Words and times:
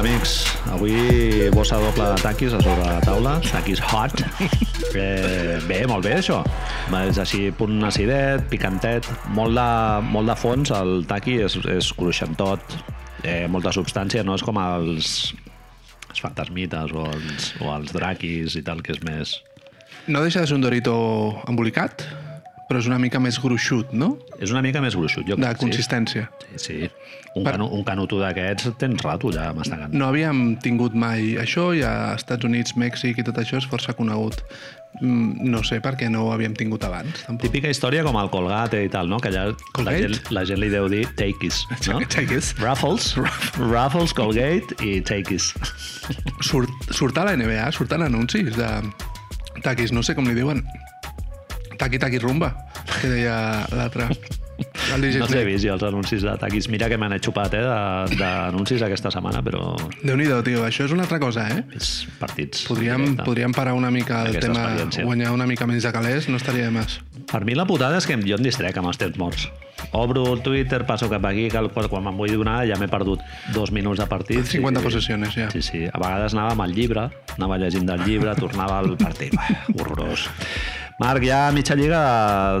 amics? 0.00 0.46
Avui 0.72 1.50
bossa 1.52 1.76
doble 1.80 2.06
de 2.08 2.22
taquis 2.22 2.54
a 2.56 2.60
sobre 2.64 2.86
la 2.86 3.00
taula. 3.04 3.36
Taquis 3.50 3.82
hot. 3.92 4.16
Eh, 4.90 5.60
bé, 5.68 5.84
molt 5.86 6.02
bé, 6.02 6.16
això. 6.18 6.40
És 7.06 7.18
així, 7.22 7.44
punt 7.54 7.76
acidet, 7.86 8.42
picantet, 8.50 9.06
molt 9.36 9.54
de, 9.54 9.66
molt 10.10 10.26
de 10.26 10.34
fons. 10.34 10.72
El 10.74 11.04
taqui 11.06 11.36
és, 11.44 11.54
és 11.70 11.92
cruixentot, 11.94 12.74
eh, 13.22 13.44
molta 13.46 13.70
substància, 13.76 14.24
no 14.26 14.34
és 14.34 14.42
com 14.42 14.58
els, 14.58 15.12
els 16.08 16.24
fantasmites 16.24 16.90
o 16.90 17.06
els, 17.12 17.52
o 17.62 17.70
els 17.76 17.94
draquis 17.94 18.58
i 18.58 18.64
tal, 18.66 18.82
que 18.82 18.96
és 18.96 19.04
més... 19.06 19.36
No 20.10 20.24
deixa 20.24 20.42
de 20.42 20.50
ser 20.50 20.58
un 20.58 20.66
dorito 20.66 20.96
embolicat, 21.46 22.02
però 22.70 22.78
és 22.78 22.86
una 22.86 23.00
mica 23.02 23.18
més 23.18 23.40
gruixut, 23.42 23.90
no? 23.92 24.12
És 24.38 24.52
una 24.54 24.62
mica 24.62 24.78
més 24.80 24.94
gruixut, 24.94 25.26
jo 25.26 25.34
De 25.34 25.42
crec, 25.42 25.58
sí. 25.58 25.64
consistència. 25.66 26.28
Sí, 26.54 26.62
sí. 26.62 26.90
Un, 27.34 27.44
Per- 27.44 27.52
canu, 27.56 27.66
un 27.74 27.82
canuto 27.86 28.18
d'aquests 28.22 28.72
tens 28.78 29.02
rato 29.02 29.30
ja 29.34 29.50
mastegant. 29.54 29.92
No 29.94 30.06
havíem 30.08 30.56
tingut 30.62 30.94
mai 30.98 31.34
això 31.38 31.68
i 31.76 31.82
a 31.86 32.14
Estats 32.14 32.46
Units, 32.46 32.76
Mèxic 32.78 33.18
i 33.18 33.24
tot 33.26 33.36
això 33.42 33.58
és 33.58 33.66
força 33.70 33.92
conegut. 33.98 34.40
Mm, 35.00 35.46
No 35.50 35.60
sé 35.62 35.78
per 35.80 35.92
què 35.98 36.08
no 36.10 36.24
ho 36.26 36.32
havíem 36.34 36.54
tingut 36.58 36.82
abans, 36.86 37.20
tampoc. 37.26 37.44
Típica 37.46 37.70
història 37.70 38.02
com 38.06 38.16
el 38.18 38.30
Colgate 38.32 38.80
i 38.84 38.88
tal, 38.90 39.06
no? 39.10 39.20
Que 39.22 39.30
allà 39.30 39.44
la 39.86 39.94
gent, 39.98 40.16
la 40.34 40.42
gent 40.48 40.58
li 40.62 40.70
deu 40.72 40.88
dir 40.90 41.04
Takeis, 41.14 41.60
no? 41.90 42.00
Takeis. 42.10 42.54
Ruffles, 42.58 43.12
Ruffles, 43.58 44.12
Colgate 44.14 44.74
i 44.82 44.98
Takeis. 45.06 45.52
Surt, 46.42 46.70
surt 46.90 47.18
a 47.18 47.24
la 47.30 47.36
NBA, 47.38 47.70
surten 47.76 48.02
anuncis 48.02 48.54
de 48.58 48.70
taquis, 49.62 49.92
no 49.94 50.02
sé 50.02 50.14
com 50.18 50.26
li 50.26 50.34
diuen. 50.34 50.64
Taqui, 51.80 51.98
taqui, 51.98 52.20
rumba, 52.20 52.52
que 53.00 53.08
deia 53.08 53.64
l'altre. 53.72 54.10
No 54.90 55.26
sé, 55.30 55.38
he 55.40 55.44
vist 55.46 55.64
jo 55.64 55.72
els 55.72 55.84
anuncis 55.86 56.24
de 56.26 56.32
taquis. 56.36 56.66
Mira 56.68 56.90
que 56.90 56.98
me 57.00 57.08
n'he 57.08 57.16
xupat, 57.22 57.54
eh, 57.56 58.16
d'anuncis 58.20 58.82
aquesta 58.84 59.08
setmana, 59.14 59.40
però 59.46 59.72
Déu-n'hi-do, 60.02 60.42
tio, 60.44 60.64
això 60.66 60.84
és 60.84 60.92
una 60.92 61.06
altra 61.06 61.20
cosa, 61.22 61.46
eh? 61.48 61.62
és 61.76 62.06
partits. 62.20 62.66
Podríem, 62.68 63.06
directe. 63.06 63.24
podríem 63.24 63.54
parar 63.56 63.72
una 63.78 63.90
mica 63.90 64.24
el 64.26 64.36
Aquesta 64.36 64.52
tema, 64.52 65.06
guanyar 65.06 65.32
una 65.32 65.46
mica 65.48 65.66
menys 65.66 65.86
de 65.88 65.92
calés, 65.94 66.28
no 66.28 66.36
estaria 66.36 66.68
de 66.68 66.74
més. 66.74 66.98
Per 67.30 67.44
mi 67.46 67.56
la 67.56 67.64
putada 67.64 67.96
és 67.96 68.06
que 68.06 68.18
jo 68.20 68.36
em 68.36 68.44
distrec 68.44 68.76
amb 68.76 68.90
els 68.90 69.00
temps 69.00 69.16
morts. 69.20 69.48
Obro 69.96 70.26
el 70.34 70.42
Twitter, 70.44 70.84
passo 70.86 71.08
cap 71.08 71.24
aquí, 71.24 71.48
que 71.48 71.62
quan 71.88 72.04
me'n 72.04 72.18
vull 72.18 72.34
donar 72.36 72.66
ja 72.68 72.76
m'he 72.76 72.90
perdut 72.90 73.22
dos 73.54 73.72
minuts 73.72 74.02
de 74.02 74.06
partit. 74.10 74.44
50 74.44 74.82
possessions, 74.84 75.32
ja. 75.34 75.48
Sí, 75.50 75.62
sí. 75.62 75.86
A 75.86 75.96
vegades 75.98 76.36
anava 76.36 76.52
amb 76.52 76.66
el 76.66 76.76
llibre, 76.76 77.08
anava 77.38 77.56
llegint 77.56 77.88
del 77.88 78.04
llibre, 78.04 78.34
tornava 78.36 78.78
al 78.82 78.96
partit. 79.00 79.34
Horrorós. 79.78 80.28
Marc, 81.00 81.24
hi 81.24 81.30
ha 81.32 81.48
mitja 81.56 81.74
lliga 81.74 81.98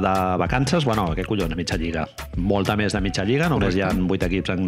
de 0.00 0.12
vacances. 0.40 0.86
Bueno, 0.88 1.10
què 1.12 1.26
collons, 1.28 1.52
mitja 1.58 1.76
lliga? 1.76 2.06
Molta 2.40 2.72
més 2.80 2.94
de 2.96 3.02
mitja 3.04 3.26
lliga, 3.28 3.50
només 3.52 3.76
hi 3.76 3.82
ha 3.84 3.90
vuit 3.92 4.22
equips 4.24 4.54
en 4.54 4.64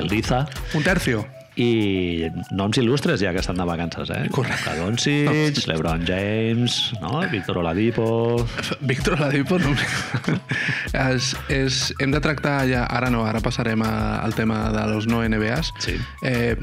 el 0.00 0.08
Liza. 0.08 0.46
Un 0.72 0.86
tercio. 0.86 1.20
I 1.60 2.30
noms 2.56 2.80
il·lustres 2.80 3.20
ja 3.20 3.34
que 3.36 3.42
estan 3.44 3.60
de 3.60 3.64
vacances, 3.68 4.08
eh? 4.12 4.22
Correcte. 4.32 4.72
Doncic, 4.80 5.60
LeBron 5.68 6.08
James, 6.08 6.78
no? 7.04 7.20
Víctor 7.28 7.60
Oladipo... 7.60 8.08
Víctor 8.88 9.18
Oladipo 9.20 9.60
no... 9.60 9.76
és, 10.96 11.32
és, 11.52 11.84
hem 12.00 12.16
de 12.16 12.24
tractar 12.24 12.62
ja... 12.72 12.88
Ara 12.88 13.12
no, 13.12 13.24
ara 13.28 13.44
passarem 13.44 13.84
a, 13.84 13.94
al 14.24 14.36
tema 14.36 14.66
de 14.72 14.88
los 14.94 15.08
no 15.12 15.20
NBAs. 15.28 15.74
Sí. 15.84 16.00
Eh, 16.24 16.56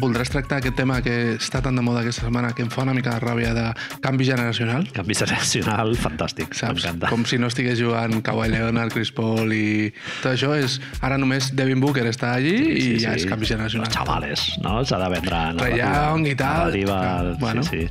voldràs 0.00 0.30
tractar 0.32 0.58
aquest 0.62 0.76
tema 0.78 1.00
que 1.04 1.34
està 1.36 1.60
tan 1.64 1.76
de 1.76 1.82
moda 1.84 2.00
aquesta 2.00 2.22
setmana 2.24 2.52
que 2.56 2.62
em 2.64 2.70
fa 2.72 2.82
una 2.86 2.94
mica 2.96 3.12
de 3.16 3.20
ràbia 3.20 3.50
de 3.56 3.64
canvi 4.04 4.24
generacional? 4.24 4.86
Canvi 4.96 5.14
generacional, 5.18 5.92
fantàstic, 6.04 6.54
Saps? 6.56 6.86
Com 7.10 7.26
si 7.28 7.36
no 7.38 7.50
estigués 7.52 7.76
jugant 7.80 8.22
Kawhi 8.24 8.48
Leonard, 8.54 8.92
Chris 8.94 9.12
Paul 9.12 9.52
i 9.52 9.90
tot 10.22 10.32
això 10.32 10.54
és... 10.56 10.78
Ara 11.04 11.18
només 11.20 11.50
Devin 11.56 11.80
Booker 11.82 12.06
està 12.08 12.32
allí 12.38 12.54
i 12.56 12.86
ja 13.02 13.12
és 13.18 13.26
canvi 13.28 13.48
generacional. 13.50 13.88
Els 13.90 13.98
xavales, 13.98 14.46
no? 14.64 14.78
S'ha 14.88 15.00
de 15.02 15.10
vendre 15.12 15.42
Trae 15.60 15.76
Young 15.82 16.26
i 16.30 16.34
tal. 16.40 16.56
narrativa, 16.72 16.98
Clar, 17.02 17.36
bueno. 17.42 17.62
sí, 17.68 17.84
sí. 17.84 17.90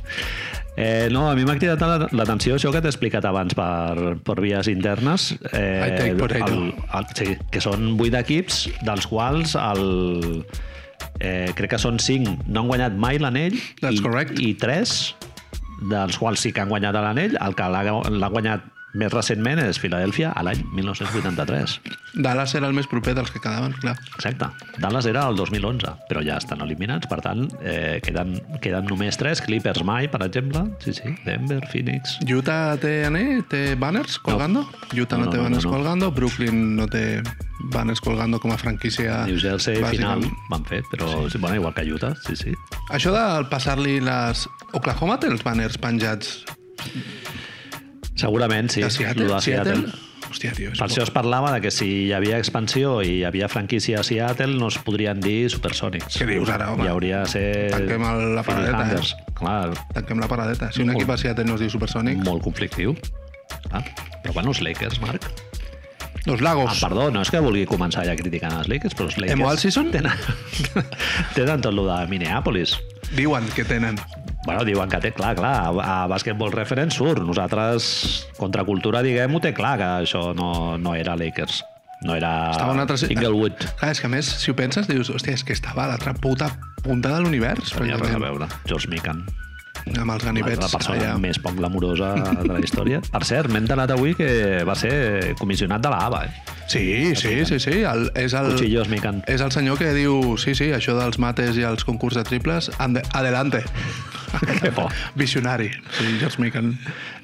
Eh, 0.74 1.08
no, 1.12 1.26
a 1.28 1.34
mi 1.36 1.44
m'ha 1.44 1.58
cridat 1.60 1.82
la- 1.84 2.06
l'atenció 2.16 2.54
això 2.56 2.70
que 2.72 2.80
t'he 2.80 2.88
explicat 2.88 3.26
abans 3.28 3.52
per, 3.54 4.14
per 4.24 4.38
vies 4.40 4.70
internes. 4.72 5.34
Eh, 5.52 5.84
I 5.84 5.90
take 5.98 6.14
potato. 6.16 6.48
el, 6.54 6.70
el, 6.96 7.08
sí, 7.14 7.34
que 7.52 7.60
són 7.60 7.90
vuit 8.00 8.14
equips, 8.16 8.62
dels 8.80 9.04
quals 9.10 9.52
el, 9.60 9.84
eh, 11.22 11.52
crec 11.56 11.76
que 11.76 11.80
són 11.80 12.00
cinc 12.02 12.46
no 12.48 12.64
han 12.64 12.72
guanyat 12.72 12.98
mai 12.98 13.20
l'anell 13.22 13.54
i, 13.54 13.98
correct. 14.02 14.38
i 14.42 14.52
tres 14.58 15.14
dels 15.88 16.18
quals 16.20 16.42
sí 16.44 16.52
que 16.54 16.62
han 16.62 16.70
guanyat 16.70 16.94
l'anell, 16.94 17.38
el 17.42 17.56
que 17.58 17.66
l'ha 17.70 18.30
guanyat 18.30 18.68
més 18.98 19.12
recentment 19.12 19.60
és 19.62 19.78
Filadèlfia 19.80 20.32
a 20.36 20.42
l'any 20.44 20.62
1983. 20.76 21.78
Dallas 22.24 22.52
era 22.58 22.68
el 22.68 22.76
més 22.76 22.88
proper 22.90 23.14
dels 23.16 23.30
que 23.32 23.40
quedaven, 23.40 23.72
clar. 23.80 23.94
Exacte. 24.16 24.50
Dallas 24.82 25.08
era 25.08 25.24
el 25.30 25.38
2011, 25.38 25.94
però 26.10 26.20
ja 26.24 26.36
estan 26.42 26.60
eliminats, 26.64 27.08
per 27.08 27.22
tant, 27.24 27.46
eh, 27.62 28.00
queden, 28.04 28.36
queden 28.64 28.88
només 28.90 29.16
tres. 29.20 29.40
Clippers 29.44 29.82
mai, 29.88 30.10
per 30.12 30.20
exemple. 30.26 30.66
Sí, 30.84 30.92
sí. 30.96 31.14
Denver, 31.24 31.62
Phoenix... 31.72 32.18
Utah 32.32 32.76
té 32.80 33.02
anell, 33.06 33.42
té 33.48 33.74
banners 33.80 34.18
colgando. 34.24 34.66
Utah 34.92 35.18
no, 35.20 35.26
No, 35.26 35.32
té 35.32 35.38
no, 35.38 35.42
no, 35.42 35.48
banners 35.48 35.66
no. 35.66 35.72
colgando. 35.72 36.10
Brooklyn 36.12 36.62
no 36.76 36.86
té 36.90 37.22
banners 37.72 38.00
colgando 38.00 38.40
com 38.40 38.52
a 38.52 38.58
franquícia. 38.60 39.22
New 39.28 39.38
Jersey, 39.40 39.80
final, 39.84 40.24
van 40.50 40.64
fer, 40.68 40.82
però 40.90 41.28
sí. 41.30 41.38
bueno, 41.38 41.56
igual 41.56 41.74
que 41.74 41.86
Utah, 41.92 42.14
sí, 42.26 42.36
sí. 42.36 42.56
Això 42.90 43.12
de 43.14 43.48
passar-li 43.52 44.00
les... 44.04 44.46
Oklahoma 44.72 45.18
té 45.20 45.28
els 45.28 45.44
banners 45.44 45.76
penjats 45.80 46.42
Segurament, 48.14 48.70
sí. 48.70 48.82
de 48.82 48.90
Seattle. 48.90 49.26
de 49.28 49.40
Seattle. 49.40 49.84
Hòstia, 50.32 50.52
tio, 50.56 50.70
Per 50.78 50.86
això 50.86 51.02
es 51.02 51.10
parlava 51.12 51.50
de 51.52 51.60
que 51.60 51.70
si 51.74 51.86
hi 52.06 52.12
havia 52.16 52.38
expansió 52.38 53.02
i 53.04 53.18
hi 53.18 53.24
havia 53.28 53.48
franquícia 53.52 53.98
a 54.00 54.04
Seattle 54.06 54.54
no 54.56 54.68
es 54.70 54.78
podrien 54.80 55.20
dir 55.20 55.50
Supersonics. 55.52 56.16
Què 56.16 56.24
dius 56.28 56.48
ara, 56.48 56.70
home? 56.72 56.86
Hi 56.86 56.92
hauria 56.92 57.20
de 57.24 57.28
ser... 57.32 57.46
Tanquem 57.74 58.04
el- 58.08 58.34
la 58.38 58.44
paradeta, 58.46 58.86
eh? 58.94 59.32
Clar, 59.36 59.74
Tanquem 59.92 60.22
la 60.22 60.28
paradeta. 60.30 60.70
Si 60.72 60.80
un 60.86 60.94
equip 60.94 61.10
a 61.10 61.18
Seattle 61.20 61.44
no 61.50 61.58
es 61.58 61.64
diu 61.66 61.72
Supersonic... 61.74 62.22
molt 62.24 62.44
conflictiu. 62.46 62.94
Clar. 63.68 63.82
Però 64.22 64.32
bueno, 64.38 64.54
els 64.54 64.62
Lakers, 64.64 65.00
Marc, 65.02 65.26
Los 66.24 66.38
Ah, 66.40 66.44
Lagos. 66.44 66.78
perdó, 66.80 67.10
no 67.10 67.20
és 67.26 67.30
que 67.34 67.40
vulgui 67.42 67.66
començar 67.66 68.04
ja 68.06 68.14
criticant 68.14 68.54
els 68.54 68.68
Lakers, 68.70 68.94
però 68.94 69.08
els 69.10 69.16
Lakers... 69.18 69.34
Emo 69.34 69.48
all 69.50 69.58
season? 69.58 69.90
Tenen, 69.90 70.14
tenen 71.34 71.60
tot 71.60 71.74
lo 71.74 71.88
de 71.88 72.06
Minneapolis. 72.06 72.76
Diuen 73.16 73.44
que 73.56 73.64
tenen. 73.66 73.98
Bueno, 74.44 74.64
diuen 74.66 74.90
que 74.90 74.98
té, 74.98 75.12
clar, 75.14 75.36
clar, 75.38 75.54
a, 75.84 76.06
Basketball 76.10 76.50
Reference 76.54 76.98
surt. 76.98 77.22
Nosaltres, 77.22 78.26
contracultura, 78.40 79.02
diguem-ho, 79.06 79.38
té 79.42 79.52
clar 79.54 79.76
que 79.78 79.90
això 80.02 80.32
no, 80.34 80.78
no 80.82 80.96
era 80.98 81.14
Lakers. 81.18 81.62
No 82.02 82.16
era 82.18 82.50
Estava 82.50 82.72
a 82.72 82.74
un 82.74 82.82
altre... 82.82 82.98
Inglewood. 83.14 83.62
Clar, 83.78 83.92
és 83.94 84.02
que 84.02 84.10
més, 84.10 84.26
si 84.42 84.50
ho 84.50 84.58
penses, 84.58 84.90
dius, 84.90 85.12
hòstia, 85.14 85.36
és 85.38 85.46
que 85.46 85.54
estava 85.54 85.84
a 85.86 85.92
l'altra 85.92 86.16
puta 86.18 86.50
punta 86.82 87.14
de 87.14 87.22
l'univers. 87.22 87.70
Tenia 87.76 88.00
res 88.00 88.16
a 88.16 88.22
veure. 88.22 88.50
George 88.66 88.90
Mikan, 88.90 89.22
Amb 89.90 90.14
els 90.14 90.24
ganivets. 90.24 90.62
la 90.62 90.70
persona 90.70 90.98
allà. 90.98 91.18
més 91.20 91.38
poc 91.42 91.56
glamurosa 91.58 92.14
de 92.14 92.48
la 92.52 92.60
història. 92.62 93.02
Per 93.12 93.22
cert, 93.26 93.50
m'he 93.50 93.62
enterat 93.62 93.90
avui 93.94 94.14
que 94.18 94.62
va 94.68 94.76
ser 94.78 95.34
comissionat 95.40 95.82
de 95.82 95.92
la 95.92 96.04
ABA. 96.06 96.24
Eh? 96.24 96.56
Sí, 96.72 97.16
sí, 97.16 97.44
sí, 97.44 97.58
sí. 97.60 97.82
El, 97.82 98.08
és 98.16 98.32
el... 98.38 98.52
Cuchillos. 98.54 98.88
És 99.26 99.42
el 99.42 99.52
senyor 99.52 99.78
que 99.78 99.92
diu, 99.96 100.38
sí, 100.38 100.54
sí, 100.54 100.70
això 100.72 100.96
dels 100.98 101.18
mates 101.18 101.58
i 101.58 101.66
els 101.68 101.84
concurs 101.84 102.16
de 102.16 102.24
triples, 102.24 102.70
ande, 102.78 103.02
adelante. 103.12 103.64
Que 104.62 104.72
por. 104.72 104.92
Visionari. 105.14 105.70
Sí, 105.98 106.16
George 106.20 106.40
Mikan. 106.40 106.72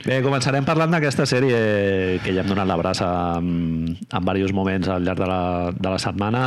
Bé, 0.04 0.20
començarem 0.24 0.66
parlant 0.68 0.92
d'aquesta 0.92 1.24
sèrie 1.28 2.18
que 2.24 2.34
ja 2.34 2.44
hem 2.44 2.50
donat 2.50 2.68
la 2.68 2.76
braça 2.76 3.08
en, 3.38 3.94
en 3.96 4.28
diversos 4.28 4.52
moments 4.56 4.90
al 4.92 5.06
llarg 5.06 5.22
de 5.22 5.30
la, 5.30 5.42
de 5.72 5.88
la 5.88 6.02
setmana. 6.02 6.44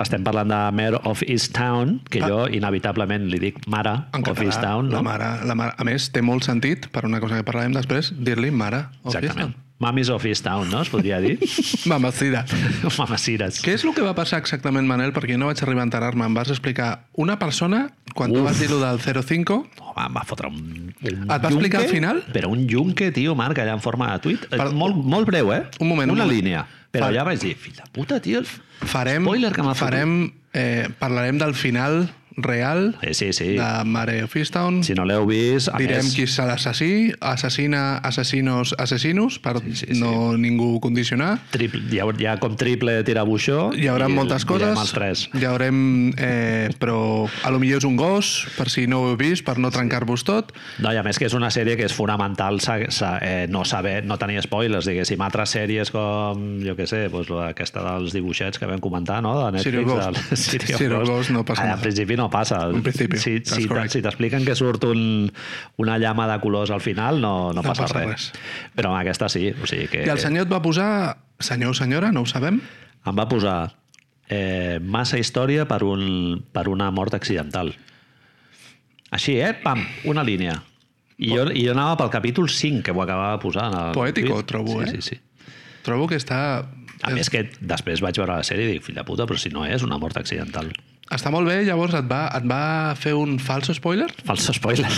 Estem 0.00 0.24
parlant 0.26 0.48
de 0.50 0.58
Mayor 0.74 1.00
of 1.04 1.22
Easttown, 1.22 2.00
que 2.10 2.20
Ah. 2.22 2.28
jo 2.28 2.48
inevitablement 2.48 3.26
li 3.30 3.38
dic 3.38 3.66
Mare 3.68 3.90
En 4.12 4.20
of 4.22 4.28
català, 4.28 4.44
Easttown. 4.46 4.90
la 4.90 4.96
No? 4.98 5.02
mare, 5.04 5.44
la 5.46 5.54
mare. 5.54 5.74
A 5.78 5.84
més, 5.84 6.10
té 6.10 6.20
molt 6.22 6.42
sentit, 6.42 6.88
per 6.88 7.04
una 7.06 7.20
cosa 7.20 7.36
que 7.36 7.44
parlarem 7.44 7.72
després, 7.72 8.12
dir-li 8.18 8.50
mare. 8.50 8.86
of 9.04 9.14
Exactament. 9.14 9.54
Mamis 9.78 10.08
of 10.08 10.24
Easttown, 10.24 10.70
no? 10.70 10.82
Es 10.82 10.88
podria 10.88 11.18
dir? 11.20 11.38
Mamacida. 11.86 12.44
Mamacires. 12.98 13.60
Què 13.62 13.74
és 13.74 13.84
el 13.84 13.92
que 13.94 14.02
va 14.02 14.14
passar 14.14 14.38
exactament, 14.38 14.86
Manel? 14.86 15.12
Perquè 15.12 15.36
no 15.38 15.46
vaig 15.50 15.60
arribar 15.62 15.82
a 15.82 15.88
enterar-me. 15.88 16.24
Em 16.24 16.34
vas 16.34 16.48
explicar 16.50 17.06
una 17.14 17.38
persona, 17.38 17.88
quan 18.14 18.32
tu 18.32 18.38
Uf. 18.40 18.44
vas 18.46 18.58
dir-lo 18.60 18.78
del 18.80 18.98
05, 19.00 19.66
Home, 19.80 20.06
em 20.06 20.14
va 20.14 20.22
fotre 20.24 20.48
un, 20.48 20.94
un 21.02 21.22
Et 21.22 21.28
va 21.28 21.36
explicar 21.48 21.82
al 21.82 21.88
final? 21.88 22.22
Però 22.32 22.48
un 22.50 22.66
yunque, 22.68 23.10
tio, 23.12 23.34
Marc, 23.34 23.58
allà 23.58 23.74
en 23.74 23.80
forma 23.80 24.12
de 24.12 24.18
tuit. 24.20 24.46
Per- 24.48 24.72
Molt, 24.72 24.96
molt 24.96 25.26
breu, 25.26 25.52
eh? 25.52 25.64
Un 25.80 25.88
moment, 25.88 26.10
un 26.10 26.16
Una 26.16 26.24
moment. 26.24 26.42
línia. 26.42 26.66
Però 26.94 27.08
Per- 27.08 27.12
allà 27.12 27.24
vaig 27.26 27.40
dir, 27.42 27.54
fill 27.58 27.74
de 27.74 27.86
puta, 27.94 28.20
tio, 28.22 28.40
farem, 28.86 29.24
spoiler 29.26 29.50
que 29.56 29.64
farem 29.74 30.12
eh, 30.54 30.86
parlarem 31.00 31.40
del 31.42 31.54
final 31.58 32.04
real 32.36 32.96
Sí, 33.02 33.14
sí, 33.14 33.32
sí. 33.32 33.48
de 33.56 33.84
Mare 33.84 34.22
of 34.24 34.34
Easttown. 34.36 34.82
Si 34.84 34.94
no 34.94 35.04
l'heu 35.04 35.26
vist, 35.26 35.68
a 35.72 35.78
Direm 35.78 36.02
més, 36.02 36.14
qui 36.16 36.24
és 36.26 36.36
l'assassí, 36.38 37.12
assassina, 37.20 37.98
assassinos, 37.98 38.74
assassinos, 38.78 39.38
per 39.38 39.58
Sí, 39.60 39.74
sí, 39.76 39.86
sí. 39.94 40.00
no 40.00 40.36
ningú 40.36 40.80
condicionar. 40.80 41.38
triple, 41.50 41.82
hi, 41.90 42.00
ha, 42.00 42.06
hi 42.18 42.26
ha 42.26 42.36
com 42.42 42.56
triple 42.56 43.02
tirabuixó. 43.04 43.70
Hi 43.76 43.86
haurà 43.88 44.08
moltes 44.08 44.44
coses. 44.44 44.76
els 44.78 44.92
tres. 44.92 45.28
Hi 45.34 45.44
haurem... 45.44 46.12
Eh, 46.18 46.70
però 46.78 47.26
a 47.44 47.50
lo 47.50 47.58
millor 47.62 47.78
és 47.78 47.84
un 47.88 47.96
gos, 47.96 48.46
per 48.58 48.68
si 48.70 48.86
no 48.86 49.00
ho 49.02 49.10
heu 49.12 49.16
vist, 49.20 49.44
per 49.46 49.58
no 49.58 49.70
trencar-vos 49.70 50.24
tot. 50.24 50.52
No, 50.82 50.92
i 50.92 50.96
a 50.98 51.02
més 51.06 51.18
que 51.18 51.26
és 51.26 51.34
una 51.34 51.50
sèrie 51.54 51.76
que 51.78 51.84
és 51.86 51.92
fonamental 51.94 52.60
sa, 52.60 52.78
sa, 52.90 53.18
eh, 53.22 53.46
no 53.48 53.64
saber, 53.64 54.04
no 54.04 54.18
tenir 54.18 54.40
spoilers, 54.42 54.86
diguéssim. 54.90 55.20
Altres 55.24 55.54
sèries 55.54 55.90
com, 55.94 56.42
jo 56.64 56.74
què 56.76 56.86
sé, 56.90 57.04
doncs, 57.12 57.30
aquesta 57.50 57.82
dels 57.84 58.12
dibuixets 58.16 58.58
que 58.58 58.66
vam 58.66 58.80
comentar, 58.82 59.20
no?, 59.22 59.36
de 59.44 59.52
Netflix. 59.58 59.64
Serial 60.44 60.68
Ghost. 60.68 60.80
del- 60.82 61.06
Ghost. 61.06 61.30
No 61.30 61.44
passa 61.44 61.62
nada. 61.64 61.74
Al 61.78 61.80
principi 61.84 62.16
no 62.16 62.23
passa. 62.30 62.62
En 62.70 62.82
principi, 62.82 63.18
Si, 63.18 63.38
si, 63.44 64.00
t'expliquen 64.02 64.44
que 64.44 64.54
surt 64.58 64.84
un, 64.88 65.30
una 65.82 65.98
llama 65.98 66.26
de 66.30 66.38
colors 66.40 66.70
al 66.70 66.80
final, 66.80 67.20
no, 67.20 67.52
no, 67.52 67.60
No 67.60 67.62
passa, 67.62 67.82
passa 67.88 68.00
res. 68.04 68.10
res. 68.32 68.72
Però 68.76 68.90
amb 68.92 69.00
aquesta 69.00 69.28
sí. 69.32 69.52
O 69.62 69.66
sigui 69.70 69.88
que 69.92 70.04
I 70.04 70.10
el 70.12 70.20
senyor 70.22 70.46
et 70.46 70.52
va 70.52 70.60
posar... 70.62 70.90
Senyor 71.40 71.74
o 71.74 71.74
senyora, 71.74 72.12
no 72.12 72.22
ho 72.22 72.26
sabem. 72.30 72.60
em 73.04 73.16
va 73.18 73.26
posar 73.28 73.74
eh, 74.28 74.78
massa 74.80 75.18
història 75.18 75.66
per, 75.68 75.82
un, 75.84 76.42
per 76.52 76.68
una 76.72 76.90
mort 76.90 77.12
accidental. 77.14 77.74
Així, 79.14 79.36
eh? 79.40 79.52
Pam, 79.62 79.82
una 80.10 80.24
línia. 80.26 80.60
I 81.18 81.28
jo, 81.30 81.44
i 81.54 81.66
jo 81.66 81.74
anava 81.74 81.94
pel 82.00 82.10
capítol 82.10 82.48
5, 82.50 82.82
que 82.82 82.90
ho 82.94 83.02
acabava 83.02 83.36
de 83.36 83.42
posar. 83.42 83.68
En 83.70 83.76
el 83.78 83.92
Poètico, 83.94 84.40
tuit. 84.40 84.46
trobo, 84.50 84.80
sí, 84.82 84.88
eh? 84.88 85.02
Sí, 85.02 85.14
sí. 85.14 85.52
Trobo 85.86 86.08
que 86.10 86.16
està... 86.18 86.40
A 87.04 87.10
més 87.12 87.28
que 87.28 87.42
després 87.60 88.00
vaig 88.00 88.16
veure 88.16 88.38
la 88.38 88.46
sèrie 88.46 88.64
i 88.64 88.72
dic, 88.78 88.84
fill 88.86 88.96
de 88.96 89.02
puta, 89.04 89.26
però 89.28 89.36
si 89.36 89.50
no 89.52 89.66
és 89.68 89.82
una 89.84 89.98
mort 90.00 90.16
accidental. 90.16 90.70
Està 91.12 91.30
molt 91.30 91.46
bé, 91.48 91.60
llavors 91.66 91.94
et 91.98 92.06
va, 92.08 92.26
et 92.36 92.46
va 92.48 92.94
fer 92.96 93.12
un 93.18 93.36
falso 93.38 93.74
spoiler? 93.76 94.08
Falso 94.24 94.54
spoiler. 94.56 94.88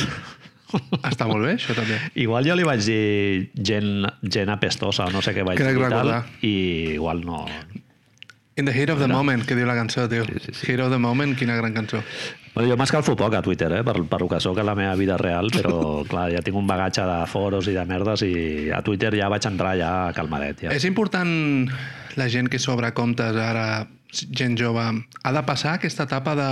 Està 1.06 1.26
molt 1.31 1.44
bé, 1.47 1.55
això 1.56 1.75
també. 1.79 1.97
igual 2.19 2.47
jo 2.47 2.55
li 2.58 2.64
vaig 2.67 2.82
dir 2.85 3.50
gent, 3.55 4.06
gent 4.23 4.50
apestosa 4.50 5.06
o 5.06 5.12
no 5.14 5.23
sé 5.23 5.32
què 5.35 5.44
vaig 5.47 5.58
Crec 5.58 5.76
dir 5.76 5.81
i 5.81 5.88
tal, 5.88 5.93
recordar. 5.93 6.23
i 6.43 6.55
igual 6.97 7.25
no... 7.26 7.44
In 8.56 8.64
the 8.64 8.73
heat 8.73 8.88
of 8.88 8.99
the 8.99 9.06
moment, 9.06 9.43
que 9.44 9.53
diu 9.55 9.67
la 9.69 9.75
cançó, 9.76 10.06
tio. 10.08 10.25
Sí, 10.25 10.38
sí, 10.41 10.53
sí. 10.56 10.62
Heat 10.70 10.81
of 10.81 10.88
the 10.91 10.97
moment, 10.99 11.35
quina 11.37 11.58
gran 11.58 11.75
cançó. 11.76 11.99
Bueno, 12.55 12.70
jo 12.70 12.76
m'escalfo 12.81 13.12
poc 13.12 13.35
a 13.37 13.43
Twitter, 13.44 13.69
eh, 13.76 13.82
per, 13.85 13.99
per 14.08 14.20
lo 14.23 14.31
que 14.31 14.38
sóc 14.41 14.56
a 14.56 14.64
la 14.64 14.73
meva 14.75 14.94
vida 14.97 15.19
real, 15.20 15.50
però 15.53 15.75
clar, 16.08 16.31
ja 16.32 16.41
tinc 16.41 16.56
un 16.56 16.64
bagatge 16.67 17.05
de 17.05 17.19
foros 17.29 17.69
i 17.69 17.75
de 17.76 17.85
merdes 17.85 18.25
i 18.25 18.70
a 18.73 18.81
Twitter 18.87 19.12
ja 19.19 19.29
vaig 19.29 19.44
entrar 19.50 19.75
ja 19.76 19.91
calmadet. 20.17 20.64
Ja. 20.64 20.73
És 20.73 20.88
important 20.88 21.69
la 22.17 22.31
gent 22.32 22.49
que 22.49 22.56
s'obre 22.58 22.94
comptes 22.97 23.37
ara, 23.37 23.85
gent 24.12 24.58
jove, 24.58 24.85
ha 25.23 25.32
de 25.32 25.43
passar 25.47 25.75
aquesta 25.79 26.05
etapa 26.06 26.35
de 26.38 26.49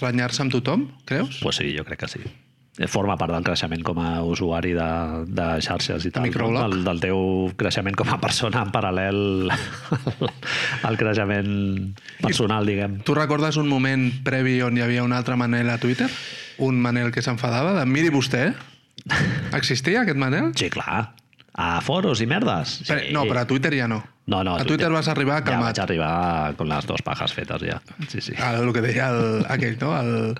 renyar-se 0.00 0.42
amb 0.42 0.52
tothom, 0.52 0.88
creus? 1.04 1.38
Pues 1.42 1.56
sí, 1.56 1.74
jo 1.76 1.84
crec 1.84 2.00
que 2.04 2.08
sí. 2.08 2.20
Eh, 2.76 2.88
Forma 2.90 3.14
part 3.16 3.30
del 3.30 3.44
creixement 3.46 3.84
com 3.86 4.00
a 4.02 4.16
usuari 4.26 4.72
de, 4.74 4.86
de 5.30 5.44
xarxes 5.62 6.08
i 6.08 6.10
tal, 6.10 6.24
no? 6.24 6.26
microblog. 6.26 6.64
del, 6.72 6.80
del 6.88 7.00
teu 7.04 7.52
creixement 7.56 7.94
com 7.94 8.08
a 8.10 8.18
persona 8.18 8.64
en 8.66 8.72
paral·lel 8.74 9.52
al 10.88 10.96
creixement 10.98 11.94
personal, 12.20 12.66
diguem. 12.66 12.98
Tu 13.06 13.14
recordes 13.14 13.56
un 13.62 13.68
moment 13.70 14.08
previ 14.26 14.60
on 14.66 14.76
hi 14.78 14.82
havia 14.82 15.04
un 15.06 15.12
altre 15.14 15.36
Manel 15.38 15.70
a 15.70 15.78
Twitter? 15.78 16.08
Un 16.66 16.80
Manel 16.82 17.12
que 17.14 17.22
s'enfadava 17.22 17.76
de 17.78 17.86
miri 17.86 18.10
vostè? 18.14 18.48
Existia 19.54 20.02
aquest 20.02 20.18
Manel? 20.18 20.50
Sí, 20.58 20.70
clar. 20.74 21.12
A 21.54 21.78
foros 21.84 22.20
i 22.20 22.26
merdes. 22.26 22.80
Sí. 22.82 22.90
Però- 22.90 23.12
No, 23.14 23.22
però 23.30 23.42
a 23.44 23.46
Twitter 23.46 23.70
ja 23.76 23.86
no. 23.86 24.02
No, 24.26 24.42
no, 24.42 24.56
a 24.56 24.64
Twitter 24.64 24.88
vas 24.90 25.08
arribar 25.12 25.42
Ja 25.42 25.50
calmat. 25.50 25.74
vaig 25.74 25.80
arribar 25.84 26.12
amb 26.48 26.62
les 26.70 26.86
dues 26.88 27.02
pajas 27.04 27.34
fetes, 27.36 27.60
ja. 27.62 27.80
Sí, 28.08 28.22
sí. 28.24 28.32
El, 28.38 28.62
el 28.62 28.72
que 28.72 28.80
deia 28.80 29.10
el, 29.12 29.44
aquell, 29.52 29.76
no? 29.82 29.90
El, 30.00 30.38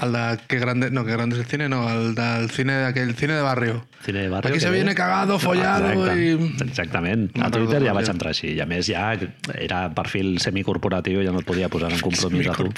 el 0.00 0.12
de 0.14 0.38
que 0.46 0.58
grande, 0.58 0.90
no, 0.90 1.04
que 1.04 1.12
grande 1.12 1.36
es 1.36 1.42
el 1.42 1.46
cine, 1.50 1.68
no, 1.68 1.82
el 1.90 2.14
del 2.14 2.48
cine 2.50 2.84
aquell 2.86 3.14
cine 3.14 3.34
de 3.34 3.42
barrio. 3.42 3.84
Cine 4.06 4.20
de 4.22 4.28
barrio, 4.28 4.50
Aquí 4.50 4.60
se 4.60 4.70
viene 4.70 4.94
cagado, 4.94 5.38
follado 5.38 5.90
Exacte, 5.90 6.22
i... 6.22 6.54
Exactament. 6.68 7.36
No 7.36 7.46
A 7.46 7.50
Twitter 7.50 7.82
ja 7.84 7.92
vaig 7.92 8.06
ja. 8.06 8.14
entrar 8.16 8.32
així. 8.32 8.54
I 8.54 8.62
a 8.64 8.66
més 8.70 8.88
ja 8.88 9.10
era 9.58 9.82
perfil 9.92 10.38
semicorporatiu, 10.40 11.20
ja 11.26 11.34
no 11.34 11.42
et 11.44 11.48
podia 11.50 11.68
posar 11.68 11.92
en 11.92 12.00
compromís 12.00 12.48
a 12.48 12.56
tu. 12.56 12.70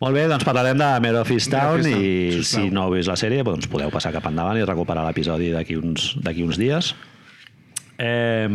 Molt 0.00 0.16
bé, 0.16 0.28
doncs 0.30 0.46
parlarem 0.48 0.78
de 0.80 0.92
Mare 1.04 1.18
of 1.20 1.30
Easttown 1.34 1.84
i 1.90 2.44
si 2.46 2.68
no 2.72 2.86
heu 2.86 2.94
vist 2.94 3.10
la 3.10 3.18
sèrie, 3.20 3.42
doncs 3.44 3.66
podeu 3.68 3.90
passar 3.92 4.14
cap 4.14 4.30
endavant 4.30 4.56
i 4.56 4.64
recuperar 4.64 5.02
l'episodi 5.08 5.50
d'aquí 5.52 5.76
uns, 5.76 6.14
uns 6.20 6.60
dies. 6.60 6.94
Eh, 8.00 8.48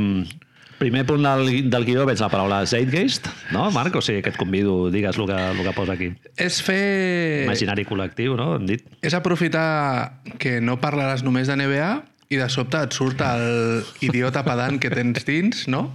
primer 0.79 1.05
punt 1.07 1.23
del, 1.23 1.69
del 1.71 1.85
guió 1.87 2.05
veig 2.07 2.19
la 2.21 2.29
paraula 2.31 2.61
Zeitgeist, 2.67 3.29
no, 3.55 3.69
Marc? 3.75 3.95
O 3.95 4.03
sigui, 4.03 4.21
que 4.25 4.33
et 4.33 4.39
convido, 4.39 4.89
digues 4.93 5.17
el 5.17 5.29
que, 5.29 5.37
el 5.37 5.61
que 5.63 5.73
posa 5.77 5.95
aquí. 5.95 6.11
És 6.41 6.59
fer... 6.65 7.45
Imaginari 7.45 7.85
col·lectiu, 7.87 8.35
no? 8.39 8.53
Hem 8.57 8.67
dit. 8.69 8.85
És 9.05 9.15
aprofitar 9.17 10.21
que 10.41 10.59
no 10.61 10.79
parlaràs 10.83 11.25
només 11.25 11.51
de 11.51 11.57
NBA 11.59 11.89
i 12.33 12.39
de 12.41 12.47
sobte 12.49 12.81
et 12.81 12.95
surt 12.95 13.21
el 13.25 13.85
idiota 14.05 14.43
pedant 14.45 14.79
que 14.81 14.91
tens 14.93 15.27
dins, 15.27 15.67
no? 15.71 15.87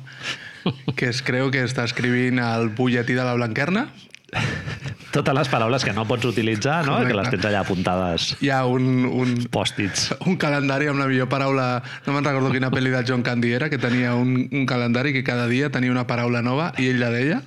Que 0.96 1.08
es 1.08 1.22
creu 1.24 1.48
que 1.52 1.64
està 1.64 1.86
escrivint 1.88 2.40
el 2.44 2.68
butlletí 2.76 3.16
de 3.16 3.24
la 3.24 3.34
Blanquerna. 3.38 3.88
Totes 5.14 5.34
les 5.34 5.48
paraules 5.50 5.82
que 5.82 5.92
no 5.92 6.04
pots 6.06 6.28
utilitzar, 6.28 6.84
no? 6.86 6.94
Que 7.02 7.14
les 7.16 7.30
tens 7.32 7.46
allà 7.48 7.64
apuntades, 7.64 8.28
Hi 8.44 8.52
ha 8.54 8.60
un, 8.70 9.02
un, 9.08 9.32
pòstits. 9.50 10.12
un 10.30 10.38
calendari 10.38 10.86
amb 10.90 11.02
la 11.02 11.08
millor 11.10 11.26
paraula... 11.32 11.82
No 12.06 12.14
me'n 12.14 12.26
recordo 12.26 12.52
quina 12.54 12.70
pel·li 12.70 12.92
de 12.94 13.02
John 13.08 13.24
Candy 13.26 13.50
era, 13.58 13.70
que 13.72 13.80
tenia 13.82 14.14
un, 14.14 14.46
un 14.46 14.66
calendari 14.70 15.12
que 15.16 15.24
cada 15.26 15.48
dia 15.50 15.72
tenia 15.74 15.90
una 15.90 16.06
paraula 16.06 16.44
nova 16.46 16.70
i 16.78 16.86
ell 16.92 17.02
la 17.02 17.10
deia. 17.10 17.40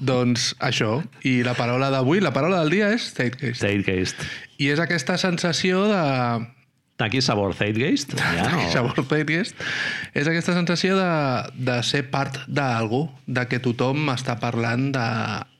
doncs 0.00 0.52
això. 0.62 1.00
I 1.26 1.40
la 1.46 1.56
paraula 1.58 1.90
d'avui, 1.90 2.22
la 2.22 2.34
paraula 2.34 2.62
del 2.62 2.70
dia 2.78 2.92
és 2.94 3.10
Zeitgeist. 3.16 3.62
Zeitgeist. 3.64 4.26
I 4.62 4.70
és 4.76 4.82
aquesta 4.82 5.18
sensació 5.18 5.88
de... 5.90 6.02
Aquí 7.02 7.20
sabor 7.20 7.54
Zeitgeist? 7.58 8.14
Ja 8.18 8.48
no. 8.52 8.62
Sabor 8.72 9.04
Zeitgeist. 9.08 9.56
És 10.14 10.28
aquesta 10.30 10.54
sensació 10.54 10.96
de, 10.96 11.10
de 11.58 11.78
ser 11.82 12.04
part 12.12 12.40
d'algú, 12.46 13.04
de 13.26 13.44
que 13.50 13.58
tothom 13.64 14.08
està 14.14 14.38
parlant 14.40 14.90
de, 14.94 15.06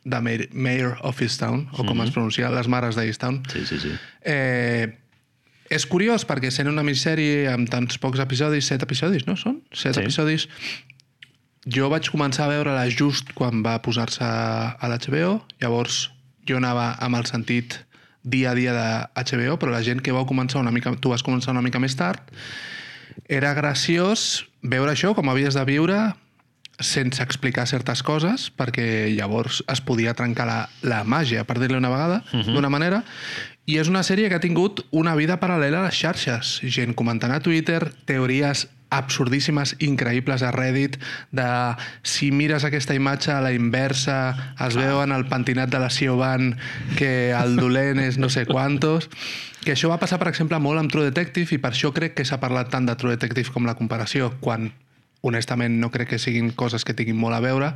de 0.04 0.20
Mayor- 0.52 0.98
of 1.02 1.20
Easttown, 1.22 1.66
o 1.72 1.84
com 1.88 2.00
es 2.04 2.10
pronuncia, 2.14 2.50
les 2.54 2.68
mares 2.70 2.96
d'Easttown. 2.98 3.42
Sí, 3.52 3.64
sí, 3.66 3.80
sí. 3.82 3.92
Eh, 4.24 4.86
és 5.72 5.86
curiós 5.88 6.26
perquè 6.28 6.50
sent 6.52 6.68
una 6.68 6.82
missèrie 6.84 7.46
amb 7.52 7.68
tants 7.72 7.96
pocs 7.98 8.20
episodis, 8.20 8.66
set 8.68 8.82
episodis, 8.84 9.26
no 9.26 9.36
són? 9.40 9.62
Set 9.72 9.96
Sí. 9.96 10.02
episodis. 10.04 10.48
Jo 11.64 11.86
vaig 11.92 12.08
començar 12.10 12.48
a 12.48 12.50
veure-la 12.50 12.88
just 12.90 13.30
quan 13.38 13.62
va 13.62 13.76
posar-se 13.82 14.24
a 14.26 14.88
l'HBO, 14.90 15.36
llavors 15.62 16.08
jo 16.48 16.56
anava 16.58 16.96
amb 16.98 17.16
el 17.20 17.24
sentit 17.30 17.78
dia 18.22 18.52
a 18.52 18.54
dia 18.54 18.72
de 18.72 18.88
HBO, 19.14 19.58
però 19.58 19.72
la 19.72 19.82
gent 19.82 20.02
que 20.02 20.14
vau 20.14 20.26
començar 20.26 20.60
una 20.60 20.72
mica... 20.74 20.94
Tu 20.96 21.10
vas 21.10 21.22
començar 21.22 21.52
una 21.52 21.62
mica 21.62 21.80
més 21.82 21.96
tard, 21.98 22.32
era 23.28 23.52
graciós 23.54 24.46
veure 24.62 24.92
això, 24.92 25.14
com 25.14 25.28
havies 25.28 25.54
de 25.58 25.64
viure 25.68 26.00
sense 26.82 27.22
explicar 27.22 27.66
certes 27.68 28.02
coses, 28.02 28.48
perquè 28.56 29.12
llavors 29.12 29.60
es 29.70 29.82
podia 29.84 30.14
trencar 30.18 30.46
la, 30.48 30.58
la 30.82 31.02
màgia, 31.04 31.44
per 31.46 31.58
dir-li 31.60 31.78
una 31.78 31.92
vegada, 31.92 32.22
uh 32.32 32.40
-huh. 32.40 32.54
d'una 32.54 32.70
manera, 32.70 33.02
i 33.66 33.78
és 33.78 33.88
una 33.88 34.02
sèrie 34.02 34.28
que 34.28 34.34
ha 34.34 34.42
tingut 34.42 34.82
una 34.90 35.14
vida 35.14 35.38
paral·lela 35.38 35.82
a 35.82 35.86
les 35.86 35.94
xarxes. 35.94 36.60
Gent 36.64 36.94
comentant 36.94 37.32
a 37.32 37.40
Twitter, 37.40 37.92
teories 38.04 38.68
absurdíssimes, 38.92 39.74
increïbles 39.80 40.44
a 40.44 40.52
Reddit, 40.54 40.98
de 41.32 41.48
si 42.06 42.30
mires 42.30 42.66
aquesta 42.68 42.94
imatge 42.94 43.32
a 43.32 43.40
la 43.44 43.54
inversa, 43.56 44.54
es 44.60 44.76
veu 44.78 45.00
en 45.02 45.16
el 45.16 45.26
pentinat 45.30 45.72
de 45.72 45.80
la 45.80 45.90
Siobhan 45.90 46.52
que 46.98 47.32
el 47.32 47.56
dolent 47.56 48.02
és 48.04 48.20
no 48.20 48.30
sé 48.32 48.46
quantos... 48.46 49.08
Que 49.62 49.76
això 49.76 49.86
va 49.86 50.00
passar, 50.02 50.16
per 50.18 50.26
exemple, 50.26 50.58
molt 50.58 50.80
amb 50.80 50.90
True 50.90 51.06
Detective 51.06 51.54
i 51.54 51.60
per 51.62 51.70
això 51.70 51.92
crec 51.94 52.16
que 52.18 52.24
s'ha 52.26 52.40
parlat 52.42 52.72
tant 52.72 52.88
de 52.88 52.96
True 52.98 53.14
Detective 53.14 53.52
com 53.54 53.62
la 53.62 53.76
comparació, 53.78 54.32
quan 54.42 54.72
honestament 55.22 55.76
no 55.78 55.92
crec 55.94 56.08
que 56.10 56.18
siguin 56.18 56.50
coses 56.50 56.82
que 56.82 56.96
tinguin 56.98 57.20
molt 57.20 57.38
a 57.38 57.42
veure. 57.44 57.68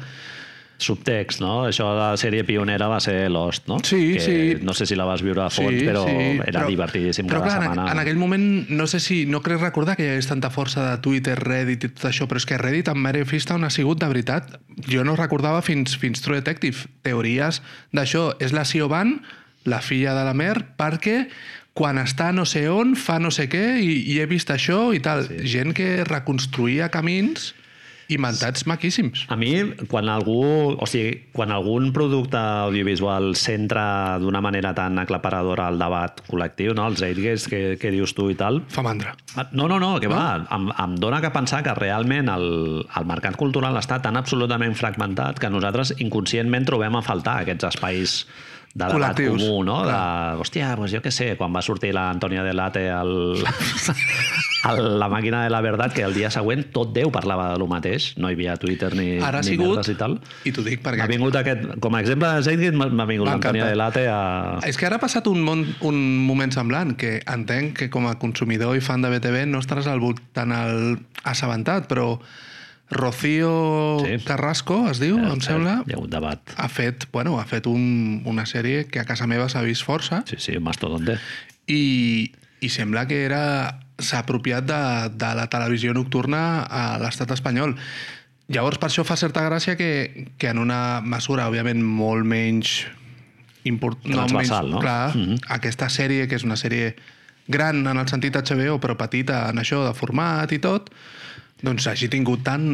Subtext, 0.78 1.40
no? 1.40 1.64
Això 1.70 1.86
de 1.88 1.96
la 1.96 2.18
sèrie 2.20 2.44
pionera 2.44 2.88
va 2.92 2.98
ser 3.00 3.30
Lost, 3.32 3.64
no? 3.70 3.78
Sí, 3.80 4.12
que 4.14 4.20
sí. 4.20 4.36
No 4.60 4.74
sé 4.76 4.84
si 4.84 4.98
la 4.98 5.06
vas 5.08 5.22
viure 5.24 5.40
a 5.46 5.48
fons, 5.48 5.78
però 5.86 6.04
era 6.44 6.66
divertidíssim 6.68 7.30
però 7.30 7.40
cada 7.40 7.54
clar, 7.54 7.62
en, 7.62 7.70
setmana. 7.70 7.86
en 7.94 8.02
aquell 8.02 8.20
moment 8.20 8.46
no 8.68 8.86
sé 8.90 9.00
si, 9.00 9.22
no 9.24 9.40
crec 9.44 9.62
recordar 9.62 9.96
que 9.96 10.04
hi 10.04 10.12
hagués 10.12 10.28
tanta 10.28 10.52
força 10.52 10.84
de 10.84 11.00
Twitter, 11.04 11.38
Reddit 11.40 11.88
i 11.88 11.92
tot 11.94 12.10
això, 12.12 12.28
però 12.28 12.42
és 12.42 12.48
que 12.48 12.60
Reddit 12.60 12.92
amb 12.92 13.00
Mary 13.00 13.24
Fistown 13.24 13.64
ha 13.64 13.72
sigut 13.72 14.04
de 14.04 14.12
veritat. 14.12 14.58
Jo 14.84 15.04
no 15.08 15.16
recordava 15.16 15.64
fins, 15.64 15.96
fins 15.96 16.20
True 16.20 16.42
Detective. 16.42 16.90
Teories 17.08 17.62
d'això. 17.96 18.28
És 18.44 18.52
la 18.52 18.68
Siobhan, 18.68 19.22
la 19.64 19.80
filla 19.80 20.12
de 20.18 20.28
la 20.28 20.36
Mer, 20.36 20.60
perquè 20.76 21.22
quan 21.76 21.96
està 22.00 22.30
no 22.36 22.44
sé 22.48 22.66
on, 22.72 22.94
fa 22.96 23.16
no 23.20 23.32
sé 23.32 23.48
què, 23.52 23.78
i, 23.80 24.02
i 24.12 24.20
he 24.20 24.28
vist 24.28 24.52
això 24.52 24.90
i 24.96 25.00
tal. 25.04 25.24
Sí. 25.24 25.44
Gent 25.56 25.72
que 25.76 26.04
reconstruïa 26.04 26.92
camins 26.92 27.54
inventats 28.12 28.66
maquíssims. 28.68 29.24
A 29.32 29.36
mi, 29.36 29.52
quan 29.90 30.08
algú, 30.12 30.40
o 30.78 30.86
sigui, 30.86 31.26
quan 31.34 31.52
algun 31.54 31.92
producte 31.96 32.38
audiovisual 32.38 33.34
centra 33.38 34.18
d'una 34.22 34.40
manera 34.44 34.74
tan 34.76 34.98
aclaparadora 35.02 35.68
el 35.72 35.80
debat 35.80 36.22
col·lectiu, 36.28 36.74
no? 36.76 36.86
els 36.90 37.02
Zeitgeist 37.02 37.50
que, 37.50 37.62
que 37.80 37.92
dius 37.94 38.14
tu 38.16 38.28
i 38.30 38.38
tal, 38.38 38.62
Fa 38.72 38.84
mandra. 38.86 39.16
Ah, 39.36 39.48
No, 39.56 39.66
no, 39.68 39.78
no, 39.80 39.96
que 40.00 40.08
va, 40.10 40.46
em, 40.52 40.68
em 40.70 40.96
dóna 41.00 41.20
que 41.24 41.30
pensar 41.34 41.62
que 41.64 41.74
realment 41.74 42.28
el, 42.32 42.46
el 42.86 43.06
mercat 43.08 43.36
cultural 43.40 43.76
està 43.80 44.00
tan 44.04 44.16
absolutament 44.18 44.74
fragmentat 44.76 45.40
que 45.40 45.50
nosaltres 45.50 45.94
inconscientment 45.98 46.66
trobem 46.68 46.96
a 46.98 47.02
faltar 47.04 47.40
aquests 47.42 47.70
espais 47.72 48.18
de 48.76 48.84
debat 48.84 49.16
Col·lectius, 49.16 49.40
comú, 49.40 49.62
no? 49.64 49.78
De, 49.86 49.92
clar. 49.92 50.36
hòstia, 50.42 50.74
doncs 50.76 50.92
jo 50.92 51.00
què 51.04 51.12
sé, 51.14 51.30
quan 51.40 51.54
va 51.54 51.62
sortir 51.64 51.94
l'Antonia 51.96 52.44
Delate 52.44 52.84
al, 52.92 53.14
al 54.66 54.98
La 55.00 55.08
màquina 55.12 55.44
de 55.44 55.50
la 55.54 55.60
veritat, 55.64 55.92
que 55.94 56.02
el 56.06 56.14
dia 56.16 56.30
següent 56.34 56.64
tot 56.74 56.92
Déu 56.96 57.10
parlava 57.14 57.48
de 57.52 57.58
lo 57.62 57.66
mateix, 57.70 58.10
no 58.18 58.30
hi 58.30 58.36
havia 58.38 58.56
Twitter 58.60 58.92
ni, 58.98 59.18
Ara 59.22 59.40
ni 59.44 59.52
sigut, 59.52 59.76
merdes 59.76 59.92
i 59.92 59.96
tal. 60.00 60.18
i 60.44 60.52
t'ho 60.52 60.64
dic 60.66 60.82
perquè... 60.84 61.02
M'ha 61.04 61.10
vingut 61.12 61.36
aquest, 61.40 61.66
com 61.84 61.94
a 61.94 62.00
exemple 62.04 62.30
de 62.36 62.42
Zeitgeist, 62.46 62.74
m'ha 62.76 63.06
vingut 63.08 63.26
M'ha 63.28 63.36
l'Antonia 63.36 63.68
encantat. 63.68 63.76
Delate 63.76 64.06
a... 64.10 64.20
És 64.68 64.76
que 64.80 64.86
ara 64.90 64.96
ha 65.00 65.02
passat 65.02 65.26
un, 65.30 65.40
mon, 65.46 65.62
un 65.86 66.00
moment 66.26 66.52
semblant, 66.54 66.96
que 66.98 67.20
entenc 67.26 67.76
que 67.82 67.90
com 67.90 68.06
a 68.10 68.16
consumidor 68.18 68.76
i 68.76 68.82
fan 68.84 69.02
de 69.06 69.10
BTV 69.14 69.46
no 69.50 69.60
estaràs 69.62 69.86
al 69.92 70.00
voltant 70.02 70.52
al 70.56 70.98
assabentat, 71.24 71.86
però 71.90 72.18
Rocío 72.90 73.98
Sí. 74.04 74.18
Carrasco, 74.24 74.76
es 74.90 75.00
diu, 75.02 75.16
em 75.18 75.40
sembla, 75.42 75.80
Hi 75.86 75.92
ha 75.94 75.96
hagut 75.98 76.10
debat. 76.12 76.52
ha 76.56 76.68
fet, 76.70 77.08
bueno, 77.12 77.38
ha 77.40 77.44
fet 77.50 77.66
un, 77.66 78.22
una 78.24 78.44
sèrie 78.46 78.84
que 78.86 79.00
a 79.00 79.04
casa 79.04 79.26
meva 79.26 79.48
s'ha 79.50 79.62
vist 79.66 79.82
força 79.82 80.22
Sí, 80.28 80.36
sí, 80.38 80.56
un 80.56 80.62
mastodonte. 80.62 81.16
i, 81.66 82.30
i 82.62 82.68
sembla 82.70 83.06
que 83.10 83.24
era 83.24 83.80
s'ha 83.98 84.20
apropiat 84.24 84.66
de, 84.68 84.78
de 85.16 85.30
la 85.38 85.46
televisió 85.48 85.94
nocturna 85.96 86.62
a 86.68 86.98
l'estat 87.00 87.30
espanyol. 87.32 87.76
Llavors, 88.52 88.78
per 88.78 88.90
això 88.90 89.02
fa 89.04 89.16
certa 89.18 89.42
gràcia 89.48 89.74
que, 89.78 90.28
que 90.38 90.50
en 90.52 90.58
una 90.62 91.00
mesura, 91.02 91.48
òbviament, 91.50 91.80
molt 91.82 92.24
menys 92.28 92.84
import... 93.66 93.98
Transversal, 94.06 94.70
no? 94.70 94.78
Clar, 94.84 95.14
Mhm. 95.16 95.40
aquesta 95.58 95.88
sèrie, 95.90 96.28
que 96.28 96.36
és 96.38 96.44
una 96.46 96.54
sèrie 96.56 96.94
gran 97.48 97.86
en 97.86 97.96
el 97.98 98.06
sentit 98.08 98.36
HBO, 98.36 98.78
però 98.82 98.96
petita 98.96 99.48
en 99.50 99.58
això 99.58 99.84
de 99.86 99.94
format 99.94 100.52
i 100.52 100.58
tot, 100.62 100.90
doncs 101.64 101.88
hagi 101.88 102.10
tingut 102.12 102.44
tant... 102.44 102.66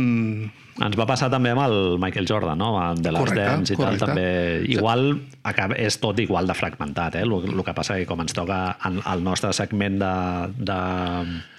Ens 0.83 0.97
va 0.97 1.05
passar 1.05 1.29
també 1.31 1.51
amb 1.53 1.61
el 1.67 1.75
Michael 2.01 2.25
Jordan, 2.27 2.57
no? 2.59 2.71
The 2.97 3.13
Last 3.13 3.29
Correcte, 3.29 3.45
Dance 3.45 3.75
i 3.75 3.77
correcte. 3.77 3.99
tal, 4.01 4.09
també. 4.09 4.63
Igual 4.73 5.03
acaba, 5.47 5.77
és 5.77 5.99
tot 6.01 6.19
igual 6.19 6.49
de 6.49 6.57
fragmentat, 6.57 7.19
eh? 7.21 7.27
El, 7.27 7.35
el 7.53 7.61
que 7.63 7.75
passa 7.77 7.99
que 8.01 8.07
com 8.09 8.23
ens 8.25 8.33
toca 8.35 8.79
en 8.89 8.97
el 9.05 9.23
nostre 9.23 9.53
segment 9.55 10.01
de, 10.01 10.15
de 10.57 10.79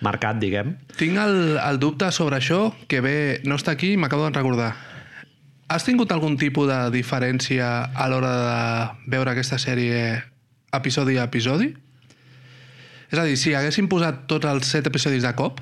mercat, 0.03 0.41
diguem, 0.41 0.73
Tinc 0.97 1.21
el, 1.21 1.37
el 1.61 1.79
dubte 1.79 2.09
sobre 2.11 2.41
això, 2.41 2.65
que 2.89 3.03
bé, 3.05 3.15
no 3.45 3.59
està 3.61 3.77
aquí 3.77 3.93
i 3.93 4.01
m'acabo 4.01 4.25
de 4.25 4.33
recordar. 4.33 4.73
Has 5.71 5.85
tingut 5.85 6.11
algun 6.11 6.35
tipus 6.41 6.67
de 6.67 6.79
diferència 6.97 7.69
a 7.93 8.09
l'hora 8.11 8.33
de 8.33 9.13
veure 9.13 9.31
aquesta 9.31 9.61
sèrie 9.61 10.17
episodi 10.73 11.21
a 11.21 11.29
episodi? 11.29 11.69
És 13.13 13.21
a 13.21 13.27
dir, 13.29 13.37
si 13.37 13.53
haguessin 13.53 13.85
posat 13.87 14.25
tots 14.25 14.49
els 14.49 14.73
set 14.73 14.89
episodis 14.89 15.21
de 15.21 15.31
cop, 15.37 15.61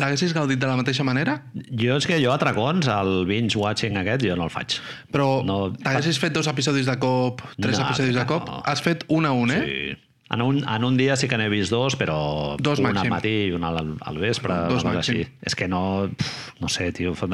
l'haguessis 0.00 0.32
gaudit 0.34 0.58
de 0.58 0.66
la 0.66 0.76
mateixa 0.80 1.04
manera? 1.06 1.38
jo 1.54 1.96
és 1.96 2.06
que 2.08 2.18
jo 2.24 2.32
a 2.32 2.38
tracons, 2.42 2.88
el 2.88 3.24
binge-watching 3.28 3.96
aquest, 4.00 4.24
jo 4.26 4.36
no 4.36 4.44
el 4.48 4.50
faig. 4.50 4.78
Però 5.12 5.42
No. 5.44 5.72
t'haguessis 5.72 6.18
fet 6.18 6.32
dos 6.34 6.46
episodis 6.50 6.86
de 6.86 6.98
cop, 6.98 7.42
tres 7.60 7.78
No, 7.78 7.86
episodis 7.86 8.14
de 8.14 8.26
cop? 8.26 8.48
no. 8.48 8.62
Has 8.66 8.82
fet 8.82 9.04
un 9.08 9.26
a 9.26 9.32
un, 9.32 9.50
eh? 9.50 9.64
Sí. 9.66 10.06
En 10.32 10.42
un, 10.42 10.60
en 10.62 10.84
un 10.84 10.96
dia 10.96 11.16
sí 11.18 11.26
que 11.26 11.36
n'he 11.36 11.48
vist 11.50 11.72
dos, 11.74 11.96
però 11.98 12.56
Dos 12.62 12.78
un 12.78 12.84
màxim. 12.86 13.02
al 13.02 13.10
matí 13.10 13.32
i 13.48 13.50
un 13.52 13.64
al, 13.64 13.96
al 14.00 14.18
vespre. 14.18 14.54
Dos 14.70 14.84
màxim. 14.84 15.16
així. 15.16 15.26
És 15.42 15.56
que 15.58 15.66
no... 15.66 16.08
pf, 16.16 16.60
No 16.60 16.68
sé, 16.68 16.92
tio, 16.92 17.14
fa- 17.18 17.26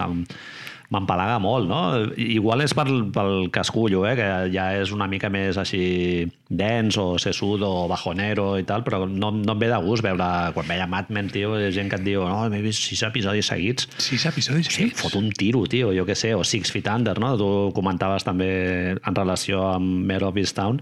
m'empalaga 0.94 1.38
molt, 1.42 1.66
no? 1.68 1.80
Igual 2.16 2.62
és 2.62 2.74
pel, 2.76 3.08
pel 3.14 3.48
que 3.52 3.62
escullo, 3.64 4.04
eh? 4.06 4.14
que 4.18 4.26
ja 4.54 4.68
és 4.78 4.92
una 4.94 5.08
mica 5.10 5.28
més 5.32 5.58
així 5.58 6.26
dens 6.46 6.94
o 7.02 7.16
sesudo 7.18 7.66
o 7.66 7.88
bajonero 7.90 8.52
i 8.60 8.62
tal, 8.68 8.84
però 8.86 9.00
no, 9.10 9.32
no 9.34 9.56
em 9.56 9.58
ve 9.62 9.70
de 9.72 9.80
gust 9.82 10.04
veure... 10.06 10.28
Quan 10.54 10.68
veia 10.70 10.86
Mad 10.86 11.10
Men, 11.10 11.26
tio, 11.32 11.56
hi 11.58 11.66
ha 11.66 11.72
gent 11.74 11.90
que 11.90 11.98
et 11.98 12.04
diu 12.06 12.22
no, 12.22 12.44
m'he 12.52 12.62
vist 12.64 12.86
sis 12.86 13.02
episodis 13.08 13.50
seguits. 13.50 13.88
Sis 13.98 14.28
episodis 14.30 14.68
Sí, 14.70 14.76
seguits? 14.86 15.02
fot 15.02 15.18
un 15.18 15.30
tiro, 15.34 15.64
tio, 15.70 15.90
jo 15.96 16.06
què 16.06 16.14
sé, 16.14 16.34
o 16.38 16.44
Six 16.46 16.70
Feet 16.74 16.86
Under, 16.94 17.16
no? 17.22 17.34
Tu 17.40 17.50
comentaves 17.76 18.24
també 18.26 18.50
en 18.96 19.18
relació 19.18 19.64
amb 19.74 20.06
Mare 20.06 20.30
of 20.30 20.38
Easttown, 20.38 20.78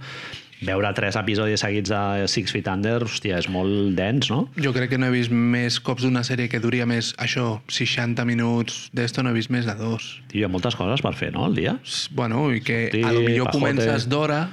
veure 0.67 0.91
tres 0.97 1.17
episodis 1.21 1.61
seguits 1.65 1.93
de 1.93 2.29
Six 2.31 2.53
Feet 2.55 2.69
Under, 2.73 2.99
hòstia, 3.07 3.39
és 3.43 3.49
molt 3.53 3.95
dens, 3.99 4.31
no? 4.33 4.45
Jo 4.61 4.73
crec 4.77 4.91
que 4.95 4.99
no 5.01 5.09
he 5.11 5.15
vist 5.15 5.33
més 5.35 5.79
cops 5.85 6.05
d'una 6.07 6.23
sèrie 6.27 6.49
que 6.53 6.61
duria 6.63 6.87
més, 6.89 7.13
això, 7.21 7.61
60 7.69 8.25
minuts 8.29 8.89
d'esto, 8.97 9.23
no 9.23 9.31
he 9.33 9.39
vist 9.39 9.53
més 9.55 9.67
de 9.69 9.75
dos. 9.79 10.21
Tio, 10.29 10.41
hi 10.43 10.47
ha 10.49 10.53
moltes 10.53 10.77
coses 10.79 11.03
per 11.05 11.15
fer, 11.19 11.33
no, 11.35 11.45
al 11.49 11.55
dia? 11.59 11.77
Bueno, 12.13 12.47
i 12.55 12.61
que 12.65 12.89
Sí, 12.93 13.03
a 13.03 13.13
lo 13.13 13.21
millor 13.25 13.51
pajote. 13.51 13.61
comences 13.61 14.09
d'hora 14.09 14.49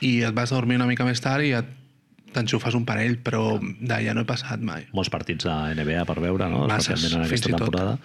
i 0.00 0.22
et 0.24 0.34
vas 0.34 0.52
a 0.52 0.56
dormir 0.56 0.76
una 0.80 0.86
mica 0.88 1.04
més 1.04 1.20
tard 1.20 1.44
i 1.44 1.52
et 1.58 1.76
t'enxufes 2.30 2.76
un 2.78 2.84
parell, 2.86 3.16
però 3.18 3.58
d'allà 3.60 4.14
no 4.14 4.22
he 4.22 4.28
passat 4.28 4.60
mai. 4.62 4.84
Molts 4.94 5.10
partits 5.10 5.44
de 5.48 5.54
NBA 5.74 6.04
per 6.06 6.20
veure, 6.22 6.46
no? 6.52 6.66
Masses, 6.70 6.94
Especialment 6.94 7.26
en 7.26 7.30
fins 7.32 7.42
aquesta 7.42 7.50
i 7.50 7.58
tot. 7.58 7.98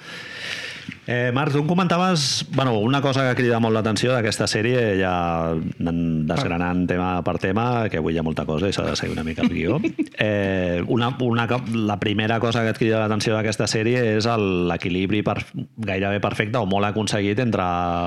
Eh, 1.07 1.31
Marc, 1.33 1.51
tu 1.53 1.59
em 1.59 1.67
comentaves 1.67 2.47
bueno, 2.55 2.79
una 2.79 3.01
cosa 3.01 3.27
que 3.29 3.35
crida 3.38 3.59
molt 3.62 3.77
l'atenció 3.77 4.15
d'aquesta 4.15 4.47
sèrie, 4.50 4.95
ja 4.97 5.53
desgranant 5.77 6.88
tema 6.89 7.09
per 7.25 7.35
tema, 7.43 7.65
que 7.93 8.01
avui 8.01 8.15
hi 8.15 8.19
ha 8.21 8.25
molta 8.25 8.47
cosa 8.50 8.71
i 8.71 8.74
s'ha 8.74 8.88
de 8.88 8.95
seguir 8.97 9.13
una 9.13 9.25
mica 9.27 9.45
el 9.45 9.53
guió. 9.53 9.79
Eh, 10.17 10.81
una, 10.88 11.09
una, 11.19 11.43
la 11.75 11.97
primera 12.00 12.39
cosa 12.39 12.62
que 12.63 12.69
et 12.71 12.77
crida 12.79 13.01
l'atenció 13.01 13.33
d'aquesta 13.35 13.67
sèrie 13.67 14.00
és 14.15 14.25
l'equilibri 14.39 15.19
per, 15.27 15.41
gairebé 15.75 16.21
perfecte 16.24 16.62
o 16.62 16.65
molt 16.65 16.88
aconseguit 16.88 17.41
entre 17.43 17.65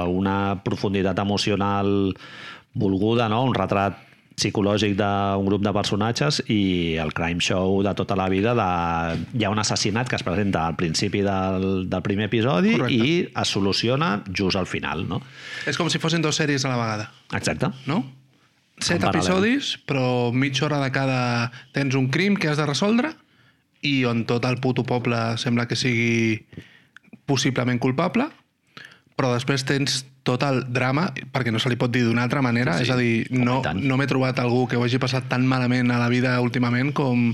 una 0.09 0.57
profunditat 0.65 1.21
emocional 1.21 2.15
volguda, 2.73 3.29
no? 3.29 3.43
un 3.45 3.53
retrat 3.55 4.08
psicològic 4.39 4.95
d'un 4.99 5.47
grup 5.49 5.65
de 5.65 5.73
personatges 5.75 6.41
i 6.47 6.97
el 7.03 7.13
crime 7.17 7.43
show 7.45 7.81
de 7.85 7.95
tota 7.99 8.17
la 8.19 8.29
vida 8.33 8.55
de... 8.57 8.69
hi 9.35 9.45
ha 9.45 9.51
un 9.53 9.59
assassinat 9.59 10.09
que 10.09 10.17
es 10.19 10.25
presenta 10.27 10.67
al 10.67 10.77
principi 10.79 11.25
del, 11.27 11.89
del 11.91 12.05
primer 12.07 12.29
episodi 12.31 12.77
Correcte. 12.77 12.95
i 12.95 13.19
es 13.29 13.55
soluciona 13.57 14.13
just 14.31 14.59
al 14.59 14.71
final, 14.71 15.05
no? 15.09 15.21
És 15.67 15.79
com 15.81 15.91
si 15.91 16.01
fossin 16.03 16.25
dues 16.25 16.39
sèries 16.39 16.65
a 16.65 16.73
la 16.73 16.81
vegada, 16.81 17.11
Exacte. 17.35 17.73
no? 17.91 18.05
Set 18.79 19.03
episodis, 19.03 19.73
però 19.89 20.31
mitja 20.31 20.69
hora 20.69 20.79
de 20.85 20.93
cada... 20.95 21.23
Tens 21.75 21.97
un 21.99 22.07
crim 22.15 22.37
que 22.39 22.47
has 22.51 22.61
de 22.61 22.67
resoldre 22.69 23.11
i 23.83 24.05
on 24.07 24.25
tot 24.27 24.47
el 24.47 24.61
puto 24.63 24.85
poble 24.87 25.19
sembla 25.39 25.67
que 25.71 25.79
sigui 25.79 26.39
possiblement 27.27 27.81
culpable, 27.83 28.29
però 29.19 29.33
després 29.35 29.67
tens 29.67 30.05
tot 30.29 30.45
el 30.47 30.63
drama, 30.73 31.09
perquè 31.33 31.51
no 31.55 31.59
se 31.63 31.73
li 31.73 31.81
pot 31.81 31.91
dir 31.95 32.05
d'una 32.07 32.27
altra 32.29 32.43
manera, 32.45 32.77
Sí, 32.79 32.85
sí. 32.85 32.91
és 32.91 32.95
a 32.95 33.01
dir, 33.01 33.15
no, 33.33 33.63
no 33.81 33.97
m'he 33.97 34.07
trobat 34.11 34.39
algú 34.45 34.67
que 34.69 34.77
ho 34.77 34.85
hagi 34.85 35.01
passat 35.01 35.27
tan 35.33 35.49
malament 35.49 35.91
a 35.95 35.99
la 36.03 36.11
vida 36.13 36.37
últimament 36.45 36.93
com 36.97 37.33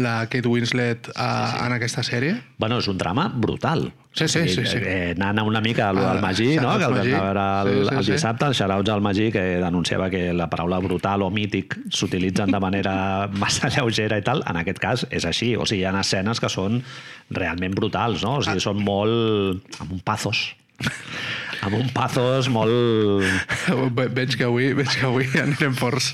la 0.00 0.22
Kate 0.32 0.48
Winslet 0.48 1.10
a, 1.12 1.26
sí, 1.50 1.56
sí. 1.58 1.64
en 1.66 1.72
aquesta 1.76 2.02
sèrie. 2.06 2.36
Bueno, 2.56 2.78
és 2.80 2.86
un 2.88 2.96
drama 2.96 3.26
brutal. 3.28 3.90
Sí, 4.16 4.24
sí, 4.28 4.46
sí, 4.48 4.62
sí. 4.68 4.78
Eh, 4.80 5.12
anant 5.16 5.40
una 5.48 5.60
mica 5.64 5.90
al, 5.90 5.98
Ah, 6.00 6.10
al 6.14 6.20
Magí, 6.24 6.56
no? 6.60 6.78
que 6.80 6.84
el 6.88 6.94
vam 6.96 7.10
veure 7.10 7.44
el, 7.64 7.68
Sí, 7.68 7.84
sí, 7.90 7.94
el 7.98 8.06
dissabte, 8.14 8.48
el 8.48 8.56
shoutouts 8.56 8.92
al 8.92 9.04
Magí, 9.04 9.30
que 9.32 9.42
denunciava 9.60 10.08
que 10.12 10.32
la 10.36 10.48
paraula 10.52 10.78
brutal 10.84 11.24
o 11.24 11.30
mític 11.32 11.76
s'utilitzen 11.92 12.52
de 12.52 12.60
manera 12.60 12.94
massa 13.44 13.68
lleugera 13.72 14.16
i 14.20 14.24
tal. 14.24 14.40
En 14.48 14.60
aquest 14.60 14.80
cas 14.80 15.04
és 15.10 15.28
així. 15.28 15.52
O 15.56 15.68
sigui, 15.68 15.82
hi 15.84 15.88
ha 15.88 15.92
escenes 16.00 16.40
que 16.40 16.48
són 16.52 16.80
realment 17.30 17.76
brutals, 17.76 18.24
no? 18.24 18.38
O 18.40 18.44
sigui, 18.48 18.64
són 18.64 18.80
molt... 18.84 19.76
amb 19.80 19.92
un 19.92 20.00
pathos. 20.00 20.54
Amb 21.62 21.76
un 21.78 21.88
pathos 21.94 22.48
molt... 22.52 22.72
Ve- 23.96 24.08
Veig 24.18 24.36
que 24.38 24.46
avui, 24.48 24.72
veig 24.76 24.90
que 24.98 25.06
avui 25.08 25.28
anirem 25.40 25.74
forts. 25.78 26.12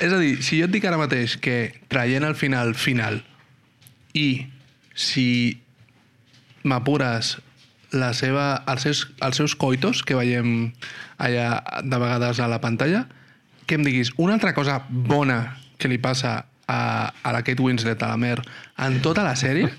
és 0.00 0.12
a 0.12 0.18
dir, 0.22 0.36
si 0.46 0.60
jo 0.60 0.68
et 0.68 0.74
dic 0.74 0.84
ara 0.86 0.98
mateix 1.00 1.36
que 1.42 1.72
traient 1.90 2.24
el 2.26 2.36
final 2.38 2.74
final 2.78 3.20
i 4.16 4.46
si 4.96 5.26
m'apures 6.66 7.36
la 7.96 8.10
seva, 8.16 8.62
els, 8.68 8.82
seus, 8.82 9.02
els 9.22 9.36
seus 9.38 9.54
coitos 9.58 10.02
que 10.06 10.16
veiem 10.18 10.72
allà 11.22 11.60
de 11.84 11.98
vegades 12.02 12.40
a 12.42 12.48
la 12.50 12.58
pantalla, 12.60 13.04
que 13.66 13.76
em 13.78 13.84
diguis 13.86 14.10
una 14.20 14.34
altra 14.36 14.52
cosa 14.56 14.80
bona 14.88 15.56
que 15.78 15.88
li 15.90 15.98
passa 16.02 16.38
a, 16.66 16.80
a 17.22 17.32
la 17.34 17.42
Kate 17.46 17.62
Winslet, 17.62 18.02
a 18.02 18.10
la 18.14 18.18
Mer, 18.20 18.40
en 18.82 18.98
tota 19.04 19.22
la 19.26 19.36
sèrie, 19.38 19.70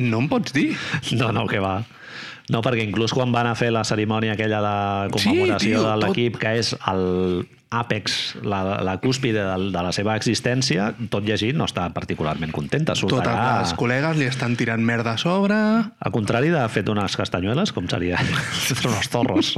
no 0.00 0.22
em 0.22 0.28
pots 0.32 0.54
dir. 0.56 0.70
No, 1.18 1.30
no, 1.34 1.44
que 1.50 1.60
va. 1.62 1.78
No, 2.52 2.60
perquè 2.62 2.84
inclús 2.86 3.10
quan 3.16 3.32
van 3.34 3.48
a 3.50 3.56
fer 3.58 3.72
la 3.74 3.82
cerimònia 3.84 4.36
aquella 4.36 4.60
de 4.62 4.74
commemoració 5.16 5.58
Sí, 5.58 5.66
tio, 5.72 5.82
de 5.82 5.88
tot- 5.90 6.02
l'equip, 6.04 6.36
que 6.38 6.52
és 6.60 6.74
el 6.92 7.46
àpex, 7.76 8.36
la, 8.46 8.60
la 8.86 8.92
cúspide 9.02 9.42
de, 9.42 9.56
de 9.74 9.80
la 9.82 9.90
seva 9.92 10.14
existència, 10.16 10.92
tot 11.10 11.26
llegint 11.26 11.58
no 11.58 11.66
està 11.66 11.88
particularment 11.92 12.52
contenta. 12.54 12.94
Surt 12.94 13.10
Totes 13.16 13.32
allà, 13.32 13.56
les 13.64 13.72
col·legues 13.76 14.20
li 14.20 14.28
estan 14.30 14.54
tirant 14.56 14.80
merda 14.86 15.16
a 15.16 15.18
sobre, 15.20 15.56
al 15.58 16.14
contrari 16.14 16.52
de 16.54 16.62
fet 16.72 16.86
unes 16.88 17.16
castanyueles, 17.18 17.72
com 17.74 17.88
seria? 17.90 18.20
unos 18.86 19.10
zorros. 19.10 19.50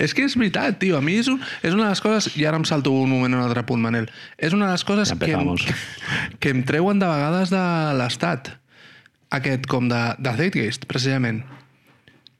és 0.00 0.16
que 0.16 0.24
és 0.24 0.38
veritat, 0.40 0.80
tio. 0.80 0.96
A 0.96 1.02
mi 1.04 1.18
és, 1.20 1.28
un, 1.28 1.36
és 1.62 1.76
una 1.76 1.84
de 1.84 1.92
les 1.92 2.00
coses... 2.02 2.30
I 2.40 2.48
ara 2.48 2.56
em 2.56 2.64
salto 2.64 2.90
un 2.96 3.12
moment 3.12 3.36
a 3.36 3.42
un 3.42 3.44
altre 3.50 3.62
punt, 3.68 3.84
Manel. 3.84 4.08
És 4.40 4.56
una 4.56 4.72
de 4.72 4.78
les 4.78 4.84
coses 4.88 5.12
Ja 5.12 5.20
que 5.20 5.36
em, 5.36 5.52
que 6.40 6.54
em 6.56 6.64
treuen 6.64 6.98
de 7.04 7.12
vegades 7.12 7.52
de 7.52 7.64
l'estat. 8.00 8.54
Aquest, 9.36 9.68
com 9.68 9.92
de, 9.92 10.00
de 10.18 10.32
Zeitgeist, 10.40 10.88
precisament. 10.88 11.44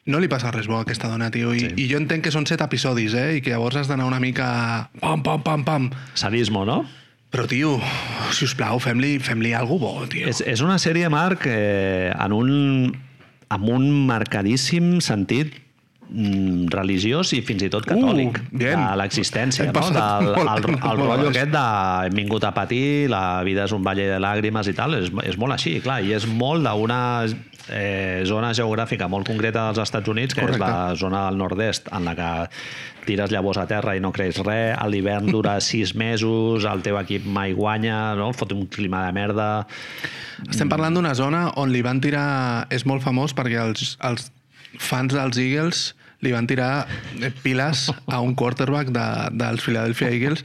No 0.06 0.18
li 0.20 0.28
passa 0.28 0.50
res 0.52 0.66
bo 0.68 0.76
a 0.76 0.82
aquesta 0.84 1.08
dona, 1.08 1.30
tio. 1.32 1.54
I, 1.56 1.60
Sí. 1.64 1.70
I 1.80 1.88
jo 1.88 1.96
entenc 2.02 2.26
que 2.26 2.30
són 2.34 2.44
set 2.46 2.60
episodis, 2.60 3.14
eh? 3.16 3.38
I 3.38 3.40
que 3.40 3.54
llavors 3.54 3.76
has 3.80 3.88
d'anar 3.88 4.04
una 4.04 4.20
mica... 4.20 4.90
Pam, 5.00 5.22
pam, 5.24 5.40
pam, 5.42 5.64
pam. 5.64 5.90
Sadismo, 6.14 6.66
no? 6.68 6.82
Però, 7.32 7.46
tio, 7.50 7.78
si 8.30 8.44
us 8.44 8.52
plau, 8.54 8.78
fem-li 8.78 9.16
fem, 9.18 9.40
-li, 9.40 9.54
alguna 9.56 9.80
bo, 9.80 10.06
tio. 10.06 10.28
És, 10.28 10.42
és 10.46 10.60
una 10.62 10.76
sèrie, 10.78 11.08
Marc, 11.10 11.46
eh, 11.48 12.12
en 12.14 12.32
un, 12.36 12.50
amb 13.48 13.68
un 13.72 13.88
marcadíssim 14.06 15.00
sentit 15.00 15.56
mm, 16.10 16.68
religiós 16.70 17.32
i 17.34 17.40
fins 17.42 17.64
i 17.64 17.70
tot 17.72 17.88
catòlic 17.88 18.38
Uh, 18.38 18.58
bien. 18.60 18.78
de 18.84 18.96
l'existència, 19.00 19.64
no? 19.66 19.72
Del, 19.72 20.36
molt- 20.36 20.68
el, 20.68 20.68
el, 20.68 20.78
molt 20.78 21.00
rotllo 21.00 21.32
aquest 21.32 21.50
de 21.56 21.64
hem 22.06 22.14
vingut 22.20 22.44
a 22.44 22.52
patir, 22.54 23.08
la 23.10 23.42
vida 23.42 23.64
és 23.64 23.72
un 23.72 23.82
valle 23.82 24.06
de 24.12 24.20
làgrimes 24.20 24.68
i 24.68 24.74
tal, 24.76 24.94
és, 25.00 25.10
és 25.24 25.36
molt 25.40 25.56
així, 25.56 25.80
clar, 25.80 26.02
i 26.04 26.12
és 26.12 26.26
molt 26.28 26.62
d'una 26.62 27.00
eh, 27.68 28.22
zona 28.28 28.52
geogràfica 28.56 29.08
molt 29.08 29.28
concreta 29.28 29.68
dels 29.68 29.82
Estats 29.84 30.10
Units, 30.10 30.34
que 30.34 30.42
Correcte. 30.42 30.60
és 30.60 30.64
la 30.64 30.94
zona 31.00 31.24
del 31.28 31.38
nord-est, 31.40 31.88
en 31.94 32.04
la 32.08 32.14
que 32.18 32.30
tires 33.04 33.32
llavors 33.32 33.60
a 33.60 33.66
terra 33.68 33.94
i 33.96 34.00
no 34.00 34.12
creix 34.12 34.40
res, 34.42 34.74
a 34.78 34.86
l'hivern 34.88 35.30
dura 35.32 35.58
sis 35.64 35.94
mesos, 35.94 36.64
el 36.68 36.84
teu 36.84 36.98
equip 37.00 37.26
mai 37.26 37.56
guanya, 37.56 38.14
no? 38.18 38.32
fot 38.32 38.52
un 38.56 38.66
clima 38.66 39.06
de 39.06 39.16
merda... 39.16 39.50
Estem 40.50 40.68
parlant 40.68 40.96
d'una 40.96 41.14
zona 41.14 41.46
on 41.62 41.70
li 41.70 41.80
van 41.84 42.00
tirar... 42.02 42.66
És 42.74 42.82
molt 42.84 43.04
famós 43.04 43.32
perquè 43.36 43.60
els, 43.62 43.94
els 44.02 44.26
fans 44.82 45.14
dels 45.14 45.38
Eagles 45.38 45.84
li 46.24 46.32
van 46.32 46.46
tirar 46.50 46.86
eh, 47.20 47.30
piles 47.44 47.86
a 48.08 48.18
un 48.24 48.34
quarterback 48.34 48.90
de, 48.94 49.04
dels 49.38 49.62
Philadelphia 49.64 50.08
Eagles 50.10 50.42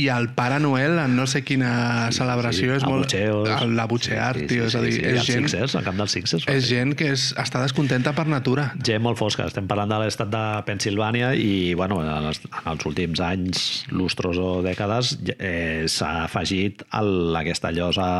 i 0.00 0.08
el 0.12 0.28
Pare 0.36 0.58
Noel 0.62 0.98
en 1.02 1.16
no 1.16 1.26
sé 1.26 1.42
quina 1.46 2.10
celebració 2.14 2.76
és 2.76 2.84
molt... 2.86 3.06
abucheos. 3.08 3.48
el- 3.62 3.74
L'abuchear, 3.78 4.34
tio, 4.46 4.66
és 4.68 4.74
a 4.76 4.82
dir, 4.84 4.92
sí, 4.98 5.02
és 5.02 5.18
els 5.22 5.26
gent, 5.30 5.46
Sixers, 5.48 5.74
al 5.80 5.84
camp 5.88 5.96
dels 6.02 6.12
Sixers. 6.18 6.44
és 6.52 6.68
gent 6.68 6.92
que 6.98 7.08
és, 7.14 7.30
està 7.40 7.62
descontenta 7.64 8.12
per 8.16 8.26
natura. 8.28 8.68
gent 8.84 9.02
molt 9.02 9.18
fosca. 9.18 9.46
Estem 9.48 9.66
parlant 9.70 9.88
de 9.90 9.98
l'estat 10.04 10.28
de 10.32 10.42
Pensilvània 10.68 11.32
i, 11.34 11.72
bueno, 11.78 12.02
en 12.04 12.28
els, 12.30 12.42
en 12.52 12.70
els 12.74 12.84
últims 12.88 13.20
anys, 13.24 13.62
lustres 13.90 14.36
o 14.38 14.60
dècades, 14.62 15.16
eh, 15.38 15.84
s'ha 15.88 16.24
afegit 16.26 16.84
el, 17.00 17.32
aquesta 17.40 17.72
llosa 17.72 18.10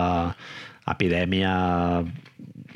epidèmia 0.89 1.53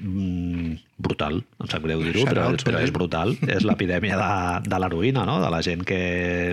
brutal, 0.07 1.41
em 1.61 1.69
sap 1.71 1.85
greu 1.85 2.01
dir-ho, 2.05 2.25
però, 2.29 2.47
però 2.65 2.81
és 2.83 2.93
brutal. 2.95 3.35
És 3.47 3.65
l'epidèmia 3.67 4.17
de, 4.21 4.69
de 4.71 4.79
l'heroïna, 4.83 5.25
no? 5.29 5.39
de 5.43 5.51
la 5.53 5.61
gent 5.65 5.85
que 5.87 5.99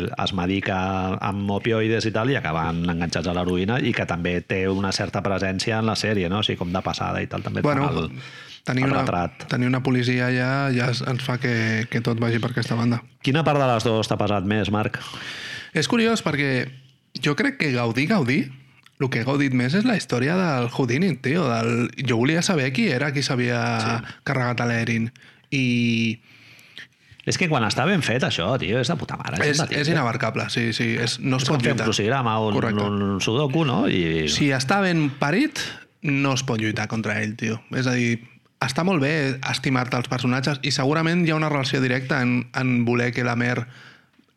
es 0.04 0.34
medica 0.38 0.78
amb 1.24 1.50
opioides 1.56 2.08
i 2.10 2.14
tal 2.16 2.32
i 2.34 2.38
acaben 2.40 2.84
enganxats 2.92 3.30
a 3.32 3.36
l'heroïna 3.38 3.80
i 3.84 3.94
que 3.96 4.06
també 4.10 4.40
té 4.42 4.64
una 4.72 4.92
certa 4.96 5.22
presència 5.26 5.80
en 5.80 5.88
la 5.90 5.96
sèrie, 6.00 6.30
no? 6.32 6.42
o 6.42 6.48
sigui, 6.48 6.60
com 6.62 6.74
de 6.74 6.82
passada 6.86 7.22
i 7.24 7.30
tal, 7.32 7.44
també 7.46 7.62
Bueno, 7.66 7.90
el, 7.90 8.12
tenir, 8.68 8.86
el 8.90 8.96
una, 8.98 9.28
tenir 9.50 9.68
una 9.72 9.84
policia 9.84 10.30
ja 10.76 10.90
es- 10.92 11.04
ens 11.08 11.24
fa 11.24 11.38
que, 11.40 11.88
que 11.90 12.02
tot 12.02 12.20
vagi 12.20 12.40
per 12.44 12.52
aquesta 12.52 12.76
banda. 12.80 13.02
Quina 13.24 13.44
part 13.48 13.60
de 13.62 13.70
les 13.70 13.84
dues 13.88 14.08
t'ha 14.12 14.18
pesat 14.20 14.44
més, 14.50 14.72
Marc? 14.74 15.00
És 15.74 15.88
curiós 15.90 16.22
perquè 16.26 16.68
jo 17.24 17.36
crec 17.38 17.58
que 17.62 17.72
Gaudí, 17.74 18.06
Gaudí, 18.10 18.44
el 19.04 19.12
que 19.14 19.22
he 19.22 19.28
gaudit 19.28 19.54
més 19.58 19.76
és 19.78 19.86
la 19.88 19.98
història 20.00 20.36
del 20.40 20.70
Houdini, 20.72 21.14
tio. 21.24 21.46
Del... 21.52 21.90
Jo 22.08 22.18
volia 22.22 22.42
saber 22.46 22.72
qui 22.76 22.88
era 22.92 23.12
qui 23.14 23.24
s'havia 23.26 23.64
sí. 23.84 24.14
carregat 24.28 24.64
a 24.64 24.70
l'Erin. 24.70 25.10
I 25.54 26.20
És 27.24 27.38
que 27.40 27.48
quan 27.48 27.64
està 27.64 27.86
ben 27.88 28.02
fet, 28.04 28.24
això, 28.28 28.50
tio, 28.60 28.82
és 28.82 28.90
de 28.92 28.96
puta 29.00 29.16
mare. 29.16 29.38
és, 29.40 29.56
imbatible. 29.56 29.82
és 29.82 29.92
inabarcable, 29.94 30.50
sí, 30.52 30.66
sí. 30.76 30.90
És, 31.00 31.20
no 31.24 31.38
es 31.40 31.46
És 31.46 31.50
pot 31.54 31.62
fer 31.62 31.72
un 31.72 31.78
lluitar. 31.78 31.86
crucigrama, 31.88 32.34
un, 32.44 32.58
Correcte. 32.58 32.84
un 32.84 33.22
sudoku, 33.24 33.64
no? 33.64 33.86
I... 33.88 34.28
Si 34.28 34.50
està 34.52 34.82
ben 34.84 35.06
parit, 35.22 35.62
no 36.04 36.34
es 36.36 36.44
pot 36.44 36.60
lluitar 36.60 36.90
contra 36.92 37.22
ell, 37.22 37.38
tio. 37.40 37.62
És 37.80 37.88
a 37.88 37.96
dir, 37.96 38.18
està 38.64 38.84
molt 38.84 39.00
bé 39.04 39.14
estimar-te 39.40 39.96
els 40.02 40.12
personatges 40.12 40.60
i 40.68 40.72
segurament 40.76 41.24
hi 41.24 41.32
ha 41.32 41.40
una 41.40 41.52
relació 41.52 41.80
directa 41.84 42.20
en, 42.24 42.42
en 42.60 42.84
voler 42.86 43.14
que 43.16 43.24
la 43.24 43.38
Mer... 43.40 43.62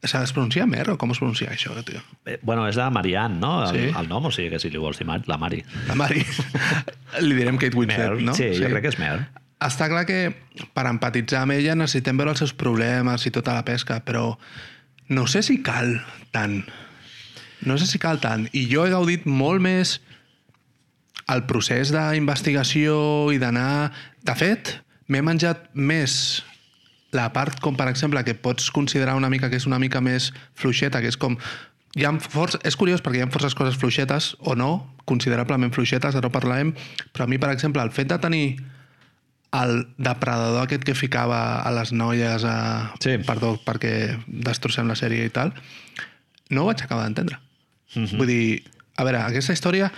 S'ha 0.06 0.20
de 0.22 0.32
pronunciar 0.32 0.66
Mer 0.70 0.88
o 0.92 0.96
com 0.98 1.10
es 1.12 1.18
pronuncia 1.18 1.50
això, 1.50 1.75
tio? 1.84 2.00
Eh, 2.26 2.38
Bueno, 2.42 2.66
és 2.68 2.76
de 2.76 2.86
Marianne, 2.90 3.38
no? 3.40 3.52
El, 3.68 3.75
Sí. 3.90 3.98
el 3.98 4.08
nom, 4.08 4.25
o 4.26 4.30
sigui 4.30 4.50
que 4.50 4.58
si 4.62 4.70
li 4.70 4.78
vols 4.78 4.98
dir 4.98 5.06
Mar, 5.06 5.20
la 5.26 5.36
Mari. 5.38 5.62
La 5.88 5.94
Mari. 5.94 6.25
Li 7.20 7.34
direm 7.34 7.58
Kate 7.58 7.76
Winslet, 7.76 8.10
Mer, 8.16 8.22
no? 8.22 8.34
sí, 8.34 8.50
jo 8.58 8.68
crec 8.72 8.82
que 8.82 8.88
és 8.94 8.98
Mer. 8.98 9.26
Està 9.60 9.88
clar 9.88 10.04
que 10.06 10.34
per 10.76 10.84
empatitzar 10.86 11.42
amb 11.42 11.52
ella 11.56 11.75
necessitem 11.75 12.16
veure 12.20 12.34
els 12.34 12.38
seus 12.44 12.52
problemes 12.52 13.25
i 13.26 13.30
tota 13.32 13.54
la 13.56 13.64
pesca, 13.64 14.02
però 14.04 14.36
no 15.08 15.26
sé 15.26 15.42
si 15.42 15.62
cal 15.62 16.02
tant. 16.30 16.64
No 17.64 17.78
sé 17.78 17.86
si 17.88 17.98
cal 17.98 18.20
tant. 18.20 18.48
I 18.52 18.66
jo 18.68 18.84
he 18.84 18.90
gaudit 18.92 19.25
molt 19.25 19.62
més 19.64 20.00
el 21.32 21.44
procés 21.48 21.90
d'investigació 21.94 23.32
i 23.32 23.38
d'anar... 23.42 23.92
De 24.26 24.34
fet, 24.34 24.75
m'he 25.08 25.22
menjat 25.22 25.68
més 25.75 26.42
la 27.12 27.31
part 27.33 27.61
com, 27.62 27.76
per 27.78 27.88
exemple, 27.88 28.22
que 28.24 28.35
pots 28.35 28.70
considerar 28.74 29.16
una 29.16 29.31
mica 29.31 29.50
que 29.50 29.61
és 29.61 29.66
una 29.66 29.78
mica 29.78 30.00
més 30.00 30.33
fluixeta, 30.54 31.00
que 31.00 31.12
és 31.12 31.18
com... 31.20 31.38
Hi 31.96 32.04
ha 32.04 32.12
força, 32.20 32.59
és 32.68 32.76
curiós 32.76 33.00
perquè 33.00 33.22
hi 33.22 33.24
ha 33.24 33.31
forces 33.33 33.54
coses 33.57 33.78
fluixetes, 33.81 34.35
o 34.44 34.52
no, 34.59 34.92
considerablement 35.09 35.72
fluixetes, 35.72 36.16
ara 36.18 36.28
ho 36.28 36.33
parlarem, 36.35 36.74
però 37.14 37.24
a 37.24 37.31
mi, 37.31 37.38
per 37.40 37.54
exemple, 37.54 37.81
el 37.81 37.94
fet 37.94 38.11
de 38.11 38.18
tenir 38.20 38.46
el 39.57 39.87
depredador 39.96 40.66
aquest 40.66 40.85
que 40.85 40.96
ficava 40.98 41.62
a 41.62 41.72
les 41.72 41.94
noies 41.96 42.44
a... 42.44 42.59
Sí. 43.00 43.16
Perdó, 43.24 43.54
perquè 43.64 43.94
destrossem 44.26 44.90
la 44.90 44.98
sèrie 44.98 45.24
i 45.24 45.33
tal, 45.33 45.54
no 46.50 46.64
ho 46.64 46.68
vaig 46.68 46.85
acabar 46.85 47.07
d'entendre. 47.07 47.38
Mm 47.94 48.04
-hmm. 48.04 48.18
Vull 48.18 48.26
dir, 48.26 48.64
a 48.96 49.04
veure, 49.04 49.22
aquesta 49.22 49.52
història 49.52 49.92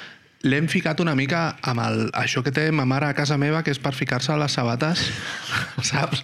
l'hem 0.46 0.68
ficat 0.70 1.00
una 1.02 1.14
mica 1.18 1.56
amb 1.66 1.82
el, 1.82 2.04
això 2.14 2.44
que 2.46 2.52
té 2.54 2.68
ma 2.70 2.86
mare 2.86 3.08
a 3.08 3.16
casa 3.16 3.38
meva, 3.40 3.64
que 3.66 3.72
és 3.74 3.80
per 3.82 3.94
ficar-se 3.96 4.32
a 4.34 4.38
les 4.38 4.54
sabates, 4.54 5.08
saps? 5.90 6.22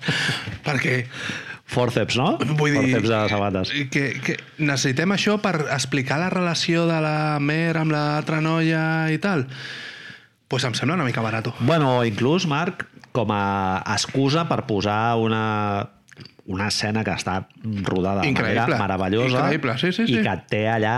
Perquè 0.66 1.02
Forceps, 1.74 2.18
no? 2.20 2.34
Vull 2.58 2.76
dir, 2.76 2.82
Forceps 2.82 3.08
de 3.10 3.20
sabates. 3.32 3.72
Que, 3.90 4.04
que 4.22 4.36
necessitem 4.60 5.14
això 5.16 5.38
per 5.42 5.56
explicar 5.64 6.20
la 6.20 6.28
relació 6.32 6.84
de 6.90 7.00
la 7.02 7.40
Mer 7.40 7.74
amb 7.80 7.94
l'altra 7.94 8.42
noia 8.44 8.84
i 9.10 9.18
tal. 9.18 9.48
Doncs 9.48 9.82
pues 10.54 10.66
em 10.68 10.74
sembla 10.76 10.94
una 10.94 11.06
mica 11.08 11.22
barato. 11.24 11.54
Bueno, 11.58 12.04
inclús, 12.06 12.44
Marc, 12.46 12.84
com 13.16 13.32
a 13.34 13.82
excusa 13.94 14.44
per 14.46 14.60
posar 14.68 15.16
una, 15.18 15.88
una 16.46 16.66
escena 16.68 17.02
que 17.04 17.12
està 17.16 17.38
rodada 17.86 18.20
de 18.20 18.28
Increïble. 18.28 18.60
manera 18.60 18.78
meravellosa 18.82 19.38
Increïble, 19.46 19.76
sí, 19.80 19.92
sí, 19.96 20.04
i 20.04 20.16
sí. 20.18 20.22
que 20.26 20.32
et 20.34 20.42
té 20.50 20.62
allà 20.68 20.92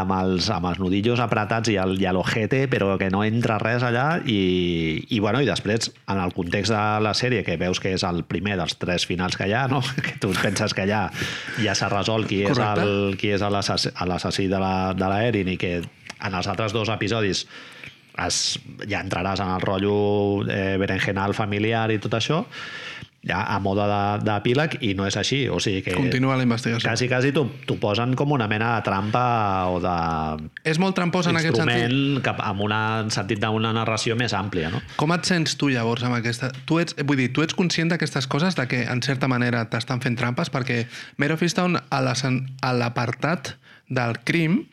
amb, 0.00 0.14
els, 0.16 0.48
amb 0.50 0.66
els 0.72 0.80
nudillos 0.82 1.22
apretats 1.22 1.70
i 1.70 1.76
el, 1.78 1.94
i 2.02 2.08
l'ojete, 2.14 2.64
però 2.72 2.96
que 2.98 3.10
no 3.14 3.22
entra 3.26 3.60
res 3.62 3.86
allà 3.86 4.18
i, 4.26 4.40
i, 5.06 5.20
bueno, 5.22 5.42
i 5.44 5.46
després, 5.46 5.92
en 6.10 6.22
el 6.22 6.34
context 6.34 6.74
de 6.74 6.82
la 7.04 7.14
sèrie, 7.14 7.44
que 7.46 7.56
veus 7.60 7.78
que 7.82 7.94
és 7.94 8.06
el 8.08 8.24
primer 8.26 8.58
dels 8.58 8.74
tres 8.82 9.06
finals 9.06 9.38
que 9.38 9.46
hi 9.46 9.54
ha, 9.54 9.68
no? 9.70 9.84
que 10.06 10.18
tu 10.18 10.32
penses 10.34 10.74
que 10.74 10.88
ja, 10.90 11.06
ja 11.62 11.78
s'ha 11.78 11.92
resolt 11.94 12.26
qui 12.30 12.42
és 12.48 12.58
el, 12.58 13.14
qui 13.20 13.32
és 13.36 13.44
l'assassí 13.46 14.50
de 14.50 14.62
la, 14.62 14.74
de 14.98 15.06
la 15.06 15.22
Erin 15.30 15.54
i 15.54 15.58
que 15.60 15.78
en 15.78 16.34
els 16.34 16.50
altres 16.50 16.74
dos 16.74 16.90
episodis 16.90 17.46
es, 18.26 18.58
ja 18.90 19.00
entraràs 19.04 19.42
en 19.44 19.54
el 19.54 19.62
rotllo 19.62 20.42
eh, 20.50 20.76
berenjenal 20.80 21.36
familiar 21.38 21.86
i 21.94 22.00
tot 22.02 22.18
això, 22.18 22.42
ja 23.22 23.42
a 23.42 23.58
moda 23.58 23.84
de- 24.18 24.24
d'epíleg, 24.24 24.76
i 24.80 24.94
no 24.94 25.04
és 25.06 25.16
així. 25.16 25.48
O 25.48 25.58
sigui 25.60 25.82
que 25.82 25.92
Continua 25.92 26.36
la 26.36 26.44
investigació. 26.44 26.88
quasi, 26.88 27.08
quasi 27.08 27.32
t'ho 27.32 27.48
posen 27.80 28.14
com 28.14 28.30
una 28.32 28.46
mena 28.48 28.76
de 28.76 28.82
trampa 28.86 29.66
o 29.68 29.80
de 29.80 30.48
És 30.64 30.78
molt 30.78 30.94
trampós 30.94 31.26
en 31.26 31.36
aquest 31.36 31.56
sentit. 31.56 31.76
instrument 31.82 32.22
cap, 32.22 32.38
amb 32.40 32.60
una, 32.62 33.00
en 33.00 33.10
sentit 33.10 33.40
d'una 33.42 33.72
narració 33.72 34.14
més 34.16 34.32
àmplia, 34.32 34.70
no? 34.70 34.80
Com 34.96 35.12
et 35.12 35.24
sents 35.24 35.56
tu 35.56 35.68
llavors 35.68 36.02
amb 36.04 36.14
aquesta... 36.14 36.52
Tu 36.64 36.78
ets, 36.78 36.94
vull 37.04 37.16
dir, 37.18 37.32
tu 37.32 37.42
ets 37.42 37.54
conscient 37.54 37.90
d'aquestes 37.90 38.26
coses, 38.28 38.54
de 38.54 38.66
que 38.68 38.82
en 38.84 39.02
certa 39.02 39.26
manera 39.28 39.64
t'estan 39.68 40.00
fent 40.00 40.16
trampes, 40.16 40.50
perquè 40.50 40.86
Mare 41.16 41.34
of 41.34 41.42
Easttown 41.42 41.76
a 41.90 42.00
la- 42.00 42.14
a 42.62 42.72
l'apartat 42.72 43.56
del 43.88 44.20
crim 44.24 44.66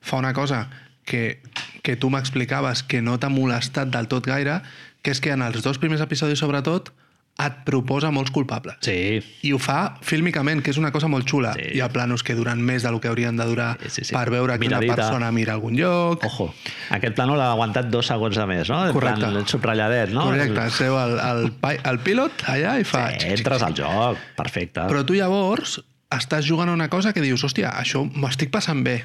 fa 0.00 0.16
una 0.18 0.32
cosa 0.34 0.68
que, 1.06 1.40
que 1.82 1.96
tu 1.96 2.10
m'explicaves 2.10 2.82
que 2.82 3.00
no 3.02 3.18
t'ha 3.18 3.28
molestat 3.28 3.88
del 3.92 4.08
tot 4.08 4.26
gaire, 4.26 4.62
que 5.02 5.10
és 5.12 5.20
que 5.20 5.30
en 5.32 5.42
els 5.42 5.62
dos 5.62 5.78
primers 5.78 6.00
episodis, 6.00 6.38
sobretot, 6.40 6.90
et 7.36 7.54
proposa 7.66 8.12
molts 8.14 8.30
culpables. 8.30 8.76
Sí, 8.86 9.18
I 9.42 9.50
ho 9.52 9.58
fa 9.58 9.96
fílmicament, 10.06 10.60
que 10.62 10.70
és 10.70 10.78
una 10.78 10.92
cosa 10.94 11.08
molt 11.10 11.26
xula. 11.26 11.50
Sí. 11.58 11.64
Hi 11.74 11.80
ha 11.82 11.88
planos 11.90 12.22
que 12.22 12.36
duren 12.38 12.60
més 12.62 12.84
del 12.86 13.00
que 13.02 13.08
haurien 13.10 13.36
de 13.36 13.44
durar 13.48 13.72
Sí, 13.82 13.90
sí, 13.90 14.04
sí. 14.04 14.14
per 14.14 14.30
veure 14.30 14.54
que 14.58 14.68
una 14.68 14.78
Miradita. 14.78 14.94
persona 15.00 15.32
mira 15.34 15.52
a 15.52 15.56
algun 15.56 15.74
lloc. 15.74 16.22
ojo. 16.24 16.54
Aquest 16.94 17.16
plano 17.16 17.34
l'ha 17.34 17.50
aguantat 17.50 17.90
dos 17.90 18.06
segons 18.06 18.36
de 18.38 18.46
més, 18.46 18.70
no? 18.70 18.78
Correcte. 18.92 19.18
plan, 19.24 19.36
el 19.36 19.48
subratlladet, 19.50 20.10
no? 20.14 20.28
Correcte, 20.30 20.68
seu 20.70 20.94
el, 21.00 21.18
el, 21.18 21.50
el 21.90 21.98
pilot 22.06 22.46
allà 22.46 22.78
i 22.78 22.84
fa... 22.86 23.08
Sí, 23.18 23.26
entres 23.34 23.62
al 23.66 23.74
joc, 23.74 24.16
perfecte. 24.38 24.86
Però 24.86 25.02
tu 25.04 25.14
llavors 25.18 25.80
estàs 26.14 26.46
jugant 26.46 26.70
a 26.70 26.72
una 26.78 26.88
cosa 26.88 27.12
que 27.12 27.20
dius, 27.20 27.42
hòstia, 27.42 27.74
això 27.82 28.04
m'ho 28.06 28.28
estic 28.30 28.52
passant 28.54 28.84
bé. 28.86 29.00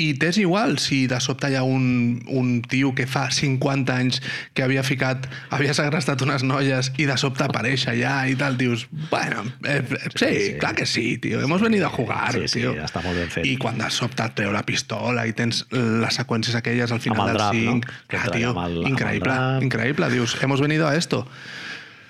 I 0.00 0.14
t'és 0.18 0.38
igual 0.40 0.78
si 0.80 1.06
de 1.06 1.18
sobte 1.20 1.50
hi 1.52 1.54
ha 1.54 1.62
un, 1.68 2.22
un 2.32 2.62
tio 2.64 2.94
que 2.96 3.04
fa 3.06 3.26
50 3.30 3.92
anys 3.94 4.22
que 4.56 4.62
havia 4.64 4.82
ficat, 4.82 5.26
havia 5.52 5.74
segrestat 5.76 6.22
unes 6.24 6.42
noies 6.42 6.88
i 6.98 7.04
de 7.06 7.16
sobte 7.20 7.44
apareix 7.44 7.84
allà 7.92 8.14
i 8.26 8.34
tal, 8.40 8.56
dius, 8.58 8.86
bueno, 9.10 9.44
eh, 9.68 9.82
eh, 9.84 9.98
sí, 10.16 10.24
Sí, 10.32 10.40
sí. 10.46 10.54
clar 10.58 10.74
que 10.74 10.86
sí, 10.86 11.18
tio, 11.18 11.42
hemos 11.44 11.60
venido 11.60 11.86
a 11.86 11.90
jugar, 11.90 12.32
Sí, 12.32 12.48
sí, 12.48 12.60
tio. 12.60 12.72
està 12.82 13.02
molt 13.04 13.18
ben 13.20 13.28
fet. 13.30 13.44
I 13.46 13.56
quan 13.60 13.76
de 13.78 13.90
sobte 13.90 14.24
et 14.24 14.34
treu 14.34 14.50
la 14.50 14.64
pistola 14.64 15.26
i 15.28 15.34
tens 15.36 15.66
les 15.70 16.18
seqüències 16.18 16.56
aquelles 16.56 16.90
al 16.90 17.00
final 17.04 17.26
del 17.28 17.36
drap, 17.36 17.54
no? 17.54 17.60
5, 17.82 17.92
Que 18.08 18.16
clar, 18.16 18.24
entra 18.26 18.38
tio, 18.38 18.54
el- 18.64 18.88
increïble, 18.94 19.36
increïble, 19.68 20.10
dius, 20.10 20.38
hemos 20.42 20.60
venido 20.64 20.88
a 20.88 20.96
esto. 20.96 21.26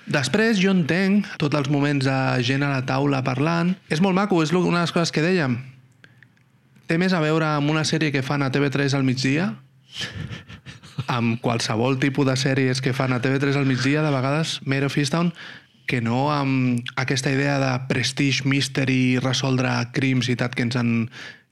Després 0.07 0.57
jo 0.59 0.71
entenc 0.75 1.27
tots 1.39 1.55
els 1.55 1.69
moments 1.71 2.03
de 2.07 2.17
gent 2.43 2.63
a 2.63 2.71
la 2.73 2.81
taula 2.87 3.21
parlant. 3.23 3.75
És 3.89 4.01
molt 4.03 4.15
maco, 4.15 4.41
és 4.43 4.51
una 4.51 4.79
de 4.79 4.87
les 4.87 4.91
coses 4.91 5.11
que 5.15 5.21
dèiem. 5.23 5.59
Té 6.93 6.99
més 7.01 7.13
a 7.17 7.23
veure 7.23 7.47
amb 7.55 7.71
una 7.73 7.81
sèrie 7.89 8.13
que 8.13 8.21
fan 8.21 8.43
a 8.45 8.51
TV3 8.53 8.93
al 8.93 9.01
migdia, 9.01 9.47
amb 11.09 11.39
qualsevol 11.41 11.95
tipus 11.97 12.27
de 12.27 12.35
sèries 12.37 12.83
que 12.85 12.93
fan 12.93 13.15
a 13.15 13.17
TV3 13.23 13.57
al 13.57 13.65
migdia, 13.65 14.03
de 14.05 14.11
vegades 14.13 14.59
Mare 14.69 14.85
of 14.85 14.97
Easttown, 15.01 15.31
que 15.89 16.03
no 16.05 16.27
amb 16.29 16.91
aquesta 17.01 17.33
idea 17.33 17.55
de 17.57 17.71
prestige, 17.89 18.45
mystery, 18.45 19.17
resoldre 19.25 19.71
crims 19.97 20.29
i 20.29 20.37
tal 20.37 20.53
que 20.53 20.67
ens 20.67 20.77
han... 20.77 20.91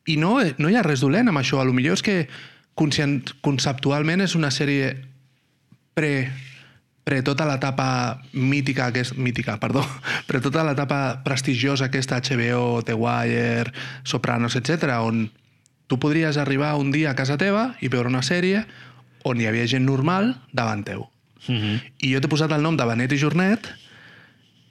I 0.06 0.20
no, 0.22 0.36
no 0.62 0.70
hi 0.70 0.78
ha 0.78 0.86
res 0.86 1.02
dolent 1.02 1.34
amb 1.34 1.42
això. 1.42 1.58
A 1.58 1.66
lo 1.66 1.74
millor 1.74 1.98
és 1.98 2.06
que 2.06 2.20
conceptualment 2.78 4.22
és 4.22 4.38
una 4.38 4.54
sèrie 4.54 4.94
pre 5.98 6.14
pre 7.12 7.20
tota 7.28 7.44
l'etapa 7.44 8.22
mítica, 8.32 8.88
que 8.96 9.02
és 9.04 9.10
mítica, 9.20 9.58
perdó, 9.60 9.84
pre 10.30 10.40
tota 10.40 10.64
l'etapa 10.64 11.20
prestigiosa 11.26 11.90
aquesta 11.90 12.22
HBO, 12.24 12.80
The 12.88 12.96
Wire, 12.96 13.74
Sopranos, 14.08 14.56
etc, 14.56 14.96
on 15.04 15.26
tu 15.92 16.00
podries 16.00 16.40
arribar 16.40 16.78
un 16.80 16.94
dia 16.96 17.12
a 17.12 17.18
casa 17.20 17.36
teva 17.36 17.74
i 17.84 17.92
veure 17.92 18.08
una 18.08 18.24
sèrie 18.24 18.64
on 19.28 19.42
hi 19.42 19.50
havia 19.50 19.68
gent 19.68 19.84
normal 19.84 20.38
davant 20.56 20.86
teu. 20.88 21.10
Mm 21.50 21.58
-hmm. 21.58 21.82
I 22.00 22.14
jo 22.14 22.22
t'he 22.22 22.32
posat 22.32 22.52
el 22.56 22.64
nom 22.64 22.78
de 22.78 22.86
Benet 22.86 23.12
i 23.12 23.20
Jornet 23.20 23.68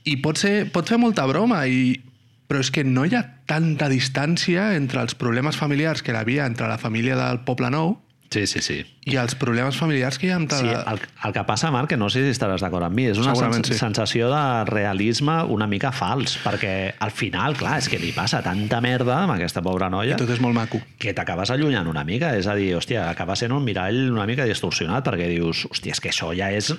i 0.04 0.16
pot, 0.16 0.38
ser, 0.38 0.72
pot 0.72 0.88
fer 0.88 0.96
molta 0.96 1.26
broma, 1.26 1.66
i, 1.66 2.00
però 2.48 2.60
és 2.60 2.70
que 2.70 2.84
no 2.84 3.04
hi 3.04 3.14
ha 3.14 3.36
tanta 3.44 3.88
distància 3.88 4.74
entre 4.76 5.02
els 5.02 5.14
problemes 5.14 5.56
familiars 5.56 6.02
que 6.02 6.12
hi 6.12 6.16
havia 6.16 6.46
entre 6.46 6.68
la 6.68 6.78
família 6.78 7.16
del 7.16 7.44
Poble 7.44 7.70
Nou 7.70 7.98
Sí, 8.30 8.44
sí, 8.46 8.60
sí. 8.62 8.76
i 9.10 9.16
els 9.18 9.32
problemes 9.34 9.74
familiars 9.74 10.14
que 10.20 10.28
hi 10.28 10.30
ha 10.30 10.36
entre... 10.38 10.58
Sí, 10.60 10.68
la- 10.70 10.84
el, 10.92 11.00
el 11.26 11.32
que 11.34 11.42
passa, 11.48 11.72
Marc, 11.74 11.88
que 11.90 11.96
no 11.98 12.06
sé 12.14 12.20
si 12.22 12.30
estaràs 12.30 12.62
d'acord 12.62 12.86
amb 12.86 12.94
mi, 12.94 13.08
és 13.10 13.18
una 13.18 13.32
sens 13.34 13.66
sí. 13.72 13.74
sensació 13.74 14.28
de 14.30 14.42
realisme 14.68 15.40
una 15.50 15.66
mica 15.66 15.90
fals, 15.90 16.36
perquè 16.44 16.92
al 17.02 17.10
final, 17.10 17.56
clar, 17.58 17.80
és 17.82 17.88
que 17.90 17.98
li 17.98 18.12
passa 18.14 18.38
tanta 18.46 18.78
merda 18.84 19.16
amb 19.24 19.34
aquesta 19.34 19.64
pobra 19.66 19.90
noia 19.90 20.14
I 20.14 20.20
tot 20.22 20.30
és 20.30 20.38
molt 20.38 20.54
maco. 20.54 20.78
que 21.02 21.10
t'acabes 21.16 21.50
allunyant 21.50 21.90
una 21.90 22.04
mica, 22.06 22.30
és 22.38 22.46
a 22.46 22.54
dir, 22.54 22.70
hòstia, 22.78 23.08
acaba 23.10 23.34
sent 23.34 23.50
un 23.50 23.66
mirall 23.66 23.98
una 24.14 24.28
mica 24.30 24.46
distorsionat, 24.46 25.02
perquè 25.10 25.26
dius, 25.34 25.66
hòstia, 25.66 25.98
és 25.98 26.04
que 26.06 26.14
això 26.14 26.30
ja 26.38 26.52
és 26.54 26.70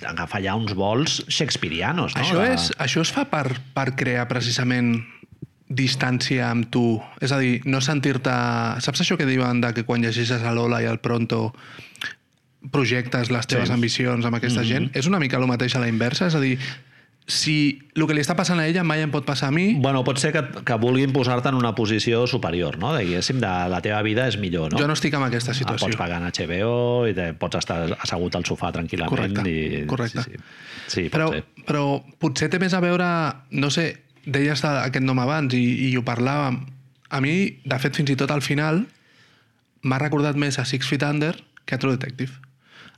agafar 0.00 0.40
ja 0.48 0.56
uns 0.56 0.72
vols 0.72 1.20
shakespearianos, 1.28 2.16
no? 2.16 2.24
Això, 2.24 2.40
és, 2.56 2.70
això 2.80 3.04
es 3.04 3.12
fa 3.12 3.28
per, 3.28 3.50
per 3.76 3.90
crear 4.00 4.24
precisament 4.32 4.96
distància 5.70 6.50
amb 6.50 6.66
tu. 6.74 6.98
És 7.22 7.30
a 7.32 7.38
dir, 7.38 7.60
no 7.64 7.78
sentir-te... 7.80 8.32
Saps 8.82 9.04
això 9.04 9.16
que 9.16 9.28
diuen 9.28 9.62
de 9.62 9.70
que 9.76 9.84
quan 9.86 10.02
llegeixes 10.02 10.42
a 10.42 10.52
Lola 10.56 10.82
i 10.82 10.88
al 10.90 10.98
Pronto 10.98 11.52
projectes 12.74 13.30
les 13.30 13.46
teves 13.46 13.68
Sí. 13.70 13.74
ambicions 13.74 14.24
amb 14.26 14.36
aquesta 14.36 14.60
mm 14.60 14.64
-hmm. 14.64 14.68
gent? 14.68 14.96
És 14.96 15.06
una 15.06 15.18
mica 15.18 15.38
el 15.38 15.46
mateix 15.46 15.76
a 15.76 15.80
la 15.80 15.88
inversa? 15.88 16.26
És 16.26 16.34
a 16.34 16.40
dir, 16.40 16.58
si 17.26 17.78
el 17.94 18.06
que 18.06 18.14
li 18.14 18.20
està 18.20 18.34
passant 18.34 18.58
a 18.58 18.66
ella 18.66 18.82
mai 18.82 19.00
em 19.02 19.10
pot 19.10 19.24
passar 19.24 19.48
a 19.48 19.50
mi, 19.52 19.74
Bueno, 19.74 20.02
pot 20.02 20.18
ser 20.18 20.32
que, 20.32 20.42
que 20.64 20.74
vulguin 20.74 21.12
posar-te 21.12 21.48
en 21.48 21.54
una 21.54 21.74
posició 21.74 22.26
superior, 22.26 22.76
no? 22.78 22.96
Diguéssim, 22.96 23.38
de 23.38 23.46
la 23.70 23.80
teva 23.80 24.02
vida 24.02 24.26
és 24.26 24.36
millor, 24.36 24.72
no? 24.72 24.78
jo 24.78 24.86
no 24.86 24.92
estic 24.94 25.14
en 25.14 25.22
aquesta 25.22 25.52
Ah, 25.52 25.54
situació. 25.54 25.86
Pots 25.86 25.96
pagar 25.96 26.20
en 26.20 26.26
HBO 26.26 27.06
i 27.06 27.14
te, 27.14 27.32
pots 27.34 27.56
estar 27.56 27.96
assegut 28.00 28.34
al 28.34 28.44
sofà 28.44 28.72
tranquil·lament. 28.72 29.08
Correcte, 29.08 29.48
i, 29.48 29.86
correcte. 29.86 30.22
Sí, 30.22 30.30
sí. 30.32 31.02
sí 31.02 31.08
Però, 31.08 31.30
ser. 31.30 31.44
però 31.64 32.02
potser 32.18 32.50
té 32.50 32.58
més 32.58 32.74
a 32.74 32.80
veure, 32.80 33.06
no 33.50 33.70
sé, 33.70 33.96
deies 34.26 34.64
aquest 34.64 35.04
nom 35.04 35.18
abans 35.22 35.54
i, 35.56 35.90
i 35.90 35.96
ho 35.96 36.04
parlàvem. 36.06 36.60
A 37.10 37.20
mi, 37.24 37.34
de 37.64 37.78
fet, 37.82 37.96
fins 37.98 38.12
i 38.12 38.18
tot 38.18 38.30
al 38.30 38.42
final, 38.44 38.84
m'ha 39.82 39.98
recordat 39.98 40.38
més 40.38 40.60
a 40.60 40.66
Six 40.68 40.88
Feet 40.88 41.06
Under 41.06 41.34
que 41.64 41.76
a 41.76 41.78
True 41.78 41.96
Detective. 41.96 42.32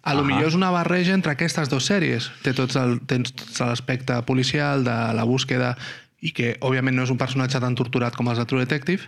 A 0.02 0.16
lo 0.18 0.24
millor 0.26 0.48
és 0.50 0.56
una 0.58 0.72
barreja 0.74 1.14
entre 1.14 1.36
aquestes 1.36 1.70
dues 1.70 1.86
sèries. 1.86 2.26
Té 2.42 2.50
tots 2.58 2.74
el, 2.80 2.96
tens 3.06 3.30
tot 3.38 3.60
l'aspecte 3.62 4.16
policial, 4.26 4.82
de 4.82 4.96
la 5.14 5.26
búsqueda, 5.28 5.76
i 6.22 6.32
que, 6.34 6.56
òbviament, 6.62 6.96
no 6.98 7.04
és 7.06 7.12
un 7.14 7.20
personatge 7.20 7.60
tan 7.62 7.76
torturat 7.78 8.16
com 8.18 8.30
els 8.30 8.40
de 8.42 8.46
True 8.50 8.64
Detective, 8.66 9.06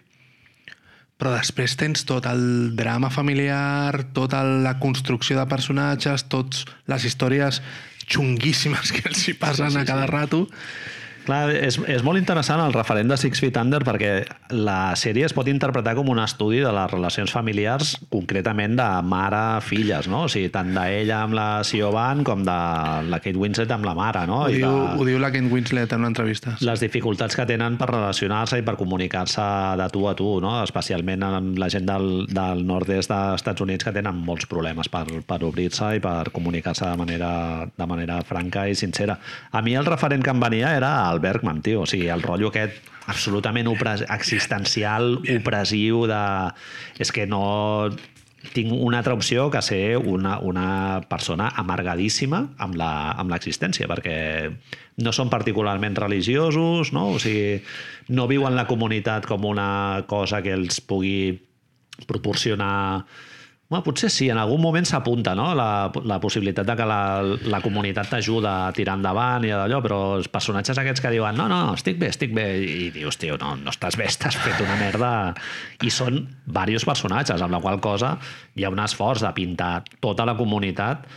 però 1.19 1.33
després 1.35 1.77
tens 1.79 2.03
tot 2.07 2.27
el 2.31 2.75
drama 2.79 3.11
familiar, 3.11 4.05
tota 4.15 4.43
la 4.45 4.77
construcció 4.83 5.39
de 5.39 5.47
personatges, 5.51 6.27
tots 6.31 6.65
les 6.91 7.07
històries 7.07 7.61
xunguíssimes 8.07 8.91
que 8.95 9.09
els 9.09 9.29
hi 9.29 9.37
passen 9.39 9.71
Sí, 9.71 9.79
sí, 9.79 9.83
a 9.83 9.89
cada 9.89 10.07
sí. 10.07 10.13
rato. 10.13 10.43
Clar, 11.25 11.49
és, 11.57 11.79
és 11.89 12.03
molt 12.05 12.19
interessant 12.21 12.61
el 12.61 12.75
referent 12.77 13.09
de 13.09 13.17
Six 13.17 13.41
Feet 13.41 13.57
Under 13.61 13.81
perquè 13.87 14.11
la 14.53 14.93
sèrie 14.99 15.25
es 15.25 15.33
pot 15.33 15.49
interpretar 15.49 15.95
com 15.97 16.09
un 16.13 16.19
estudi 16.21 16.59
de 16.61 16.73
les 16.75 16.91
relacions 16.93 17.33
familiars, 17.33 17.95
concretament 18.13 18.77
de 18.77 18.89
mare-filles, 19.09 20.09
no? 20.13 20.25
O 20.27 20.29
sigui, 20.33 20.51
tant 20.53 20.73
d'ella 20.77 21.23
amb 21.25 21.37
la 21.37 21.47
Siobhan 21.67 22.23
com 22.27 22.45
de 22.47 22.57
la 23.11 23.21
Kate 23.25 23.39
Winslet 23.41 23.71
amb 23.75 23.87
la 23.89 23.95
mare, 23.97 24.27
no? 24.29 24.43
Ho 24.45 24.51
I 24.53 24.59
diu, 24.61 24.67
la- 24.69 24.95
ho 25.01 25.05
diu 25.09 25.19
la 25.23 25.31
Kate 25.33 25.49
Winslet 25.53 25.93
en 25.93 26.01
una 26.05 26.09
entrevista. 26.13 26.57
les 26.61 26.81
dificultats 26.81 27.37
que 27.37 27.47
tenen 27.47 27.77
per 27.79 27.89
relacionar-se 27.91 28.59
i 28.59 28.63
per 28.63 28.77
comunicar-se 28.77 29.43
de 29.81 29.89
tu 29.93 30.07
a 30.09 30.15
tu, 30.15 30.41
no? 30.41 30.63
especialment 30.63 31.23
amb 31.23 31.59
la 31.59 31.69
gent 31.69 31.87
del, 31.89 32.27
del 32.29 32.65
nord-est 32.67 33.09
dels 33.11 33.41
Estats 33.41 33.61
Units 33.65 33.85
que 33.85 33.93
tenen 33.93 34.17
molts 34.17 34.47
problemes 34.47 34.89
per, 34.89 35.05
per 35.27 35.41
obrir-se 35.45 35.97
i 35.97 36.01
per 36.01 36.31
comunicar-se 36.33 36.85
de 36.87 36.97
manera, 36.97 37.67
de 37.77 37.87
manera 37.87 38.21
franca 38.23 38.67
i 38.69 38.75
sincera. 38.75 39.19
A 39.53 39.63
mi 39.63 39.75
el 39.75 39.85
referent 39.87 40.23
que 40.23 40.31
em 40.31 40.41
venia 40.41 40.75
era 40.77 40.93
el 41.15 41.23
Bergman, 41.23 41.63
tio. 41.63 41.85
O 41.85 41.91
sigui, 41.91 42.09
el 42.13 42.23
rotllo 42.23 42.51
aquest 42.51 42.91
absolutament 43.11 43.69
opres, 43.71 44.05
existencial, 44.09 45.19
opressiu 45.37 46.05
de... 46.11 46.25
És 47.01 47.13
que 47.15 47.29
no 47.31 47.45
tinc 48.53 48.75
una 48.77 48.99
altra 49.01 49.15
opció 49.17 49.49
que 49.51 49.63
ser 49.65 49.97
una, 49.97 50.37
una 50.39 51.01
persona 51.09 51.49
amargadíssima 51.57 52.43
amb 52.61 52.77
l'existència, 52.77 53.89
perquè 53.89 54.17
no 55.01 55.13
són 55.17 55.31
particularment 55.33 55.97
religiosos, 55.97 56.93
no? 56.93 57.09
O 57.17 57.23
sigui, 57.23 57.63
no 58.13 58.29
viuen 58.31 58.57
la 58.59 58.67
comunitat 58.69 59.27
com 59.27 59.47
una 59.49 60.05
cosa 60.11 60.43
que 60.45 60.57
els 60.57 60.83
pugui 60.85 61.41
proporcionar... 62.11 63.07
Bueno, 63.71 63.83
potser 63.83 64.11
sí, 64.13 64.29
en 64.29 64.37
algun 64.39 64.61
moment 64.61 64.85
s'apunta 64.87 65.33
no? 65.35 65.47
la, 65.57 65.91
la 66.05 66.19
possibilitat 66.21 66.67
de 66.69 66.75
que 66.77 66.85
la, 66.87 66.99
la 67.49 67.61
comunitat 67.65 68.11
t'ajuda 68.13 68.53
a 68.67 68.73
tirar 68.77 68.99
endavant 68.99 69.43
i 69.49 69.51
d'allò, 69.51 69.81
però 69.83 69.99
els 70.19 70.29
personatges 70.29 70.79
aquests 70.79 71.01
que 71.01 71.11
diuen 71.15 71.35
no, 71.41 71.47
no, 71.49 71.61
estic 71.75 71.97
bé, 71.99 72.11
estic 72.13 72.35
bé, 72.37 72.45
i 72.61 72.91
dius, 72.95 73.17
tio, 73.19 73.39
no, 73.41 73.55
no 73.57 73.73
estàs 73.73 73.97
bé, 73.97 74.07
estàs 74.13 74.37
fet 74.37 74.61
una 74.61 74.77
merda... 74.79 75.13
I 75.83 75.91
són 75.91 76.21
diversos 76.45 76.85
personatges, 76.87 77.41
amb 77.43 77.57
la 77.57 77.61
qual 77.65 77.81
cosa 77.83 78.19
hi 78.55 78.65
ha 78.65 78.71
un 78.71 78.79
esforç 78.85 79.25
de 79.25 79.33
pintar 79.37 79.73
tota 80.05 80.29
la 80.29 80.37
comunitat 80.39 81.09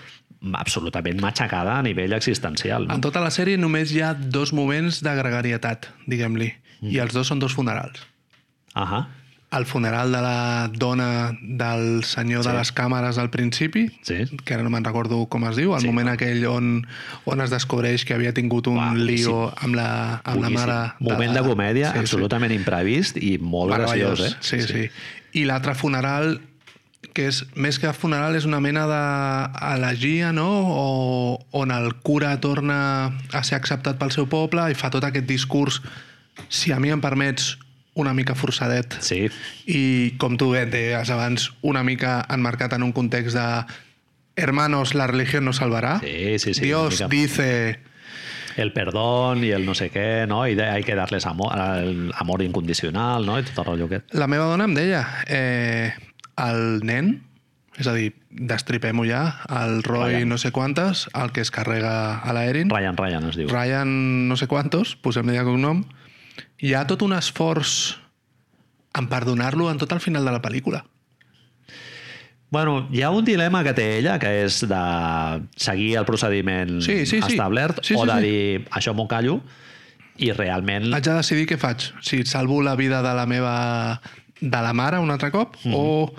absolutament 0.54 1.20
matxacada 1.22 1.76
a 1.78 1.84
nivell 1.84 2.14
existencial. 2.14 2.84
En 2.88 2.98
No? 2.98 3.02
tota 3.02 3.20
la 3.24 3.30
sèrie 3.34 3.58
només 3.60 3.92
hi 3.92 4.02
ha 4.06 4.14
dos 4.16 4.54
moments 4.54 5.02
de 5.04 5.14
gregarietat, 5.20 5.92
diguem-li, 6.08 6.54
Mm. 6.80 6.92
i 6.94 7.00
els 7.02 7.14
dos 7.14 7.26
són 7.28 7.40
dos 7.42 7.56
funerals. 7.58 8.04
Ahà, 8.78 9.08
El 9.50 9.66
funeral 9.66 10.12
de 10.12 10.20
la 10.22 10.70
dona 10.74 11.32
del 11.42 12.04
senyor 12.04 12.44
Sí. 12.44 12.50
de 12.50 12.58
les 12.58 12.74
càmeres 12.76 13.18
al 13.18 13.30
principi, 13.30 13.88
Sí. 14.04 14.26
que 14.44 14.54
ara 14.54 14.62
no 14.64 14.70
me'n 14.70 14.84
recordo 14.84 15.26
com 15.28 15.46
es 15.48 15.56
diu, 15.56 15.74
el 15.74 15.82
Sí. 15.82 15.88
moment 15.88 16.10
aquell 16.10 16.46
on, 16.48 16.86
on 17.24 17.40
es 17.42 17.50
descobreix 17.50 18.04
que 18.04 18.14
havia 18.14 18.34
tingut 18.34 18.68
un 18.68 18.76
boníssim. 18.76 19.06
lío 19.08 19.54
amb 19.58 19.76
la, 19.76 20.22
amb 20.26 20.42
la 20.42 20.50
mare... 20.50 20.94
Moment 21.00 21.34
de, 21.34 21.40
la- 21.42 21.48
comèdia 21.48 21.88
Sí, 21.88 21.94
sí. 21.94 22.00
absolutament 22.00 22.52
imprevist 22.52 23.16
i 23.18 23.38
molt 23.38 23.72
Meravellós, 23.72 24.20
graciós, 24.20 24.34
eh? 24.34 24.38
Sí, 24.42 24.62
sí. 24.62 24.74
sí. 24.74 25.40
I 25.40 25.46
l'altre 25.46 25.76
funeral, 25.76 26.42
que 27.14 27.28
és 27.28 27.46
més 27.56 27.80
que 27.80 27.92
funeral, 27.94 28.36
és 28.36 28.44
una 28.46 28.60
mena 28.60 28.86
d'elegia, 28.86 30.34
no? 30.34 30.48
O, 30.50 31.40
on 31.52 31.72
el 31.72 31.96
cura 32.04 32.40
torna 32.42 33.14
a 33.32 33.44
ser 33.44 33.56
acceptat 33.56 33.98
pel 33.98 34.12
seu 34.12 34.28
poble 34.28 34.68
i 34.72 34.76
fa 34.78 34.90
tot 34.94 35.04
aquest 35.08 35.26
discurs, 35.26 35.82
si 36.50 36.72
a 36.72 36.80
mi 36.80 36.90
em 36.94 37.02
permets, 37.02 37.58
una 37.98 38.14
mica 38.14 38.36
forçadet. 38.38 39.00
Sí, 39.02 39.26
I, 39.66 39.82
com 40.22 40.38
tu 40.38 40.52
bé 40.54 40.66
deies 40.70 41.12
abans, 41.14 41.50
una 41.66 41.84
mica 41.84 42.22
enmarcat 42.30 42.78
en 42.78 42.86
un 42.86 42.94
context 42.96 43.36
de 43.36 43.48
hermanos, 44.38 44.94
la 44.94 45.08
religión 45.08 45.46
nos 45.46 45.58
salvará. 45.58 46.00
sí, 46.00 46.40
sí. 46.40 46.54
sí 46.54 46.62
Dios 46.62 47.04
dice... 47.10 47.80
el 48.58 48.74
perdón 48.74 49.44
i 49.46 49.52
el 49.54 49.66
no 49.68 49.76
sé 49.78 49.92
què, 49.94 50.26
no? 50.28 50.42
I 50.50 50.56
de, 50.58 50.66
hay 50.66 50.84
que 50.84 50.96
darles 50.98 51.28
amor, 51.30 51.54
el 51.58 52.12
amor 52.18 52.42
incondicional, 52.42 53.26
no? 53.26 53.38
I 53.38 53.46
tot 53.46 53.62
el 53.62 53.68
rotllo 53.70 53.86
aquest. 53.86 54.14
La 54.18 54.28
meva 54.28 54.50
dona 54.50 54.66
em 54.66 54.74
deia, 54.74 55.04
eh, 55.30 55.94
el 56.42 56.82
nen, 56.82 57.12
és 57.78 57.86
a 57.86 57.94
dir, 57.94 58.10
destripem-ho 58.34 59.06
ja, 59.06 59.22
el 59.60 59.84
Roy 59.86 60.16
Ryan. 60.16 60.34
no 60.34 60.40
sé 60.42 60.52
quantes, 60.52 61.06
el 61.14 61.32
que 61.32 61.46
es 61.46 61.54
carrega 61.54 62.18
a 62.18 62.34
l'Erin, 62.34 62.74
Ryan 62.74 62.98
Ryan 62.98 63.30
es 63.30 63.38
diu. 63.38 63.52
Ryan 63.54 63.94
no 64.28 64.38
sé 64.42 64.50
quantos, 64.50 64.96
posem-li 65.06 65.38
de 65.38 65.46
cognom, 65.46 65.86
hi 66.60 66.74
ha 66.74 66.86
tot 66.90 67.02
un 67.06 67.14
esforç 67.14 67.96
en 68.98 69.08
perdonar-lo 69.12 69.70
en 69.72 69.78
tot 69.78 69.92
el 69.94 70.00
final 70.02 70.26
de 70.26 70.32
la 70.34 70.42
pel·lícula. 70.42 70.84
Bueno, 72.50 72.88
hi 72.96 73.02
ha 73.04 73.10
un 73.12 73.26
dilema 73.28 73.60
que 73.66 73.74
té 73.76 73.86
ella, 73.98 74.16
que 74.22 74.30
és 74.46 74.62
de 74.70 74.82
seguir 75.60 75.98
el 76.00 76.06
procediment 76.08 76.78
Sí, 76.82 77.02
sí, 77.06 77.20
sí. 77.22 77.34
establert 77.36 77.82
Sí, 77.84 77.94
sí, 77.94 78.00
o 78.00 78.06
de 78.08 78.16
sí. 78.16 78.28
dir 78.28 78.68
això 78.72 78.94
m'ho 78.96 79.08
callo 79.12 79.42
i 80.18 80.32
realment... 80.32 80.88
Haig 80.96 81.04
de 81.06 81.18
decidir 81.20 81.44
què 81.50 81.58
faig, 81.62 81.90
si 82.02 82.24
salvo 82.26 82.62
la 82.64 82.76
vida 82.80 83.02
de 83.04 83.12
la 83.14 83.26
meva... 83.30 84.02
de 84.40 84.62
la 84.64 84.72
mare 84.74 84.98
un 85.04 85.12
altre 85.12 85.30
cop, 85.32 85.56
Mhm. 85.66 85.74
o 85.76 86.14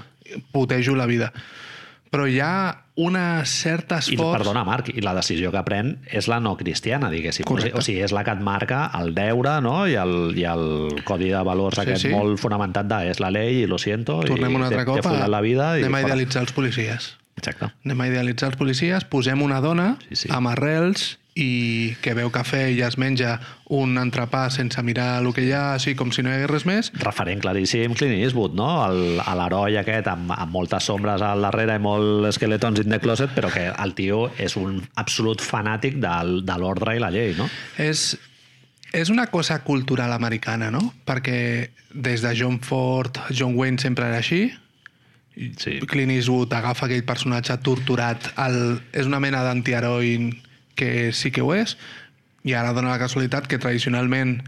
putejo 0.52 0.94
la 0.94 1.06
vida. 1.06 1.32
Però 2.10 2.26
hi 2.26 2.38
ha 2.40 2.84
una 2.98 3.44
certa 3.44 3.96
I, 4.00 4.14
esforç... 4.14 4.38
perdona, 4.38 4.64
Marc, 4.64 4.88
i 4.90 5.02
la 5.04 5.12
decisió 5.14 5.52
que 5.54 5.60
pren 5.66 5.98
és 6.10 6.26
la 6.30 6.40
no 6.40 6.56
cristiana, 6.56 7.10
diguéssim. 7.12 7.44
Correcte. 7.46 7.76
O 7.78 7.82
sigui, 7.84 8.00
és 8.02 8.14
la 8.16 8.24
que 8.26 8.32
et 8.34 8.40
marca 8.42 8.86
el 8.98 9.12
deure 9.14 9.58
no? 9.62 9.74
I, 9.86 9.94
el, 10.00 10.16
i 10.38 10.44
el 10.48 11.02
codi 11.04 11.28
de 11.30 11.42
valors 11.46 11.76
Sí, 11.78 11.84
aquest 11.84 12.06
sí. 12.08 12.12
molt 12.14 12.40
fonamentat 12.42 12.88
de 12.90 13.02
és 13.12 13.20
la 13.20 13.30
llei 13.34 13.62
i 13.62 13.66
lo 13.70 13.78
siento 13.78 14.18
Tornem 14.26 14.50
i 14.50 14.58
un 14.58 14.66
altre 14.66 14.82
t'he- 14.82 14.88
cop 14.88 15.04
follat 15.04 15.28
la 15.30 15.40
vida 15.44 15.70
i 15.78 15.84
anem 15.84 15.94
a 16.00 16.02
idealitzar 16.06 16.42
els 16.46 16.52
policies. 16.56 17.12
Exacte. 17.38 17.68
Anem 17.86 18.00
a 18.02 18.08
idealitzar 18.10 18.48
els 18.50 18.58
policies, 18.58 19.04
posem 19.06 19.42
una 19.44 19.60
dona 19.62 19.92
Sí, 20.08 20.16
sí. 20.24 20.28
amb 20.34 20.50
arrels 20.50 21.18
i 21.38 21.94
que 22.02 22.16
veu 22.18 22.32
cafè 22.34 22.64
i 22.72 22.78
ja 22.80 22.88
es 22.90 22.96
menja 22.98 23.36
un 23.74 23.94
entrepà 24.00 24.48
sense 24.50 24.82
mirar 24.82 25.20
el 25.20 25.30
que 25.36 25.44
hi 25.46 25.52
ha, 25.54 25.74
així 25.76 25.94
com 25.98 26.10
si 26.14 26.24
no 26.24 26.32
hi 26.32 26.38
hagués 26.38 26.50
res 26.50 26.66
més. 26.66 26.90
Referent 26.98 27.42
claríssim 27.44 27.94
Clint 27.98 28.16
Eastwood, 28.16 28.56
no? 28.58 28.68
L'heroi 28.90 29.78
aquest 29.78 30.08
amb, 30.10 30.32
amb 30.34 30.54
moltes 30.54 30.88
sombres 30.90 31.22
al 31.22 31.44
darrere 31.46 31.78
i 31.78 31.82
molt 31.84 32.32
skeletons 32.34 32.82
in 32.82 32.90
the 32.90 32.98
closet, 33.02 33.34
però 33.36 33.52
que 33.54 33.68
el 33.70 33.94
tio 33.98 34.24
és 34.40 34.56
un 34.58 34.80
absolut 34.98 35.44
fanàtic 35.44 36.00
del, 36.02 36.40
de 36.48 36.58
l'ordre 36.58 36.96
i 36.98 37.02
la 37.02 37.12
llei, 37.14 37.36
no? 37.38 37.46
És, 37.78 38.16
és 38.90 39.12
una 39.14 39.28
cosa 39.30 39.60
cultural 39.62 40.16
americana, 40.16 40.72
no? 40.74 40.82
Perquè 41.06 41.38
des 41.94 42.24
de 42.24 42.34
John 42.34 42.58
Ford, 42.64 43.22
John 43.30 43.54
Wayne 43.54 43.78
sempre 43.78 44.10
era 44.10 44.24
així, 44.24 44.48
Sí. 45.38 45.76
Clint 45.86 46.10
Eastwood 46.10 46.50
agafa 46.50 46.88
aquell 46.88 47.04
personatge 47.06 47.54
torturat, 47.62 48.24
el, 48.42 48.80
és 48.90 49.06
una 49.06 49.20
mena 49.22 49.44
d'antiheroi 49.46 50.16
que 50.78 51.10
sí 51.12 51.32
que 51.34 51.42
ho 51.42 51.50
és, 51.56 51.74
i 52.46 52.54
ara 52.54 52.72
dona 52.76 52.94
la 52.94 53.02
casualitat 53.02 53.50
que 53.50 53.58
tradicionalment 53.60 54.38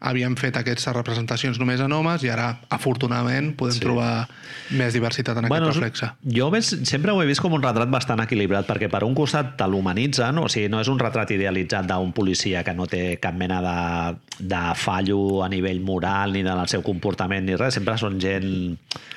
havien 0.00 0.34
fet 0.40 0.56
aquestes 0.56 0.94
representacions 0.96 1.58
només 1.60 1.80
en 1.84 1.92
homes 1.92 2.22
i 2.24 2.30
ara, 2.32 2.54
afortunadament, 2.72 3.54
podem 3.56 3.74
Sí. 3.76 3.80
trobar 3.80 4.28
més 4.70 4.94
diversitat 4.94 5.36
en 5.38 5.48
Bueno, 5.48 5.66
aquest 5.68 5.80
reflexe. 5.82 6.10
jo 6.24 6.50
ves, 6.50 6.70
sempre 6.84 7.12
ho 7.12 7.20
he 7.22 7.26
vist 7.26 7.40
com 7.40 7.52
un 7.52 7.62
retrat 7.62 7.90
bastant 7.90 8.20
equilibrat, 8.20 8.66
perquè 8.66 8.88
per 8.90 9.04
un 9.04 9.14
costat 9.14 9.56
te 9.58 9.66
l'humanitzen, 9.68 10.38
o 10.38 10.48
sigui, 10.48 10.68
no 10.68 10.80
és 10.80 10.88
un 10.88 10.98
retrat 10.98 11.30
idealitzat 11.30 11.86
d'un 11.86 12.12
policia 12.12 12.64
que 12.64 12.72
no 12.74 12.86
té 12.86 13.18
cap 13.20 13.34
mena 13.34 13.60
de, 13.60 14.16
de 14.38 14.74
fallo 14.74 15.44
a 15.44 15.48
nivell 15.48 15.80
moral 15.80 16.32
ni 16.32 16.42
del 16.42 16.66
seu 16.68 16.82
comportament 16.82 17.44
ni 17.46 17.56
res, 17.56 17.74
sempre 17.74 17.98
són 17.98 18.18
gent 18.20 18.76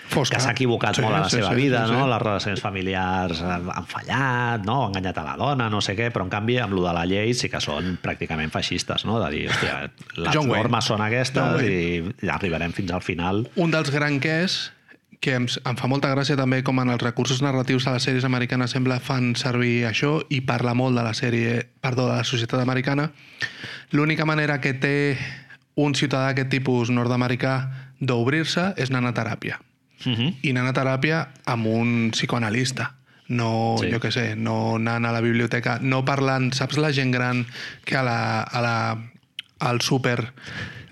Fosca. 0.09 0.35
que 0.37 0.43
s'ha 0.43 0.51
equivocat 0.51 0.95
Sí, 0.95 1.01
molt 1.01 1.15
a 1.15 1.19
la 1.21 1.29
sí, 1.29 1.37
seva 1.37 1.49
sí, 1.49 1.55
vida, 1.55 1.85
sí, 1.87 1.93
no? 1.93 2.03
sí. 2.03 2.09
les 2.11 2.21
relacions 2.21 2.61
familiars 2.61 3.41
han 3.41 3.85
fallat, 3.87 4.65
no? 4.65 4.83
han 4.85 4.91
enganyat 4.91 5.17
a 5.17 5.23
la 5.23 5.35
dona, 5.37 5.69
no 5.69 5.79
sé 5.81 5.95
què, 5.95 6.11
però 6.13 6.23
en 6.27 6.29
canvi 6.29 6.59
amb 6.59 6.73
lo 6.73 6.83
de 6.85 6.93
la 6.93 7.05
llei 7.05 7.33
sí 7.33 7.49
que 7.49 7.61
són 7.63 7.97
pràcticament 8.03 8.51
feixistes, 8.51 9.05
no? 9.05 9.19
de 9.23 9.31
dir, 9.31 9.47
hòstia, 9.49 9.89
John 10.33 10.49
Wayne. 10.49 10.63
Normes 10.73 10.89
són 10.89 11.03
aquestes 11.05 11.59
John 11.61 11.65
i, 11.69 12.29
arribarem 12.31 12.73
fins 12.73 12.91
al 12.91 13.01
final. 13.01 13.45
Un 13.55 13.71
dels 13.71 13.91
granquers 13.93 14.71
que 15.23 15.35
em, 15.37 15.45
em 15.47 15.77
fa 15.79 15.87
molta 15.87 16.09
gràcia 16.11 16.35
també 16.35 16.63
com 16.63 16.79
en 16.81 16.89
els 16.91 17.01
recursos 17.01 17.41
narratius 17.41 17.85
de 17.85 17.93
les 17.93 18.03
sèries 18.03 18.25
americanes 18.27 18.73
sembla 18.75 18.99
fan 18.99 19.35
servir 19.39 19.85
això 19.87 20.17
i 20.29 20.41
parla 20.41 20.73
molt 20.73 20.97
de 20.97 21.03
la 21.05 21.13
sèrie, 21.13 21.61
perdó, 21.79 22.09
de 22.09 22.17
la 22.17 22.25
societat 22.27 22.59
americana. 22.59 23.11
L'única 23.91 24.25
manera 24.25 24.59
que 24.59 24.73
té 24.73 25.17
un 25.75 25.95
ciutadà 25.95 26.31
d'aquest 26.31 26.51
tipus 26.51 26.91
nord-americà 26.91 27.53
d'obrir-se 27.99 28.73
és 28.77 28.91
anar 28.91 29.13
a 29.13 29.15
teràpia. 29.15 29.61
Uh 30.03 30.11
-huh. 30.11 30.33
I 30.41 30.49
anar 30.51 30.67
a 30.67 30.73
teràpia 30.73 31.27
amb 31.45 31.67
un 31.67 32.11
psicoanalista. 32.11 32.95
No, 33.29 33.77
sí. 33.79 33.89
jo 33.89 33.99
què 33.99 34.11
sé, 34.11 34.35
no 34.35 34.75
anant 34.75 35.05
a 35.05 35.11
la 35.11 35.21
biblioteca, 35.21 35.79
no 35.81 36.03
parlant... 36.03 36.51
Saps 36.51 36.77
la 36.77 36.91
gent 36.91 37.11
gran 37.11 37.45
que 37.85 37.95
a 37.95 38.03
la, 38.03 38.41
a 38.41 38.61
la, 38.61 38.97
al 39.63 39.81
súper 39.81 40.33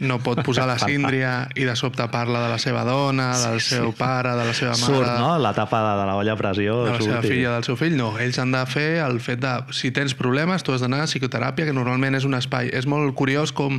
no 0.01 0.17
pot 0.23 0.39
posar 0.41 0.65
la 0.65 0.79
síndria 0.88 1.47
i 1.53 1.65
de 1.67 1.75
sobte 1.77 2.07
parla 2.10 2.39
de 2.41 2.49
la 2.49 2.57
seva 2.57 2.81
dona, 2.88 3.27
del 3.38 3.60
Sí, 3.62 3.75
seu 3.75 3.91
sí. 3.91 3.97
pare, 3.99 4.31
de 4.34 4.45
la 4.47 4.53
seva 4.57 4.71
mare... 4.73 4.81
Surt, 4.88 5.12
no? 5.19 5.36
La 5.38 5.51
tapa 5.53 5.77
de, 5.86 5.91
de 5.99 6.05
la 6.10 6.15
olla 6.17 6.34
a 6.34 6.39
pressió. 6.39 6.79
de 6.88 6.95
la 6.95 7.01
seva 7.03 7.19
surt 7.21 7.27
i- 7.29 7.34
filla, 7.36 7.51
del 7.53 7.67
seu 7.67 7.77
fill, 7.77 7.95
no. 7.99 8.15
Ells 8.17 8.39
han 8.41 8.51
de 8.55 8.63
fer 8.65 8.88
el 9.05 9.19
fet 9.21 9.43
de... 9.43 9.51
Si 9.77 9.91
tens 9.93 10.15
problemes, 10.17 10.63
tu 10.65 10.73
has 10.73 10.81
d'anar 10.81 11.03
a 11.05 11.10
psicoteràpia, 11.12 11.67
que 11.69 11.75
normalment 11.77 12.17
és 12.17 12.25
un 12.25 12.34
espai. 12.34 12.71
És 12.73 12.89
molt 12.89 13.13
curiós 13.13 13.53
com 13.53 13.77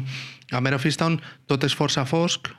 a 0.52 0.60
Mare 0.62 0.78
tot 1.50 1.64
és 1.66 1.74
força 1.74 2.04
fosc, 2.06 2.52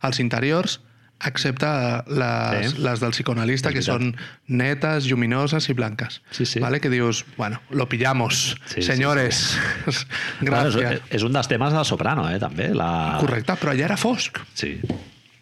als 0.00 0.20
interiors, 0.22 0.78
excepte 1.24 1.66
les, 2.06 2.68
Sí. 2.70 2.76
sí. 2.76 2.82
les 2.82 3.00
del 3.00 3.10
psicoanalista, 3.10 3.72
que 3.72 3.82
són 3.82 4.12
netes, 4.46 5.06
lluminoses 5.10 5.68
i 5.68 5.74
blanques. 5.74 6.20
Sí, 6.30 6.46
sí. 6.46 6.60
Vale? 6.60 6.80
Que 6.80 6.90
dius, 6.90 7.24
bueno, 7.36 7.60
lo 7.70 7.88
pillamos, 7.88 8.56
Sí, 8.66 8.74
sí, 8.80 8.82
senyores. 8.82 9.58
Bueno, 10.40 10.70
Gràcies. 10.70 10.92
és, 10.92 11.00
és 11.18 11.22
un 11.26 11.32
dels 11.32 11.48
temes 11.48 11.72
de 11.74 11.84
Soprano, 11.84 12.28
eh, 12.30 12.38
també. 12.38 12.70
La... 12.74 13.16
Correcte, 13.20 13.56
però 13.58 13.72
allà 13.74 13.84
era 13.90 13.96
fosc. 13.96 14.38
Sí. 14.54 14.76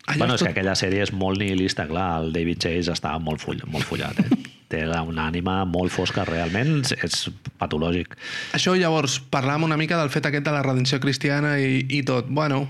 Allà 0.07 0.19
bueno, 0.19 0.35
és 0.35 0.41
és 0.41 0.47
que 0.47 0.53
tot- 0.53 0.57
aquella 0.57 0.75
sèrie 0.79 1.03
és 1.03 1.13
molt 1.13 1.39
nihilista, 1.43 1.87
clar. 1.91 2.23
El 2.23 2.33
David 2.33 2.61
Chase 2.63 2.93
estava 2.93 3.19
molt, 3.19 3.41
full, 3.43 3.59
molt 3.67 3.85
follat, 3.85 4.19
eh? 4.23 4.29
Té 4.71 4.81
una 4.89 5.29
ànima 5.31 5.61
molt 5.65 5.93
fosca, 5.95 6.25
realment 6.27 6.81
és 7.03 7.29
patològic. 7.61 8.17
Això 8.57 8.73
llavors, 8.75 9.21
parlàvem 9.31 9.63
una 9.69 9.77
mica 9.79 9.97
del 10.01 10.11
fet 10.11 10.27
aquest 10.27 10.43
de 10.49 10.51
la 10.51 10.63
redenció 10.65 10.99
cristiana 10.99 11.53
i, 11.63 11.85
i 11.89 12.01
tot. 12.03 12.27
Bueno, 12.27 12.65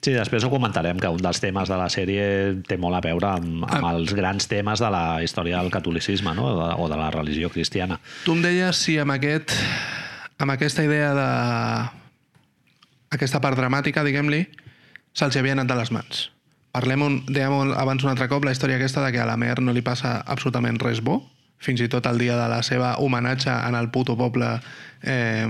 Sí, 0.00 0.12
després 0.14 0.44
ho 0.46 0.50
comentarem, 0.52 0.98
que 1.02 1.08
un 1.10 1.18
dels 1.22 1.40
temes 1.42 1.68
de 1.68 1.76
la 1.76 1.88
sèrie 1.90 2.24
té 2.68 2.76
molt 2.78 2.94
a 2.94 3.00
veure 3.02 3.32
amb, 3.32 3.64
amb 3.66 3.84
Ah. 3.84 3.92
els 3.96 4.12
grans 4.14 4.46
temes 4.46 4.78
de 4.78 4.90
la 4.94 5.22
història 5.24 5.58
del 5.58 5.72
catolicisme 5.74 6.34
no? 6.38 6.44
o, 6.46 6.54
de, 6.54 6.74
o 6.84 6.88
de 6.88 6.96
la 6.96 7.10
religió 7.10 7.50
cristiana. 7.50 7.98
Tu 8.24 8.32
em 8.32 8.42
deies 8.42 8.76
si 8.78 8.98
amb, 8.98 9.10
aquest, 9.16 9.52
amb 10.38 10.54
aquesta 10.54 10.84
idea 10.86 11.10
de... 11.18 11.28
aquesta 13.10 13.40
part 13.40 13.58
dramàtica, 13.58 14.04
diguem-li, 14.06 14.44
se'ls 15.16 15.36
havia 15.40 15.56
anat 15.56 15.70
de 15.70 15.78
les 15.80 15.90
mans. 15.94 16.28
Parlem, 16.76 17.02
un, 17.02 17.16
dèiem 17.26 17.72
abans 17.74 18.04
un 18.04 18.12
altre 18.12 18.28
cop, 18.30 18.44
la 18.46 18.52
història 18.54 18.76
aquesta 18.78 19.02
de 19.02 19.10
que 19.14 19.22
a 19.22 19.26
la 19.26 19.38
Mer 19.40 19.56
no 19.64 19.72
li 19.74 19.82
passa 19.82 20.18
absolutament 20.26 20.78
res 20.82 21.00
bo, 21.02 21.22
fins 21.58 21.80
i 21.82 21.88
tot 21.90 22.06
el 22.06 22.20
dia 22.22 22.36
de 22.38 22.46
la 22.52 22.60
seva 22.62 22.94
homenatge 23.02 23.50
en 23.50 23.74
el 23.74 23.90
puto 23.90 24.14
poble 24.16 24.60
eh, 25.02 25.48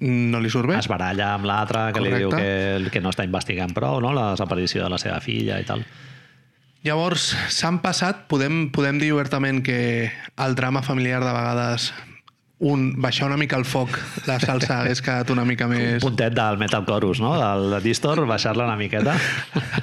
no 0.00 0.40
li 0.42 0.50
surt 0.52 0.68
bé. 0.70 0.80
Es 0.80 0.90
baralla 0.90 1.32
amb 1.34 1.48
l'altre 1.48 1.86
que 1.96 2.02
li 2.04 2.12
diu 2.12 2.30
Correcte. 2.30 2.82
que, 2.90 2.92
que 2.96 3.04
no 3.04 3.12
està 3.14 3.24
investigant 3.28 3.72
prou, 3.76 4.00
no? 4.04 4.12
la 4.16 4.32
desaparició 4.34 4.84
de 4.84 4.92
la 4.92 5.00
seva 5.00 5.20
filla 5.24 5.60
i 5.62 5.68
tal. 5.68 5.84
Llavors, 6.86 7.32
s'han 7.50 7.80
passat, 7.82 8.26
podem, 8.30 8.68
podem 8.70 9.00
dir 9.02 9.10
obertament 9.16 9.62
que 9.66 10.12
el 10.38 10.54
drama 10.54 10.84
familiar 10.86 11.24
de 11.24 11.32
vegades 11.34 11.88
un, 12.58 12.94
baixar 13.02 13.26
una 13.28 13.36
mica 13.36 13.58
el 13.60 13.66
foc, 13.68 13.98
la 14.24 14.38
salsa 14.40 14.78
hagués 14.80 15.02
quedat 15.04 15.28
una 15.34 15.44
mica 15.44 15.66
Un 15.68 15.74
més... 15.74 15.98
puntet 16.00 16.32
del 16.32 16.56
Metal 16.56 16.86
Chorus, 16.88 17.20
no? 17.20 17.34
del 17.36 17.82
Distor, 17.84 18.22
baixar-la 18.28 18.64
una 18.64 18.76
miqueta. 18.80 19.16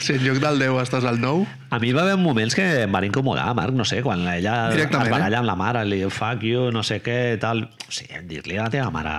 Si 0.03 0.15
en 0.17 0.23
lloc 0.25 0.39
del 0.41 0.57
10 0.59 0.79
estàs 0.81 1.05
al 1.07 1.19
9, 1.21 1.45
A 1.73 1.77
mi 1.79 1.91
va 1.93 2.01
haver 2.03 2.17
moments 2.19 2.55
que 2.57 2.63
em 2.83 2.91
van 2.91 3.05
incomodar, 3.05 3.45
Marc, 3.55 3.73
no 3.77 3.86
sé, 3.86 4.01
quan 4.05 4.25
ella 4.27 4.55
es 4.73 4.89
baralla 4.89 5.29
eh? 5.29 5.39
amb 5.39 5.47
la 5.47 5.55
mare, 5.57 5.83
li 5.86 6.01
diu 6.01 6.09
fuck 6.13 6.41
you, 6.45 6.67
no 6.73 6.81
sé 6.83 6.99
què, 7.05 7.38
tal... 7.41 7.63
O 7.83 7.93
sigui, 7.93 8.23
dir-li 8.29 8.57
a 8.57 8.65
la 8.65 8.73
teva 8.73 8.89
mare 8.93 9.13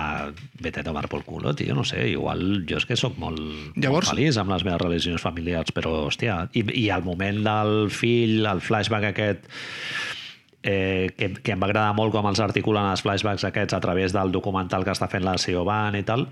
vete 0.59 0.81
a 0.81 0.85
tomar 0.85 1.07
por 1.11 1.23
culo, 1.23 1.55
tio, 1.55 1.75
no 1.75 1.85
sé, 1.87 2.09
igual 2.11 2.65
jo 2.67 2.79
és 2.81 2.85
que 2.87 2.97
sóc 2.99 3.15
molt, 3.21 3.39
Llavors- 3.75 4.09
molt 4.09 4.11
feliç 4.11 4.39
amb 4.41 4.51
les 4.51 4.65
meves 4.67 4.83
relacions 4.83 5.23
familiars, 5.23 5.71
però, 5.75 5.95
hòstia, 6.09 6.41
i, 6.53 6.65
i 6.83 6.89
al 6.91 7.07
moment 7.07 7.39
del 7.47 7.73
fill, 7.91 8.43
el 8.51 8.59
flashback 8.63 9.09
aquest, 9.13 9.47
eh, 10.65 11.13
que, 11.15 11.29
que 11.45 11.53
em 11.53 11.61
va 11.61 11.69
agradar 11.69 11.93
molt 11.93 12.11
com 12.15 12.25
els 12.25 12.41
articulen 12.41 12.89
els 12.89 13.03
flashbacks 13.05 13.45
aquests 13.45 13.77
a 13.77 13.79
través 13.83 14.15
del 14.15 14.33
documental 14.33 14.83
que 14.83 14.95
està 14.95 15.07
fent 15.11 15.23
la 15.23 15.37
Siobhan 15.37 15.95
i 15.99 16.01
tal, 16.07 16.25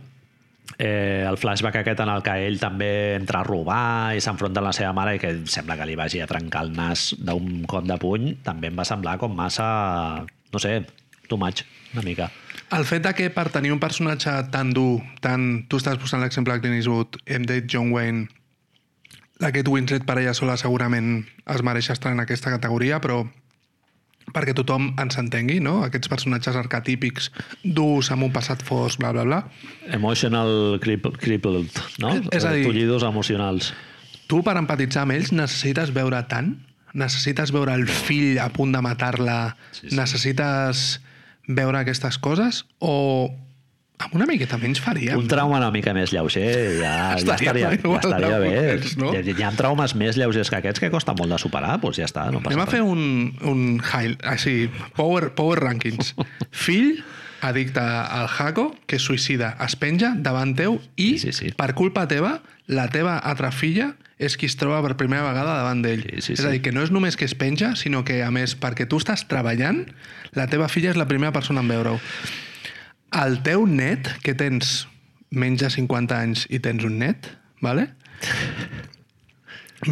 eh, 0.80 1.24
el 1.30 1.38
flashback 1.38 1.84
aquest 1.84 2.02
en 2.02 2.12
el 2.16 2.24
que 2.26 2.34
ell 2.48 2.58
també 2.60 2.90
entra 3.20 3.44
a 3.44 3.48
robar 3.48 4.16
i 4.18 4.24
s'enfronta 4.26 4.60
amb 4.60 4.72
la 4.72 4.74
seva 4.76 4.92
mare 4.98 5.16
i 5.16 5.22
que 5.22 5.36
sembla 5.46 5.78
que 5.78 5.88
li 5.88 5.98
vagi 6.00 6.24
a 6.24 6.28
trencar 6.30 6.66
el 6.66 6.74
nas 6.74 7.12
d'un 7.22 7.62
cop 7.70 7.86
de 7.86 8.00
puny, 8.02 8.32
també 8.44 8.74
em 8.74 8.82
va 8.82 8.88
semblar 8.90 9.20
com 9.22 9.38
massa, 9.38 9.68
no 10.26 10.64
sé, 10.64 10.80
too 11.30 11.38
much, 11.38 11.62
una 11.94 12.02
mica. 12.02 12.32
el 12.74 12.86
fet 12.90 13.04
de 13.06 13.14
que 13.14 13.30
per 13.30 13.52
tenir 13.54 13.72
un 13.72 13.80
personatge 13.80 14.32
tan 14.50 14.74
dur, 14.74 15.04
tan... 15.22 15.68
tu 15.70 15.78
estàs 15.78 16.02
posant 16.02 16.26
l'exemple 16.26 16.58
de 16.58 16.66
Clint 16.66 16.80
Eastwood, 16.80 17.22
hem 17.30 17.46
dit 17.46 17.70
John 17.70 17.94
Wayne, 17.94 18.26
la 19.38 19.52
Winslet 19.54 20.06
per 20.08 20.18
ella 20.18 20.34
sola 20.34 20.58
segurament 20.58 21.26
es 21.54 21.62
mereix 21.62 21.90
estar 21.92 22.14
en 22.14 22.22
aquesta 22.24 22.50
categoria, 22.50 23.02
però 23.04 23.26
perquè 24.34 24.54
tothom 24.58 24.92
ens 25.00 25.18
entengui, 25.22 25.60
no? 25.64 25.84
Aquests 25.86 26.10
personatges 26.12 26.56
arquetípics 26.60 27.30
durs, 27.64 28.10
amb 28.12 28.24
un 28.28 28.32
passat 28.34 28.64
fosc, 28.66 29.00
bla, 29.00 29.12
bla, 29.14 29.24
bla. 29.24 29.42
Emotional 29.94 30.80
crippled, 30.82 31.70
no? 32.02 32.16
És 32.32 32.44
a 32.46 32.52
dir- 32.54 32.66
Tullidos 32.68 33.04
emocionals. 33.08 33.72
Tu, 34.28 34.42
per 34.44 34.58
empatitzar 34.58 35.04
amb 35.04 35.14
ells, 35.18 35.32
necessites 35.36 35.92
veure 35.94 36.22
tant? 36.28 36.56
Necessites 36.94 37.52
veure 37.52 37.74
el 37.74 37.88
fill 37.90 38.38
a 38.40 38.50
punt 38.54 38.72
de 38.74 38.82
matar-la? 38.82 39.56
Sí, 39.72 39.90
sí. 39.90 39.96
Necessites 39.96 41.00
veure 41.48 41.80
aquestes 41.82 42.18
coses? 42.22 42.66
O 42.80 43.32
amb 44.06 44.16
una 44.20 44.28
miqueta 44.30 44.58
menys 44.62 44.82
faria? 44.84 45.18
Un 45.18 45.28
trauma 45.32 45.58
una 45.62 45.72
mica 45.74 45.94
més 45.96 46.12
lleuger 46.14 46.46
ja, 46.82 46.84
ja 46.84 46.94
Estaria 47.20 47.52
estaria, 47.52 47.72
ja 47.72 47.80
igual 47.80 48.02
de 48.02 48.08
estaria 48.10 48.40
bé. 48.44 48.52
moments, 48.54 48.98
no? 49.02 49.14
Hi, 49.16 49.34
hi 49.38 49.44
ha 49.48 49.52
traumes 49.58 49.96
més 50.00 50.20
lleugers 50.20 50.52
que 50.54 50.60
aquests 50.62 50.84
que 50.84 50.92
costa 50.94 51.16
molt 51.18 51.32
de 51.36 51.40
superar, 51.42 51.80
doncs 51.82 52.00
ja 52.02 52.08
està. 52.10 52.28
No 52.32 52.42
passa 52.44 52.54
Anem 52.56 52.64
a 52.66 52.70
fer 52.72 52.82
un, 52.86 53.34
un 53.50 53.66
high, 53.82 54.16
així, 54.36 54.70
power, 54.98 55.32
power 55.38 55.60
rankings. 55.64 56.14
Fill 56.66 56.98
addicte 57.44 57.82
al 57.84 58.30
Jaco, 58.32 58.70
que 58.88 58.96
es 58.96 59.04
suïcida, 59.04 59.58
es 59.66 59.76
penja 59.76 60.14
davant 60.16 60.54
teu 60.56 60.78
i, 60.96 61.18
Sí, 61.20 61.34
sí, 61.34 61.50
sí. 61.50 61.52
per 61.60 61.74
culpa 61.76 62.06
teva, 62.08 62.38
la 62.72 62.86
teva 62.88 63.18
altra 63.20 63.50
filla 63.52 63.90
és 64.24 64.38
qui 64.40 64.48
es 64.48 64.56
troba 64.56 64.78
per 64.86 64.94
primera 64.96 65.26
vegada 65.26 65.58
davant 65.58 65.82
d'ell. 65.84 66.06
Sí, 66.22 66.22
sí, 66.30 66.34
és 66.38 66.46
a 66.48 66.54
dir, 66.54 66.62
que 66.64 66.72
no 66.72 66.86
és 66.86 66.94
només 66.96 67.18
que 67.20 67.26
es 67.28 67.34
penja, 67.36 67.74
sinó 67.76 68.06
que, 68.08 68.22
a 68.24 68.30
més, 68.32 68.54
perquè 68.56 68.86
tu 68.88 69.02
estàs 69.02 69.26
treballant, 69.28 69.82
la 70.38 70.46
teva 70.48 70.70
filla 70.72 70.94
és 70.94 71.00
la 71.02 71.10
primera 71.10 71.34
persona 71.36 71.60
en 71.66 71.68
veure-ho. 71.74 71.98
El 73.14 73.42
teu 73.46 73.68
net, 73.70 74.10
que 74.26 74.34
tens 74.34 74.88
menys 75.34 75.62
de 75.62 75.70
50 75.70 76.18
anys 76.18 76.48
i 76.50 76.60
tens 76.64 76.86
un 76.88 76.98
net, 77.02 77.30
vale? 77.62 77.92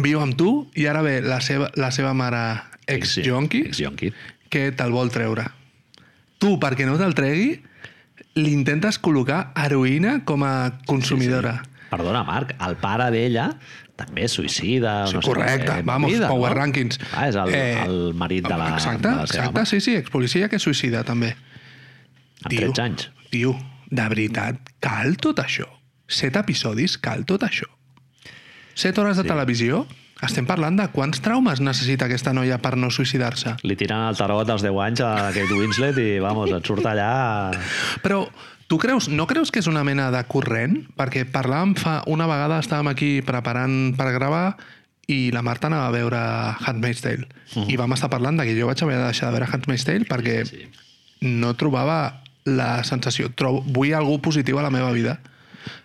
viu 0.00 0.22
amb 0.22 0.36
tu 0.38 0.52
i 0.78 0.86
ara 0.88 1.02
ve 1.04 1.18
la 1.20 1.40
seva, 1.44 1.68
la 1.76 1.90
seva 1.92 2.14
mare 2.16 2.62
ex-yonqui 2.88 3.66
Ex-yonqui. 3.68 4.12
que 4.48 4.70
te'l 4.76 4.94
vol 4.94 5.12
treure. 5.12 5.44
Tu, 6.40 6.54
perquè 6.60 6.86
no 6.88 6.96
te'l 7.00 7.14
tregui, 7.14 7.52
li 8.40 8.54
intentes 8.54 8.98
col·locar 9.02 9.52
heroïna 9.58 10.22
com 10.24 10.42
a 10.46 10.80
consumidora. 10.88 11.58
Sí, 11.60 11.68
sí. 11.68 11.88
Perdona, 11.92 12.22
Marc, 12.24 12.54
el 12.64 12.78
pare 12.80 13.10
d'ella 13.12 13.50
també 14.00 14.24
es 14.24 14.32
suïcida. 14.38 15.02
Sí, 15.06 15.18
no 15.18 15.20
sé 15.22 15.28
correcte, 15.28 15.68
què, 15.68 15.84
vamos, 15.84 16.10
movida, 16.10 16.30
Power 16.32 16.54
no? 16.54 16.60
Rankings. 16.62 16.98
Ah, 17.12 17.28
és 17.28 17.36
el, 17.36 17.52
eh, 17.52 17.84
el 17.84 18.14
marit 18.18 18.48
de 18.48 18.56
la, 18.56 18.72
exacte, 18.72 19.04
de 19.04 19.14
la 19.14 19.26
seva 19.28 19.50
exacte, 19.50 19.66
sí, 19.68 19.80
sí, 19.84 19.96
expolicia 20.00 20.48
que 20.48 20.56
es 20.56 20.64
suïcida 20.64 21.04
també. 21.04 21.34
Amb 22.44 22.52
13 22.54 22.82
anys. 22.82 23.10
Tio, 23.30 23.54
de 23.90 24.08
veritat, 24.08 24.58
cal 24.80 25.16
tot 25.16 25.38
això? 25.42 25.66
Set 26.08 26.36
episodis, 26.36 26.98
cal 26.98 27.24
tot 27.28 27.42
això? 27.46 27.68
Set 28.74 28.98
hores 28.98 29.16
de 29.16 29.22
Sí. 29.22 29.28
televisió? 29.28 29.86
Estem 30.22 30.46
parlant 30.46 30.76
de 30.78 30.86
quants 30.94 31.20
traumes 31.20 31.58
necessita 31.60 32.04
aquesta 32.06 32.32
noia 32.32 32.58
per 32.62 32.76
no 32.76 32.90
suïcidar-se. 32.90 33.56
Li 33.64 33.74
tiren 33.76 34.06
el 34.08 34.16
tarot 34.16 34.48
als 34.50 34.62
10 34.62 34.78
anys 34.80 35.00
a 35.00 35.32
Kate 35.34 35.52
Winslet 35.52 35.98
i, 35.98 36.18
vamos, 36.20 36.50
et 36.52 36.64
surt 36.64 36.84
allà... 36.86 37.50
Però 38.04 38.28
tu 38.68 38.78
creus, 38.78 39.08
no 39.08 39.26
creus 39.26 39.50
que 39.50 39.58
és 39.58 39.66
una 39.66 39.82
mena 39.82 40.10
de 40.14 40.22
corrent? 40.24 40.86
Perquè 40.96 41.24
parlàvem 41.30 41.74
fa... 41.76 42.02
Una 42.06 42.28
vegada 42.30 42.60
estàvem 42.62 42.88
aquí 42.92 43.20
preparant 43.26 43.96
per 43.98 44.12
gravar 44.14 44.56
i 45.08 45.32
la 45.34 45.42
Marta 45.42 45.66
anava 45.66 45.88
a 45.88 45.90
veure 45.90 46.16
Handmaid's 46.68 47.02
Tale. 47.02 47.26
Mhm. 47.56 47.66
I 47.68 47.76
vam 47.76 47.92
estar 47.92 48.08
parlant 48.08 48.38
de 48.38 48.46
que 48.46 48.54
jo 48.58 48.68
vaig 48.70 48.80
haver 48.80 48.98
de 48.98 49.04
deixar 49.10 49.32
de 49.32 49.38
veure 49.40 49.50
Handmaid's 49.52 49.84
Tale 49.84 50.06
perquè 50.06 50.46
Sí. 50.46 50.68
no 51.22 51.54
trobava 51.54 52.21
la 52.48 52.82
sensació. 52.84 53.30
Trobo, 53.34 53.62
vull 53.66 53.92
algú 53.94 54.18
positiu 54.22 54.58
a 54.58 54.64
la 54.66 54.72
meva 54.74 54.90
vida. 54.94 55.18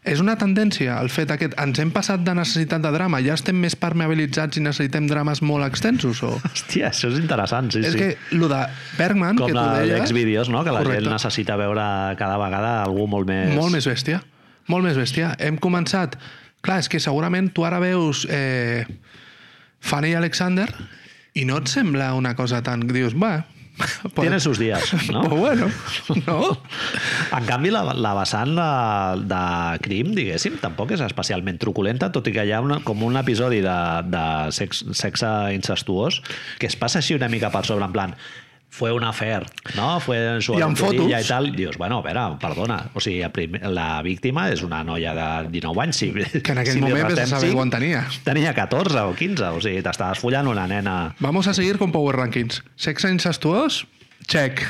És 0.08 0.22
una 0.24 0.34
tendència, 0.40 0.96
el 1.04 1.10
fet 1.14 1.30
aquest... 1.34 1.54
Ens 1.62 1.78
hem 1.84 1.92
passat 1.94 2.24
de 2.26 2.34
necessitat 2.38 2.82
de 2.82 2.92
drama, 2.94 3.20
ja 3.22 3.36
estem 3.38 3.58
més 3.62 3.76
permeabilitzats 3.78 4.58
i 4.58 4.64
necessitem 4.66 5.06
drames 5.10 5.44
molt 5.46 5.68
extensos, 5.68 6.24
o... 6.26 6.32
Hòstia, 6.48 6.88
això 6.90 7.12
és 7.12 7.20
interessant, 7.20 7.70
sí, 7.76 7.84
és 7.86 7.94
sí. 7.94 8.00
que 8.00 8.38
lo 8.40 8.50
de 8.50 8.64
Bergman, 8.98 9.38
Com 9.38 9.52
que 9.52 9.58
tu 9.58 9.66
deies... 9.76 9.94
d'exvídeos, 10.00 10.50
no? 10.54 10.64
Que 10.66 10.74
la 10.74 10.82
Correcte. 10.82 11.04
gent 11.06 11.14
necessita 11.14 11.60
veure 11.60 11.86
cada 12.18 12.40
vegada 12.42 12.74
algú 12.86 13.06
molt 13.12 13.30
més... 13.30 13.54
Molt 13.58 13.76
més 13.76 13.86
bèstia. 13.90 14.24
Molt 14.72 14.88
més 14.88 14.98
bèstia. 15.00 15.36
Hem 15.40 15.60
començat... 15.62 16.18
Clar, 16.66 16.80
és 16.82 16.90
que 16.90 17.00
segurament 17.00 17.52
tu 17.54 17.68
ara 17.68 17.78
veus 17.80 18.24
eh, 18.34 18.82
Fanny 19.86 20.16
Alexander 20.18 20.66
i 21.38 21.46
no 21.46 21.60
et 21.62 21.70
sembla 21.70 22.16
una 22.18 22.34
cosa 22.36 22.64
tan... 22.66 22.88
Dius, 22.90 23.14
va... 23.14 23.44
Tiene 24.20 24.40
sus 24.40 24.58
días, 24.58 24.94
no? 25.12 25.22
Pues 25.22 25.40
bueno, 25.40 25.72
no? 26.26 26.58
En 27.38 27.46
canvi, 27.46 27.70
la, 27.70 27.84
la 27.94 28.14
vessant 28.18 28.56
de, 28.58 29.28
de 29.30 29.42
crim, 29.86 30.14
diguéssim, 30.18 30.58
tampoc 30.62 30.96
és 30.96 31.04
especialment 31.06 31.60
truculenta, 31.62 32.10
tot 32.14 32.28
i 32.30 32.34
que 32.36 32.48
hi 32.48 32.56
ha 32.56 32.64
una, 32.64 32.80
com 32.88 33.06
un 33.06 33.20
episodi 33.20 33.62
de, 33.66 33.78
de 34.10 34.26
sex, 34.56 34.84
sexe 34.98 35.32
incestuós 35.54 36.22
que 36.58 36.70
es 36.70 36.78
passa 36.80 37.02
així 37.04 37.18
una 37.18 37.30
mica 37.30 37.54
per 37.54 37.66
sobre, 37.70 37.86
en 37.86 37.96
plan 37.96 38.18
fue 38.78 38.92
un 38.92 39.04
afer, 39.04 39.44
¿no? 39.76 40.00
Fue 40.00 40.40
su 40.42 40.54
I 40.54 40.62
aventurilla 40.62 41.18
fotos. 41.18 41.26
i 41.26 41.28
tal. 41.28 41.56
Dius, 41.56 41.78
bueno, 41.78 41.98
a 41.98 42.02
veure, 42.06 42.38
perdona. 42.40 42.92
O 42.94 43.02
sigui, 43.02 43.24
la 43.74 44.02
víctima 44.06 44.46
és 44.54 44.62
una 44.62 44.84
noia 44.86 45.16
de 45.18 45.50
19 45.50 45.82
anys. 45.82 45.98
Si, 45.98 46.12
Que 46.14 46.54
en 46.54 46.62
aquell 46.62 46.78
si 46.78 46.84
moment 46.84 47.10
vés 47.10 47.24
a 47.24 47.28
saber 47.32 47.54
quan 47.58 47.72
tenia. 47.74 48.04
Tenia 48.24 48.54
14 48.54 49.02
o 49.10 49.16
15, 49.18 49.50
o 49.58 49.62
sigui, 49.66 49.82
t'estaves 49.82 50.22
follant 50.22 50.48
una 50.48 50.68
nena... 50.70 51.16
Vamos 51.20 51.48
a 51.50 51.56
seguir 51.58 51.80
con 51.82 51.92
Power 51.92 52.16
Rankings. 52.22 52.62
Sexe 52.78 53.10
incestuós? 53.10 53.86
Check. 54.28 54.62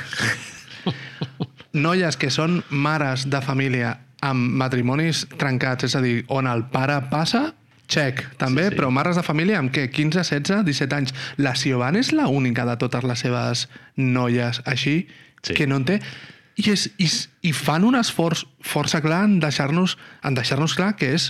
Noies 1.78 2.16
que 2.18 2.32
són 2.32 2.62
mares 2.72 3.28
de 3.30 3.42
família 3.44 3.98
amb 4.24 4.56
matrimonis 4.58 5.26
trencats, 5.38 5.86
és 5.92 5.96
a 6.00 6.02
dir, 6.02 6.22
on 6.34 6.48
el 6.50 6.64
pare 6.72 7.02
passa, 7.12 7.50
check, 7.88 8.24
també, 8.38 8.68
Sí, 8.68 8.70
sí, 8.74 8.76
però 8.80 8.90
mares 8.92 9.16
de 9.16 9.24
família 9.24 9.60
amb 9.60 9.72
què? 9.74 9.90
15, 9.90 10.24
16, 10.24 10.64
17 10.66 10.96
anys. 10.96 11.14
La 11.38 11.56
Siobhan 11.56 11.96
és 11.96 12.12
la 12.12 12.28
única 12.28 12.66
de 12.66 12.76
totes 12.78 13.04
les 13.04 13.20
seves 13.20 13.68
noies 13.96 14.62
així 14.66 15.08
Sí. 15.44 15.54
que 15.54 15.68
no 15.68 15.78
en 15.78 15.86
té... 15.86 16.02
I, 16.58 16.72
és, 16.74 16.88
i, 16.98 17.06
i 17.46 17.52
fan 17.54 17.84
un 17.86 17.94
esforç 17.96 18.42
força 18.66 18.98
clar 19.04 19.20
en 19.28 19.36
deixar-nos 19.40 19.94
en 20.26 20.34
deixar-nos 20.34 20.74
clar 20.74 20.96
que 20.98 21.12
és 21.14 21.28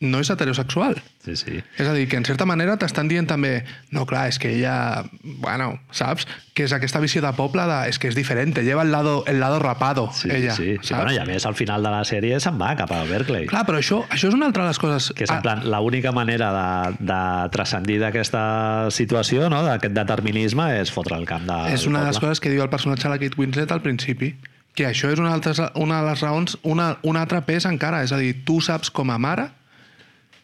no 0.00 0.20
és 0.22 0.28
heterosexual. 0.30 0.96
Sí, 1.24 1.34
sí. 1.36 1.58
És 1.76 1.86
a 1.88 1.92
dir, 1.92 2.06
que 2.08 2.16
en 2.16 2.24
certa 2.24 2.46
manera 2.46 2.76
t'estan 2.78 3.08
dient 3.10 3.26
també 3.28 3.64
no, 3.92 4.04
clar, 4.06 4.28
és 4.30 4.38
que 4.38 4.52
ella, 4.54 5.04
bueno, 5.22 5.80
saps? 5.90 6.26
Que 6.54 6.64
és 6.66 6.72
aquesta 6.74 7.00
visió 7.02 7.20
de 7.22 7.30
poble 7.36 7.62
de, 7.68 7.78
és 7.90 7.98
que 7.98 8.08
és 8.10 8.14
diferent, 8.16 8.54
lleva 8.62 8.82
el 8.82 8.90
lado, 8.92 9.24
el 9.26 9.38
lado 9.40 9.58
rapado, 9.58 10.08
Sí, 10.14 10.28
ella, 10.30 10.54
sí, 10.54 10.76
sí. 10.82 10.94
bueno, 10.94 11.12
I 11.12 11.18
a 11.18 11.24
més, 11.26 11.44
al 11.46 11.54
final 11.58 11.82
de 11.82 11.90
la 11.90 12.04
sèrie 12.08 12.38
se'n 12.40 12.58
va 12.60 12.72
cap 12.78 12.90
a 12.94 13.02
Berkeley. 13.10 13.46
Clar, 13.50 13.64
però 13.68 13.78
això, 13.82 14.00
això 14.10 14.28
és 14.30 14.34
una 14.34 14.46
altra 14.46 14.64
de 14.64 14.70
les 14.72 14.78
coses... 14.78 15.12
que 15.14 15.24
és 15.24 15.30
en 15.30 15.38
Ah, 15.38 15.42
plan, 15.42 15.62
l'única 15.70 16.12
manera 16.12 16.48
de, 16.54 16.96
de 17.10 17.20
transcendir 17.54 17.98
d'aquesta 18.02 18.88
situació, 18.90 19.48
no? 19.50 19.62
d'aquest 19.66 19.94
determinisme, 19.94 20.68
és 20.80 20.90
fotre 20.94 21.16
el 21.18 21.26
camp 21.28 21.46
de, 21.48 21.58
és 21.74 21.86
una 21.86 22.00
de 22.04 22.12
les 22.12 22.18
coses 22.22 22.40
que 22.40 22.50
diu 22.50 22.62
el 22.62 22.70
personatge 22.70 23.06
de 23.08 23.12
la 23.14 23.18
Kate 23.20 23.38
Winslet 23.38 23.70
al 23.74 23.82
principi, 23.82 24.32
que 24.78 24.86
això 24.86 25.10
és 25.10 25.18
una, 25.18 25.32
altra, 25.34 25.72
una 25.74 26.00
de 26.02 26.10
les 26.12 26.20
raons, 26.22 26.58
una, 26.62 26.92
un 27.02 27.16
altre 27.18 27.40
pes 27.46 27.64
encara, 27.66 28.04
és 28.06 28.12
a 28.14 28.18
dir, 28.20 28.44
tu 28.46 28.60
saps 28.62 28.90
com 28.94 29.10
a 29.10 29.18
mare 29.18 29.48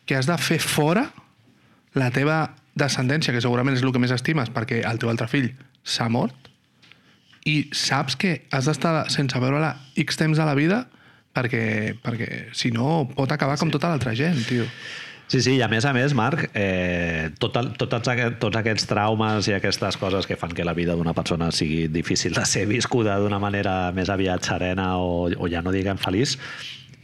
que 0.05 0.17
has 0.17 0.29
de 0.29 0.37
fer 0.38 0.61
fora 0.62 1.09
la 1.95 2.11
teva 2.14 2.55
descendència, 2.75 3.33
que 3.33 3.43
segurament 3.43 3.77
és 3.77 3.85
el 3.85 3.93
que 3.95 4.03
més 4.03 4.12
estimes, 4.14 4.51
perquè 4.51 4.83
el 4.87 4.99
teu 4.99 5.12
altre 5.12 5.29
fill 5.31 5.53
s'ha 5.87 6.09
mort, 6.11 6.51
i 7.45 7.69
saps 7.77 8.17
que 8.17 8.38
has 8.55 8.67
d'estar 8.69 9.07
sense 9.12 9.38
veure-la 9.40 9.75
X 10.01 10.17
temps 10.21 10.38
de 10.40 10.45
la 10.49 10.57
vida 10.57 10.85
perquè, 11.35 11.95
perquè 12.01 12.29
si 12.57 12.71
no 12.73 13.05
pot 13.11 13.33
acabar 13.35 13.59
com 13.61 13.73
tota 13.75 13.90
l'altra 13.90 14.14
gent, 14.17 14.38
tio. 14.49 14.69
Sí, 15.27 15.40
sí, 15.40 15.55
i 15.57 15.62
a 15.64 15.69
més 15.73 15.87
a 15.88 15.93
més, 15.97 16.12
Marc, 16.14 16.45
eh, 16.53 17.31
tot 17.40 17.57
aquest, 17.57 18.37
tots 18.43 18.59
aquests 18.61 18.87
traumes 18.87 19.49
i 19.49 19.55
aquestes 19.57 19.97
coses 19.99 20.29
que 20.29 20.37
fan 20.37 20.53
que 20.55 20.67
la 20.69 20.77
vida 20.77 20.95
d'una 20.95 21.14
persona 21.17 21.49
sigui 21.53 21.88
difícil 21.88 22.37
de 22.37 22.45
ser 22.47 22.67
viscuda 22.69 23.17
d'una 23.19 23.40
manera 23.40 23.90
més 23.97 24.12
aviat 24.12 24.45
serena 24.45 24.95
o, 25.01 25.31
o 25.33 25.49
ja 25.51 25.64
no 25.64 25.73
diguem 25.73 25.99
feliç, 25.99 26.37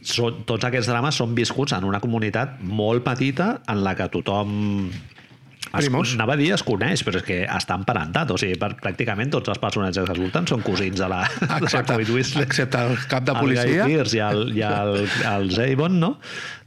són, 0.01 0.43
tots 0.49 0.67
aquests 0.67 0.89
drames 0.89 1.17
són 1.21 1.35
viscuts 1.37 1.75
en 1.77 1.85
una 1.87 2.01
comunitat 2.03 2.59
molt 2.61 3.05
petita 3.05 3.53
en 3.69 3.83
la 3.85 3.95
que 3.97 4.07
tothom 4.13 4.89
es, 5.71 5.85
Primos. 5.85 6.13
anava 6.17 6.33
a 6.35 6.39
dir 6.39 6.49
es 6.55 6.63
coneix, 6.67 7.03
però 7.07 7.21
és 7.21 7.25
que 7.25 7.37
està 7.45 7.77
emparentat. 7.79 8.33
O 8.33 8.39
sigui, 8.41 8.57
per, 8.59 8.73
pràcticament 8.81 9.31
tots 9.31 9.53
els 9.53 9.61
personatges 9.61 10.07
que 10.07 10.15
surten 10.17 10.49
són 10.49 10.65
cosins 10.65 10.99
de 10.99 11.07
la, 11.11 11.21
de 11.39 11.47
la 11.47 11.59
Excepte, 11.61 12.41
excepte 12.43 12.81
el 12.81 12.97
cap 13.11 13.27
de 13.27 13.35
el 13.35 13.45
policia. 13.45 13.85
Guy 13.85 13.95
Pearce 13.95 14.17
i 14.17 14.23
el, 14.25 14.43
i 14.57 14.65
el, 14.67 14.97
el 15.31 15.53
Zabon, 15.55 16.01
no? 16.01 16.15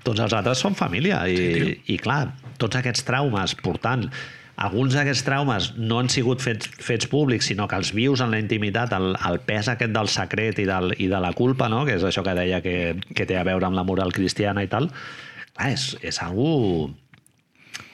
Tots 0.04 0.24
els 0.24 0.36
altres 0.36 0.60
són 0.60 0.78
família 0.78 1.24
i, 1.28 1.36
Sí, 1.36 1.76
i 1.94 1.98
clar, 2.00 2.34
tots 2.60 2.80
aquests 2.80 3.04
traumes 3.08 3.56
portant 3.60 4.08
alguns 4.56 4.94
d'aquests 4.94 5.24
traumes 5.26 5.70
no 5.76 5.98
han 5.98 6.08
sigut 6.12 6.42
fets, 6.44 6.70
fets 6.82 7.08
públics, 7.10 7.48
sinó 7.50 7.66
que 7.68 7.78
els 7.80 7.92
vius 7.96 8.22
en 8.22 8.30
la 8.30 8.40
intimitat, 8.42 8.94
el, 8.94 9.14
el 9.28 9.40
pes 9.46 9.70
aquest 9.72 9.94
del 9.94 10.10
secret 10.12 10.60
i, 10.62 10.66
del, 10.68 10.94
i 10.98 11.08
de 11.10 11.20
la 11.20 11.32
culpa, 11.34 11.68
no? 11.72 11.84
que 11.88 11.96
és 11.98 12.06
això 12.06 12.22
que 12.26 12.36
deia 12.38 12.60
que, 12.64 12.94
que 13.14 13.26
té 13.26 13.38
a 13.38 13.46
veure 13.46 13.66
amb 13.66 13.78
la 13.78 13.86
moral 13.86 14.14
cristiana 14.14 14.62
i 14.62 14.70
tal, 14.70 14.90
clar, 15.54 15.72
és, 15.72 15.94
és 16.06 16.20
algú 16.22 16.92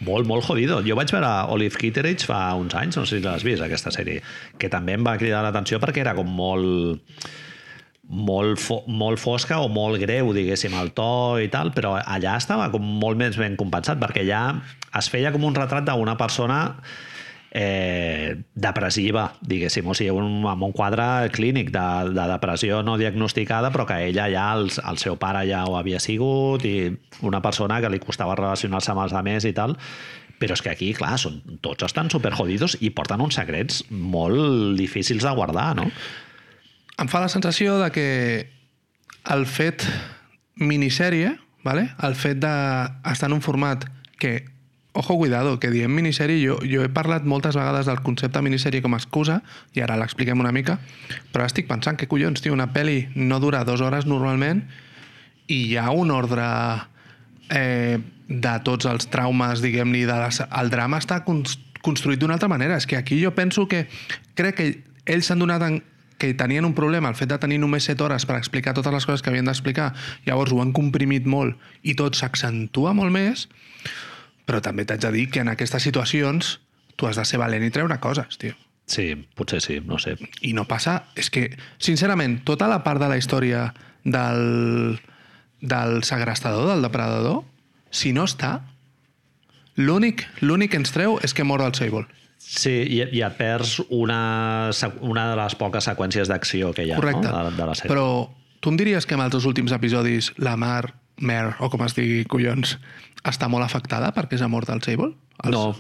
molt, 0.04 0.28
molt 0.28 0.44
jodido. 0.44 0.80
Jo 0.84 0.96
vaig 0.98 1.12
veure 1.12 1.30
Olive 1.54 1.80
Kitteridge 1.80 2.28
fa 2.28 2.42
uns 2.60 2.76
anys, 2.76 3.00
no 3.00 3.06
sé 3.08 3.18
si 3.20 3.24
l'has 3.24 3.44
vist, 3.46 3.64
aquesta 3.64 3.92
sèrie, 3.94 4.20
que 4.60 4.72
també 4.72 4.96
em 4.96 5.06
va 5.06 5.18
cridar 5.20 5.44
l'atenció 5.44 5.80
perquè 5.80 6.04
era 6.04 6.16
com 6.18 6.28
molt 6.28 7.24
molt, 8.10 8.58
fo 8.58 8.80
molt 8.90 9.20
fosca 9.22 9.60
o 9.62 9.68
molt 9.70 10.00
greu, 10.02 10.32
diguéssim, 10.34 10.74
el 10.80 10.90
to 10.96 11.38
i 11.42 11.48
tal, 11.52 11.70
però 11.74 11.94
allà 12.00 12.34
estava 12.40 12.68
com 12.72 12.82
molt 12.82 13.18
més 13.20 13.38
ben 13.38 13.56
compensat, 13.60 14.00
perquè 14.02 14.24
allà 14.26 14.42
es 14.98 15.08
feia 15.12 15.30
com 15.32 15.46
un 15.46 15.54
retrat 15.54 15.86
d'una 15.86 16.16
persona 16.18 16.60
eh, 17.54 18.36
depressiva, 18.54 19.28
diguéssim, 19.42 19.86
o 19.86 19.94
sigui, 19.94 20.10
un, 20.14 20.42
amb 20.50 20.66
un 20.66 20.74
quadre 20.74 21.30
clínic 21.34 21.70
de, 21.74 21.88
de 22.14 22.24
depressió 22.32 22.80
no 22.86 22.96
diagnosticada, 22.98 23.70
però 23.74 23.86
que 23.86 24.00
ella 24.08 24.26
ja, 24.32 24.46
el, 24.58 24.70
el 24.70 25.02
seu 25.02 25.18
pare 25.20 25.44
ja 25.50 25.64
ho 25.66 25.76
havia 25.78 26.00
sigut 26.02 26.66
i 26.66 26.90
una 27.26 27.42
persona 27.42 27.80
que 27.82 27.92
li 27.92 28.02
costava 28.02 28.38
relacionar-se 28.38 28.94
amb 28.94 29.04
els 29.06 29.14
altres 29.14 29.46
i 29.46 29.54
tal, 29.54 29.76
però 30.40 30.56
és 30.56 30.64
que 30.64 30.72
aquí, 30.72 30.90
clar, 30.96 31.14
són, 31.20 31.38
tots 31.60 31.84
estan 31.84 32.08
superjodidos 32.10 32.78
i 32.80 32.90
porten 32.96 33.20
uns 33.20 33.36
secrets 33.36 33.84
molt 33.90 34.78
difícils 34.78 35.26
de 35.26 35.34
guardar, 35.36 35.74
no? 35.76 35.90
Em 37.00 37.08
fa 37.08 37.20
la 37.22 37.28
sensació 37.32 37.78
de 37.80 37.90
que 37.94 38.06
el 39.32 39.46
fet 39.46 39.86
minissèrie, 40.60 41.34
¿vale? 41.64 41.90
el 42.02 42.14
fet 42.14 42.40
d'estar 42.42 43.28
en 43.30 43.36
un 43.38 43.42
format 43.44 43.86
que, 44.20 44.44
ojo, 44.92 45.16
cuidado, 45.16 45.58
que 45.60 45.70
diem 45.72 45.92
minissèrie, 45.94 46.40
jo, 46.44 46.58
jo 46.66 46.84
he 46.84 46.90
parlat 46.92 47.24
moltes 47.24 47.56
vegades 47.56 47.88
del 47.88 48.02
concepte 48.04 48.42
minissèrie 48.44 48.82
com 48.84 48.94
a 48.94 49.00
excusa, 49.00 49.40
i 49.72 49.80
ara 49.80 49.96
l'expliquem 50.00 50.40
una 50.40 50.52
mica, 50.52 50.78
però 51.32 51.46
estic 51.48 51.68
pensant 51.70 51.96
que 51.96 52.08
collons, 52.10 52.42
tio, 52.44 52.52
una 52.56 52.68
pel·li 52.74 53.06
no 53.16 53.40
dura 53.40 53.64
dues 53.64 53.80
hores 53.80 54.08
normalment 54.08 54.66
i 55.48 55.62
hi 55.70 55.76
ha 55.80 55.88
un 55.90 56.12
ordre 56.14 56.44
eh, 57.50 57.98
de 58.28 58.54
tots 58.62 58.86
els 58.86 59.08
traumes, 59.10 59.62
diguem-ne, 59.64 60.04
de 60.06 60.18
les... 60.20 60.42
el 60.46 60.70
drama 60.70 61.00
està 61.00 61.24
cons- 61.24 61.58
construït 61.82 62.20
d'una 62.20 62.36
altra 62.36 62.48
manera. 62.52 62.76
És 62.76 62.86
que 62.86 62.96
aquí 62.96 63.18
jo 63.22 63.32
penso 63.34 63.66
que 63.66 63.86
crec 64.38 64.54
que 64.60 64.68
ells 65.10 65.26
s'han 65.26 65.40
donat 65.42 65.64
en, 65.66 65.80
que 66.20 66.34
tenien 66.36 66.68
un 66.68 66.76
problema, 66.76 67.08
el 67.08 67.16
fet 67.16 67.32
de 67.32 67.38
tenir 67.40 67.56
només 67.62 67.88
7 67.88 68.04
hores 68.04 68.26
per 68.28 68.36
explicar 68.36 68.74
totes 68.76 68.92
les 68.92 69.06
coses 69.08 69.24
que 69.24 69.32
havien 69.32 69.48
d'explicar, 69.48 69.94
llavors 70.28 70.52
ho 70.52 70.60
han 70.60 70.74
comprimit 70.76 71.24
molt 71.24 71.56
i 71.82 71.96
tot 71.96 72.18
s'accentua 72.18 72.92
molt 72.94 73.14
més, 73.14 73.48
però 74.44 74.60
també 74.60 74.84
t'haig 74.84 75.00
de 75.00 75.14
dir 75.16 75.28
que 75.32 75.40
en 75.40 75.48
aquestes 75.48 75.88
situacions 75.88 76.58
tu 77.00 77.08
has 77.08 77.16
de 77.16 77.24
ser 77.24 77.40
valent 77.40 77.64
i 77.64 77.72
treure 77.72 77.96
coses, 78.04 78.36
tio. 78.36 78.52
Sí, 78.90 79.14
potser 79.38 79.62
sí, 79.62 79.78
no 79.86 80.00
sé. 80.02 80.16
I 80.42 80.52
no 80.52 80.66
passa... 80.68 81.04
És 81.16 81.30
que, 81.30 81.46
sincerament, 81.78 82.40
tota 82.44 82.66
la 82.68 82.82
part 82.84 83.00
de 83.00 83.08
la 83.08 83.16
història 83.20 83.68
del, 84.02 84.98
del 85.62 86.02
segrestador, 86.04 86.66
del 86.72 86.82
depredador, 86.82 87.44
si 87.94 88.12
no 88.12 88.26
està, 88.26 88.58
l'únic 89.78 90.26
l'únic 90.42 90.74
que 90.74 90.80
ens 90.82 90.92
treu 90.92 91.20
és 91.24 91.32
que 91.32 91.46
mor 91.46 91.62
el 91.62 91.72
Sable. 91.78 92.04
Sí, 92.50 92.72
i, 92.96 93.04
i 93.14 93.20
et 93.22 93.36
perds 93.38 93.76
una, 93.94 94.70
una 95.06 95.28
de 95.30 95.36
les 95.38 95.54
poques 95.54 95.86
seqüències 95.86 96.26
d'acció 96.30 96.72
que 96.74 96.82
hi 96.82 96.90
ha 96.90 96.98
Correcte. 96.98 97.28
no? 97.28 97.44
de, 97.46 97.54
de 97.56 97.68
la 97.68 97.76
sèrie. 97.78 97.92
Però 97.92 98.06
tu 98.60 98.72
em 98.72 98.80
diries 98.80 99.06
que 99.06 99.14
en 99.14 99.22
els 99.22 99.30
dos 99.36 99.46
últims 99.46 99.70
episodis 99.76 100.32
la 100.42 100.56
Mar, 100.58 100.96
Mer, 101.22 101.54
o 101.62 101.70
com 101.70 101.84
es 101.86 101.94
digui, 101.94 102.24
collons, 102.26 102.78
està 103.22 103.46
molt 103.52 103.62
afectada 103.68 104.10
perquè 104.16 104.38
és 104.40 104.46
mort 104.50 104.70
el 104.74 104.82
Sable? 104.82 105.12
Els... 105.44 105.54
No, 105.54 105.76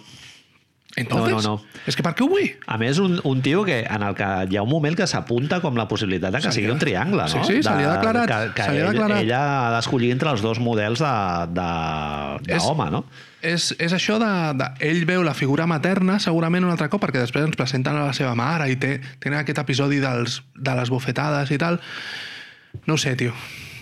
Entonces, 0.96 1.32
No, 1.34 1.40
no, 1.40 1.56
no. 1.62 1.82
És 1.86 1.94
que 1.94 2.02
per 2.02 2.12
què 2.18 2.24
ho 2.24 2.28
vull? 2.30 2.48
A 2.66 2.76
més, 2.80 2.98
un, 2.98 3.20
un 3.24 3.42
tio 3.42 3.62
que, 3.66 3.80
en 3.86 4.02
el 4.02 4.16
que 4.18 4.26
hi 4.50 4.58
ha 4.58 4.64
un 4.66 4.70
moment 4.72 4.96
que 4.98 5.06
s'apunta 5.06 5.60
com 5.62 5.78
la 5.78 5.86
possibilitat 5.90 6.34
de 6.34 6.40
que 6.42 6.50
sigui 6.54 6.70
un 6.72 6.80
triangle, 6.82 7.22
no? 7.22 7.30
Sí, 7.30 7.42
sí, 7.46 7.62
se 7.62 7.74
li 7.78 7.86
ha 7.86 7.92
declarat, 7.98 8.26
Que, 8.30 8.54
que 8.56 8.62
ha 8.66 8.74
ell, 8.74 8.88
declarat. 8.90 9.22
ella 9.22 9.40
ha 9.40 9.68
d'escollir 9.76 10.10
entre 10.16 10.32
els 10.34 10.42
dos 10.42 10.58
models 10.58 11.02
d'home, 11.02 12.40
de, 12.42 12.54
de, 12.58 12.90
no? 12.96 13.04
És, 13.42 13.70
és 13.80 13.92
això 13.96 14.18
de, 14.20 14.30
de... 14.60 14.68
Ell 14.90 15.04
veu 15.08 15.24
la 15.24 15.34
figura 15.34 15.66
materna 15.70 16.18
segurament 16.20 16.66
un 16.66 16.74
altre 16.74 16.90
cop, 16.92 17.02
perquè 17.04 17.22
després 17.22 17.46
ens 17.46 17.56
presenten 17.58 17.96
a 17.96 18.06
la 18.10 18.16
seva 18.16 18.34
mare 18.38 18.68
i 18.70 18.76
té, 18.80 18.98
tenen 19.22 19.40
aquest 19.40 19.62
episodi 19.62 20.00
dels, 20.02 20.40
de 20.54 20.76
les 20.76 20.92
bofetades 20.92 21.52
i 21.54 21.58
tal. 21.60 21.80
No 22.86 22.94
ho 22.94 23.00
sé, 23.00 23.16
tio. 23.16 23.34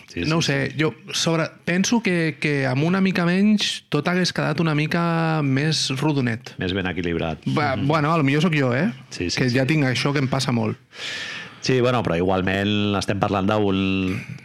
Sí, 0.09 0.23
no 0.25 0.39
ho 0.39 0.43
sí, 0.43 0.53
sé. 0.53 0.75
Jo 0.79 0.95
sobre, 1.13 1.51
penso 1.69 2.01
que, 2.03 2.39
que 2.41 2.63
amb 2.67 2.87
una 2.87 3.03
mica 3.05 3.27
menys 3.29 3.85
tot 3.93 4.09
hagués 4.09 4.33
quedat 4.33 4.63
una 4.65 4.75
mica 4.79 5.43
més 5.45 5.89
rodonet. 6.01 6.55
Més 6.63 6.73
ben 6.77 6.89
equilibrat. 6.89 7.45
Va, 7.53 7.75
Bueno, 7.77 8.15
potser 8.17 8.41
sóc 8.47 8.57
jo, 8.57 8.73
eh? 8.75 8.89
Sí, 9.11 9.29
sí, 9.29 9.37
que 9.43 9.51
sí. 9.51 9.59
ja 9.59 9.67
tinc 9.69 9.85
això 9.85 10.15
que 10.15 10.23
em 10.25 10.31
passa 10.31 10.55
molt. 10.55 10.79
Sí, 11.61 11.81
bueno, 11.81 12.03
però 12.07 12.17
igualment 12.17 12.95
estem 13.01 13.19
parlant 13.21 13.49
d'un 13.51 13.79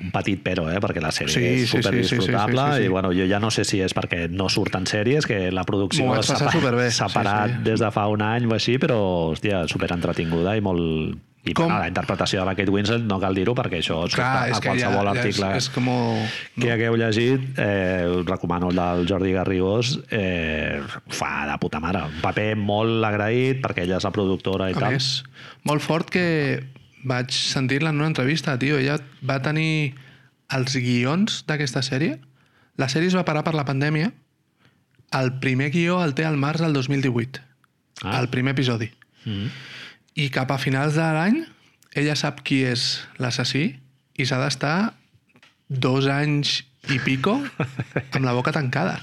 un 0.03 0.11
petit 0.11 0.39
pero, 0.43 0.65
eh? 0.71 0.79
perquè 0.83 1.01
la 1.03 1.11
sèrie 1.13 1.33
Sí, 1.33 1.43
és 1.45 1.59
sí, 1.61 1.67
sí, 1.67 1.77
super 1.77 1.93
sí, 1.93 2.03
sí, 2.03 2.15
disfrutable 2.17 2.61
sí, 2.63 2.71
sí, 2.71 2.79
sí. 2.79 2.85
i 2.85 2.93
bueno, 2.93 3.11
jo 3.13 3.27
ja 3.29 3.39
no 3.39 3.51
sé 3.53 3.63
si 3.69 3.81
és 3.85 3.93
perquè 3.95 4.25
no 4.31 4.49
surten 4.49 4.87
sèries, 4.89 5.27
que 5.29 5.51
la 5.51 5.63
producció 5.63 6.09
s'ha 6.23 6.39
s'ha 6.39 6.49
sí, 6.51 6.63
sí. 6.63 7.63
des 7.63 7.79
de 7.79 7.91
fa 7.93 8.07
un 8.11 8.21
any 8.25 8.47
o 8.49 8.55
així, 8.57 8.79
però, 8.81 8.97
hòstia, 9.33 9.67
super 9.67 9.91
entretinguda 9.93 10.57
i 10.57 10.61
molt... 10.65 11.19
I 11.43 11.51
Com- 11.51 11.67
la 11.67 11.89
interpretació 11.89 12.39
de 12.39 12.45
la 12.47 12.53
Kate 12.55 12.71
Winslet 12.71 13.01
no 13.03 13.17
cal 13.19 13.35
dir-ho 13.35 13.51
perquè 13.51 13.81
això 13.81 13.97
Clar, 14.07 14.27
a 14.31 14.43
és 14.47 14.61
ja, 14.61 14.63
qualsevol 14.63 15.09
ja 15.09 15.11
és, 15.11 15.17
article 15.19 15.49
és 15.57 15.65
com... 15.75 15.89
que 16.55 16.69
hagueu 16.71 16.95
llegit, 16.95 17.41
eh, 17.59 18.05
us 18.07 18.23
recomano 18.29 18.69
el 18.71 18.79
del 18.79 19.03
Jordi 19.09 19.33
Garrigós, 19.35 19.97
eh, 20.09 20.79
fa 21.11 21.33
de 21.49 21.57
puta 21.59 21.81
mare. 21.83 22.05
Un 22.07 22.21
paper 22.23 22.53
molt 22.55 23.03
agraït 23.03 23.59
perquè 23.59 23.83
ella 23.83 23.99
és 23.99 24.07
la 24.07 24.13
productora 24.15 24.69
i 24.71 24.77
A 24.77 24.79
tal. 24.85 24.95
més, 24.95 25.09
molt 25.67 25.83
fort 25.83 26.07
que 26.15 26.23
vaig 27.03 27.31
sentir-la 27.35 27.91
en 27.91 28.01
una 28.01 28.09
entrevista, 28.11 28.57
tio. 28.59 28.79
Ella 28.79 28.97
va 29.25 29.41
tenir 29.43 29.95
els 30.53 30.75
guions 30.75 31.43
d'aquesta 31.47 31.83
sèrie. 31.85 32.19
La 32.79 32.89
sèrie 32.89 33.11
es 33.11 33.17
va 33.17 33.25
parar 33.27 33.43
per 33.45 33.55
la 33.55 33.65
pandèmia. 33.67 34.11
El 35.13 35.35
primer 35.43 35.69
guió 35.73 36.01
el 36.03 36.15
té 36.17 36.25
al 36.25 36.39
març 36.41 36.63
del 36.63 36.73
2018. 36.73 37.41
Ah. 38.03 38.19
El 38.19 38.29
primer 38.33 38.55
episodi. 38.57 38.89
Mm. 39.25 39.51
I 40.19 40.29
cap 40.33 40.51
a 40.53 40.59
finals 40.61 40.97
de 40.97 41.05
l'any 41.15 41.43
ella 41.93 42.15
sap 42.17 42.41
qui 42.45 42.63
és 42.65 43.03
l'assassí 43.21 43.67
i 44.17 44.25
s'ha 44.25 44.39
d'estar 44.41 44.93
dos 45.69 46.07
anys 46.09 46.61
i 46.89 46.99
pico 47.01 47.35
amb 47.37 48.23
la 48.25 48.33
boca 48.33 48.53
tancada. 48.55 48.97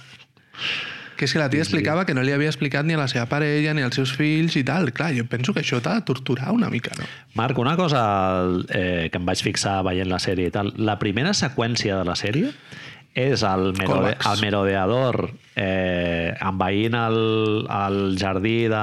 Que 1.20 1.26
és 1.28 1.34
que 1.36 1.40
la 1.42 1.50
tia 1.52 1.60
explicava 1.60 2.06
que 2.08 2.14
no 2.16 2.22
li 2.24 2.32
havia 2.32 2.48
explicat 2.48 2.86
ni 2.88 2.94
a 2.96 2.98
la 3.02 3.04
seva 3.12 3.26
parella 3.28 3.74
ni 3.76 3.82
als 3.84 3.98
seus 3.98 4.14
fills 4.16 4.54
i 4.56 4.62
tal. 4.64 4.88
Clar, 4.96 5.10
jo 5.12 5.26
penso 5.28 5.52
que 5.52 5.60
això 5.60 5.82
t'ha 5.84 5.98
de 5.98 6.06
torturar 6.08 6.54
una 6.56 6.70
mica, 6.72 6.94
no? 6.96 7.04
Marc, 7.36 7.60
una 7.60 7.74
cosa 7.76 8.00
eh, 8.72 9.10
que 9.12 9.20
em 9.20 9.28
vaig 9.28 9.42
fixar 9.44 9.82
veient 9.84 10.08
la 10.08 10.16
sèrie 10.22 10.48
i 10.48 10.54
tal, 10.54 10.72
la 10.80 10.96
primera 11.02 11.34
seqüència 11.36 12.00
de 12.00 12.08
la 12.08 12.16
sèrie 12.16 12.54
és 13.14 13.42
el, 13.42 13.72
merode, 13.74 14.12
el 14.14 14.40
merodeador 14.40 15.16
eh, 15.58 16.30
envaint 16.46 16.94
el, 16.94 17.16
el 17.66 17.98
jardí 18.20 18.68
de 18.70 18.82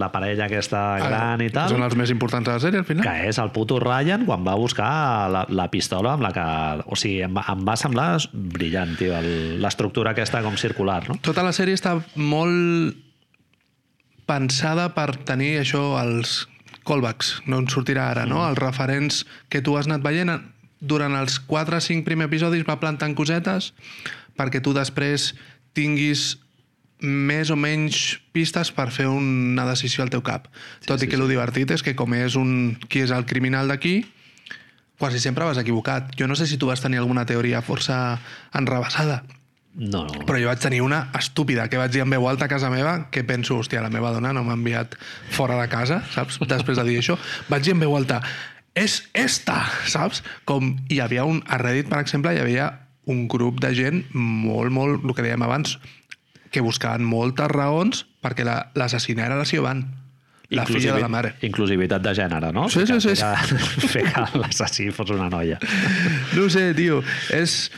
la 0.00 0.08
parella 0.10 0.48
aquesta 0.48 0.80
gran 1.04 1.44
i 1.44 1.50
tal, 1.54 1.70
Són 1.70 1.86
els 1.86 1.94
més 1.96 2.10
importants 2.10 2.48
de 2.48 2.56
la 2.56 2.62
sèrie, 2.62 2.82
al 2.82 2.88
final. 2.88 3.06
que 3.06 3.28
és 3.30 3.38
el 3.38 3.52
puto 3.54 3.78
Ryan 3.78 4.26
quan 4.26 4.42
va 4.46 4.56
buscar 4.58 4.90
la, 5.30 5.44
la 5.48 5.68
pistola 5.70 6.16
amb 6.18 6.26
la 6.26 6.32
que... 6.34 6.46
O 6.90 6.98
sigui, 6.98 7.22
em, 7.28 7.38
em 7.38 7.64
va 7.68 7.78
semblar 7.78 8.10
brillant, 8.32 8.96
tio, 8.98 9.14
l'estructura 9.62 10.16
aquesta 10.16 10.42
com 10.42 10.58
circular, 10.58 11.04
no? 11.08 11.20
Tota 11.22 11.46
la 11.46 11.54
sèrie 11.54 11.78
està 11.78 11.94
molt 12.18 12.98
pensada 14.28 14.90
per 14.92 15.12
tenir 15.24 15.54
això, 15.62 15.96
els 16.02 16.42
callbacks, 16.88 17.38
no 17.46 17.62
en 17.62 17.70
sortirà 17.70 18.10
ara, 18.12 18.26
no? 18.28 18.42
Els 18.48 18.58
referents 18.60 19.22
que 19.52 19.62
tu 19.64 19.76
has 19.78 19.88
anat 19.88 20.02
veient 20.04 20.34
durant 20.80 21.14
els 21.18 21.38
4 21.40 21.76
o 21.78 21.80
5 21.82 22.04
primers 22.06 22.28
episodis 22.30 22.66
va 22.68 22.78
plantant 22.80 23.14
cosetes 23.18 23.72
perquè 24.38 24.60
tu 24.62 24.72
després 24.76 25.32
tinguis 25.74 26.36
més 27.00 27.50
o 27.50 27.56
menys 27.56 28.18
pistes 28.34 28.72
per 28.74 28.88
fer 28.90 29.06
una 29.06 29.64
decisió 29.68 30.02
al 30.02 30.10
teu 30.10 30.22
cap. 30.26 30.48
Sí, 30.80 30.88
Tot 30.90 30.98
sí, 30.98 31.06
i 31.06 31.08
que 31.10 31.16
sí. 31.16 31.22
el 31.22 31.28
divertit 31.30 31.70
és 31.70 31.82
que 31.86 31.94
com 31.94 32.14
és 32.14 32.34
un 32.38 32.76
qui 32.90 33.04
és 33.04 33.12
el 33.14 33.26
criminal 33.26 33.68
d'aquí, 33.70 34.00
quasi 34.98 35.20
sempre 35.22 35.44
vas 35.46 35.58
equivocat. 35.62 36.10
Jo 36.18 36.26
no 36.26 36.34
sé 36.34 36.46
si 36.50 36.58
tu 36.58 36.66
vas 36.66 36.80
tenir 36.82 36.98
alguna 36.98 37.26
teoria 37.26 37.62
força 37.62 38.18
enrebaçada, 38.52 39.22
No, 39.78 40.00
no. 40.08 40.24
però 40.26 40.40
jo 40.42 40.48
vaig 40.48 40.58
tenir 40.58 40.80
una 40.82 41.04
estúpida 41.14 41.68
que 41.70 41.78
vaig 41.78 41.92
dir 41.94 42.00
en 42.02 42.10
veu 42.10 42.24
alta 42.26 42.46
a 42.46 42.50
casa 42.50 42.66
meva 42.70 43.10
que 43.14 43.22
penso, 43.22 43.60
hòstia, 43.60 43.78
la 43.84 43.90
meva 43.94 44.10
dona 44.10 44.32
no 44.34 44.42
m'ha 44.42 44.56
enviat 44.58 44.96
fora 45.30 45.54
de 45.60 45.68
casa, 45.70 46.00
saps? 46.10 46.40
Després 46.50 46.80
de 46.80 46.84
dir 46.88 46.96
això. 46.98 47.14
Vaig 47.48 47.62
dir 47.62 47.76
en 47.76 47.84
veu 47.84 47.94
alta, 47.94 48.18
és 48.78 49.00
esta, 49.18 49.58
saps? 49.90 50.22
Com 50.48 50.76
hi 50.92 51.00
havia 51.04 51.24
un... 51.28 51.42
A 51.50 51.58
Reddit, 51.60 51.88
per 51.90 51.98
exemple, 52.04 52.32
hi 52.34 52.40
havia 52.42 52.68
un 53.08 53.26
grup 53.32 53.58
de 53.64 53.70
gent 53.74 54.02
molt, 54.14 54.70
molt, 54.74 55.04
el 55.04 55.14
que 55.16 55.24
dèiem 55.24 55.42
abans, 55.46 55.78
que 56.52 56.62
buscaven 56.64 57.04
moltes 57.04 57.48
raons 57.52 58.04
perquè 58.24 58.44
la- 58.46 58.68
l'assassina 58.78 59.26
era 59.26 59.36
la 59.38 59.44
Siobhan, 59.48 59.82
la 60.50 60.64
filla 60.64 60.94
de 60.96 61.00
la 61.02 61.08
mare. 61.12 61.34
Inclusivitat 61.44 62.00
de 62.04 62.14
gènere, 62.16 62.52
no? 62.56 62.68
Sí, 62.72 62.86
sí, 62.88 62.96
sí, 63.04 63.14
sí. 63.20 63.88
Fer 63.92 64.06
que 64.08 64.24
l'assassí 64.40 64.88
fos 64.96 65.10
una 65.12 65.28
noia. 65.32 65.58
No 66.36 66.46
ho 66.46 66.50
sé, 66.52 66.70
tio. 66.78 67.02
És... 67.36 67.70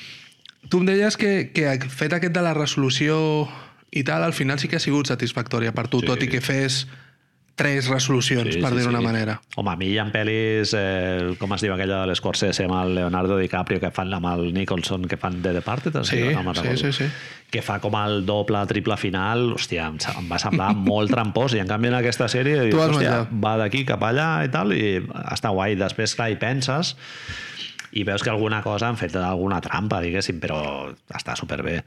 Tu 0.70 0.78
em 0.78 0.84
deies 0.86 1.16
que, 1.18 1.50
que 1.50 1.72
fet 1.90 2.12
aquest 2.14 2.34
de 2.36 2.42
la 2.44 2.52
resolució 2.54 3.16
i 3.90 4.04
tal, 4.06 4.22
al 4.22 4.34
final 4.36 4.60
sí 4.62 4.68
que 4.70 4.76
ha 4.78 4.82
sigut 4.82 5.08
satisfactòria 5.10 5.72
per 5.74 5.88
tu, 5.90 5.98
sí. 5.98 6.06
tot 6.06 6.22
i 6.22 6.28
que 6.30 6.38
fes 6.44 6.84
tres 7.60 7.88
resolucions, 7.92 8.54
sí, 8.56 8.60
per 8.62 8.72
dir-ho 8.74 8.88
d'una 8.88 9.02
manera. 9.04 9.36
Home, 9.60 9.72
a 9.72 9.76
mi 9.80 9.90
hi 9.92 9.98
ha 10.00 10.06
pel·lis, 10.12 10.72
eh, 10.76 11.34
com 11.40 11.52
es 11.56 11.64
diu 11.64 11.74
aquella 11.74 12.00
de 12.02 12.10
l'Scorsese 12.10 12.64
amb 12.66 12.78
el 12.80 12.94
Leonardo 12.98 13.36
DiCaprio, 13.40 13.80
que 13.82 13.92
fan 13.94 14.12
amb 14.16 14.30
el 14.32 14.48
Nicholson, 14.56 15.04
que 15.10 15.18
fan 15.20 15.40
The 15.44 15.52
Departed, 15.58 16.00
Sí, 16.08 16.22
no 16.34 16.54
sí, 16.54 16.76
sí, 16.76 16.92
sí. 16.92 17.10
que 17.50 17.62
fa 17.62 17.80
com 17.82 17.94
el 18.00 18.24
doble, 18.26 18.62
triple 18.70 18.96
final, 18.96 19.52
hòstia, 19.58 19.88
em, 19.90 19.98
em 20.16 20.30
va 20.30 20.38
semblar 20.42 20.72
molt 20.90 21.12
trampós, 21.12 21.54
i 21.54 21.62
en 21.62 21.68
canvi 21.70 21.90
en 21.92 21.98
aquesta 22.00 22.28
sèrie 22.32 22.66
dius, 22.70 22.80
hòstia, 22.80 23.20
menjat. 23.20 23.36
va 23.44 23.56
d'aquí 23.60 23.84
cap 23.88 24.02
allà 24.08 24.30
i 24.46 24.50
tal, 24.52 24.72
i 24.72 24.98
està 25.34 25.52
guai. 25.54 25.76
Després, 25.80 26.16
clar, 26.18 26.30
hi 26.32 26.40
penses 26.40 26.96
i 27.92 28.04
veus 28.06 28.22
que 28.22 28.30
alguna 28.30 28.62
cosa 28.62 28.88
han 28.88 28.98
fet 29.00 29.16
alguna 29.18 29.60
trampa, 29.60 30.00
diguéssim, 30.02 30.38
però 30.42 30.60
està 31.14 31.34
superbé. 31.38 31.80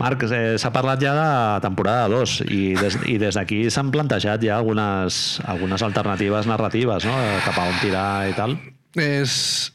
Marc, 0.00 0.24
eh, 0.26 0.56
s'ha 0.58 0.72
parlat 0.74 1.02
ja 1.02 1.12
de 1.14 1.28
temporada 1.62 2.08
2 2.10 2.40
i 2.50 2.62
des, 2.74 2.98
i 3.06 3.18
des 3.22 3.38
d'aquí 3.38 3.62
s'han 3.70 3.92
plantejat 3.94 4.42
ja 4.42 4.56
algunes, 4.58 5.40
algunes 5.46 5.82
alternatives 5.86 6.50
narratives, 6.50 7.06
no? 7.06 7.14
Cap 7.46 7.58
a 7.58 7.68
on 7.70 7.78
tirar 7.82 8.08
i 8.28 8.34
tal. 8.34 8.58
És 8.98 9.70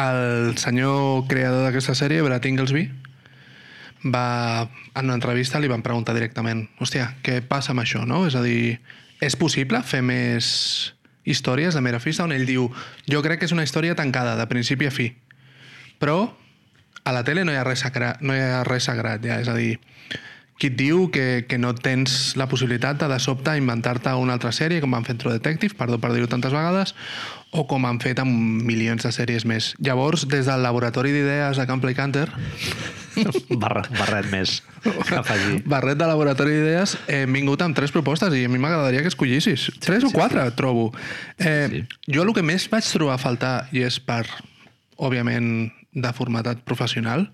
el 0.00 0.56
senyor 0.60 1.24
creador 1.28 1.66
d'aquesta 1.66 1.96
sèrie, 1.96 2.22
Brad 2.24 2.44
Inglesby, 2.48 2.86
va, 4.04 4.68
en 4.94 5.04
una 5.04 5.16
entrevista 5.16 5.60
li 5.60 5.70
van 5.70 5.84
preguntar 5.84 6.14
directament 6.16 6.66
hòstia, 6.80 7.14
què 7.24 7.40
passa 7.46 7.72
amb 7.72 7.84
això, 7.84 8.04
no? 8.08 8.26
És 8.26 8.36
a 8.36 8.42
dir, 8.44 8.80
és 9.22 9.36
possible 9.38 9.80
fer 9.86 10.02
més 10.04 10.92
històries 11.24 11.74
de 11.74 11.82
Mera 11.84 12.00
Fista? 12.02 12.24
On 12.24 12.34
ell 12.34 12.46
diu, 12.48 12.68
jo 13.10 13.22
crec 13.24 13.42
que 13.42 13.48
és 13.48 13.54
una 13.54 13.64
història 13.66 13.96
tancada, 13.98 14.36
de 14.38 14.46
principi 14.50 14.88
a 14.88 14.94
fi. 14.94 15.12
Però 16.02 16.32
a 17.04 17.12
la 17.14 17.24
tele 17.26 17.44
no 17.44 17.52
hi 17.54 17.58
ha 17.58 17.66
res 17.66 17.82
sagrat, 17.84 18.22
no 18.22 18.34
hi 18.34 18.42
ha 18.42 18.62
res 18.68 18.86
sagrat 18.90 19.24
ja, 19.24 19.40
és 19.42 19.50
a 19.50 19.56
dir, 19.58 19.76
qui 20.58 20.70
et 20.70 20.76
diu 20.78 21.08
que, 21.10 21.44
que 21.50 21.58
no 21.58 21.72
tens 21.74 22.36
la 22.38 22.46
possibilitat 22.50 23.00
de, 23.00 23.08
de 23.10 23.18
sobte 23.22 23.56
inventar-te 23.58 24.12
una 24.18 24.36
altra 24.38 24.52
sèrie, 24.54 24.82
com 24.82 24.94
van 24.94 25.06
fer 25.06 25.16
True 25.18 25.38
Detective, 25.38 25.74
perdó 25.78 25.98
per 25.98 26.12
dir-ho 26.14 26.30
tantes 26.30 26.54
vegades, 26.54 26.94
o 27.52 27.66
com 27.68 27.84
han 27.84 28.00
fet 28.00 28.20
amb 28.22 28.64
milions 28.64 29.04
de 29.04 29.12
sèries 29.12 29.44
més. 29.48 29.72
Llavors, 29.84 30.24
des 30.28 30.48
del 30.48 30.62
laboratori 30.64 31.12
d'idees 31.12 31.60
de 31.60 31.66
Camp 31.68 31.84
Canter, 31.94 32.26
Barret, 33.62 33.90
barret 33.92 34.28
més 34.32 34.54
a 34.86 35.18
afegir. 35.20 35.58
Barret 35.68 35.98
de 36.00 36.08
laboratori 36.08 36.54
d'idees, 36.56 36.96
hem 37.12 37.36
vingut 37.36 37.60
amb 37.64 37.76
tres 37.76 37.92
propostes 37.92 38.32
i 38.32 38.46
a 38.46 38.50
mi 38.52 38.60
m'agradaria 38.62 39.02
que 39.04 39.12
escollissis. 39.12 39.68
Tres 39.84 40.06
o 40.08 40.10
quatre, 40.14 40.48
trobo. 40.56 40.90
Eh, 41.38 41.68
Sí. 41.72 41.82
Jo 42.08 42.24
el 42.24 42.32
que 42.34 42.42
més 42.42 42.64
vaig 42.72 42.88
trobar 42.88 43.14
a 43.18 43.20
faltar, 43.20 43.68
i 43.72 43.84
és 43.84 44.00
per, 44.00 44.24
òbviament, 44.96 45.70
de 45.92 46.12
formatat 46.16 46.64
professional, 46.64 47.28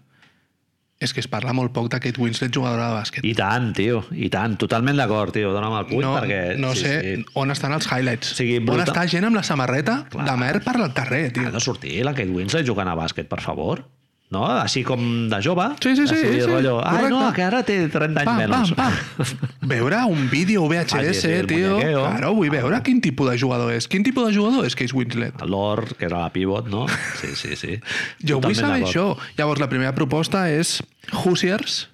és 0.99 1.13
que 1.15 1.23
es 1.23 1.29
parla 1.31 1.53
molt 1.55 1.71
poc 1.75 1.87
de 1.93 2.01
Kate 2.03 2.19
Winslet 2.19 2.55
jugadora 2.55 2.89
de 2.91 2.97
bàsquet. 2.99 3.27
I 3.27 3.35
tant, 3.39 3.71
tio, 3.77 4.01
i 4.19 4.27
tant. 4.35 4.57
Totalment 4.59 4.99
d'acord, 4.99 5.31
tio. 5.35 5.53
Dóna'm 5.55 5.77
el 5.79 5.87
puny 5.91 6.03
no, 6.03 6.15
perquè... 6.19 6.41
no 6.59 6.73
sí, 6.75 6.83
sé 6.83 6.95
sí. 7.05 7.13
on 7.39 7.55
estan 7.55 7.77
els 7.77 7.87
highlights. 7.87 8.33
O 8.35 8.39
sigui, 8.41 8.59
on 8.59 8.67
brutal. 8.67 8.91
està 8.91 9.07
gent 9.11 9.29
amb 9.29 9.39
la 9.39 9.45
samarreta 9.47 10.01
Clar. 10.11 10.27
de 10.27 10.35
mer 10.41 10.57
per 10.65 10.75
al 10.75 10.91
carrer, 10.97 11.29
tio. 11.37 11.47
Ha 11.47 11.55
de 11.55 11.63
sortir 11.63 12.01
la 12.07 12.17
Kate 12.19 12.35
Winslet 12.35 12.67
jugant 12.67 12.91
a 12.91 12.99
bàsquet, 12.99 13.31
per 13.31 13.39
favor. 13.45 13.85
No? 14.31 14.43
Així 14.45 14.83
com 14.85 15.01
de 15.31 15.39
jove. 15.41 15.64
Sí, 15.81 15.95
sí, 15.97 16.05
sí, 16.07 16.14
Així, 16.18 16.41
sí, 16.43 16.47
Rotllo, 16.47 16.74
Ai, 16.85 16.97
correcte. 16.99 17.11
no, 17.14 17.33
que 17.33 17.43
ara 17.47 17.62
té 17.64 17.76
30 17.89 18.20
anys 18.20 18.29
Pam, 18.29 18.37
menys. 18.43 18.72
pam, 18.76 18.93
pam. 18.93 19.49
Veure 19.72 20.03
un 20.05 20.29
vídeo 20.29 20.66
VHS, 20.68 20.95
Ah, 20.99 21.05
sí, 21.14 21.14
sí, 21.22 21.47
tio. 21.49 21.70
muñequeo. 21.79 22.03
Claro, 22.05 22.35
vull 22.37 22.51
veure 22.53 22.83
quin 22.85 23.01
tipus 23.01 23.31
de 23.31 23.39
jugador 23.41 23.72
és. 23.72 23.89
Quin 23.89 24.05
tipus 24.05 24.29
de 24.29 24.35
jugador 24.37 24.66
és 24.68 24.76
Case 24.76 24.93
Winslet? 24.95 25.41
L'Or, 25.49 25.87
que 25.97 26.05
era 26.11 26.20
la 26.26 26.29
pivot, 26.35 26.68
no? 26.68 26.85
Sí, 27.22 27.33
sí, 27.35 27.57
sí. 27.57 27.79
Jo 28.20 28.37
vull 28.37 28.53
Totalment 28.53 28.61
saber 28.61 28.81
d'acord. 28.85 28.93
això. 28.93 29.35
Llavors, 29.41 29.61
la 29.64 29.68
primera 29.72 29.95
proposta 29.97 30.45
és 30.53 30.83
Hoosiers, 31.24 31.89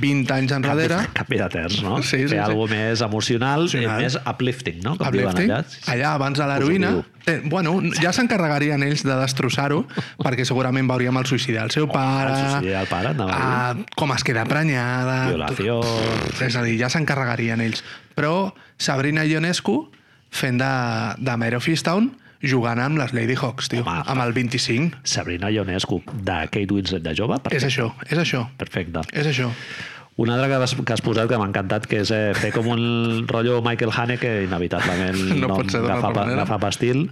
20 0.00 0.32
anys 0.36 0.54
enrere, 0.56 0.98
Canvi 1.16 1.38
de 1.40 1.48
terç, 1.52 1.80
no? 1.84 1.98
Sí, 2.02 2.08
sí, 2.08 2.22
Fer 2.30 2.36
sí. 2.36 2.42
alguna 2.44 2.76
més 2.76 3.02
emocional, 3.04 3.66
Emocional. 3.66 4.02
més 4.02 4.16
uplifting, 4.22 4.80
no? 4.84 4.94
Com 5.00 5.08
uplifting, 5.08 5.50
allà. 5.50 5.62
Sí, 5.70 5.82
allà 5.92 6.14
abans 6.18 6.40
de 6.40 6.48
l'heroïna. 6.50 6.92
Eh, 7.26 7.40
bueno, 7.50 7.74
ja 7.98 8.12
s'encarregarien 8.14 8.84
ells 8.86 9.02
de 9.06 9.16
destrossar-ho, 9.18 9.80
perquè 10.22 10.46
segurament 10.46 10.86
veuríem 10.86 11.16
el 11.18 11.26
suïcidi 11.26 11.58
del 11.58 11.72
seu 11.74 11.88
pare, 11.90 12.30
el 12.30 12.36
suïcidi 12.44 12.76
del 12.76 12.90
pare, 12.90 13.14
anava 13.16 13.34
a 13.34 13.48
ah, 13.72 13.72
com 13.98 14.14
es 14.14 14.26
queda 14.26 14.44
prenyada... 14.46 15.18
Violació... 15.32 15.80
És 16.46 16.54
a 16.54 16.62
dir, 16.62 16.76
ja 16.78 16.92
s'encarregarien 16.92 17.64
ells. 17.64 17.82
Però 18.14 18.52
Sabrina 18.78 19.26
Ionescu 19.26 19.80
fent 20.30 20.60
de, 20.60 20.70
de 21.18 21.36
Mare 21.40 21.58
of 21.58 21.66
Easttown 21.68 22.12
jugant 22.50 22.80
amb 22.82 22.98
les 23.00 23.12
Lady 23.16 23.34
Hawks, 23.40 23.68
tio, 23.72 23.82
Home, 23.86 24.02
amb 24.06 24.22
el 24.24 24.32
25. 24.36 25.02
Sabrina 25.04 25.50
Ionescu, 25.50 26.00
de 26.14 26.38
Kate 26.50 26.72
Winslet 26.72 27.02
de 27.04 27.14
jove. 27.18 27.38
És 27.50 27.64
això, 27.66 27.90
és 28.08 28.18
això, 28.18 28.46
Perfecte. 28.56 29.02
és 29.12 29.26
això. 29.26 29.50
Un 30.16 30.30
altre 30.32 30.48
que 30.48 30.54
has, 30.64 30.72
que 30.74 30.92
has 30.94 31.02
posat 31.04 31.28
que 31.28 31.36
m'ha 31.36 31.44
encantat, 31.50 31.84
que 31.86 31.98
és 32.00 32.10
eh, 32.10 32.30
fer 32.32 32.48
com 32.54 32.70
un 32.72 32.84
rotllo 33.28 33.58
Michael 33.60 33.92
Haneke, 33.92 34.30
inevitablement 34.46 35.18
No 35.42 35.50
pot 35.52 35.68
ser 35.74 35.82
agafa, 35.84 36.08
manera. 36.08 36.38
agafa 36.40 36.56
pastil, 36.62 37.10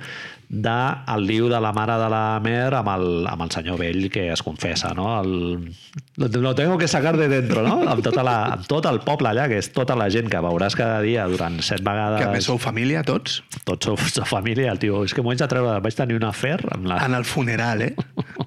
de 0.54 0.74
el 1.14 1.26
liu 1.26 1.48
de 1.50 1.58
la 1.60 1.72
mare 1.74 1.96
de 1.98 2.08
la 2.12 2.38
Mer 2.44 2.74
amb 2.78 2.90
el, 2.92 3.06
amb 3.30 3.42
el 3.46 3.50
senyor 3.50 3.78
vell 3.80 4.06
que 4.12 4.28
es 4.32 4.42
confessa, 4.46 4.92
no? 4.94 5.08
El, 5.20 5.72
lo, 6.16 6.54
tengo 6.54 6.78
que 6.78 6.88
sacar 6.88 7.16
de 7.16 7.28
dentro, 7.28 7.64
no? 7.66 7.80
Amb, 7.88 8.04
tota 8.06 8.22
la, 8.26 8.36
amb 8.54 8.68
tot 8.70 8.86
el 8.90 9.00
poble 9.06 9.32
allà, 9.32 9.48
que 9.50 9.58
és 9.58 9.70
tota 9.74 9.96
la 9.98 10.06
gent 10.12 10.30
que 10.30 10.42
veuràs 10.44 10.76
cada 10.78 11.00
dia 11.04 11.26
durant 11.30 11.58
set 11.64 11.82
vegades. 11.86 12.22
Que 12.22 12.30
més 12.36 12.46
sou 12.46 12.60
família, 12.62 13.02
tots, 13.06 13.42
Tots 13.64 13.88
sou, 13.88 13.96
sou 14.12 14.26
família, 14.28 14.70
el 14.72 14.80
tio. 14.82 15.02
És 15.08 15.14
que 15.16 15.24
m'ho 15.24 15.32
haig 15.32 15.40
de 15.40 15.48
treure, 15.50 15.78
vaig 15.84 15.96
tenir 15.96 16.18
un 16.20 16.26
afer 16.28 16.58
amb 16.74 16.90
la... 16.90 17.00
en 17.06 17.16
el 17.16 17.24
funeral, 17.24 17.82
eh? 17.88 17.94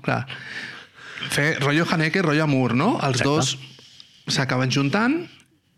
Clar. 0.06 0.22
Fer 1.34 1.50
rotllo 1.60 1.88
Haneke, 1.90 2.22
rotllo 2.22 2.46
Amur, 2.46 2.76
no? 2.78 2.94
Els 3.02 3.24
Exacte. 3.24 3.34
dos 3.34 4.36
s'acaben 4.38 4.72
juntant 4.72 5.24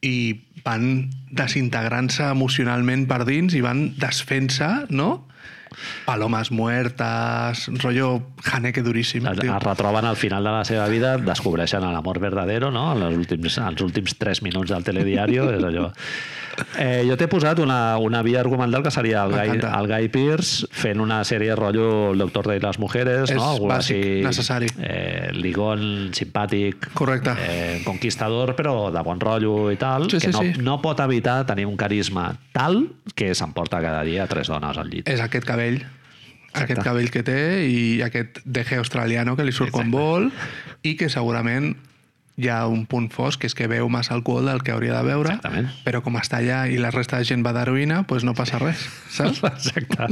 i 0.06 0.42
van 0.66 1.10
desintegrant-se 1.32 2.28
emocionalment 2.34 3.06
per 3.10 3.24
dins 3.28 3.56
i 3.56 3.64
van 3.64 3.90
desfent-se, 4.00 4.70
no? 4.92 5.29
Palomes 6.06 6.52
muertes, 6.52 7.68
rotllo 7.80 8.12
Haneke 8.52 8.84
duríssim. 8.86 9.28
Es, 9.30 9.44
es 9.44 9.64
retroben 9.64 10.10
al 10.10 10.18
final 10.20 10.44
de 10.44 10.58
la 10.58 10.66
seva 10.68 10.88
vida, 10.92 11.16
descobreixen 11.18 11.86
l'amor 11.86 12.20
verdadero, 12.24 12.72
no? 12.72 12.90
En 12.96 13.08
els 13.10 13.18
últims, 13.20 13.60
els 13.64 13.86
últims 13.86 14.18
3 14.20 14.44
minuts 14.48 14.74
del 14.74 14.86
telediario, 14.88 15.50
és 15.54 15.64
allò. 15.64 15.90
Eh, 16.78 17.04
jo 17.08 17.16
t'he 17.18 17.28
posat 17.28 17.60
una, 17.60 17.98
una 17.98 18.22
via 18.22 18.40
argumental 18.40 18.84
que 18.84 18.92
seria 18.92 19.24
el 19.26 19.32
Guy, 19.32 19.50
M'encanta. 19.56 19.80
el 19.80 19.88
Guy 19.88 20.08
Pearce 20.10 20.68
fent 20.72 21.00
una 21.02 21.22
sèrie 21.24 21.56
rotllo 21.56 22.12
El 22.14 22.20
doctor 22.20 22.48
de 22.48 22.60
les 22.60 22.80
mujeres, 22.80 23.30
És 23.30 23.36
no? 23.38 23.50
Algú 23.52 23.68
bàsic, 23.68 24.24
necessari. 24.26 24.68
Eh, 24.82 25.30
ligón, 25.34 26.12
simpàtic, 26.14 26.90
Correcte. 26.94 27.32
eh, 27.48 27.82
conquistador, 27.86 28.56
però 28.56 28.92
de 28.92 29.02
bon 29.04 29.20
rotllo 29.20 29.72
i 29.72 29.78
tal, 29.78 30.10
Sí, 30.10 30.18
que 30.18 30.28
sí, 30.28 30.32
no, 30.32 30.42
sí. 30.42 30.54
no 30.62 30.82
pot 30.82 31.00
evitar 31.00 31.46
tenir 31.46 31.66
un 31.66 31.78
carisma 31.78 32.36
tal 32.54 32.90
que 33.16 33.34
s'emporta 33.36 33.82
cada 33.82 34.04
dia 34.04 34.28
tres 34.28 34.48
dones 34.48 34.78
al 34.78 34.90
llit. 34.90 35.08
És 35.10 35.22
aquest 35.22 35.46
cabell, 35.46 35.84
aquest 36.54 36.82
cabell 36.82 37.12
que 37.12 37.22
té 37.24 37.68
i 37.70 38.02
aquest 38.02 38.40
deje 38.46 38.78
australiano 38.78 39.36
que 39.38 39.44
li 39.46 39.52
surt 39.52 39.72
quan 39.72 39.88
Exacte. 39.88 40.04
vol 40.04 40.32
i 40.84 40.96
que 40.98 41.10
segurament 41.10 41.76
hi 42.40 42.48
ha 42.48 42.62
un 42.72 42.86
punt 42.90 43.10
fosc, 43.12 43.42
que 43.42 43.50
és 43.50 43.56
que 43.58 43.68
veu 43.68 43.90
massa 43.92 44.14
alcohol 44.16 44.48
del 44.48 44.62
que 44.64 44.72
hauria 44.72 44.96
de 44.96 45.04
beure, 45.04 45.34
Exactament. 45.36 45.70
però 45.84 46.00
com 46.06 46.16
està 46.20 46.40
allà 46.40 46.62
i 46.72 46.78
la 46.80 46.92
resta 46.96 47.20
de 47.20 47.28
gent 47.28 47.44
va 47.46 47.52
d'heroïna, 47.56 48.04
doncs 48.08 48.24
no 48.24 48.34
passa 48.38 48.60
res, 48.62 48.86
saps? 49.12 49.42
Exacte. 49.50 50.08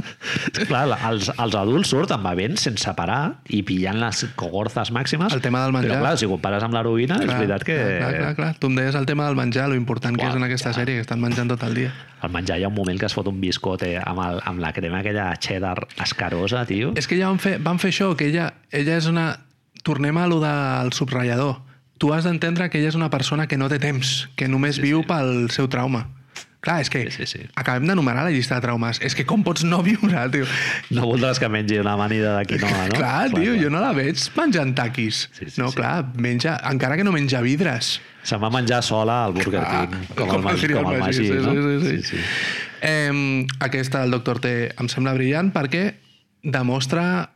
Clar, 0.67 0.83
els, 1.09 1.29
els 1.31 1.55
adults 1.55 1.93
surten 1.93 2.21
bevent 2.25 2.59
sense 2.59 2.91
parar 2.97 3.37
i 3.53 3.61
pillant 3.67 4.01
les 4.01 4.25
cogorzes 4.35 4.91
màximes. 4.91 5.33
El 5.33 5.41
tema 5.45 5.63
del 5.63 5.73
menjar. 5.75 5.95
Però 5.95 6.03
clar, 6.03 6.17
si 6.19 6.27
compares 6.29 6.65
amb 6.67 6.75
l'heroïna, 6.75 7.21
és 7.23 7.31
veritat 7.31 7.63
que 7.67 7.77
Clar, 7.77 7.97
clar, 7.97 8.11
clar, 8.17 8.35
clar. 8.37 8.51
Tu 8.59 8.67
em 8.67 8.75
deies 8.81 8.95
el 8.99 9.07
tema 9.07 9.25
del 9.29 9.37
menjar, 9.39 9.69
lo 9.71 9.75
important 9.79 10.17
que 10.17 10.25
Uau, 10.25 10.33
és 10.35 10.37
en 10.41 10.45
aquesta 10.47 10.73
ja. 10.73 10.81
sèrie, 10.81 10.99
que 10.99 11.05
estan 11.07 11.21
menjant 11.23 11.49
tot 11.53 11.63
el 11.63 11.75
dia. 11.77 11.93
al 12.21 12.31
menjar 12.33 12.57
hi 12.57 12.63
ha 12.65 12.69
un 12.71 12.73
moment 12.73 12.97
que 12.97 13.05
es 13.05 13.13
fot 13.13 13.27
un 13.29 13.39
biscote 13.41 13.91
amb, 14.01 14.19
el, 14.23 14.39
amb 14.49 14.59
la 14.59 14.71
crema 14.73 15.03
aquella 15.03 15.27
cheddar 15.37 15.87
escarosa, 16.03 16.65
tio. 16.65 16.91
És 16.97 17.05
que 17.07 17.17
ja 17.19 17.29
van 17.29 17.37
fer, 17.39 17.59
van 17.61 17.77
fer 17.77 17.91
això, 17.93 18.11
que 18.17 18.27
ella, 18.31 18.51
ella 18.71 18.97
és 18.97 19.05
una... 19.07 19.27
Tornem 19.85 20.17
a 20.17 20.25
lo 20.27 20.41
del 20.41 20.89
subratllador. 20.91 21.61
Tu 21.97 22.11
has 22.13 22.23
d'entendre 22.27 22.69
que 22.69 22.77
ella 22.79 22.89
és 22.91 22.95
una 22.99 23.09
persona 23.09 23.47
que 23.47 23.57
no 23.57 23.69
té 23.69 23.79
temps, 23.81 24.27
que 24.37 24.47
només 24.47 24.75
sí, 24.77 24.83
viu 24.85 25.01
sí. 25.01 25.07
pel 25.09 25.49
seu 25.51 25.67
trauma. 25.67 26.05
Clar, 26.61 26.81
és 26.81 26.89
que 26.89 27.03
Sí, 27.11 27.23
sí, 27.23 27.25
sí. 27.29 27.39
acabem 27.55 27.85
d'enumerar 27.87 28.23
la 28.25 28.31
llista 28.33 28.55
de 28.57 28.61
traumes. 28.65 28.97
És 29.05 29.13
que 29.15 29.23
com 29.29 29.43
pots 29.45 29.63
no 29.63 29.79
viure, 29.85 30.23
tio? 30.33 30.45
No 30.89 31.05
voldràs 31.07 31.39
que 31.39 31.47
mengi 31.47 31.77
una 31.79 31.93
amanida 31.93 32.33
de 32.39 32.45
quinoa, 32.49 32.87
no? 32.89 32.95
Clar, 32.97 33.29
tio, 33.31 33.53
jo 33.61 33.69
no 33.69 33.79
la 33.79 33.93
veig 33.93 34.17
menjant 34.35 34.73
taquis. 34.75 35.29
Sí, 35.37 35.45
sí, 35.49 35.61
no, 35.61 35.69
sí. 35.71 35.77
clar, 35.77 36.09
menja, 36.17 36.57
encara 36.69 36.97
que 36.97 37.05
no 37.05 37.13
menja 37.13 37.41
vidres. 37.45 38.01
Se'n 38.27 38.41
va 38.43 38.49
menjar 38.51 38.81
sola 38.83 39.23
al 39.25 39.33
Burger 39.37 39.63
King, 39.63 39.95
com, 40.17 40.33
el, 40.35 40.43
Mag- 40.43 40.59
diria 40.59 40.81
com 40.83 40.91
el 40.91 40.99
Magí, 41.05 41.29
sí, 41.29 41.39
no? 41.39 41.53
Sí, 41.53 42.01
sí, 42.01 42.03
sí. 42.09 42.23
Eh, 42.81 43.45
aquesta 43.63 44.01
del 44.01 44.11
Doctor 44.11 44.41
T 44.43 44.51
em 44.77 44.89
sembla 44.91 45.13
brillant 45.15 45.53
perquè 45.55 45.85
demostra 46.43 47.31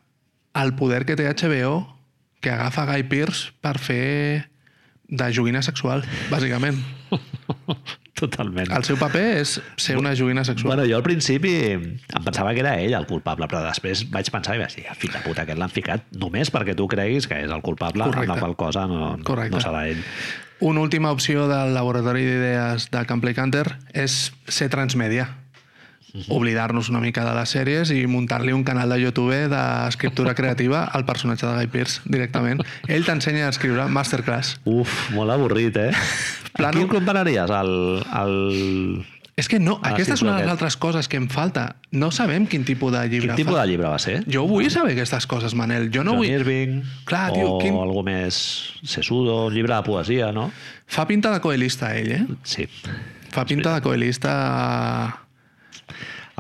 el 0.54 0.74
poder 0.76 1.06
que 1.06 1.16
té 1.16 1.30
HBO 1.30 1.98
que 2.42 2.52
agafa 2.52 2.86
Guy 2.90 3.04
Pearce 3.04 3.52
per 3.62 3.78
fer 3.80 4.50
de 5.12 5.28
joguina 5.36 5.62
sexual, 5.62 6.06
bàsicament. 6.32 6.80
Totalment. 8.22 8.70
El 8.76 8.84
seu 8.86 8.98
paper 9.02 9.24
és 9.40 9.56
ser 9.82 9.96
una 9.98 10.12
joguina 10.18 10.44
sexual. 10.46 10.76
Bueno, 10.76 10.86
jo 10.90 11.00
al 11.00 11.04
principi 11.06 11.52
em 11.74 12.24
pensava 12.24 12.54
que 12.54 12.62
era 12.62 12.76
ell 12.80 12.94
el 12.94 13.08
culpable, 13.10 13.48
però 13.50 13.64
després 13.66 14.04
vaig 14.14 14.30
pensar 14.34 14.56
i 14.58 14.62
vaig 14.62 14.76
dir, 14.78 14.86
fill 15.00 15.14
de 15.16 15.24
puta, 15.26 15.42
aquest 15.46 15.58
l'han 15.60 15.74
ficat 15.74 16.06
només 16.22 16.52
perquè 16.54 16.76
tu 16.78 16.86
creguis 16.92 17.28
que 17.28 17.40
és 17.42 17.52
el 17.52 17.64
culpable, 17.66 18.06
Correcte. 18.06 18.28
amb 18.30 18.36
la 18.36 18.40
qual 18.46 18.56
cosa 18.60 18.86
no, 18.88 19.16
Correcte. 19.26 19.56
no 19.58 19.64
serà 19.64 19.88
ell. 19.90 20.04
Una 20.62 20.84
última 20.86 21.10
opció 21.12 21.48
del 21.50 21.74
laboratori 21.74 22.22
d'idees 22.28 22.92
de 22.94 23.06
Campley 23.10 23.34
Canter 23.34 23.66
és 23.98 24.30
ser 24.46 24.70
transmèdia. 24.70 25.41
Oblidar-nos 26.28 26.90
una 26.90 27.00
mica 27.00 27.24
de 27.24 27.34
les 27.38 27.50
sèries 27.56 27.92
i 27.96 28.02
muntar-li 28.08 28.52
un 28.54 28.64
canal 28.68 28.90
de 28.92 29.00
YouTube 29.02 29.38
d'escriptura 29.52 30.34
creativa 30.36 30.84
al 30.86 31.06
personatge 31.06 31.46
de 31.48 31.54
Guy 31.62 31.68
Pearce 31.72 32.02
directament. 32.06 32.62
Ell 32.88 33.06
t'ensenya 33.08 33.48
a 33.48 33.54
escriure 33.54 33.86
masterclass. 33.88 34.58
Uf, 34.66 35.10
molt 35.16 35.32
avorrit, 35.32 35.78
eh? 35.78 35.92
Plano- 36.54 36.70
A 36.70 36.72
qui 36.82 36.84
el 36.84 36.92
compararies? 36.92 37.50
El, 37.50 38.04
el... 38.22 39.06
És 39.40 39.48
que 39.48 39.58
no, 39.64 39.80
Ah, 39.82 39.94
aquesta 39.96 40.14
és 40.14 40.22
una 40.22 40.36
de 40.36 40.42
les 40.44 40.52
altres 40.52 40.76
coses 40.78 41.08
que 41.08 41.18
em 41.18 41.30
falta. 41.32 41.78
No 41.96 42.12
sabem 42.12 42.44
quin 42.46 42.66
tipus 42.68 42.92
de 42.94 43.00
llibre 43.08 43.32
Quin 43.32 43.40
tipus 43.46 43.56
fa. 43.56 43.62
de 43.64 43.70
llibre 43.72 43.88
va 43.88 43.98
ser? 43.98 44.18
Jo 44.30 44.44
vull 44.46 44.68
saber 44.70 44.92
aquestes 44.94 45.26
coses, 45.26 45.56
Manel. 45.56 45.88
Jo 45.90 46.04
no 46.04 46.12
John 46.12 46.20
vull... 46.20 46.30
Irving? 46.30 46.82
Clar, 47.08 47.32
tio, 47.34 47.56
o 47.56 47.60
quin- 47.64 47.80
algú 47.80 48.04
més 48.04 48.36
sesudo, 48.84 49.46
un 49.48 49.54
llibre 49.56 49.74
de 49.74 49.82
poesia, 49.88 50.34
no? 50.36 50.52
Fa 50.86 51.08
pinta 51.08 51.32
de 51.32 51.40
coelista, 51.42 51.96
ell, 51.98 52.12
eh? 52.12 52.26
Sí. 52.44 52.68
Fa 53.32 53.46
pinta 53.48 53.74
de 53.74 53.82
coelista... 53.82 55.18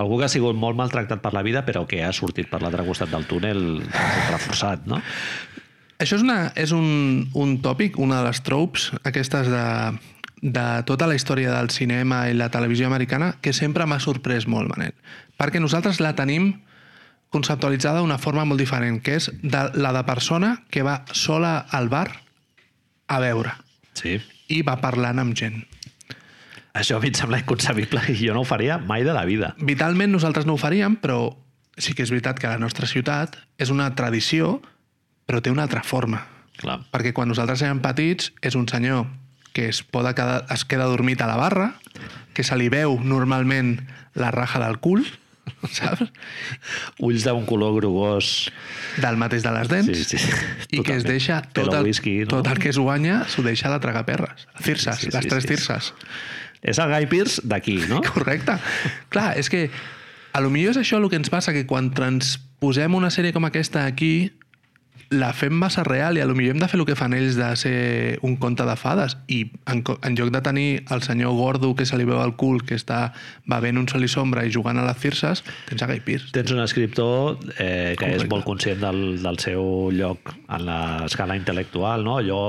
Algú 0.02 0.18
que 0.20 0.26
ha 0.28 0.34
sigut 0.34 0.58
molt 0.58 0.78
maltractat 0.80 1.22
per 1.22 1.34
la 1.36 1.44
vida, 1.46 1.64
però 1.68 1.86
que 1.88 2.02
ha 2.04 2.12
sortit 2.16 2.50
per 2.50 2.62
l'altre 2.64 2.86
costat 2.88 3.12
del 3.14 3.28
túnel 3.30 3.82
reforçat, 4.32 4.88
no? 4.90 5.02
Això 6.02 6.18
és, 6.18 6.24
una, 6.26 6.52
és 6.58 6.74
un, 6.74 7.28
un 7.38 7.60
tòpic, 7.62 8.00
una 8.02 8.24
de 8.24 8.32
les 8.32 8.42
tropes, 8.42 8.90
aquestes 9.06 9.52
de, 9.52 9.66
de 10.42 10.66
tota 10.90 11.06
la 11.06 11.14
història 11.14 11.54
del 11.54 11.70
cinema 11.70 12.24
i 12.32 12.34
la 12.34 12.50
televisió 12.50 12.90
americana, 12.90 13.36
que 13.42 13.54
sempre 13.54 13.86
m'ha 13.86 14.00
sorprès 14.02 14.48
molt, 14.50 14.72
Manel. 14.74 14.96
Perquè 15.38 15.62
nosaltres 15.62 16.02
la 16.02 16.16
tenim 16.18 16.56
conceptualitzada 17.32 18.02
d'una 18.02 18.18
forma 18.18 18.44
molt 18.50 18.60
diferent, 18.60 18.98
que 19.06 19.20
és 19.22 19.30
de, 19.42 19.62
la 19.78 19.94
de 19.94 20.04
persona 20.10 20.56
que 20.74 20.84
va 20.84 21.04
sola 21.14 21.60
al 21.70 21.88
bar 21.94 22.08
a 23.08 23.20
veure 23.24 23.54
Sí. 23.94 24.18
i 24.50 24.62
va 24.68 24.80
parlant 24.82 25.20
amb 25.22 25.36
gent. 25.38 25.62
Això 26.74 26.98
a 26.98 27.02
mi 27.04 27.10
em 27.12 27.16
sembla 27.18 27.42
inconcebible 27.42 28.02
i 28.14 28.16
jo 28.22 28.34
no 28.34 28.42
ho 28.46 28.48
faria 28.48 28.78
mai 28.80 29.04
de 29.04 29.14
la 29.16 29.26
vida. 29.28 29.54
Vitalment 29.60 30.12
nosaltres 30.14 30.46
no 30.48 30.54
ho 30.56 30.62
faríem, 30.62 30.96
però 31.02 31.34
sí 31.78 31.94
que 31.98 32.04
és 32.06 32.12
veritat 32.14 32.40
que 32.40 32.48
la 32.48 32.60
nostra 32.62 32.88
ciutat 32.88 33.36
és 33.60 33.72
una 33.74 33.90
tradició, 33.96 34.62
però 35.28 35.42
té 35.44 35.52
una 35.52 35.64
altra 35.68 35.84
forma. 35.84 36.24
Clar. 36.62 36.80
Perquè 36.94 37.12
quan 37.16 37.28
nosaltres 37.32 37.62
érem 37.66 37.82
petits 37.84 38.32
és 38.42 38.56
un 38.56 38.68
senyor 38.72 39.08
que 39.52 39.68
es, 39.68 39.82
poda 39.84 40.14
quedar, 40.16 40.46
es 40.54 40.64
queda 40.64 40.86
dormit 40.88 41.20
a 41.22 41.28
la 41.28 41.36
barra, 41.36 41.74
que 42.34 42.44
se 42.48 42.56
li 42.56 42.70
veu 42.72 42.96
normalment 43.04 43.82
la 44.16 44.32
raja 44.32 44.62
del 44.64 44.78
cul, 44.80 45.04
saps? 45.76 46.08
Ulls 47.04 47.26
d'un 47.28 47.44
color 47.50 47.76
grogós. 47.82 48.48
Del 49.04 49.18
mateix 49.20 49.44
de 49.44 49.52
les 49.58 49.68
dents. 49.72 49.92
Sí, 50.08 50.18
sí. 50.18 50.32
I 50.72 50.80
que 50.86 50.96
es 50.96 51.04
Totalment. 51.04 51.08
deixa 51.10 51.42
tot 51.52 51.74
el, 51.74 51.84
whisky, 51.90 52.20
no? 52.24 52.38
tot 52.38 52.48
el 52.48 52.62
que 52.64 52.72
es 52.72 52.80
guanya 52.80 53.26
s'ho 53.28 53.44
deixa 53.44 53.72
de 53.74 53.80
tragar 53.84 54.06
perres. 54.08 54.48
Circes, 54.64 55.02
Sí, 55.02 55.10
sí, 55.10 55.12
les 55.18 55.26
sí, 55.28 55.30
tres 55.34 55.44
sí. 55.44 55.50
tirses. 55.52 55.94
És 56.62 56.80
el 56.82 56.92
Guy 56.94 57.10
Pearce 57.12 57.42
d'aquí, 57.44 57.80
no? 57.90 58.02
Correcte. 58.14 58.58
Clar, 59.14 59.34
és 59.42 59.50
que 59.50 59.68
a 60.34 60.42
lo 60.44 60.52
millor 60.54 60.76
és 60.76 60.82
això 60.84 61.02
el 61.02 61.10
que 61.12 61.20
ens 61.20 61.32
passa, 61.34 61.54
que 61.56 61.66
quan 61.68 61.92
transposem 61.96 62.96
una 62.96 63.12
sèrie 63.14 63.34
com 63.36 63.48
aquesta 63.48 63.86
aquí, 63.90 64.32
la 65.12 65.34
fem 65.36 65.52
massa 65.52 65.84
real 65.84 66.16
i 66.16 66.22
a 66.24 66.26
lo 66.26 66.34
millor 66.38 66.56
hem 66.56 66.62
de 66.62 66.68
fer 66.72 66.78
el 66.80 66.86
que 66.88 66.96
fan 66.96 67.12
ells 67.14 67.36
de 67.36 67.50
ser 67.60 68.20
un 68.24 68.38
conte 68.40 68.64
de 68.64 68.76
fades 68.80 69.18
i 69.28 69.42
en, 69.68 69.84
en 69.84 70.16
lloc 70.16 70.32
de 70.32 70.40
tenir 70.42 70.68
el 70.96 71.02
senyor 71.04 71.36
gordo 71.36 71.74
que 71.76 71.86
se 71.86 71.98
li 72.00 72.06
veu 72.08 72.22
al 72.24 72.38
cul 72.40 72.62
que 72.64 72.78
està 72.80 73.02
bevent 73.52 73.80
un 73.82 73.90
sol 73.92 74.08
i 74.08 74.10
sombra 74.12 74.46
i 74.48 74.54
jugant 74.56 74.80
a 74.80 74.86
les 74.88 75.02
circes, 75.04 75.44
tens 75.68 75.84
a 75.84 75.90
Guy 75.90 76.00
Pearce. 76.06 76.32
Tens 76.32 76.54
un 76.56 76.62
escriptor 76.64 77.36
eh, 77.58 77.92
que 78.00 78.08
és 78.08 78.22
Correcte. 78.24 78.30
molt 78.32 78.48
conscient 78.48 78.80
del, 78.80 79.02
del 79.20 79.40
seu 79.44 79.92
lloc 79.92 80.32
en 80.48 80.64
l'escala 80.70 81.36
intel·lectual, 81.40 82.08
no? 82.08 82.22
Jo 82.24 82.40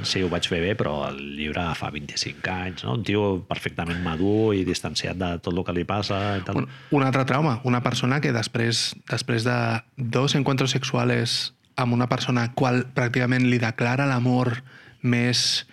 sí, 0.00 0.24
ho 0.24 0.32
vaig 0.32 0.48
fer 0.48 0.62
bé, 0.64 0.72
però 0.78 1.10
el 1.10 1.20
llibre 1.36 1.66
fa 1.76 1.92
25 1.92 2.54
anys, 2.54 2.86
no? 2.88 2.96
Un 2.96 3.04
tio 3.04 3.26
perfectament 3.44 4.00
madur 4.04 4.54
i 4.56 4.64
distanciat 4.64 5.20
de 5.20 5.34
tot 5.44 5.52
el 5.52 5.64
que 5.68 5.76
li 5.76 5.84
passa. 5.84 6.22
I 6.40 6.48
tal. 6.48 6.62
Un, 6.64 6.70
un 6.96 7.04
altre 7.04 7.28
trauma, 7.28 7.58
una 7.68 7.82
persona 7.84 8.22
que 8.24 8.32
després, 8.32 8.94
després 9.10 9.44
de 9.44 9.58
dos 9.96 10.32
encuentros 10.38 10.72
sexuals 10.72 11.55
amb 11.76 11.94
una 11.94 12.08
persona 12.08 12.50
qual 12.54 12.84
pràcticament 12.96 13.46
li 13.48 13.58
declara 13.62 14.08
l'amor 14.08 14.62
més 15.02 15.66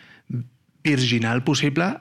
virginal 0.83 1.43
possible, 1.47 1.93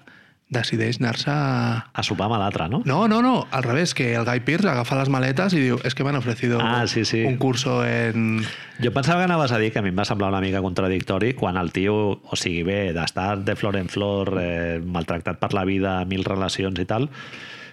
decideix 0.53 0.99
anar-se 1.01 1.31
a... 1.33 1.87
A 1.97 2.03
sopar 2.05 2.27
amb 2.29 2.37
l'altre, 2.37 2.67
no? 2.69 2.83
No, 2.85 3.07
no, 3.09 3.23
no, 3.25 3.47
al 3.51 3.63
revés, 3.65 3.95
que 3.97 4.11
el 4.15 4.27
Guy 4.29 4.43
Pearce 4.45 4.69
agafa 4.69 4.99
les 4.99 5.09
maletes 5.09 5.55
i 5.57 5.63
diu 5.63 5.79
es 5.87 5.97
que 5.97 6.05
m'han 6.05 6.19
ofrecido 6.19 6.59
Ah, 6.61 6.85
sí, 6.91 7.07
sí. 7.09 7.23
un 7.25 7.39
curso 7.41 7.81
en... 7.87 8.43
Jo 8.83 8.93
pensava 8.93 9.23
que 9.23 9.31
anaves 9.31 9.55
a 9.55 9.61
dir 9.63 9.71
que 9.73 9.81
a 9.81 9.85
mi 9.87 9.95
em 9.95 9.99
va 9.99 10.05
semblar 10.05 10.29
una 10.35 10.43
mica 10.45 10.61
contradictori 10.61 11.33
quan 11.39 11.57
el 11.57 11.73
tio, 11.73 11.95
o 12.21 12.37
sigui, 12.37 12.67
bé, 12.69 12.81
d'estar 12.93 13.39
de 13.47 13.57
flor 13.57 13.79
en 13.81 13.89
flor, 13.89 14.35
eh, 14.43 14.77
maltractat 14.85 15.41
per 15.41 15.55
la 15.57 15.65
vida, 15.65 15.97
mil 16.11 16.27
relacions 16.29 16.79
i 16.83 16.87
tal, 16.91 17.09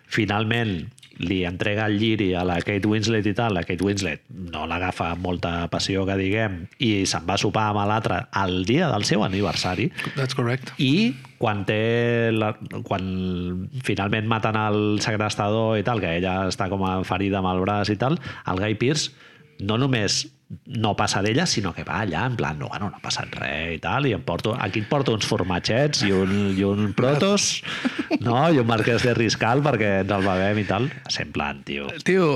finalment 0.07 0.87
li 1.19 1.41
entrega 1.47 1.85
el 1.89 1.97
lliri 1.99 2.29
a 2.37 2.45
la 2.47 2.59
Kate 2.63 2.87
Winslet 2.87 3.27
i 3.27 3.33
tal, 3.35 3.53
la 3.57 3.65
Kate 3.67 3.83
Winslet 3.83 4.23
no 4.53 4.65
l'agafa 4.69 5.11
amb 5.13 5.25
molta 5.25 5.53
passió, 5.71 6.05
que 6.07 6.15
diguem, 6.19 6.61
i 6.79 7.05
se'n 7.09 7.27
va 7.27 7.37
sopar 7.39 7.69
amb 7.73 7.83
l'altre 7.89 8.21
el 8.41 8.63
dia 8.67 8.89
del 8.91 9.05
seu 9.07 9.23
aniversari, 9.27 9.89
That's 10.15 10.37
correct. 10.37 10.73
i 10.79 11.13
quan 11.39 11.65
té 11.67 12.31
la, 12.35 12.53
quan 12.87 13.69
finalment 13.85 14.27
maten 14.31 14.57
el 14.59 14.99
segrestador 15.03 15.79
i 15.79 15.85
tal, 15.87 16.01
que 16.03 16.17
ella 16.19 16.41
està 16.51 16.69
com 16.71 16.83
a 16.87 16.99
ferida 17.07 17.39
amb 17.43 17.51
el 17.51 17.63
braç 17.67 17.93
i 17.93 17.99
tal, 17.99 18.19
el 18.47 18.63
Guy 18.63 18.79
Pearce 18.79 19.11
no 19.59 19.79
només 19.79 20.25
no 20.65 20.95
passa 20.97 21.21
d'ella, 21.21 21.45
sinó 21.45 21.75
que 21.77 21.83
va 21.85 21.99
allà 22.01 22.23
en 22.25 22.35
plan, 22.35 22.57
no, 22.57 22.69
bueno, 22.71 22.87
no 22.89 22.97
ha 22.97 23.03
passat 23.03 23.35
res 23.37 23.75
i 23.75 23.79
tal, 23.81 24.07
i 24.09 24.15
em 24.17 24.21
porto, 24.25 24.55
aquí 24.57 24.81
et 24.81 24.87
porto 24.89 25.13
uns 25.13 25.27
formatgets 25.29 26.01
i 26.07 26.11
un, 26.15 26.31
i 26.57 26.65
un 26.65 26.93
protos, 26.97 27.61
no? 28.25 28.37
i 28.49 28.57
un 28.57 28.65
marquès 28.69 29.05
de 29.05 29.13
riscal 29.17 29.61
perquè 29.65 29.99
ens 30.01 30.13
el 30.15 30.25
bevem 30.25 30.61
i 30.61 30.65
tal. 30.65 30.89
Semblant, 31.13 31.61
tio. 31.67 31.89
Tio, 32.05 32.31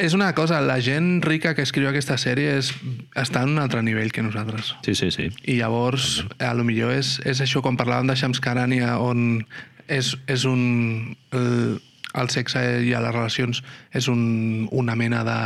és 0.00 0.16
una 0.16 0.30
cosa, 0.36 0.62
la 0.64 0.78
gent 0.84 1.18
rica 1.26 1.52
que 1.56 1.66
escriu 1.66 1.90
aquesta 1.90 2.16
sèrie 2.20 2.56
és, 2.62 2.72
està 3.20 3.44
en 3.44 3.52
un 3.56 3.60
altre 3.60 3.84
nivell 3.84 4.14
que 4.16 4.24
nosaltres. 4.24 4.72
Sí, 4.86 4.96
sí, 4.96 5.10
sí. 5.12 5.28
I 5.44 5.58
llavors, 5.60 6.22
a 6.40 6.54
lo 6.56 6.64
millor 6.64 6.96
és, 6.96 7.18
és 7.28 7.44
això, 7.44 7.60
quan 7.64 7.76
parlàvem 7.76 8.08
de 8.08 8.16
Shams 8.16 8.40
Karania, 8.40 8.96
on 9.04 9.44
és, 9.88 10.14
és 10.28 10.48
un... 10.48 11.12
El, 11.36 11.82
el 12.18 12.30
sexe 12.32 12.60
i 12.88 12.94
a 12.96 13.02
les 13.04 13.12
relacions 13.12 13.60
és 13.94 14.08
un, 14.08 14.68
una 14.72 14.94
mena 14.96 15.20
de 15.28 15.40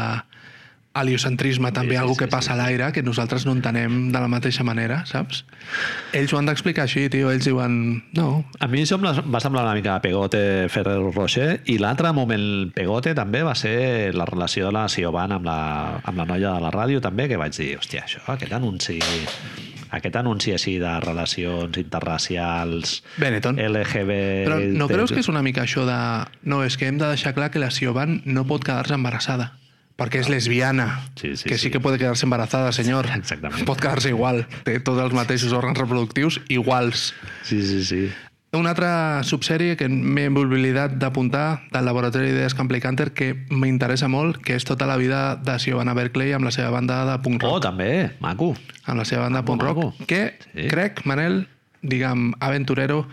heliocentrisme 0.95 1.73
també, 1.73 1.97
sí, 1.97 2.01
algo 2.01 2.15
sí, 2.15 2.21
que 2.21 2.29
passa 2.29 2.53
sí, 2.53 2.55
a 2.55 2.59
l'aire, 2.61 2.91
que 2.93 3.03
nosaltres 3.03 3.47
no 3.49 3.55
entenem 3.57 4.11
de 4.13 4.21
la 4.21 4.29
mateixa 4.29 4.65
manera, 4.65 5.03
saps? 5.09 5.45
Ells 6.17 6.33
ho 6.33 6.41
han 6.41 6.51
d'explicar 6.51 6.85
així, 6.85 7.07
tio, 7.13 7.31
ells 7.33 7.49
diuen... 7.49 7.75
No, 8.17 8.45
A 8.61 8.69
mi 8.69 8.85
això 8.85 8.99
em 9.01 9.07
va 9.07 9.41
semblar 9.41 9.65
una 9.65 9.77
mica 9.79 9.99
Pegote 10.05 10.69
Ferrero 10.73 11.13
Rocher 11.15 11.63
i 11.73 11.79
l'altre 11.81 12.13
moment 12.17 12.73
Pegote 12.77 13.15
també 13.17 13.43
va 13.47 13.55
ser 13.59 14.13
la 14.17 14.29
relació 14.29 14.69
de 14.69 14.77
la 14.77 14.89
Siobhan 14.93 15.39
amb 15.39 15.49
la, 15.49 15.61
amb 16.03 16.19
la 16.21 16.29
noia 16.29 16.53
de 16.53 16.65
la 16.67 16.73
ràdio 16.75 17.01
també, 17.05 17.29
que 17.31 17.41
vaig 17.41 17.57
dir, 17.57 17.75
hòstia, 17.81 18.05
això, 18.07 18.25
aquest 18.37 18.53
anunci 18.53 19.01
aquest 19.93 20.15
anunci 20.17 20.55
així 20.55 20.79
de 20.81 20.93
relacions 21.05 21.77
interracials 21.81 23.01
Benetton. 23.21 23.61
LGB... 23.61 24.21
Però 24.49 24.61
no 24.61 24.89
creus 24.89 25.13
que 25.13 25.21
és 25.21 25.29
una 25.29 25.45
mica 25.45 25.67
això 25.67 25.85
de... 25.89 25.99
No, 26.49 26.63
és 26.65 26.79
que 26.81 26.89
hem 26.89 27.01
de 27.01 27.11
deixar 27.13 27.35
clar 27.37 27.51
que 27.53 27.61
la 27.61 27.73
Siobhan 27.73 28.23
no 28.25 28.47
pot 28.49 28.65
quedar-se 28.65 28.97
embarassada 28.97 29.53
perquè 30.03 30.19
és 30.25 30.29
lesbiana, 30.29 30.89
Sí, 31.15 31.37
sí, 31.37 31.47
que 31.49 31.55
sí, 31.57 31.69
sí. 31.69 31.71
que 31.71 31.79
puede 31.81 31.99
quedarse 31.99 32.27
embarazada, 32.27 32.73
senyor. 32.75 33.07
Exactament. 33.15 33.63
Pot 33.65 33.81
quedar-se 33.81 34.11
igual. 34.11 34.45
Té 34.67 34.81
tots 34.83 34.99
els 35.01 35.15
mateixos 35.15 35.55
òrgans 35.55 35.79
reproductius 35.79 36.41
iguals. 36.51 37.13
Sí, 37.47 37.63
sí, 37.63 37.85
sí. 37.87 38.03
Una 38.53 38.75
altra 38.75 39.23
subsèrie 39.25 39.79
que 39.81 39.87
m'he 39.89 40.27
oblidat 40.29 40.99
d'apuntar 41.01 41.63
del 41.73 41.87
Laboratori 41.89 42.27
d'Idees 42.29 42.53
Campley 42.53 42.83
Canter 42.85 43.07
que 43.17 43.31
m'interessa 43.49 44.11
molt, 44.13 44.43
que 44.45 44.59
és 44.59 44.67
tota 44.69 44.85
la 44.85 44.99
vida 45.01 45.37
de 45.41 45.55
Siobhan 45.63 45.89
Berkeley 45.97 46.35
amb 46.37 46.45
la 46.45 46.53
seva 46.53 46.69
banda 46.75 46.99
de 47.09 47.15
punk 47.25 47.41
rock. 47.41 47.55
Oh, 47.55 47.61
també, 47.65 48.11
maco. 48.21 48.51
amb 48.85 48.99
la 49.01 49.07
seva 49.09 49.23
banda 49.25 49.41
Maco, 49.41 49.47
punk 49.55 49.63
rock, 49.65 49.77
maco. 49.79 50.07
que 50.07 50.37
Sí. 50.53 50.67
crec, 50.69 51.01
Manel, 51.09 51.47
diguem, 51.81 52.35
aventurero, 52.41 53.07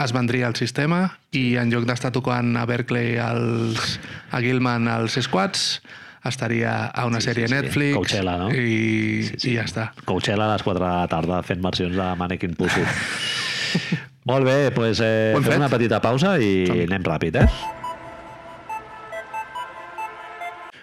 es 0.00 0.12
vendria 0.16 0.46
al 0.48 0.56
sistema 0.56 1.18
i 1.36 1.56
en 1.60 1.68
lloc 1.70 1.84
d'estar 1.84 2.10
tocant 2.16 2.56
a 2.56 2.64
Berkeley 2.64 3.18
als, 3.20 3.98
a 4.32 4.40
Gilman 4.40 4.88
als 4.88 5.18
squats, 5.20 5.82
estaria 6.30 6.86
a 6.86 7.06
una 7.08 7.20
Sí, 7.20 7.28
sèrie 7.30 7.48
sí, 7.48 7.54
sí. 7.54 7.60
Netflix 7.60 7.96
Coachella, 7.96 8.36
no? 8.38 8.50
i, 8.54 9.22
Sí, 9.26 9.38
sí. 9.38 9.50
i 9.50 9.56
ja 9.58 9.64
està. 9.66 9.88
Coachella 10.04 10.46
a 10.46 10.52
les 10.54 10.62
4 10.62 10.78
de 10.84 10.88
la 10.92 11.08
tarda 11.10 11.42
fent 11.42 11.62
versions 11.64 11.96
de 11.98 12.08
Mannequin 12.20 12.54
Pussy. 12.54 12.84
Molt 14.30 14.46
bé, 14.46 14.56
doncs 14.70 15.00
eh, 15.02 15.32
Ho 15.34 15.38
hem 15.40 15.42
fem 15.42 15.52
fet. 15.56 15.58
una 15.64 15.68
petita 15.72 15.98
pausa 16.04 16.36
i 16.38 16.52
anem 16.86 17.02
ràpid, 17.02 17.40
eh? 17.42 17.48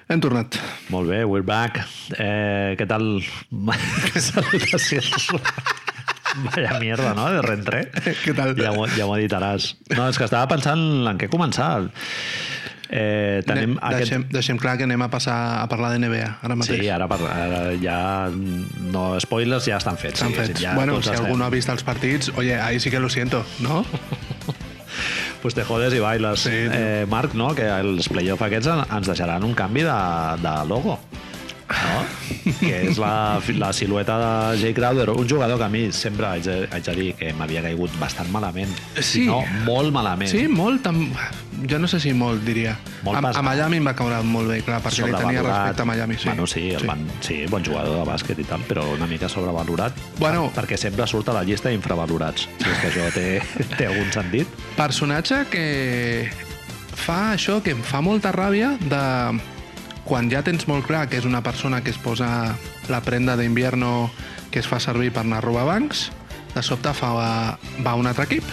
Hem 0.10 0.20
tornat. 0.26 0.58
Molt 0.90 1.08
bé, 1.12 1.20
we're 1.24 1.46
back. 1.46 1.78
Eh, 2.18 2.74
què 2.80 2.88
tal? 2.90 3.20
Salutacions. 4.30 5.30
Vaya 6.50 6.80
mierda, 6.82 7.14
no?, 7.18 7.28
de 7.34 7.44
rentré. 7.46 7.84
Què 8.24 8.34
tal? 8.38 8.56
Ja 8.58 8.74
ja 8.98 9.06
m'ho 9.06 9.18
editaràs. 9.20 9.76
No, 9.94 10.08
és 10.10 10.18
que 10.18 10.26
estava 10.26 10.50
pensant 10.50 10.82
en 11.10 11.18
què 11.22 11.30
començar. 11.30 11.70
Eh, 12.90 13.44
tenim 13.46 13.76
Ne- 13.78 13.96
deixem, 14.00 14.24
deixem 14.34 14.58
clar 14.58 14.76
que 14.80 14.84
anem 14.88 15.02
a 15.06 15.10
passar 15.14 15.62
a 15.62 15.68
parlar 15.70 15.92
de 15.94 16.00
NBA 16.00 16.40
ara 16.42 16.56
mateix. 16.58 16.80
Sí, 16.82 16.90
ara, 16.90 17.08
per, 17.08 17.20
ara 17.30 17.60
ja... 17.78 18.30
No, 18.92 19.12
spoilers 19.22 19.68
ja 19.70 19.78
estan 19.78 19.98
fets. 20.02 20.20
S'han 20.24 20.34
sí, 20.34 20.40
fet. 20.42 20.58
Ja 20.64 20.74
bueno, 20.74 20.98
si 21.06 21.14
algú 21.14 21.38
no 21.38 21.46
ha 21.46 21.52
vist 21.54 21.70
els 21.70 21.84
partits, 21.86 22.32
oye, 22.36 22.56
ahí 22.60 22.80
sí 22.80 22.90
que 22.90 23.00
lo 23.00 23.10
siento, 23.10 23.46
¿no? 23.60 23.86
Pues 25.42 25.54
te 25.56 25.64
jodes 25.64 25.94
i 25.96 26.00
bailes. 26.04 26.42
Sí, 26.42 26.50
eh, 26.52 27.06
Marc, 27.08 27.34
no? 27.34 27.54
que 27.56 27.64
els 27.64 28.10
playoff 28.12 28.42
aquests 28.44 28.68
en- 28.68 28.82
ens 28.98 29.08
deixaran 29.08 29.46
un 29.48 29.54
canvi 29.56 29.86
de, 29.88 29.94
de 30.44 30.54
logo. 30.68 30.98
No? 31.70 32.06
que 32.60 32.80
és 32.90 32.98
la, 32.98 33.40
la 33.60 33.70
silueta 33.74 34.16
de 34.18 34.62
Jay 34.62 34.74
Crowder, 34.74 35.10
un 35.12 35.30
jugador 35.30 35.60
que 35.60 35.68
a 35.68 35.70
mi 35.70 35.92
sempre 35.94 36.26
haig 36.26 36.48
de, 36.48 36.56
haig 36.72 36.86
de 36.88 36.96
dir 36.98 37.10
que 37.20 37.30
m'havia 37.38 37.62
caigut 37.66 37.94
bastant 38.02 38.32
malament. 38.34 38.72
Sí. 38.98 39.04
Si 39.10 39.26
no, 39.28 39.44
molt 39.68 39.94
malament. 39.94 40.32
Sí, 40.32 40.48
molt. 40.50 40.82
Tam... 40.86 41.04
Jo 41.70 41.76
no 41.82 41.90
sé 41.92 42.00
si 42.00 42.14
molt, 42.16 42.42
diria. 42.48 42.78
Molt 43.04 43.20
a, 43.20 43.22
pesat. 43.22 43.42
a 43.42 43.44
Miami 43.44 43.82
em 43.82 43.90
va 43.90 43.94
caure 43.98 44.22
molt 44.24 44.50
bé, 44.50 44.62
clar, 44.66 44.80
perquè 44.84 45.04
li 45.04 45.12
tenia 45.12 45.42
Sobrevalorat. 45.42 45.60
respecte 45.60 45.84
a 45.84 45.88
Miami. 45.92 46.18
Sí. 46.18 46.30
Bueno, 46.30 46.48
sí, 46.48 46.66
el 46.72 46.88
Van, 46.88 47.06
sí, 47.26 47.40
bon 47.52 47.66
jugador 47.66 48.00
de 48.00 48.06
bàsquet 48.08 48.40
i 48.40 48.48
tal, 48.48 48.64
però 48.70 48.86
una 48.96 49.08
mica 49.12 49.30
sobrevalorat. 49.30 50.00
Bueno. 50.18 50.48
per, 50.56 50.64
perquè 50.64 50.80
sempre 50.80 51.08
surt 51.08 51.30
a 51.30 51.38
la 51.38 51.44
llista 51.44 51.70
d'infravalorats. 51.70 52.48
Si 52.58 52.70
és 52.70 52.82
que 52.82 52.92
això 52.94 53.10
té, 53.14 53.28
té 53.78 53.90
algun 53.92 54.10
sentit. 54.16 54.60
Personatge 54.80 55.44
que 55.52 55.66
fa 57.00 57.34
això, 57.36 57.60
que 57.64 57.76
em 57.76 57.84
fa 57.86 58.02
molta 58.06 58.32
ràbia 58.36 58.74
de 58.80 59.04
quan 60.10 60.26
ja 60.32 60.42
tens 60.42 60.66
molt 60.66 60.88
clar 60.90 61.04
que 61.06 61.20
és 61.22 61.26
una 61.30 61.44
persona 61.46 61.84
que 61.86 61.94
es 61.94 62.00
posa 62.02 62.56
la 62.90 63.02
prenda 63.06 63.36
d'invierno 63.38 64.10
que 64.50 64.58
es 64.58 64.68
fa 64.68 64.80
servir 64.82 65.12
per 65.14 65.22
anar 65.22 65.38
a 65.38 65.46
robar 65.46 65.68
bancs, 65.68 66.08
de 66.56 66.64
sobte 66.66 66.96
fa, 66.98 67.12
va 67.86 67.94
un 67.94 68.10
altre 68.10 68.26
equip, 68.26 68.48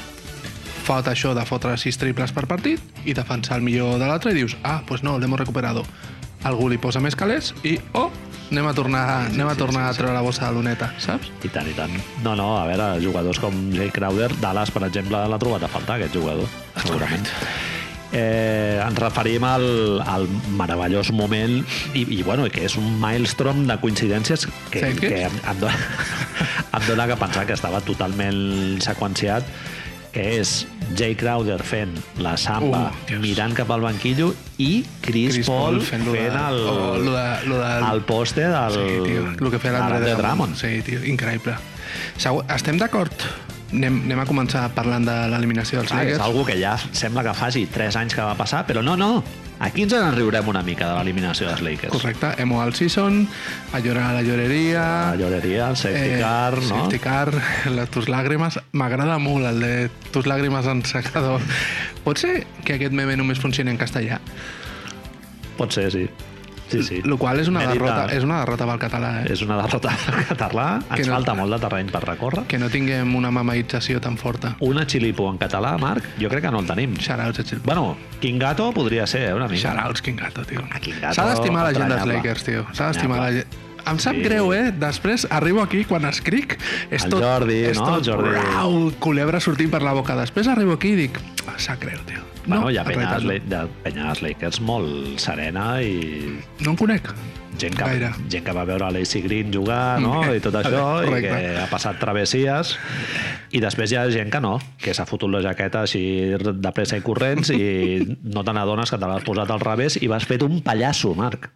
fot 0.86 1.08
això 1.08 1.32
de 1.34 1.46
fotre 1.48 1.72
sis 1.80 1.96
triples 1.96 2.34
per 2.36 2.44
partit 2.46 3.00
i 3.08 3.16
defensar 3.16 3.56
el 3.56 3.64
millor 3.64 3.96
de 3.96 4.04
l'altre 4.04 4.34
i 4.34 4.36
dius, 4.36 4.58
ah, 4.62 4.82
pues 4.86 5.02
no, 5.02 5.16
l'hem 5.18 5.34
recuperado. 5.40 5.86
Algú 6.46 6.68
li 6.68 6.76
posa 6.78 7.00
més 7.00 7.16
calés 7.16 7.54
i, 7.64 7.78
oh, 7.96 8.10
anem 8.52 8.68
a 8.68 8.74
tornar, 8.76 9.06
Sí, 9.08 9.32
sí, 9.32 9.40
anem 9.40 9.48
a, 9.48 9.54
sí, 9.56 9.62
tornar 9.64 9.86
sí, 9.86 9.88
a 9.88 9.98
treure 9.98 10.14
la 10.14 10.26
bossa 10.26 10.50
de 10.50 10.58
luneta, 10.58 10.92
saps? 11.02 11.32
I 11.42 11.50
tant, 11.50 11.72
i 11.72 11.74
tant. 11.78 11.96
No, 12.22 12.36
no, 12.36 12.52
a 12.60 12.66
veure, 12.68 12.92
jugadors 13.02 13.40
com 13.42 13.56
Jay 13.72 13.88
Crowder, 13.90 14.28
Dallas, 14.44 14.70
per 14.70 14.84
exemple, 14.90 15.24
l'ha 15.24 15.40
trobat 15.40 15.64
a 15.64 15.72
faltar, 15.72 15.96
aquest 15.96 16.20
jugador, 16.20 16.52
segurament. 16.84 17.26
Eh, 18.16 18.80
ens 18.80 18.96
referim 19.02 19.44
al, 19.44 19.66
al 20.08 20.24
meravellós 20.56 21.10
moment 21.12 21.58
i, 21.92 22.06
i 22.16 22.22
bueno, 22.24 22.46
que 22.48 22.62
és 22.64 22.76
un 22.80 22.94
maelstrom 23.02 23.66
de 23.68 23.76
coincidències 23.82 24.46
que, 24.70 24.80
Sidekicks? 24.80 25.02
que 25.02 25.24
em, 25.26 25.40
em, 25.42 25.58
dona, 25.60 25.76
em 26.78 26.86
dona 26.88 27.08
que 27.10 27.18
pensar 27.20 27.44
que 27.44 27.58
estava 27.58 27.82
totalment 27.84 28.80
seqüenciat 28.86 29.44
que 30.16 30.24
és 30.38 30.62
Jay 30.96 31.12
Crowder 31.18 31.58
fent 31.60 31.92
la 32.24 32.38
samba, 32.40 32.86
Uh, 33.10 33.18
mirant 33.20 33.52
cap 33.56 33.68
al 33.74 33.82
banquillo, 33.84 34.30
i 34.56 34.80
Chris, 35.04 35.36
Chris 35.36 35.48
Paul, 35.50 35.82
fent, 35.84 36.06
lo 36.06 36.14
de, 36.14 36.22
fent 36.24 36.38
el, 36.40 36.60
oh, 36.72 36.96
lo 36.96 37.12
de, 37.12 37.26
lo 37.50 37.58
del, 37.60 37.84
el 37.90 38.00
poste 38.08 38.46
del, 38.48 38.78
Sí, 38.78 38.94
tio, 39.04 39.26
el 39.34 39.50
que 39.52 39.60
feia 39.60 39.74
de 39.74 39.78
l'Andre 39.82 39.98
l'Andre 40.00 40.14
Drummond. 40.22 40.56
Sí, 40.56 40.72
tio, 40.86 41.02
increïble. 41.04 41.58
Estem 42.16 42.80
d'acord? 42.80 43.28
Anem, 43.72 43.96
anem 44.06 44.20
a 44.22 44.26
començar 44.28 44.68
parlant 44.76 45.02
de 45.08 45.14
l'eliminació 45.32 45.80
dels 45.80 45.90
és 45.90 45.96
Lakers. 45.96 46.20
algo 46.22 46.44
que 46.46 46.54
ja 46.60 46.76
sembla 46.92 47.24
que 47.26 47.32
faci 47.34 47.64
3 47.66 47.96
anys 47.98 48.14
que 48.14 48.22
va 48.22 48.36
passar, 48.38 48.62
però 48.66 48.82
no, 48.82 48.94
no. 48.96 49.24
Aquí 49.58 49.86
ens 49.86 49.94
en 49.96 50.12
riurem 50.14 50.46
una 50.52 50.60
mica 50.62 50.90
de 50.90 50.98
l'eliminació 50.98 51.48
dels 51.48 51.62
Lakers. 51.64 51.92
Correcte, 51.94 52.34
emo 52.42 52.60
al 52.62 52.74
season, 52.76 53.24
a 53.72 53.80
llorar 53.80 54.10
a 54.10 54.12
la 54.18 54.22
lloreria... 54.22 54.82
La 55.10 55.16
lloreria, 55.16 55.70
el 55.70 55.76
safety 55.80 56.18
eh, 56.18 56.20
car, 56.20 56.58
no? 56.60 56.68
Safety 56.68 57.00
car, 57.00 57.32
les 57.78 57.90
tus 57.90 58.10
làgrimes. 58.12 58.60
M'agrada 58.76 59.18
molt 59.18 59.48
el 59.48 59.60
de 59.64 59.74
tus 60.12 60.28
làgrimes 60.28 60.68
en 60.70 60.84
secador. 60.84 61.42
Pot 62.04 62.20
ser 62.20 62.44
que 62.62 62.76
aquest 62.76 62.94
meme 62.94 63.16
només 63.16 63.40
funcioni 63.42 63.72
en 63.72 63.80
castellà? 63.80 64.20
Pot 65.56 65.72
ser, 65.72 65.88
sí. 65.90 66.04
Sí, 66.68 66.82
sí. 66.82 67.00
Lo 67.04 67.16
qual 67.16 67.38
és 67.38 67.48
una, 67.48 67.60
M'he 67.60 67.66
dit 67.72 67.80
derrota, 67.80 68.06
de- 68.08 68.16
és 68.16 68.24
una 68.24 68.40
derrota 68.40 68.66
pel 68.66 68.78
català, 68.78 69.10
eh? 69.22 69.32
És 69.32 69.42
una 69.42 69.56
derrota 69.62 69.90
al 70.12 70.24
català. 70.26 70.66
Que 70.92 71.02
Ens 71.02 71.08
no- 71.08 71.14
falta 71.14 71.34
molt 71.34 71.52
de 71.52 71.58
terreny 71.62 71.90
per 71.90 72.02
recórrer. 72.04 72.44
Que 72.50 72.58
no 72.58 72.68
tinguem 72.68 73.14
una 73.14 73.30
mamaïtzació 73.30 74.00
tan 74.00 74.16
forta. 74.18 74.56
Una 74.60 74.84
xilipo 74.86 75.30
en 75.30 75.38
català, 75.38 75.76
Marc, 75.78 76.04
jo 76.20 76.28
crec 76.28 76.42
que 76.42 76.50
no 76.50 76.60
el 76.60 76.66
tenim. 76.66 76.94
Shoutouts 76.96 77.38
a 77.38 77.44
Chil... 77.44 77.60
Bueno, 77.64 77.96
King 78.20 78.38
Gato 78.40 78.72
podria 78.72 79.06
ser, 79.06 79.28
eh, 79.30 79.34
una 79.34 79.46
mica. 79.48 79.72
Shoutouts, 79.74 80.02
King 80.02 80.16
Gato, 80.16 80.44
tio. 80.44 80.64
A 80.70 80.80
King 80.80 80.98
Gato, 81.00 81.14
S'ha 81.14 81.28
d'estimar 81.30 81.64
la 81.70 81.72
gent 81.78 81.88
dels. 81.88 82.06
Lakers, 82.06 82.44
tio. 82.44 82.66
S'ha 82.72 82.88
d'estimar 82.92 83.20
la 83.20 83.30
gent. 83.32 83.46
Em 83.86 83.98
sap 84.02 84.16
Sí. 84.16 84.22
greu, 84.26 84.52
eh? 84.52 84.72
Després 84.72 85.28
arribo 85.30 85.62
aquí, 85.62 85.84
quan 85.84 86.04
escric, 86.06 86.58
és 86.90 87.04
El 87.04 87.10
tot... 87.10 87.22
Jordi, 87.22 87.60
és 87.70 87.78
no? 87.78 87.84
tot 87.86 87.98
El 88.00 88.04
Jordi. 88.12 88.30
Rau, 88.34 88.92
culebra 88.98 89.38
sortint 89.38 89.70
per 89.70 89.82
la 89.86 89.92
boca. 89.92 90.16
Després 90.18 90.48
arribo 90.48 90.72
aquí 90.72 90.88
i 90.88 90.96
dic, 90.96 91.20
"Ah, 91.46 91.54
sap 91.56 91.78
greu, 91.80 92.00
tio. 92.04 92.18
Bueno, 92.46 92.70
hi 92.70 92.76
ha 92.78 92.82
en 92.82 92.86
penya, 92.88 93.18
La- 93.18 93.38
de 93.42 93.60
penya 93.82 94.04
dels 94.06 94.22
Lakers 94.22 94.60
molt 94.60 95.18
serena 95.18 95.80
i 95.82 96.38
No 96.60 96.70
en 96.70 96.76
conec. 96.76 97.08
gent 97.58 97.74
que, 97.74 97.84
Gaire. 97.84 98.10
gent 98.28 98.44
que 98.44 98.52
va 98.52 98.64
veure 98.68 98.90
l'Acy 98.92 99.22
Green 99.24 99.50
jugar 99.52 99.98
no? 99.98 100.18
i 100.34 100.40
tot 100.44 100.54
això, 100.54 101.00
i 101.08 101.22
que 101.24 101.56
ha 101.56 101.66
passat 101.70 101.96
travessies 101.98 102.74
i 103.50 103.60
després 103.64 103.90
hi 103.92 103.96
ha 103.96 104.02
gent 104.12 104.28
que 104.30 104.40
no, 104.44 104.58
que 104.78 104.92
s'ha 104.92 105.06
fotut 105.08 105.30
la 105.32 105.40
jaqueta 105.40 105.80
així 105.86 106.02
de 106.36 106.72
pressa 106.76 106.98
i 106.98 107.00
corrents 107.00 107.48
i 107.50 108.04
no 108.34 108.44
te 108.44 108.52
n'adones 108.52 108.90
que 108.92 108.98
te 109.00 109.06
l'has 109.08 109.24
posat 109.24 109.50
al 109.50 109.60
revés 109.64 109.96
i 110.02 110.06
vas 110.06 110.26
fet 110.28 110.42
un 110.44 110.60
pallasso, 110.62 111.14
Marc. 111.16 111.48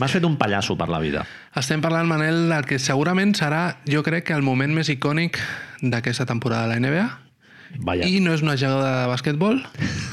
M'has 0.00 0.10
fet 0.10 0.24
un 0.26 0.34
pallasso 0.40 0.74
per 0.74 0.88
la 0.88 0.98
vida. 0.98 1.26
Estem 1.54 1.80
parlant, 1.84 2.08
Manel, 2.08 2.48
del 2.50 2.64
que 2.66 2.80
segurament 2.80 3.34
serà, 3.38 3.76
jo 3.86 4.02
crec 4.02 4.24
que 4.26 4.34
el 4.34 4.42
moment 4.42 4.72
més 4.74 4.88
icònic 4.90 5.38
d'aquesta 5.82 6.24
temporada 6.26 6.64
de 6.66 6.72
la 6.72 6.80
NBA. 6.80 7.04
Vaja. 7.78 8.06
I 8.06 8.20
no 8.22 8.34
és 8.36 8.42
una 8.44 8.54
jugada 8.56 9.02
de 9.02 9.08
basquetbol, 9.10 9.60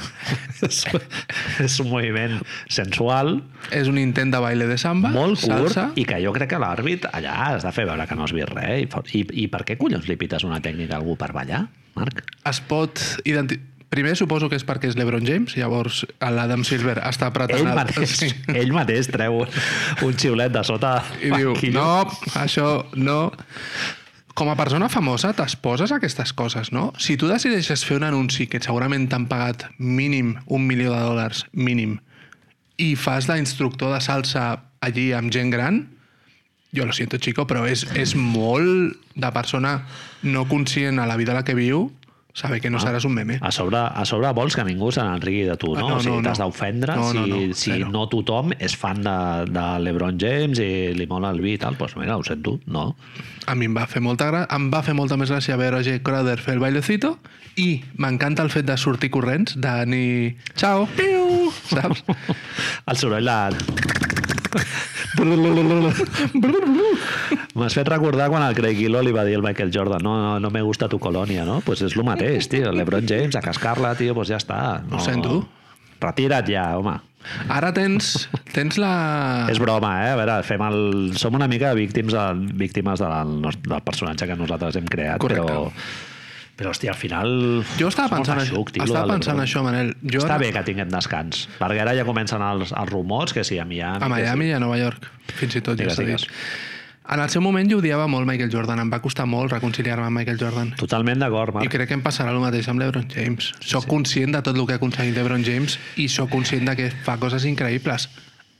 és, 0.68 0.84
és 1.64 1.76
un 1.84 1.90
moviment 1.92 2.38
sensual, 2.72 3.40
és 3.76 3.90
un 3.92 3.98
intent 4.02 4.32
de 4.34 4.40
baile 4.44 4.68
de 4.70 4.78
samba, 4.82 5.12
molt 5.14 5.42
curt, 5.42 5.74
salsa. 5.74 5.88
i 6.00 6.06
que 6.10 6.20
jo 6.24 6.34
crec 6.36 6.52
que 6.54 6.60
l'àrbit 6.62 7.08
allà 7.12 7.36
has 7.52 7.66
de 7.66 7.72
fer 7.76 7.86
veure 7.90 8.06
que 8.10 8.16
no 8.18 8.26
has 8.28 8.34
vist 8.36 8.54
res. 8.56 8.86
I, 9.14 9.22
i, 9.22 9.26
I 9.46 9.48
per 9.54 9.64
què 9.68 9.78
collons 9.80 10.08
li 10.10 10.18
pites 10.22 10.46
una 10.48 10.62
tècnica 10.64 10.98
a 10.98 11.02
algú 11.02 11.18
per 11.20 11.32
ballar, 11.38 11.66
Marc? 11.98 12.24
Es 12.50 12.62
pot 12.66 13.02
identificar... 13.26 13.68
Primer 13.92 14.14
suposo 14.16 14.48
que 14.48 14.56
és 14.56 14.64
perquè 14.64 14.88
és 14.88 14.96
LeBron 14.96 15.26
James, 15.28 15.52
llavors 15.60 16.06
l'Adam 16.24 16.62
Silver 16.64 16.94
està 17.04 17.28
apretant... 17.28 17.60
Ell 17.60 17.68
el- 17.68 17.76
mateix, 17.76 18.14
Sí. 18.22 18.30
ell 18.56 18.72
mateix 18.72 19.10
treu 19.12 19.42
un, 19.44 20.14
xiulet 20.16 20.54
de 20.56 20.62
sota 20.64 20.94
I 21.20 21.28
diu, 21.34 21.52
no, 21.76 22.06
això 22.40 22.86
no... 22.96 23.18
Com 24.34 24.50
a 24.52 24.56
persona 24.56 24.88
famosa 24.90 25.34
t'exposes 25.36 25.92
a 25.92 25.98
aquestes 26.00 26.32
coses, 26.34 26.72
no? 26.72 26.92
Si 26.98 27.18
tu 27.20 27.28
decideixes 27.28 27.84
fer 27.88 27.98
un 28.00 28.08
anunci 28.08 28.48
que 28.48 28.62
segurament 28.64 29.10
t'han 29.12 29.28
pagat 29.32 29.68
mínim 29.78 30.38
un 30.48 30.68
milió 30.68 30.94
de 30.94 31.02
dòlars, 31.04 31.46
mínim, 31.52 32.00
i 32.80 32.96
fas 32.96 33.28
d'instructor 33.28 33.94
de 33.94 34.00
salsa 34.02 34.46
allí 34.82 35.12
amb 35.14 35.34
gent 35.34 35.52
gran, 35.54 35.84
jo 36.72 36.86
lo 36.88 36.94
siento, 36.96 37.20
chico, 37.20 37.44
però 37.48 37.66
és, 37.68 37.84
és 38.00 38.16
molt 38.16 38.96
de 39.20 39.32
persona 39.36 39.82
no 40.24 40.48
conscient 40.48 41.00
a 41.00 41.08
la 41.10 41.18
vida 41.20 41.36
a 41.36 41.42
la 41.42 41.44
que 41.44 41.58
viu 41.58 41.90
saber 42.34 42.62
que 42.62 42.70
no 42.72 42.80
seràs 42.80 43.04
un 43.06 43.14
meme. 43.14 43.38
A 43.42 43.52
sobre, 43.52 43.78
a 43.78 44.06
sobre 44.06 44.32
vols 44.34 44.56
que 44.56 44.64
ningú 44.64 44.92
se 44.92 45.04
n'enrigui 45.04 45.44
de 45.50 45.58
tu, 45.60 45.74
Ah, 45.76 45.82
no? 45.82 45.90
no, 45.90 45.96
o 45.98 46.00
sigui, 46.04 46.16
no, 46.18 46.24
t'has 46.24 46.40
no. 46.40 46.46
d'ofendre 46.48 46.96
No, 46.96 47.14
no, 47.14 47.26
si, 47.26 47.30
no, 47.32 47.56
si 47.56 47.72
zero. 47.74 47.90
no 47.92 48.06
tothom 48.10 48.54
és 48.60 48.76
fan 48.78 49.02
de, 49.04 49.16
de 49.52 49.66
l'Ebron 49.84 50.18
James 50.22 50.60
i 50.64 50.94
li 50.96 51.08
mola 51.08 51.32
el 51.36 51.42
vi 51.44 51.54
i 51.56 51.62
tal. 51.62 51.76
Doncs 51.80 51.98
mira, 52.00 52.16
ho 52.18 52.24
sento, 52.24 52.60
no. 52.68 52.96
A 53.48 53.56
mi 53.56 53.66
em 53.66 53.76
va 53.76 53.88
fer 53.90 54.02
molta 54.02 54.30
gra... 54.32 54.46
em 54.54 54.70
va 54.72 54.84
fer 54.86 54.94
molta 54.96 55.18
més 55.18 55.32
gràcia 55.34 55.58
veure 55.60 55.80
a 55.82 55.84
Jay 55.84 56.00
Crowder 56.06 56.38
fer 56.40 56.54
el 56.56 56.60
bailecito 56.64 57.18
i 57.58 57.82
m'encanta 57.98 58.44
el 58.46 58.50
fet 58.54 58.66
de 58.70 58.78
sortir 58.78 59.10
corrents, 59.12 59.58
de 59.60 59.74
ni... 59.86 60.04
Ciao! 60.56 60.88
Piu! 60.96 61.52
Saps? 61.68 62.04
El 62.88 62.96
soroll 62.98 63.28
de... 63.28 64.62
M'has 67.56 67.76
fet 67.78 67.88
recordar 67.92 68.30
quan 68.32 68.44
el 68.46 68.56
Craig 68.58 68.78
Gillo 68.80 69.02
li 69.06 69.14
va 69.16 69.24
dir 69.28 69.36
al 69.38 69.46
Michael 69.46 69.72
Jordan 69.74 70.02
no, 70.04 70.16
no, 70.22 70.40
no 70.42 70.50
me 70.54 70.62
gusta 70.66 70.90
tu 70.90 71.00
colònia, 71.02 71.46
no? 71.48 71.60
Pues 71.66 71.82
és 71.86 71.96
el 71.98 72.04
mateix, 72.08 72.50
tio. 72.52 72.72
LeBron 72.76 73.08
James, 73.10 73.36
a 73.38 73.44
cascar-la, 73.46 73.94
tio, 74.00 74.16
pues 74.18 74.32
ja 74.32 74.38
està. 74.42 74.82
No, 74.90 74.98
Ho 74.98 75.04
sento. 75.04 75.42
Retira't 76.02 76.48
ja, 76.50 76.66
home. 76.80 76.98
Ara 77.54 77.70
tens, 77.76 78.28
tens 78.56 78.80
la... 78.82 79.46
És 79.52 79.60
broma, 79.62 79.92
eh? 80.08 80.14
A 80.16 80.18
veure, 80.18 80.40
fem 80.48 80.62
el... 80.66 80.80
som 81.22 81.36
una 81.38 81.48
mica 81.52 81.74
víctims 81.78 82.16
de, 82.18 82.24
víctimes 82.58 83.04
del, 83.04 83.36
del 83.46 83.84
personatge 83.86 84.26
que 84.30 84.38
nosaltres 84.40 84.80
hem 84.82 84.88
creat, 84.90 85.22
Correcte. 85.22 85.46
però... 85.46 85.70
Però, 86.62 86.72
hòstia, 86.76 86.94
al 86.94 87.00
final... 87.02 87.32
Jo 87.80 87.90
estava 87.90 88.16
pensant, 88.20 88.40
això, 88.44 88.62
tio, 88.70 88.84
estava 88.86 89.08
pensant 89.16 89.36
LeBron. 89.40 89.46
això, 89.48 89.64
Manel. 89.66 89.94
Jo 90.06 90.22
Està 90.22 90.36
ara- 90.36 90.42
bé 90.46 90.52
que 90.54 90.62
tinguem 90.68 90.90
descans, 90.94 91.48
perquè 91.60 91.82
ara 91.82 91.96
ja 91.98 92.06
comencen 92.06 92.42
els, 92.46 92.72
els 92.72 92.92
rumors 92.94 93.34
que 93.34 93.44
sí, 93.48 93.58
a 93.58 93.66
Miami... 93.66 94.06
A 94.06 94.10
Miami 94.12 94.46
sí. 94.46 94.52
i 94.54 94.54
a 94.54 94.62
Nova 94.62 94.78
York, 94.78 95.08
fins 95.40 95.58
i 95.58 95.62
tot, 95.66 95.74
ja 95.80 95.88
Digues, 95.90 95.98
s'ha 95.98 96.06
digues. 96.06 96.28
dit. 96.30 96.70
En 97.12 97.20
el 97.20 97.32
seu 97.34 97.42
moment 97.44 97.68
jo 97.68 97.80
odiava 97.82 98.06
molt 98.08 98.28
Michael 98.30 98.52
Jordan, 98.54 98.80
em 98.80 98.92
va 98.94 99.02
costar 99.04 99.26
molt 99.28 99.52
reconciliar-me 99.52 100.06
amb 100.06 100.20
Michael 100.22 100.38
Jordan. 100.40 100.70
Totalment 100.80 101.20
d'acord, 101.26 101.56
I 101.58 101.58
Marc. 101.66 101.72
crec 101.74 101.90
que 101.90 101.98
em 101.98 102.04
passarà 102.06 102.32
el 102.32 102.38
mateix 102.40 102.70
amb 102.72 102.80
l'Ebron 102.80 103.10
James. 103.12 103.50
Soc 103.60 103.88
conscient 103.90 104.32
de 104.38 104.42
tot 104.46 104.56
el 104.56 104.64
que 104.70 104.78
ha 104.78 104.80
aconseguit 104.80 105.18
l'Ebron 105.18 105.44
James 105.44 105.76
i 106.00 106.06
sóc 106.08 106.30
conscient 106.32 106.70
de 106.70 106.76
que 106.78 106.92
fa 107.04 107.18
coses 107.20 107.44
increïbles. 107.50 108.06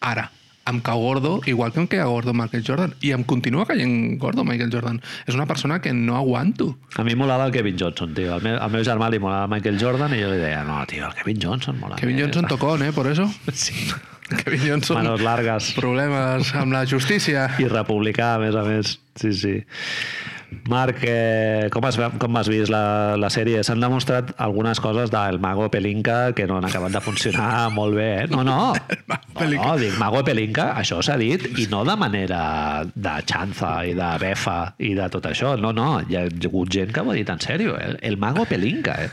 Ara, 0.02 0.26
em 0.70 0.80
cau 0.80 1.00
gordo, 1.00 1.42
igual 1.46 1.72
que 1.72 1.80
em 1.80 1.88
queda 1.88 2.06
gordo 2.06 2.34
Michael 2.34 2.64
Jordan. 2.66 2.94
I 3.02 3.12
em 3.16 3.24
continua 3.24 3.66
caient 3.66 4.18
gordo 4.20 4.44
Michael 4.44 4.72
Jordan. 4.72 5.02
És 5.26 5.36
una 5.36 5.46
persona 5.46 5.82
que 5.82 5.94
no 5.94 6.16
aguanto. 6.18 6.76
A 6.96 7.04
mi 7.04 7.16
molava 7.16 7.46
el 7.46 7.52
Kevin 7.52 7.78
Johnson, 7.80 8.14
tio. 8.14 8.34
Al 8.36 8.42
meu, 8.46 8.58
al 8.62 8.72
meu 8.72 8.86
germà 8.86 9.10
li 9.10 9.20
molava 9.20 9.50
Michael 9.52 9.80
Jordan 9.82 10.14
i 10.14 10.22
jo 10.22 10.32
li 10.32 10.40
deia, 10.42 10.64
no, 10.68 10.80
tio, 10.86 11.08
el 11.08 11.18
Kevin 11.18 11.42
Johnson 11.42 11.80
mola. 11.80 11.98
Kevin 12.00 12.16
més". 12.16 12.26
Johnson 12.26 12.48
tocón, 12.52 12.84
eh, 12.86 12.92
por 12.94 13.08
eso. 13.12 13.30
Sí. 13.54 13.74
Kevin 14.32 14.62
Johnson... 14.64 14.96
Manos 15.02 15.22
largas. 15.22 15.74
Problemes 15.76 16.54
amb 16.56 16.72
la 16.72 16.86
justícia. 16.88 17.50
I 17.60 17.68
republicà, 17.68 18.36
a 18.38 18.40
més 18.40 18.56
a 18.56 18.64
més. 18.64 18.94
Sí, 19.20 19.34
sí. 19.36 19.58
Marc, 20.70 21.02
eh, 21.04 21.70
com, 21.72 21.86
has, 21.88 21.98
com 22.22 22.38
has 22.38 22.50
vist 22.52 22.72
la, 22.72 23.16
la 23.20 23.30
sèrie? 23.34 23.64
S'han 23.66 23.82
demostrat 23.82 24.34
algunes 24.42 24.80
coses 24.84 25.12
del 25.12 25.40
Mago 25.42 25.70
Pelinka 25.74 26.34
que 26.38 26.46
no 26.48 26.60
han 26.60 26.68
acabat 26.68 26.94
de 26.96 27.02
funcionar 27.04 27.70
molt 27.78 27.98
bé, 27.98 28.10
eh? 28.24 28.28
No, 28.32 28.44
no. 28.48 28.74
No, 29.42 29.48
no 29.48 29.76
dic 29.80 29.96
Mago 29.98 30.20
Pelinka, 30.28 30.68
això 30.78 31.00
s'ha 31.02 31.16
dit, 31.18 31.42
i 31.58 31.66
no 31.72 31.82
de 31.88 31.96
manera 31.98 32.42
de 32.84 33.14
xanza 33.26 33.72
i 33.90 33.96
de 33.98 34.10
befa 34.22 34.58
i 34.84 34.92
de 34.98 35.08
tot 35.10 35.26
això. 35.32 35.56
No, 35.58 35.72
no, 35.74 36.02
hi 36.06 36.20
ha 36.20 36.26
hagut 36.28 36.70
gent 36.70 36.92
que 36.94 37.02
ho 37.02 37.10
ha 37.10 37.18
dit 37.18 37.30
en 37.32 37.42
sèrio. 37.42 37.78
El, 37.80 37.98
el 38.06 38.20
Mago 38.22 38.46
Pelinka, 38.46 39.00
eh? 39.02 39.10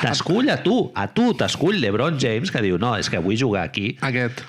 T'escull 0.00 0.52
a 0.52 0.60
tu, 0.62 0.76
a 0.94 1.08
tu 1.12 1.32
t'escull 1.36 1.80
l'Ebron 1.82 2.20
James 2.20 2.52
que 2.52 2.62
diu, 2.64 2.78
no, 2.80 2.94
és 3.00 3.10
que 3.12 3.20
vull 3.22 3.36
jugar 3.40 3.66
aquí 3.68 3.90
Aquest. 4.06 4.44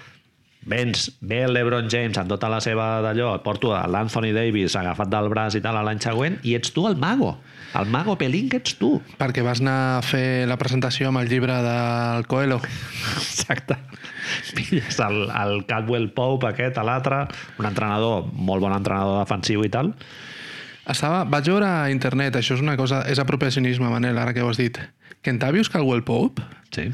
Vens, 0.68 1.12
ve 1.22 1.42
el 1.46 1.54
LeBron 1.56 1.88
James 1.92 2.18
amb 2.20 2.30
tota 2.30 2.50
la 2.52 2.60
seva 2.64 2.98
d'allò, 3.06 3.34
et 3.38 3.44
porto 3.46 3.72
l'Anthony 3.72 4.34
Davis 4.36 4.76
agafat 4.76 5.10
del 5.12 5.30
braç 5.32 5.56
i 5.58 5.62
tal 5.64 5.80
a 5.80 5.84
l'any 5.88 6.02
següent, 6.04 6.40
i 6.44 6.56
ets 6.58 6.74
tu 6.76 6.86
el 6.90 6.98
mago. 7.00 7.38
El 7.78 7.90
mago 7.92 8.16
Pelín 8.18 8.48
que 8.50 8.60
ets 8.62 8.78
tu. 8.80 8.98
Perquè 9.20 9.44
vas 9.46 9.60
anar 9.62 9.78
a 9.98 10.04
fer 10.06 10.46
la 10.50 10.58
presentació 10.60 11.10
amb 11.10 11.22
el 11.22 11.28
llibre 11.32 11.56
del 11.64 12.28
Coelho. 12.28 12.60
Exacte. 13.18 13.78
Pilles 14.56 15.00
el, 15.04 15.28
el 15.32 15.66
Cadwell 15.68 16.10
Pope 16.16 16.50
aquest, 16.52 16.78
a 16.80 16.86
l'altre, 16.88 17.26
un 17.60 17.68
entrenador, 17.70 18.26
molt 18.34 18.64
bon 18.64 18.76
entrenador 18.76 19.22
defensiu 19.22 19.64
i 19.68 19.72
tal. 19.74 19.94
Estava, 20.88 21.26
vaig 21.28 21.50
veure 21.52 21.68
a 21.68 21.90
internet, 21.92 22.38
això 22.40 22.56
és 22.56 22.64
una 22.64 22.78
cosa, 22.80 23.02
és 23.12 23.20
apropiacionisme, 23.20 23.90
Manel, 23.92 24.18
ara 24.20 24.34
que 24.36 24.44
ho 24.44 24.52
has 24.52 24.60
dit. 24.60 24.80
Kentavius 25.24 25.70
Caldwell 25.70 26.06
Pope, 26.08 26.44
Sí. 26.72 26.90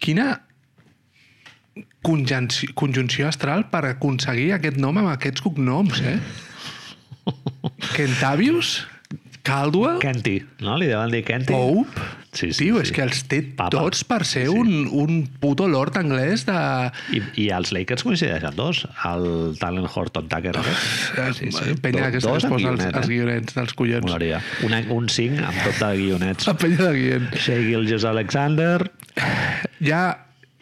quina 0.00 0.42
conjunció, 2.02 2.68
conjunció 2.74 3.28
astral 3.28 3.66
per 3.72 3.84
aconseguir 3.94 4.52
aquest 4.58 4.76
nom 4.82 4.98
amb 5.02 5.12
aquests 5.14 5.44
cognoms, 5.44 6.00
eh? 6.04 6.18
Kentavius, 7.96 8.86
Caldwell, 9.42 9.98
Kenty, 10.02 10.40
no? 10.62 10.76
Li 10.78 10.86
deuen 10.90 11.10
dir 11.10 11.24
Kenty. 11.26 11.52
Pope, 11.52 12.10
Sí, 12.32 12.46
sí, 12.56 12.64
Tio, 12.64 12.78
sí. 12.80 12.86
és 12.86 12.92
que 12.96 13.02
els 13.04 13.18
té 13.28 13.42
Papa. 13.44 13.68
tots 13.74 14.06
per 14.08 14.22
ser 14.24 14.46
Sí, 14.46 14.52
sí. 14.54 14.56
un, 14.56 14.86
un 14.88 15.26
puto 15.42 15.66
lord 15.68 15.98
anglès 16.00 16.46
de... 16.48 16.54
I, 17.12 17.20
I 17.42 17.48
els 17.52 17.74
Lakers 17.76 18.06
coincideixen 18.08 18.56
dos, 18.56 18.86
el 19.04 19.26
talent 19.60 19.84
Horton 19.92 20.30
Tucker. 20.32 20.54
aquest. 20.62 21.42
Sí, 21.42 21.74
Penya 21.84 22.06
Do- 22.06 22.14
que 22.14 22.22
amb 22.22 22.30
posa 22.30 22.48
els, 22.48 22.56
guionet, 22.56 22.96
els 22.96 23.04
eh? 23.04 23.10
guionets 23.12 23.58
dels 23.58 23.74
collons. 23.76 24.06
Molaria. 24.06 24.40
Una, 24.64 24.80
un 24.96 25.10
cinc 25.12 25.42
amb 25.44 25.60
tot 25.60 25.76
de 25.82 25.90
guionets. 26.00 26.48
La 26.48 26.56
penya 26.56 26.86
de 26.88 26.94
guion. 27.02 27.28
Shea 27.36 27.60
Gilgis 27.68 28.08
Alexander, 28.08 28.78
Ja 29.84 30.02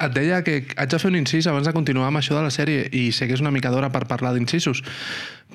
et 0.00 0.14
deia 0.16 0.40
que 0.46 0.62
haig 0.76 0.90
de 0.90 0.98
fer 1.00 1.10
un 1.10 1.18
incís 1.18 1.48
abans 1.50 1.66
de 1.66 1.74
continuar 1.76 2.08
amb 2.08 2.20
això 2.20 2.36
de 2.36 2.46
la 2.46 2.54
sèrie 2.54 2.88
i 2.92 3.10
sé 3.12 3.28
que 3.28 3.36
és 3.36 3.44
una 3.44 3.52
mica 3.54 3.72
d'hora 3.72 3.92
per 3.92 4.06
parlar 4.10 4.32
d'incisos 4.36 4.82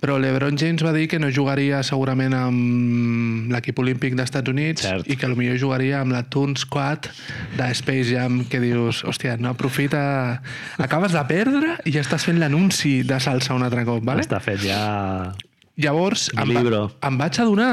però 0.01 0.17
l'Ebron 0.19 0.57
James 0.59 0.83
va 0.83 0.91
dir 0.95 1.07
que 1.07 1.19
no 1.21 1.31
jugaria 1.31 1.81
segurament 1.87 2.35
amb 2.35 3.51
l'equip 3.53 3.79
olímpic 3.79 4.15
d'Estats 4.17 4.51
Units 4.51 4.83
Cert. 4.83 5.07
i 5.07 5.17
que 5.17 5.29
potser 5.31 5.57
jugaria 5.61 6.01
amb 6.03 6.15
la 6.15 6.23
Toon 6.29 6.55
Squad 6.59 7.09
de 7.55 7.69
Space 7.73 8.11
Jam 8.11 8.43
que 8.51 8.59
dius, 8.63 9.03
hòstia, 9.07 9.37
no 9.39 9.53
aprofita 9.55 10.41
acabes 10.77 11.15
de 11.15 11.25
perdre 11.29 11.77
i 11.85 11.95
ja 11.95 12.03
estàs 12.03 12.27
fent 12.27 12.41
l'anunci 12.41 12.99
de 13.07 13.19
salsa 13.23 13.55
un 13.55 13.65
altre 13.65 13.85
cop, 13.87 14.03
vale? 14.05 14.25
està 14.25 14.41
fet 14.43 14.63
ja... 14.65 15.33
Llavors, 15.75 16.29
em, 16.39 16.53
va, 16.55 16.85
em 17.03 17.17
vaig 17.19 17.37
adonar 17.43 17.71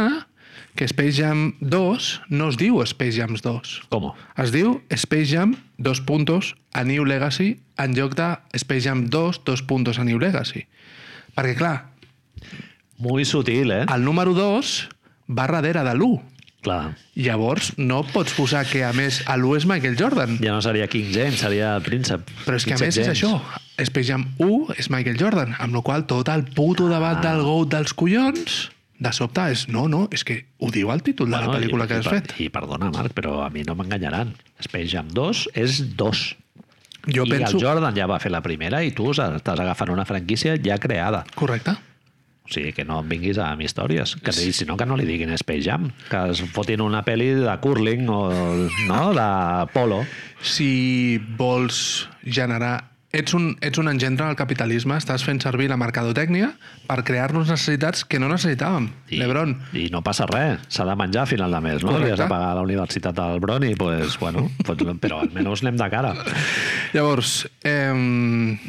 que 0.74 0.84
Space 0.88 1.20
Jam 1.22 1.54
2 1.60 2.22
no 2.30 2.48
es 2.48 2.56
diu 2.56 2.80
Space 2.82 3.18
Jams 3.20 3.42
2. 3.44 3.72
Com? 3.92 4.12
Es 4.40 4.52
diu 4.54 4.80
Space 4.90 5.28
Jam, 5.34 5.56
dos 5.76 6.00
puntos, 6.00 6.54
a 6.72 6.84
New 6.84 7.04
Legacy, 7.04 7.60
en 7.76 7.94
lloc 7.94 8.14
de 8.16 8.30
Space 8.54 8.88
Jam 8.88 9.06
2, 9.10 9.42
dos 9.44 9.62
puntos, 9.62 9.98
a 9.98 10.04
New 10.04 10.18
Legacy. 10.18 10.66
Perquè, 11.36 11.54
clar, 11.56 11.88
Muy 12.98 13.24
sutil, 13.24 13.70
eh? 13.72 13.84
el 13.92 14.04
número 14.04 14.32
2 14.32 14.88
va 15.28 15.46
darrere 15.50 15.82
de 15.82 15.94
l'1. 15.96 16.20
Clar. 16.62 16.94
Llavors, 17.18 17.72
no 17.76 18.04
pots 18.06 18.32
posar 18.36 18.62
que, 18.70 18.84
a 18.86 18.92
més, 18.94 19.24
l'1 19.26 19.56
és 19.58 19.64
Michael 19.66 19.96
Jordan. 19.98 20.36
Ja 20.38 20.52
no 20.54 20.62
seria 20.62 20.86
King 20.86 21.08
James, 21.10 21.40
seria 21.42 21.72
el 21.74 21.82
príncep. 21.82 22.22
Però 22.46 22.54
és 22.54 22.64
que, 22.64 22.76
a 22.76 22.78
més, 22.78 22.94
és 22.96 23.08
James. 23.08 23.18
això. 23.18 23.40
Space 23.82 24.06
Jam 24.12 24.28
1 24.38 24.76
és 24.78 24.88
Michael 24.94 25.18
Jordan, 25.18 25.56
amb 25.58 25.74
la 25.74 25.82
qual 25.82 26.06
tot 26.06 26.28
el 26.30 26.44
puto 26.54 26.86
debat 26.88 27.18
Ah. 27.18 27.32
del 27.32 27.42
GOAT 27.42 27.72
dels 27.74 27.92
collons 27.94 28.70
de 29.02 29.12
sobte 29.16 29.44
és, 29.52 29.66
no, 29.72 29.88
no, 29.90 30.04
és 30.14 30.22
que 30.26 30.38
ho 30.62 30.70
diu 30.74 30.92
el 30.94 31.02
títol 31.02 31.30
de 31.32 31.38
la 31.40 31.50
pel·lícula 31.50 31.84
i, 31.86 31.90
que 31.90 31.98
i, 31.98 32.02
has 32.02 32.08
per- 32.08 32.20
fet. 32.20 32.34
I 32.40 32.48
perdona, 32.54 32.90
Marc, 32.94 33.14
però 33.16 33.40
a 33.44 33.50
mi 33.50 33.64
no 33.66 33.74
m'enganyaran. 33.78 34.34
Space 34.62 34.90
Jam 34.92 35.08
2 35.12 35.48
és 35.58 35.80
2. 35.98 36.24
Jo 37.12 37.24
I 37.26 37.30
penso... 37.34 37.56
el 37.58 37.64
Jordan 37.64 37.96
ja 37.98 38.06
va 38.06 38.20
fer 38.22 38.30
la 38.30 38.42
primera 38.44 38.82
i 38.86 38.92
tu 38.94 39.08
estàs 39.10 39.58
agafant 39.58 39.90
una 39.90 40.04
franquícia 40.06 40.54
ja 40.62 40.78
creada. 40.78 41.24
Correcte. 41.34 41.74
O 42.42 42.50
sigui, 42.50 42.72
que 42.74 42.84
no 42.84 43.00
em 43.02 43.08
vinguis 43.10 43.38
amb 43.38 43.62
històries. 43.62 44.16
Que 44.22 44.32
sí. 44.34 44.52
si 44.54 44.66
no, 44.66 44.76
que 44.76 44.86
no 44.86 44.96
li 44.98 45.06
diguin 45.06 45.30
Space 45.38 45.62
Jam. 45.66 45.90
Que 46.10 46.24
es 46.32 46.42
fotin 46.54 46.82
una 46.82 47.02
pel·li 47.06 47.32
de 47.38 47.52
curling 47.62 48.08
o 48.10 48.22
no? 48.88 49.02
de 49.14 49.28
polo. 49.74 50.02
si 50.42 51.18
vols 51.38 52.08
generar... 52.22 52.91
Ets 53.12 53.34
un, 53.36 53.50
ets 53.60 53.76
un 53.76 53.90
engendre 53.90 54.24
del 54.24 54.36
capitalisme, 54.40 54.96
estàs 54.96 55.20
fent 55.20 55.36
servir 55.44 55.66
la 55.68 55.76
mercadotècnia 55.76 56.46
per 56.86 57.02
crear-nos 57.04 57.50
necessitats 57.52 58.06
que 58.08 58.16
no 58.16 58.30
necessitàvem. 58.30 58.86
I, 59.12 59.18
Lebron, 59.20 59.50
I 59.76 59.90
no 59.92 60.00
passa 60.00 60.24
res. 60.30 60.62
S'ha 60.72 60.86
de 60.88 60.94
menjar 60.96 61.26
a 61.26 61.28
final 61.28 61.52
de 61.52 61.60
mes, 61.60 61.82
no? 61.84 61.90
Correcte. 61.92 62.06
Li 62.08 62.14
has 62.14 62.22
de 62.22 62.28
pagar 62.30 62.54
a 62.54 62.56
la 62.56 62.62
Universitat 62.64 63.18
del 63.18 63.42
Broni, 63.44 63.74
pues, 63.76 64.16
bueno, 64.16 64.46
pues, 64.64 64.80
però 65.02 65.18
almenys 65.26 65.60
anem 65.60 65.76
de 65.76 65.88
cara. 65.92 66.14
llavors, 66.94 67.34
eh, 67.68 67.92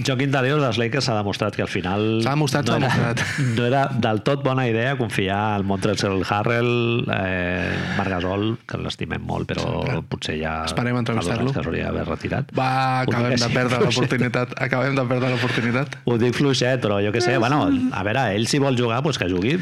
Joc 0.04 0.26
interior 0.28 0.60
dels 0.60 0.82
Lakers 0.82 1.08
s'ha 1.08 1.16
demostrat 1.22 1.56
que 1.56 1.64
al 1.64 1.72
final... 1.72 2.04
S'ha 2.28 2.36
demostrat, 2.36 2.68
no 2.68 2.76
s'ha 2.76 2.82
era, 2.82 2.91
demostrat. 2.91 3.24
No 3.62 3.66
era 3.70 3.86
del 4.10 4.22
tot 4.28 4.44
bona 4.44 4.68
idea 4.68 4.98
confiar 5.00 5.39
al 5.54 5.64
Montrezl 5.64 6.20
Harrell, 6.28 7.08
eh, 7.16 7.72
Marc 7.96 8.12
Gasol, 8.18 8.46
que 8.68 8.82
l'estimem 8.84 9.24
molt, 9.24 9.48
però 9.56 9.70
Sempre. 9.72 10.04
potser 10.12 10.36
ja... 10.44 10.60
Esperem 10.68 11.00
entrevistar-lo. 11.00 11.56
Que 11.56 11.64
s'hauria 11.64 11.88
d'haver 11.88 12.06
retirat. 12.12 12.52
va, 12.60 12.70
acabem 13.08 13.39
de 13.39 13.52
perdre 13.56 13.80
fluixet. 13.88 14.33
L'oportunitat. 14.34 14.62
Acabem 14.62 14.96
de 14.96 15.06
perdre 15.08 15.30
l'oportunitat. 15.32 15.98
Ho 16.06 16.18
dic 16.18 16.36
fluixet, 16.36 16.82
però 16.82 17.00
jo 17.04 17.12
què 17.14 17.22
sé, 17.22 17.38
bueno, 17.38 17.66
a 17.94 18.04
veure, 18.04 18.26
ell 18.36 18.48
si 18.48 18.60
vol 18.60 18.78
jugar, 18.78 19.02
doncs 19.04 19.20
que 19.20 19.30
jugui. 19.30 19.58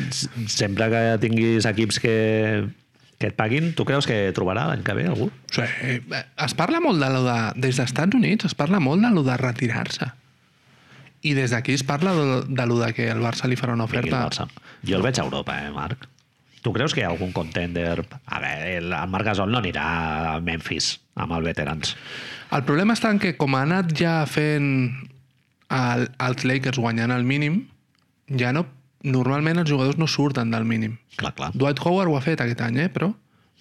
Sempre 0.48 0.90
que 0.90 1.02
tinguis 1.22 1.66
equips 1.66 2.00
que, 2.00 2.16
que 3.20 3.32
et 3.32 3.36
paguin, 3.38 3.74
tu 3.76 3.86
creus 3.86 4.08
que 4.08 4.32
trobarà 4.36 4.68
l'any 4.70 4.84
que 4.84 4.96
ve 4.98 5.08
algú? 5.08 5.30
O 5.30 5.54
sigui, 5.56 6.00
eh, 6.12 6.24
es 6.46 6.56
parla 6.56 6.82
molt 6.84 7.02
de 7.02 7.12
lo 7.12 7.24
de... 7.28 7.38
Des 7.58 7.76
dels 7.76 7.92
Estats 7.92 8.16
Units 8.18 8.46
es 8.50 8.56
parla 8.56 8.80
molt 8.80 9.04
de 9.04 9.12
lo 9.14 9.24
de 9.28 9.38
retirar-se. 9.38 10.12
I 11.22 11.36
des 11.38 11.52
d'aquí 11.54 11.76
es 11.78 11.84
parla 11.86 12.16
de, 12.18 12.40
de 12.50 12.66
lo 12.66 12.80
de 12.80 12.94
que 12.98 13.12
el 13.12 13.22
Barça 13.22 13.50
li 13.50 13.60
farà 13.60 13.76
una 13.78 13.86
el 13.86 13.92
oferta. 13.92 14.26
Barça. 14.26 14.48
Jo 14.88 14.98
el 14.98 15.06
veig 15.06 15.20
a 15.20 15.28
Europa, 15.28 15.60
eh, 15.62 15.70
Marc? 15.76 16.08
Tu 16.62 16.70
creus 16.74 16.94
que 16.94 17.02
hi 17.02 17.06
ha 17.06 17.10
algun 17.10 17.32
contender... 17.34 18.04
A 18.26 18.40
veure, 18.42 18.76
el, 18.78 18.92
el 18.94 19.10
Marc 19.10 19.32
Gasol 19.32 19.50
no 19.50 19.62
anirà 19.62 19.86
a 20.36 20.36
Memphis 20.46 20.96
amb 21.18 21.34
els 21.38 21.46
veterans. 21.46 21.96
El 22.52 22.66
problema 22.68 22.96
està 22.98 23.12
en 23.14 23.20
que 23.22 23.34
com 23.40 23.56
ha 23.56 23.64
anat 23.64 23.94
ja 23.96 24.20
fent 24.28 24.68
el, 25.72 26.06
els 26.20 26.46
Lakers 26.48 26.80
guanyant 26.84 27.14
el 27.16 27.28
mínim, 27.28 27.66
ja 28.28 28.54
no... 28.56 28.68
Normalment 29.02 29.58
els 29.58 29.70
jugadors 29.72 29.98
no 29.98 30.06
surten 30.06 30.52
del 30.54 30.62
mínim. 30.70 31.00
Clar, 31.18 31.32
clar. 31.34 31.48
Dwight 31.58 31.80
Howard 31.82 32.12
ho 32.12 32.20
ha 32.20 32.22
fet 32.22 32.44
aquest 32.44 32.60
any, 32.62 32.76
eh? 32.84 32.92
però 32.94 33.08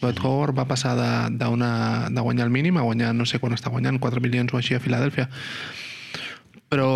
Dwight 0.02 0.20
Howard 0.20 0.58
va 0.58 0.66
passar 0.68 0.92
de, 0.98 1.06
de, 1.40 1.46
una, 1.48 1.70
de 2.12 2.24
guanyar 2.26 2.44
el 2.44 2.52
mínim 2.52 2.76
a 2.76 2.84
guanyar, 2.84 3.14
no 3.16 3.24
sé 3.24 3.40
quan 3.40 3.56
està 3.56 3.72
guanyant, 3.72 3.96
4 4.04 4.20
milions 4.20 4.52
o 4.52 4.58
així 4.60 4.76
a 4.76 4.82
Filadèlfia. 4.84 5.30
Però 6.68 6.90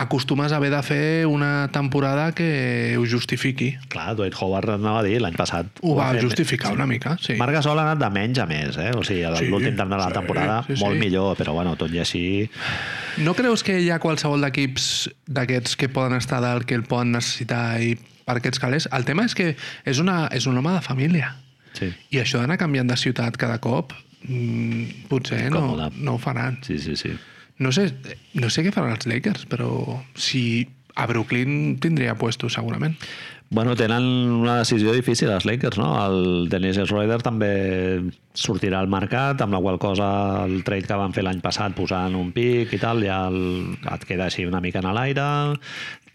acostumes 0.00 0.52
a 0.52 0.56
haver 0.56 0.70
de 0.72 0.80
fer 0.82 1.26
una 1.28 1.68
temporada 1.72 2.30
que 2.34 2.96
ho 2.98 3.04
justifiqui. 3.06 3.74
Clar, 3.92 4.14
Dwight 4.16 4.34
Howard 4.40 4.70
anava 4.76 5.00
a 5.00 5.04
dir 5.06 5.20
l'any 5.20 5.36
passat. 5.36 5.66
Ho 5.82 5.94
va 5.98 6.10
fer- 6.12 6.22
justificar 6.24 6.72
una 6.72 6.86
mica, 6.86 7.16
sí. 7.20 7.34
Marc 7.40 7.52
Gasol 7.58 7.78
ha 7.78 7.84
anat 7.88 8.00
de 8.02 8.10
menys 8.14 8.38
a 8.42 8.46
més, 8.50 8.76
eh? 8.80 8.90
O 8.96 9.04
sigui, 9.04 9.22
Sí, 9.38 9.46
l'últim 9.52 9.76
terç 9.76 9.90
de 9.92 9.96
la 10.00 10.08
sí, 10.08 10.16
temporada, 10.16 10.58
sí, 10.66 10.76
sí. 10.76 10.82
molt 10.82 10.98
millor, 10.98 11.36
però 11.38 11.52
bueno, 11.56 11.76
tot 11.76 11.92
i 11.92 12.00
així... 12.02 12.24
No 13.20 13.34
creus 13.34 13.62
que 13.66 13.78
hi 13.80 13.90
ha 13.90 13.98
qualsevol 14.02 14.40
d'equips 14.46 15.10
d'aquests 15.26 15.76
que 15.76 15.88
poden 15.92 16.16
estar 16.18 16.40
dalt, 16.40 16.64
que 16.64 16.74
el 16.78 16.84
poden 16.88 17.12
necessitar 17.12 17.80
i 17.82 17.96
per 18.24 18.36
aquests 18.38 18.60
calés? 18.62 18.88
El 18.94 19.04
tema 19.04 19.24
és 19.26 19.34
que 19.34 19.54
és, 19.84 19.98
una, 19.98 20.28
és 20.32 20.46
un 20.46 20.56
home 20.60 20.72
de 20.76 20.80
família. 20.86 21.34
Sí, 21.74 21.92
I 22.10 22.18
això 22.22 22.40
d'anar 22.40 22.56
canviant 22.58 22.88
de 22.90 22.96
ciutat 22.98 23.36
cada 23.38 23.58
cop, 23.62 23.92
mm, 24.26 25.06
potser 25.10 25.50
no, 25.50 25.90
no 25.90 26.14
ho 26.14 26.18
faran. 26.18 26.58
sí, 26.66 26.78
sí. 26.78 26.96
sí. 26.96 27.12
No 27.60 27.72
sé, 27.76 27.90
no 28.40 28.48
sé 28.50 28.64
què 28.64 28.72
faran 28.72 28.96
els 28.96 29.06
Lakers, 29.06 29.44
però 29.50 29.68
si 30.16 30.64
a 30.96 31.04
Brooklyn 31.06 31.76
tindria 31.80 32.16
puesto, 32.18 32.48
segurament. 32.48 32.96
Bueno, 33.50 33.74
tenen 33.74 34.04
una 34.30 34.60
decisió 34.60 34.92
difícil 34.94 35.28
els 35.34 35.44
Lakers, 35.44 35.76
no? 35.80 35.88
El 36.06 36.48
Dennis 36.48 36.78
Schroeder 36.86 37.16
també 37.26 37.50
sortirà 38.38 38.78
al 38.78 38.86
mercat, 38.88 39.40
amb 39.42 39.56
la 39.56 39.60
qual 39.60 39.78
cosa 39.82 40.10
el 40.46 40.60
trade 40.64 40.86
que 40.86 40.98
van 41.00 41.12
fer 41.16 41.24
l'any 41.26 41.40
passat 41.42 41.74
posant 41.74 42.14
un 42.14 42.30
pic 42.32 42.70
i 42.76 42.78
tal, 42.78 43.02
ja 43.02 43.24
el, 43.26 43.40
et 43.90 44.06
queda 44.06 44.28
així 44.30 44.46
una 44.46 44.60
mica 44.62 44.78
en 44.84 44.88
l'aire. 44.94 45.26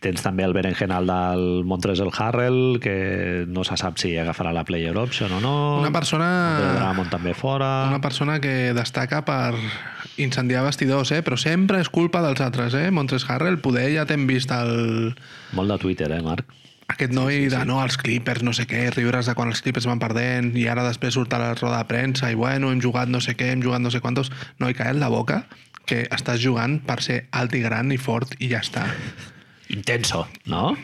Tens 0.05 0.21
també 0.23 0.45
el 0.47 0.53
berenjenal 0.55 1.07
del 1.09 1.43
Montrezl 1.67 2.11
Harrell, 2.13 2.79
que 2.83 3.43
no 3.49 3.63
se 3.67 3.75
sap 3.79 3.97
si 3.99 4.13
agafarà 4.21 4.53
la 4.55 4.63
player 4.63 4.95
option 5.01 5.31
o 5.35 5.41
no. 5.43 5.55
Una 5.81 5.91
persona- 5.91 6.75
Drummond 6.77 7.09
també 7.11 7.33
fora. 7.33 7.87
Una 7.89 8.01
persona 8.01 8.39
que 8.39 8.71
destaca 8.77 9.25
per 9.25 9.55
incendiar 10.17 10.63
vestidors, 10.65 11.11
eh? 11.11 11.21
però 11.25 11.37
sempre 11.39 11.79
és 11.83 11.89
culpa 11.89 12.21
dels 12.25 12.41
altres. 12.41 12.75
Eh? 12.77 12.89
Montres 12.91 13.25
Harrell, 13.29 13.59
poder 13.59 13.89
ja 13.93 14.05
t'hem 14.07 14.27
vist 14.29 14.51
el, 14.55 15.15
Molt 15.57 15.73
de 15.73 15.77
Twitter, 15.81 16.11
eh, 16.11 16.21
Marc? 16.23 16.45
aquest 16.87 17.13
noi 17.17 17.33
sí, 17.33 17.39
sí, 17.39 17.49
sí. 17.49 17.55
de 17.57 17.65
no, 17.65 17.79
els 17.81 17.97
Clippers, 17.97 18.43
no 18.45 18.53
sé 18.53 18.67
què, 18.69 18.83
riures 18.93 19.25
de 19.25 19.33
quan 19.33 19.49
els 19.49 19.61
Clippers 19.65 19.87
van 19.89 19.97
perdent 19.99 20.51
i 20.53 20.67
ara 20.69 20.83
després 20.85 21.15
surt 21.17 21.33
a 21.33 21.39
la 21.41 21.53
roda 21.55 21.79
de 21.79 21.87
premsa 21.89 22.29
i 22.29 22.37
bueno, 22.37 22.69
hem 22.71 22.81
jugat 22.83 23.09
no 23.09 23.21
sé 23.25 23.33
què, 23.35 23.51
hem 23.55 23.63
jugat 23.63 23.81
no 23.81 23.89
sé 23.89 24.01
quantos... 24.03 24.29
No, 24.61 24.69
i 24.69 24.77
cae 24.77 24.93
la 24.93 25.09
boca 25.09 25.47
que 25.89 26.03
estàs 26.13 26.41
jugant 26.41 26.79
per 26.85 26.99
ser 27.01 27.23
alt 27.33 27.53
i 27.57 27.61
gran 27.65 27.91
i 27.91 27.97
fort 27.97 28.37
i 28.39 28.51
ja 28.53 28.61
està. 28.61 28.85
Intenso, 29.73 30.27
no? 30.45 30.75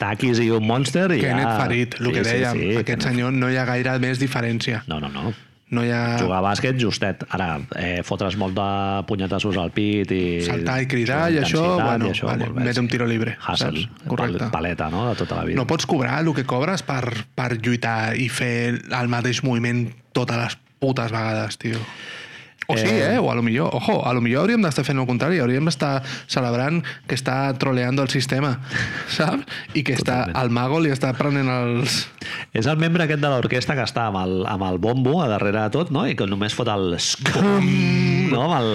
Taquis 0.00 0.40
i 0.40 0.48
un 0.50 0.64
monster 0.66 1.10
i 1.12 1.20
Que 1.20 1.32
ja... 1.36 1.54
ferit, 1.60 1.98
el 2.00 2.12
que 2.16 2.24
dèiem. 2.24 2.60
Aquest 2.80 2.88
Kenneth- 2.88 3.08
senyor 3.10 3.32
no 3.36 3.52
hi 3.52 3.60
ha 3.60 3.66
gaire 3.68 3.98
més 4.00 4.20
diferència. 4.20 4.82
No, 4.88 4.98
no, 5.04 5.12
no. 5.12 5.34
No 5.72 5.80
hi 5.86 5.88
ha... 5.88 6.18
Jugar 6.20 6.38
a 6.42 6.44
bàsquet 6.44 6.76
justet. 6.76 7.22
Ara, 7.32 7.54
eh, 7.80 8.02
fotre's 8.04 8.34
molt 8.36 8.52
de 8.58 8.66
punyetassos 9.08 9.56
al 9.56 9.70
pit 9.72 10.10
i... 10.12 10.22
Saltar 10.44 10.82
i 10.84 10.88
cridar 10.90 11.22
i 11.32 11.38
això, 11.40 11.62
bueno, 11.80 12.10
i 12.10 12.12
això, 12.12 12.26
vale, 12.28 12.50
mete 12.60 12.82
un 12.82 12.90
tiro 12.92 13.06
libre, 13.08 13.38
saps? 13.40 13.86
Correcte. 14.04 14.42
pal- 14.44 14.52
paleta, 14.58 14.90
no?, 14.92 15.06
de 15.08 15.16
tota 15.22 15.38
la 15.40 15.46
vida. 15.48 15.56
No 15.56 15.64
pots 15.70 15.88
cobrar 15.88 16.18
el 16.20 16.28
que 16.36 16.44
cobres 16.44 16.84
per, 16.84 17.02
per 17.34 17.54
lluitar 17.56 18.12
i 18.20 18.28
fer 18.28 18.52
el 19.00 19.08
mateix 19.12 19.40
moviment 19.46 19.86
totes 20.12 20.36
les 20.44 20.58
putes 20.82 21.12
vegades, 21.14 21.56
tio. 21.62 21.80
O 22.72 22.76
sí, 22.80 22.86
Eh, 22.88 23.14
eh? 23.14 23.18
O 23.20 23.30
a 23.30 23.34
lo 23.36 23.42
millor, 23.44 23.70
ojo, 23.76 24.00
a 24.06 24.12
lo 24.16 24.20
millor 24.24 24.44
hauríem 24.46 24.62
d'estar 24.64 24.84
fent 24.86 24.98
el 25.02 25.06
contrari, 25.08 25.38
hauríem 25.42 25.64
d'estar 25.68 26.02
celebrant 26.26 26.82
que 27.06 27.16
està 27.18 27.36
troleando 27.60 28.02
el 28.02 28.10
sistema, 28.12 28.54
saps? 29.16 29.44
I 29.74 29.82
que 29.86 29.94
està, 29.96 30.22
Totalment. 30.26 30.36
al 30.42 30.50
mago 30.50 30.80
li 30.82 30.92
està 30.94 31.12
prenent 31.18 31.48
els... 31.52 32.02
És 32.56 32.66
el 32.70 32.78
membre 32.80 33.04
aquest 33.04 33.20
de 33.22 33.28
l'orquestra 33.32 33.76
que 33.78 33.84
està 33.86 34.08
amb 34.10 34.20
el, 34.22 34.34
amb 34.48 34.64
el 34.68 34.78
bombo 34.82 35.20
a 35.22 35.28
darrere 35.30 35.60
de 35.62 35.70
tot, 35.74 35.92
no?, 35.94 36.06
i 36.08 36.16
que 36.18 36.26
només 36.28 36.54
fot 36.56 36.68
el... 36.72 36.96
scum, 37.02 37.68
no?, 38.32 38.46
amb 38.48 38.56
el, 38.60 38.72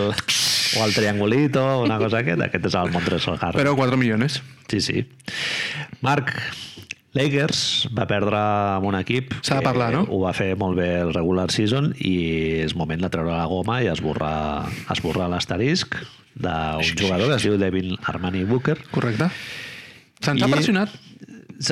o 0.78 0.84
el 0.86 0.94
triangulito, 0.94 1.64
una 1.84 1.98
cosa 1.98 2.20
aquest. 2.22 2.42
Aquest 2.44 2.66
és 2.70 2.76
el 2.78 2.92
Montrezl 2.94 3.38
Harrell. 3.40 3.62
Però 3.64 3.76
4 3.80 3.98
milions. 3.98 4.42
Sí, 4.70 4.82
sí. 4.84 5.06
Marc, 6.04 6.34
Lakers 7.18 7.60
va 7.98 8.06
perdre 8.10 8.38
amb 8.78 8.86
un 8.90 8.96
equip 9.00 9.34
S'ha 9.42 9.58
de 9.60 9.66
parlar, 9.66 9.92
no? 9.96 10.06
ho 10.10 10.20
va 10.24 10.34
fer 10.38 10.52
molt 10.60 10.78
bé 10.80 10.90
el 11.02 11.14
regular 11.16 11.50
season 11.54 11.92
i 12.00 12.14
és 12.64 12.76
moment 12.78 13.02
de 13.02 13.10
treure 13.14 13.34
la 13.34 13.46
goma 13.50 13.80
i 13.84 13.90
esborrar, 13.92 14.68
esborrar 14.94 15.28
l'asterisc 15.34 15.98
d'un 16.38 16.84
jugador 16.98 17.32
que 17.32 17.36
es 17.40 17.48
diu 17.48 17.58
Devin 17.58 17.96
Armani 18.06 18.44
Booker. 18.46 18.78
Correcte. 18.94 19.32
Se'ns 20.22 20.42
ha 20.44 20.48
I- 20.48 20.52
pressionat 20.54 20.94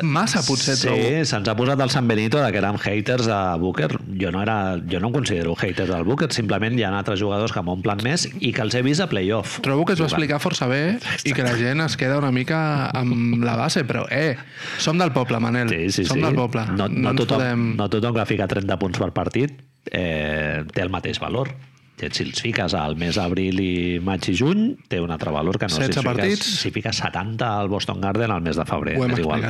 massa, 0.03 0.41
potser, 0.45 0.75
sí, 0.77 0.87
trobo. 0.87 1.25
se'ns 1.29 1.49
ha 1.49 1.55
posat 1.57 1.81
el 1.83 1.91
San 1.93 2.07
Benito 2.09 2.39
de 2.41 2.47
que 2.53 2.61
érem 2.61 2.77
haters 2.81 3.27
de 3.29 3.39
Booker. 3.61 3.89
Jo 4.21 4.31
no, 4.33 4.41
era, 4.41 4.77
jo 4.91 5.01
no 5.01 5.11
em 5.11 5.15
considero 5.15 5.55
hater 5.55 5.87
del 5.89 6.05
Booker, 6.07 6.31
simplement 6.33 6.77
hi 6.77 6.85
ha 6.85 6.93
altres 6.95 7.19
jugadors 7.21 7.53
que 7.53 7.63
m'omplen 7.65 8.01
més 8.05 8.27
i 8.39 8.51
que 8.55 8.65
els 8.65 8.75
he 8.75 8.81
vist 8.85 9.03
a 9.05 9.09
playoff. 9.11 9.59
Trobo 9.65 9.85
que 9.85 9.93
es 9.93 10.01
va 10.01 10.09
explicar 10.09 10.41
força 10.43 10.69
bé 10.71 10.97
i 11.23 11.35
que 11.35 11.45
la 11.45 11.55
gent 11.59 11.85
es 11.85 11.97
queda 12.01 12.17
una 12.21 12.33
mica 12.35 12.89
amb 12.95 13.43
la 13.45 13.55
base, 13.59 13.85
però, 13.85 14.07
eh, 14.09 14.35
som 14.81 14.97
del 14.97 15.13
poble, 15.15 15.39
Manel. 15.43 15.69
Sí, 15.69 16.01
sí, 16.01 16.09
som 16.09 16.19
sí. 16.19 16.25
del 16.25 16.35
poble. 16.35 16.65
No, 16.73 16.89
no, 16.89 17.13
ens 17.13 17.21
tothom, 17.21 17.41
podem... 17.41 17.69
no 17.77 17.89
tothom 17.93 18.17
que 18.17 18.27
fica 18.33 18.49
30 18.49 18.81
punts 18.81 19.01
per 19.01 19.13
partit 19.15 19.55
eh, 19.91 20.63
té 20.73 20.81
el 20.81 20.93
mateix 20.93 21.19
valor. 21.21 21.51
Si 21.95 22.25
els 22.25 22.41
fiques 22.43 22.73
al 22.75 22.97
mes 22.99 23.15
d'abril 23.15 23.59
i 23.63 23.73
maig 24.03 24.27
i 24.27 24.35
juny, 24.35 24.65
té 24.91 24.99
un 24.99 25.13
altre 25.15 25.31
valor 25.31 25.57
que 25.57 25.69
no 25.69 25.77
16 25.77 25.93
si, 25.93 26.01
fiques, 26.01 26.03
partits. 26.09 26.49
si 26.59 26.71
fiques 26.75 26.97
70 26.99 27.47
al 27.61 27.69
Boston 27.71 28.01
Garden 28.03 28.33
al 28.35 28.43
mes 28.43 28.59
de 28.59 28.65
febrer. 28.67 28.97
Ho 28.99 29.05
hem 29.07 29.15
és 29.15 29.23
igual. 29.23 29.47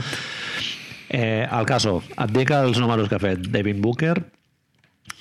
Eh, 1.10 1.48
el 1.50 1.66
caso, 1.66 2.00
et 2.18 2.32
dic 2.34 2.52
els 2.54 2.78
números 2.82 3.10
que 3.10 3.18
ha 3.18 3.22
fet 3.22 3.50
Devin 3.54 3.82
Booker 3.82 4.16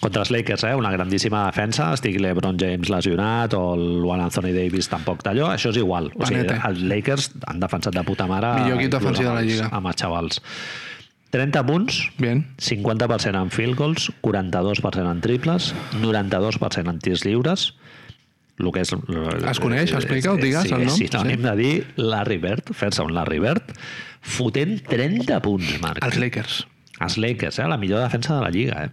contra 0.00 0.20
els 0.20 0.30
Lakers, 0.30 0.64
eh? 0.68 0.74
una 0.76 0.90
grandíssima 0.92 1.46
defensa, 1.46 1.90
estigui 1.96 2.20
LeBron 2.20 2.58
James 2.60 2.90
lesionat 2.92 3.54
o 3.56 3.62
el 3.76 3.84
Juan 4.02 4.20
Anthony 4.20 4.52
Davis 4.52 4.88
tampoc 4.92 5.22
d'allò, 5.24 5.48
això 5.54 5.72
és 5.72 5.78
igual. 5.80 6.10
O 6.12 6.26
sigui, 6.28 6.42
Panete. 6.44 6.58
els 6.68 6.82
Lakers 6.90 7.30
han 7.48 7.62
defensat 7.62 7.96
de 7.96 8.02
puta 8.04 8.26
mare 8.28 8.52
Millor 8.60 8.82
equip 8.82 8.92
defensiu 8.98 9.30
de 9.30 9.34
la 9.34 9.44
lliga. 9.46 9.70
amb 9.72 9.88
els 9.88 10.02
xavals. 10.02 10.42
30 11.34 11.64
punts, 11.66 11.96
Bien. 12.22 12.44
50% 12.62 13.40
en 13.40 13.50
field 13.50 13.74
goals, 13.78 14.12
42% 14.22 15.10
en 15.10 15.20
triples, 15.24 15.72
92% 15.98 16.90
en 16.92 17.00
tirs 17.02 17.24
lliures, 17.26 17.72
el 18.62 18.70
que 18.70 18.84
és... 18.84 18.92
Es 19.50 19.58
coneix? 19.58 19.90
Explica-ho, 19.98 20.38
digues 20.38 20.68
sí, 20.68 20.74
el 20.76 20.86
nom. 20.86 20.94
Sí, 20.94 21.08
sinònim 21.10 21.42
de 21.42 21.54
dir 21.58 21.72
Larry 21.98 22.38
Bird, 22.38 22.70
fer-se 22.78 23.02
un 23.02 23.10
Larry 23.16 23.40
Bird, 23.42 23.74
fotent 24.22 24.78
30 24.86 25.40
punts, 25.42 25.74
Marc. 25.82 25.98
Els 26.06 26.20
Lakers. 26.22 26.60
Els 27.02 27.18
Lakers, 27.18 27.58
eh? 27.58 27.66
la 27.66 27.80
millor 27.82 28.04
defensa 28.04 28.36
de 28.36 28.44
la 28.44 28.52
Lliga. 28.54 28.86
Eh? 28.86 28.92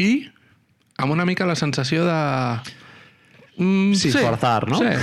I 0.00 0.10
amb 1.04 1.12
una 1.12 1.28
mica 1.28 1.48
la 1.48 1.58
sensació 1.58 2.06
de... 2.08 2.20
Mm, 3.60 3.92
Sí, 4.00 4.10
forzar, 4.14 4.66
no? 4.72 4.78
Sí, 4.80 4.94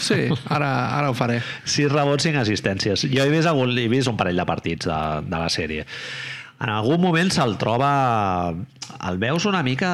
sí 0.00 0.20
ara, 0.48 0.70
ara 0.96 1.10
ho 1.12 1.14
faré. 1.14 1.42
6 1.68 1.90
rebots, 1.92 2.24
5 2.24 2.40
assistències. 2.40 3.04
Jo 3.12 3.26
he 3.26 3.30
vist, 3.32 3.46
algun, 3.50 3.76
he 3.76 3.88
vist 3.92 4.08
un 4.08 4.16
parell 4.16 4.40
de 4.40 4.46
partits 4.48 4.88
de, 4.88 5.00
de 5.26 5.36
la 5.36 5.50
sèrie. 5.52 5.84
En 6.56 6.72
algun 6.72 7.00
moment 7.02 7.28
se'l 7.30 7.58
troba... 7.60 7.90
El 9.10 9.18
veus 9.20 9.44
una 9.44 9.60
mica... 9.66 9.90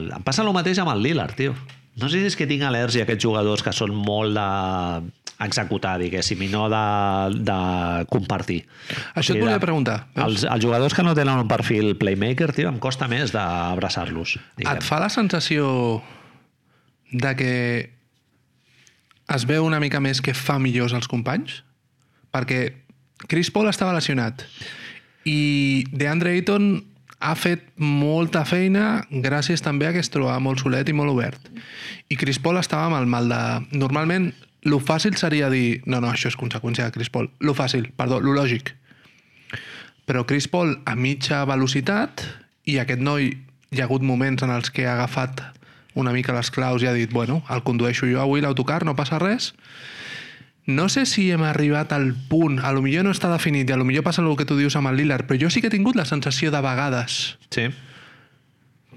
Em 0.00 0.22
passa 0.24 0.40
el 0.46 0.52
mateix 0.56 0.80
amb 0.80 0.94
el 0.94 1.02
Lillard, 1.04 1.36
tio. 1.36 1.52
No 2.00 2.08
sé 2.08 2.22
si 2.22 2.30
és 2.30 2.36
que 2.40 2.46
tinc 2.48 2.64
al·lèrgia 2.64 3.04
a 3.04 3.04
aquests 3.04 3.26
jugadors 3.26 3.60
que 3.66 3.74
són 3.76 3.92
molt 3.92 4.32
de 4.38 5.10
executar, 5.44 5.96
diguéssim, 6.00 6.40
i 6.46 6.48
no 6.48 6.68
de, 6.72 6.80
de 7.44 7.56
compartir. 8.08 8.62
Això 9.18 9.34
et 9.34 9.42
volia 9.42 9.58
preguntar. 9.60 10.06
Els, 10.14 10.46
els 10.46 10.64
jugadors 10.64 10.94
que 10.96 11.04
no 11.04 11.12
tenen 11.18 11.42
un 11.42 11.48
perfil 11.50 11.92
playmaker, 12.00 12.52
tio, 12.56 12.70
em 12.70 12.78
costa 12.80 13.10
més 13.10 13.34
d'abraçar-los. 13.34 14.36
Et 14.62 14.86
fa 14.86 15.02
la 15.02 15.10
sensació 15.12 16.00
de 17.12 17.34
que 17.36 17.54
es 19.32 19.44
veu 19.48 19.64
una 19.64 19.80
mica 19.80 20.00
més 20.00 20.20
que 20.24 20.34
fa 20.36 20.58
millors 20.58 20.96
els 20.96 21.08
companys? 21.08 21.60
Perquè 22.32 22.64
Chris 23.28 23.52
Paul 23.52 23.70
estava 23.70 23.94
lesionat 23.94 24.44
i 25.28 25.84
DeAndre 25.92 26.32
Ayton 26.34 26.72
ha 27.22 27.34
fet 27.38 27.68
molta 27.78 28.42
feina 28.48 29.04
gràcies 29.22 29.62
també 29.62 29.86
a 29.86 29.92
que 29.94 30.02
es 30.02 30.10
trobava 30.10 30.40
molt 30.42 30.62
solet 30.64 30.88
i 30.90 30.96
molt 30.96 31.12
obert. 31.12 31.38
I 32.10 32.18
Chris 32.18 32.40
Paul 32.42 32.58
estava 32.58 32.88
amb 32.88 32.98
el 32.98 33.06
mal 33.06 33.30
de... 33.30 33.42
Normalment, 33.78 34.32
lo 34.66 34.80
fàcil 34.82 35.14
seria 35.18 35.50
dir 35.52 35.82
no, 35.86 36.00
no, 36.02 36.10
això 36.10 36.32
és 36.32 36.38
conseqüència 36.38 36.88
de 36.88 36.94
Chris 36.96 37.12
Paul. 37.14 37.30
Lo 37.38 37.54
fàcil, 37.54 37.92
perdó, 37.96 38.18
lo 38.22 38.34
lògic. 38.34 38.74
Però 40.06 40.26
Chris 40.26 40.48
Paul 40.50 40.74
a 40.84 40.96
mitja 40.98 41.44
velocitat 41.46 42.26
i 42.66 42.80
aquest 42.82 43.02
noi 43.02 43.30
hi 43.72 43.80
ha 43.80 43.86
hagut 43.86 44.02
moments 44.02 44.42
en 44.42 44.50
els 44.54 44.70
que 44.74 44.88
ha 44.88 44.96
agafat 44.98 45.44
una 45.94 46.12
mica 46.12 46.32
les 46.32 46.50
claus 46.50 46.82
i 46.82 46.86
ha 46.86 46.92
dit, 46.92 47.10
bueno, 47.12 47.42
el 47.50 47.62
condueixo 47.62 48.06
jo 48.06 48.20
avui 48.20 48.40
l'autocar, 48.40 48.84
no 48.84 48.96
passa 48.96 49.18
res. 49.18 49.52
No 50.66 50.88
sé 50.88 51.06
si 51.06 51.30
hem 51.34 51.42
arribat 51.42 51.92
al 51.92 52.14
punt, 52.30 52.60
a 52.62 52.70
lo 52.72 52.82
millor 52.82 53.04
no 53.04 53.10
està 53.10 53.30
definit 53.32 53.68
i 53.68 53.74
a 53.74 53.76
lo 53.76 53.84
millor 53.84 54.04
passa 54.06 54.22
el 54.22 54.36
que 54.38 54.44
tu 54.46 54.56
dius 54.56 54.76
amb 54.78 54.88
el 54.92 54.96
Lillard, 55.00 55.26
però 55.26 55.40
jo 55.40 55.50
sí 55.50 55.60
que 55.60 55.66
he 55.66 55.74
tingut 55.74 55.96
la 55.98 56.04
sensació 56.06 56.52
de 56.54 56.60
vegades 56.62 57.36
Sí. 57.50 57.66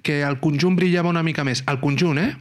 que 0.03 0.21
el 0.21 0.39
conjunt 0.39 0.75
brillava 0.77 1.09
una 1.09 1.23
mica 1.23 1.43
més. 1.43 1.63
El 1.67 1.79
conjunt, 1.79 2.19
eh? 2.19 2.35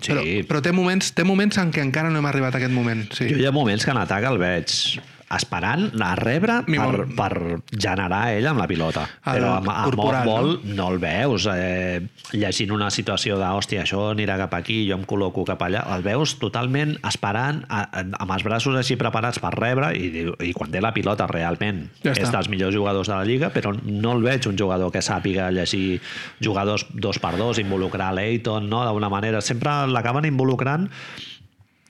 Sí. 0.00 0.12
Però, 0.12 0.22
però 0.46 0.60
té, 0.62 0.72
moments, 0.72 1.14
té 1.16 1.24
moments 1.24 1.56
en 1.58 1.72
què 1.72 1.80
encara 1.80 2.10
no 2.10 2.18
hem 2.20 2.26
arribat 2.28 2.54
a 2.54 2.58
aquest 2.60 2.72
moment. 2.74 3.06
Sí. 3.16 3.30
Jo 3.32 3.38
hi 3.40 3.46
ha 3.48 3.52
moments 3.52 3.84
que 3.84 3.90
en 3.90 3.98
atac 3.98 4.24
el 4.28 4.36
veig 4.38 5.00
esperant 5.36 5.90
a 6.00 6.14
rebre 6.16 6.60
per, 6.64 6.78
vol- 6.78 7.12
per 7.16 7.30
generar 7.72 8.22
ell 8.36 8.46
amb 8.48 8.62
la 8.62 8.66
pilota. 8.70 9.04
El 9.28 9.38
Però 9.40 9.50
amb, 9.58 9.68
amb 9.68 9.90
corporal, 9.92 10.22
off-ball 10.28 10.50
no? 10.64 10.74
no 10.78 10.86
el 10.94 10.98
veus 11.02 11.46
eh, 11.52 12.00
llegint 12.32 12.72
una 12.72 12.88
situació 12.94 13.36
de 13.40 13.44
hòstia, 13.58 13.82
això 13.84 14.06
anirà 14.14 14.38
cap 14.40 14.54
aquí, 14.56 14.80
jo 14.88 14.96
em 14.96 15.04
col·loco 15.08 15.44
cap 15.48 15.62
allà. 15.66 15.84
El 15.96 16.04
veus 16.06 16.36
totalment 16.40 16.96
esperant, 17.08 17.62
a, 17.68 17.84
a, 17.92 18.04
amb 18.24 18.34
els 18.38 18.46
braços 18.46 18.76
així 18.80 18.96
preparats 19.00 19.40
per 19.42 19.52
rebre 19.58 19.92
i, 19.98 20.24
i 20.48 20.54
quan 20.56 20.72
té 20.72 20.80
la 20.84 20.94
pilota 20.96 21.28
realment 21.30 21.84
Ja 22.02 22.12
és 22.14 22.22
està. 22.22 22.38
dels 22.38 22.48
millors 22.52 22.74
jugadors 22.74 23.08
de 23.10 23.16
la 23.16 23.24
Lliga, 23.28 23.52
però 23.54 23.74
no 23.84 24.16
el 24.16 24.24
veig 24.24 24.48
un 24.48 24.56
jugador 24.58 24.92
que 24.94 25.02
sàpiga 25.04 25.50
llegir 25.52 26.00
jugadors 26.40 26.86
dos 26.94 27.18
per 27.20 27.36
dos, 27.36 27.58
involucrar 27.60 28.14
l'Eiton, 28.16 28.68
no? 28.70 28.84
d'alguna 28.86 29.10
manera. 29.12 29.40
Sempre 29.44 29.74
l'acaben 29.92 30.24
involucrant 30.28 30.88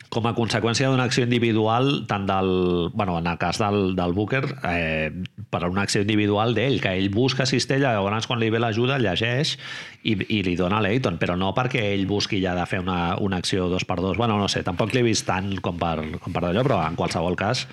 com 0.09 0.27
a 0.29 0.35
conseqüència 0.37 0.89
d'una 0.89 1.05
acció 1.09 1.27
individual 1.27 2.07
tant 2.09 2.25
del, 2.29 2.51
bueno, 2.95 3.19
en 3.21 3.27
el 3.29 3.39
cas 3.41 3.61
del, 3.61 3.95
del 3.97 4.15
Booker 4.17 4.43
eh, 4.65 5.13
per 5.51 5.69
una 5.69 5.85
acció 5.85 6.03
individual 6.05 6.55
d'ell, 6.57 6.81
que 6.81 6.95
ell 6.97 7.11
busca 7.13 7.47
cistella 7.49 7.93
llavors 7.93 8.29
quan 8.29 8.41
li 8.41 8.49
ve 8.51 8.61
l'ajuda 8.63 8.99
llegeix 9.03 9.57
i, 10.03 10.17
i 10.17 10.43
li 10.47 10.57
dona 10.57 10.81
a 10.81 10.85
l'Eiton, 10.85 11.19
però 11.21 11.37
no 11.37 11.53
perquè 11.57 11.91
ell 11.93 12.07
busqui 12.09 12.41
ja 12.45 12.57
de 12.57 12.65
fer 12.71 12.81
una, 12.81 13.17
una 13.21 13.43
acció 13.43 13.69
dos 13.69 13.85
per 13.85 14.01
dos 14.01 14.17
bueno, 14.17 14.39
no 14.41 14.49
sé, 14.49 14.65
tampoc 14.65 14.95
l'he 14.97 15.05
vist 15.05 15.29
tant 15.29 15.59
com 15.61 15.81
per, 15.81 15.99
com 16.23 16.33
per 16.33 16.47
d'allò, 16.47 16.65
però 16.65 16.83
en 16.87 16.97
qualsevol 16.97 17.37
cas 17.39 17.67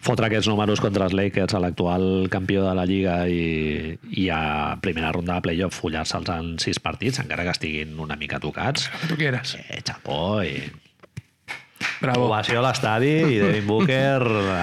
fotre 0.00 0.30
aquests 0.30 0.48
números 0.48 0.80
contra 0.80 1.08
els 1.08 1.16
Lakers 1.16 1.58
l'actual 1.60 2.28
campió 2.32 2.62
de 2.64 2.76
la 2.78 2.86
Lliga 2.88 3.16
i, 3.28 3.96
i 4.22 4.28
a 4.32 4.78
primera 4.80 5.10
ronda 5.12 5.36
de 5.36 5.44
playoff 5.48 5.82
follar-se'ls 5.82 6.30
en 6.32 6.54
sis 6.62 6.80
partits, 6.80 7.20
encara 7.20 7.44
que 7.44 7.56
estiguin 7.58 7.98
una 8.00 8.16
mica 8.16 8.40
tocats 8.40 8.88
tu 9.08 9.18
quieras. 9.18 9.58
eh, 9.60 9.82
xapó 9.84 10.40
i 10.46 10.54
Bravo. 12.00 12.30
Ovació 12.30 12.62
a 12.62 12.64
l'estadi 12.64 13.10
i 13.28 13.38
Devin 13.42 13.66
Booker 13.68 14.22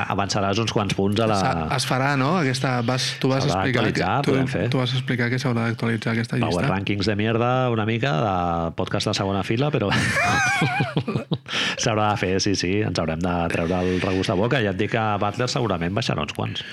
avançaràs 0.10 0.58
uns 0.64 0.74
quants 0.74 0.96
punts 0.98 1.20
a 1.22 1.28
la... 1.30 1.38
Es 1.76 1.86
farà, 1.86 2.16
no? 2.18 2.32
Aquesta, 2.40 2.80
vas, 2.88 3.12
tu 3.22 3.30
vas 3.30 3.46
explicar 3.46 3.84
que, 3.94 4.08
tu, 4.26 4.38
fer. 4.50 4.64
tu 4.74 4.82
vas 4.82 4.94
explicar 4.98 5.30
que 5.30 5.38
s'haurà 5.42 5.68
d'actualitzar 5.68 6.16
aquesta 6.16 6.40
Power 6.40 6.50
llista. 6.50 6.72
Rankings 6.74 7.06
de 7.12 7.16
mierda 7.20 7.52
una 7.70 7.86
mica, 7.86 8.16
de 8.26 8.72
podcast 8.80 9.12
de 9.12 9.16
segona 9.20 9.44
fila, 9.46 9.70
però 9.70 9.92
s'haurà 11.84 12.10
de 12.10 12.18
fer, 12.24 12.34
sí, 12.42 12.56
sí, 12.58 12.74
ens 12.82 12.98
haurem 13.00 13.22
de 13.22 13.36
treure 13.54 13.84
el 13.86 14.02
regust 14.02 14.34
de 14.34 14.38
boca. 14.42 14.62
Ja 14.66 14.74
et 14.74 14.82
dic 14.82 14.96
que 14.96 15.06
Butler 15.22 15.50
segurament 15.52 15.94
baixarà 15.98 16.26
uns 16.26 16.34
quants, 16.38 16.66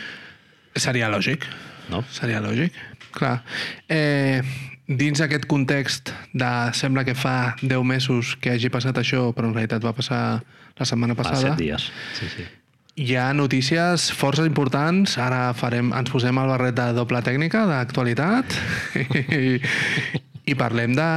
Seria 0.75 1.07
lògic. 1.13 1.45
no? 1.93 2.01
Seria 2.11 2.41
lògic. 2.43 2.75
Clar. 3.15 3.43
Eh, 3.87 4.41
dins 4.87 5.21
aquest 5.25 5.47
context 5.49 6.13
de 6.33 6.51
sembla 6.77 7.05
que 7.05 7.15
fa 7.17 7.55
10 7.63 7.85
mesos 7.89 8.35
que 8.41 8.53
hagi 8.53 8.71
passat 8.73 8.99
això, 9.01 9.31
però 9.33 9.49
en 9.49 9.57
realitat 9.57 9.85
va 9.85 9.95
passar 9.97 10.43
la 10.77 10.87
setmana 10.89 11.17
Fa 11.17 11.23
passada, 11.23 11.55
set 11.55 11.59
dies. 11.61 11.89
Sí, 12.19 12.29
sí. 12.35 12.45
hi 13.01 13.17
ha 13.17 13.31
notícies 13.33 14.11
força 14.13 14.45
importants. 14.47 15.17
Ara 15.19 15.55
farem, 15.57 15.93
ens 15.97 16.13
posem 16.13 16.37
el 16.41 16.53
barret 16.53 16.77
de 16.77 16.91
doble 16.97 17.23
tècnica, 17.25 17.65
d'actualitat, 17.71 18.59
i, 19.01 19.57
i 20.53 20.59
parlem 20.59 20.97
de, 20.99 21.11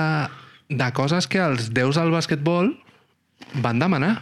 de 0.70 0.90
coses 0.96 1.28
que 1.28 1.44
els 1.44 1.72
déus 1.76 2.00
del 2.00 2.14
basquetbol 2.16 2.72
van 3.64 3.84
demanar. 3.84 4.16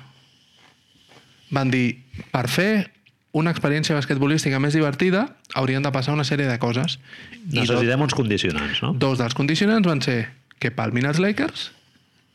Van 1.54 1.70
dir, 1.70 2.02
per 2.34 2.48
fer 2.50 2.95
una 3.36 3.52
experiència 3.52 3.98
basquetbolística 3.98 4.62
més 4.64 4.76
divertida, 4.78 5.26
haurien 5.60 5.84
de 5.84 5.92
passar 5.92 6.16
una 6.16 6.24
sèrie 6.28 6.48
de 6.48 6.56
coses. 6.62 6.98
I 7.34 7.50
dos, 7.50 7.68
Necessitem 7.68 8.06
uns 8.06 8.16
condicionants, 8.16 8.82
no? 8.86 8.94
dos 8.96 9.20
dels 9.20 9.36
condicionants 9.36 9.88
van 9.90 10.02
ser 10.06 10.20
que 10.62 10.72
palmin 10.72 11.08
els 11.10 11.20
Lakers 11.20 11.70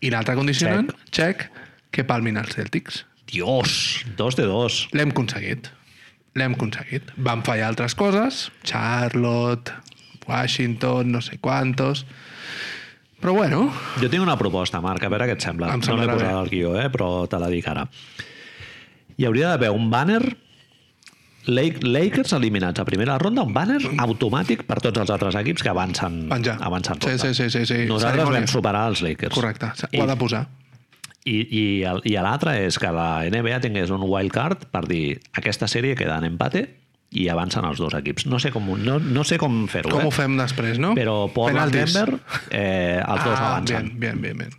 i 0.04 0.10
l'altre 0.12 0.36
condicionant, 0.36 0.90
check, 1.12 1.46
que 1.90 2.04
palmin 2.04 2.36
els 2.40 2.52
Celtics. 2.56 3.04
Dios! 3.30 4.04
Dos 4.18 4.36
de 4.36 4.44
dos. 4.48 4.82
L'hem 4.96 5.14
aconseguit. 5.14 5.70
L'hem 6.36 6.56
aconseguit. 6.58 7.08
Van 7.16 7.44
fallar 7.46 7.70
altres 7.72 7.96
coses, 7.96 8.50
Charlotte, 8.66 9.72
Washington, 10.28 11.16
no 11.16 11.24
sé 11.24 11.40
quantos... 11.40 12.04
Però 13.20 13.34
bueno, 13.36 13.66
Jo 14.00 14.08
tinc 14.08 14.22
una 14.24 14.38
proposta, 14.40 14.78
Marc, 14.80 15.02
a 15.04 15.10
veure 15.12 15.26
què 15.28 15.34
et 15.36 15.42
sembla. 15.44 15.68
Em 15.76 15.82
no 15.84 15.96
l'he 15.98 16.06
posat 16.08 16.30
al 16.32 16.48
guió, 16.48 16.70
eh? 16.80 16.86
però 16.88 17.26
te 17.28 17.36
la 17.36 17.50
dic 17.52 17.66
ara. 17.68 17.82
Hi 19.20 19.26
hauria 19.28 19.50
d'haver 19.50 19.68
un 19.76 19.90
banner 19.92 20.22
Lakers 21.46 22.32
eliminats 22.36 22.80
a 22.80 22.84
primera 22.84 23.16
ronda, 23.18 23.42
un 23.42 23.54
banner 23.54 23.78
automàtic 24.04 24.64
per 24.68 24.80
tots 24.84 25.00
els 25.00 25.10
altres 25.10 25.34
equips 25.40 25.62
que 25.64 25.70
avancen, 25.72 26.26
Penjar. 26.28 26.58
avancen 26.60 26.98
Sí, 27.00 27.08
ronda. 27.08 27.22
sí, 27.24 27.34
sí, 27.34 27.50
sí, 27.50 27.66
sí. 27.66 27.86
Nosaltres 27.88 28.20
Cerimònia. 28.24 28.40
vam 28.40 28.46
superar 28.48 28.88
els 28.90 29.00
Lakers. 29.02 29.34
Correcte, 29.34 29.70
ho 29.96 30.02
ha 30.02 30.06
de 30.06 30.16
posar. 30.20 30.46
I, 31.24 31.36
i, 31.36 31.64
i 32.08 32.12
l'altre 32.16 32.54
és 32.64 32.78
que 32.80 32.90
la 32.92 33.24
NBA 33.28 33.60
tingués 33.60 33.90
un 33.92 34.00
wild 34.08 34.32
card 34.32 34.66
per 34.72 34.86
dir 34.88 35.18
aquesta 35.36 35.66
sèrie 35.68 35.96
queda 35.96 36.16
en 36.18 36.24
empate 36.30 36.62
i 37.12 37.26
avancen 37.28 37.64
els 37.66 37.78
dos 37.82 37.92
equips. 37.98 38.24
No 38.30 38.38
sé 38.38 38.52
com, 38.54 38.64
no, 38.80 38.98
no 39.00 39.24
sé 39.24 39.36
com 39.38 39.66
fer-ho, 39.68 39.90
Com 39.90 40.00
eh? 40.04 40.06
ho 40.06 40.10
fem 40.14 40.36
després, 40.38 40.78
no? 40.78 40.94
Però 40.96 41.26
Portland. 41.34 41.74
Denver, 41.74 42.20
eh, 42.50 43.00
els 43.02 43.24
dos 43.24 43.36
ah, 43.36 43.48
avancen. 43.56 43.92
Bien, 43.98 44.20
bien, 44.20 44.38
bien. 44.38 44.50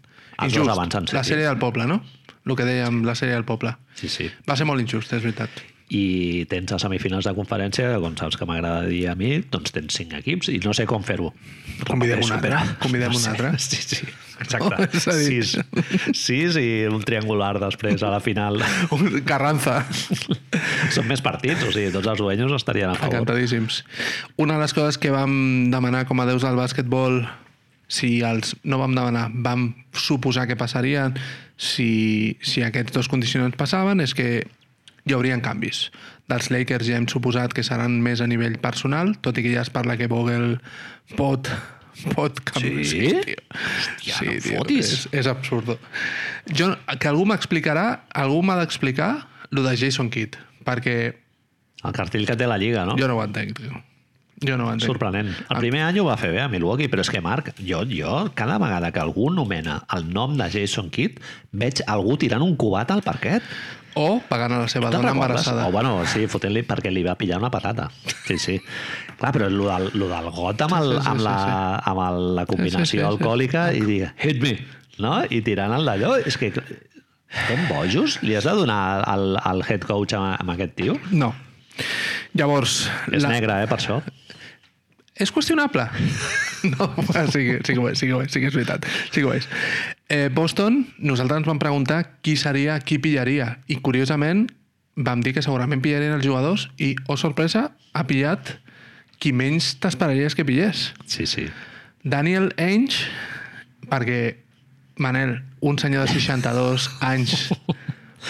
Els 0.41 0.53
dos 0.53 0.67
avancen, 0.67 1.07
sí, 1.07 1.15
la 1.15 1.23
sí. 1.23 1.33
sèrie 1.33 1.47
del 1.47 1.57
poble, 1.61 1.85
no? 1.87 2.01
El 2.45 2.55
que 2.57 2.65
dèiem, 2.65 3.03
la 3.05 3.13
sèrie 3.15 3.33
del 3.37 3.45
poble. 3.45 3.75
Sí, 3.95 4.09
sí. 4.09 4.29
Va 4.49 4.55
ser 4.57 4.65
molt 4.65 4.81
injust, 4.81 5.13
és 5.13 5.21
veritat. 5.23 5.49
I 5.91 6.45
tens 6.47 6.71
a 6.71 6.77
semifinals 6.79 7.25
de 7.27 7.33
conferència, 7.35 7.97
com 7.99 8.13
saps 8.15 8.37
que 8.39 8.45
m'agrada 8.47 8.85
dir 8.87 9.09
a 9.11 9.15
mi, 9.19 9.41
doncs 9.51 9.73
tens 9.75 9.97
cinc 9.99 10.13
equips 10.21 10.47
i 10.53 10.59
no 10.63 10.71
sé 10.77 10.85
com 10.87 11.03
fer-ho. 11.03 11.33
Convidem 11.83 12.21
un 12.23 12.31
altre, 12.37 12.59
convidem 12.79 13.11
no 13.11 13.19
un 13.19 13.25
altre. 13.33 13.49
Sí, 13.59 13.81
sí, 13.83 13.97
exacte. 14.39 14.87
Dir- 15.19 15.43
Sis, 15.43 15.57
sis 16.15 16.55
i 16.61 16.85
un 16.87 17.03
triangular 17.03 17.57
després 17.59 18.05
a 18.07 18.13
la 18.13 18.21
final. 18.23 18.61
Carranza. 19.31 19.81
Són 20.95 21.09
més 21.11 21.19
partits, 21.25 21.65
o 21.67 21.73
sigui, 21.75 21.91
tots 21.91 22.07
els 22.13 22.23
dueños 22.23 22.55
estarien 22.55 22.93
a 22.93 22.95
favor. 22.95 23.11
Encantadíssims. 23.19 23.81
Una 24.39 24.55
de 24.55 24.63
les 24.63 24.73
coses 24.77 24.97
que 25.01 25.11
vam 25.11 25.35
demanar 25.75 26.05
com 26.07 26.23
a 26.23 26.27
déus 26.29 26.45
del 26.47 26.55
bàsquetbol, 26.59 27.25
si 27.91 28.21
els 28.23 28.55
no 28.63 28.79
vam 28.79 28.95
demanar, 28.95 29.27
vam 29.43 29.73
suposar 29.91 30.47
que 30.47 30.55
passarien 30.55 31.19
si, 31.59 32.37
si 32.39 32.63
aquests 32.63 32.95
dos 32.95 33.11
condicionants 33.11 33.59
passaven, 33.59 33.99
és 33.99 34.15
que 34.15 34.45
hi 35.05 35.15
haurien 35.17 35.41
canvis. 35.43 35.89
Dels 36.31 36.49
Lakers 36.53 36.87
ja 36.87 36.97
hem 36.99 37.07
suposat 37.11 37.53
que 37.53 37.63
seran 37.65 37.99
més 38.05 38.21
a 38.21 38.27
nivell 38.29 38.57
personal, 38.61 39.15
tot 39.25 39.37
i 39.37 39.45
que 39.45 39.53
ja 39.53 39.65
es 39.65 39.71
parla 39.73 39.97
que 39.99 40.09
Vogel 40.11 40.59
pot 41.17 41.49
pot 42.15 42.39
canviar. 42.47 42.85
Sí? 42.87 43.09
tio. 43.25 43.41
Hòstia, 43.51 44.15
sí, 44.15 44.25
no 44.25 44.37
tio, 44.39 44.57
fotis. 44.61 44.91
és, 44.93 45.07
és 45.21 45.29
absurdo. 45.29 45.77
Jo, 46.49 46.71
que 46.97 47.09
algú 47.11 47.27
m'explicarà, 47.29 47.85
algú 48.17 48.41
m'ha 48.45 48.57
d'explicar 48.61 49.11
lo 49.51 49.65
de 49.67 49.75
Jason 49.77 50.09
Kidd, 50.13 50.39
perquè 50.65 50.97
El 51.81 51.93
cartell 51.97 52.27
que 52.29 52.37
té 52.37 52.47
la 52.47 52.59
Lliga, 52.61 52.85
no? 52.85 52.95
jo 52.97 53.07
no 53.09 53.17
ho 53.17 53.23
entenc, 53.25 53.57
tio. 53.57 53.81
Jo 54.41 54.55
no 54.57 54.67
ho 54.67 54.71
entenc. 54.73 54.89
Sorprenent. 54.89 55.29
El 55.53 55.59
primer 55.61 55.83
any 55.85 55.99
ho 56.01 56.05
va 56.07 56.15
fer 56.17 56.31
bé 56.33 56.41
a 56.41 56.47
Milwaukee, 56.49 56.89
però 56.89 57.03
és 57.05 57.11
que, 57.13 57.21
Marc, 57.21 57.51
jo, 57.61 57.83
jo 57.89 58.15
cada 58.37 58.57
vegada 58.61 58.89
que 58.91 59.01
algú 59.03 59.29
nomena 59.33 59.83
el 59.93 60.07
nom 60.09 60.33
de 60.39 60.47
Jason 60.49 60.89
Kidd, 60.89 61.19
veig 61.51 61.83
algú 61.85 62.17
tirant 62.17 62.41
un 62.41 62.55
cubat 62.57 62.89
al 62.93 63.03
parquet. 63.05 63.45
O 63.99 64.21
pagant 64.23 64.55
a 64.55 64.61
la 64.63 64.69
seva 64.71 64.89
dona 64.89 65.11
embarassada. 65.11 65.67
O, 65.67 65.71
bueno, 65.75 65.97
sí, 66.07 66.23
fotent-li 66.31 66.63
perquè 66.65 66.89
li 66.93 67.03
va 67.03 67.17
pillar 67.19 67.37
una 67.41 67.51
patata. 67.51 67.89
Sí, 68.25 68.37
sí. 68.39 68.55
Clar, 69.19 69.33
però 69.35 69.49
lo 69.51 69.67
del, 69.67 69.89
lo 69.99 70.07
del 70.09 70.29
got 70.31 70.63
amb, 70.65 70.77
el, 70.79 70.93
Sí, 70.93 70.97
sí, 70.97 71.03
sí, 71.03 71.09
amb, 71.11 71.19
sí, 71.19 71.25
la, 71.27 71.35
amb 71.91 72.03
el, 72.07 72.21
la 72.39 72.45
combinació 72.47 72.85
Sí, 72.85 72.91
sí, 72.91 72.97
sí, 72.97 73.01
sí. 73.03 73.09
alcohòlica 73.09 73.67
i 73.75 73.83
dir, 73.85 74.05
hit 74.23 74.41
me, 74.41 74.55
no? 75.03 75.19
I 75.29 75.43
tirant 75.45 75.75
el 75.75 75.85
d'allò, 75.85 76.15
és 76.23 76.39
que 76.39 76.53
estem 76.55 77.67
bojos? 77.69 78.17
Li 78.25 78.39
has 78.39 78.47
de 78.47 78.55
donar 78.57 79.03
al, 79.07 79.35
al 79.37 79.61
head 79.67 79.85
coach 79.87 80.15
amb, 80.17 80.33
amb 80.39 80.55
aquest 80.55 80.77
tio? 80.79 80.97
No. 81.11 81.33
Llavors... 82.37 82.85
És 83.11 83.27
negre, 83.27 83.61
eh, 83.63 83.67
per 83.67 83.77
això. 83.79 83.99
És 85.19 85.31
qüestionable? 85.33 85.89
No, 86.61 86.85
sí, 87.33 87.57
sí 87.65 87.73
que 87.73 87.79
ho 87.81 87.87
és, 87.89 87.97
sí 87.97 88.05
que 88.05 88.13
ho 88.13 88.19
és, 88.21 88.29
sí 88.29 88.37
que 88.37 88.51
és 88.51 88.53
veritat. 88.53 88.83
Sí 89.09 89.23
que 89.23 89.25
ho 89.25 89.31
és. 89.33 89.47
Eh, 90.13 90.27
Boston, 90.29 90.83
nosaltres 91.01 91.41
ens 91.41 91.47
vam 91.49 91.57
preguntar 91.57 92.19
qui 92.21 92.35
seria, 92.37 92.75
qui 92.85 92.99
pillaria. 93.01 93.55
I, 93.65 93.79
curiosament, 93.81 94.43
vam 94.93 95.23
dir 95.25 95.33
que 95.33 95.41
segurament 95.41 95.81
pillarien 95.81 96.13
els 96.13 96.25
jugadors 96.27 96.67
i, 96.77 96.91
oh 97.09 97.17
sorpresa, 97.17 97.71
ha 97.97 98.03
pillat 98.05 98.59
qui 99.17 99.33
menys 99.33 99.75
t'esperaries 99.81 100.37
que 100.37 100.45
pillés. 100.45 100.91
Sí, 101.09 101.25
sí. 101.25 101.47
Daniel 102.03 102.51
Ainge, 102.61 103.09
perquè, 103.89 104.37
Manel, 105.01 105.39
un 105.65 105.77
senyor 105.81 106.05
de 106.05 106.13
62 106.13 106.89
anys, 107.01 107.49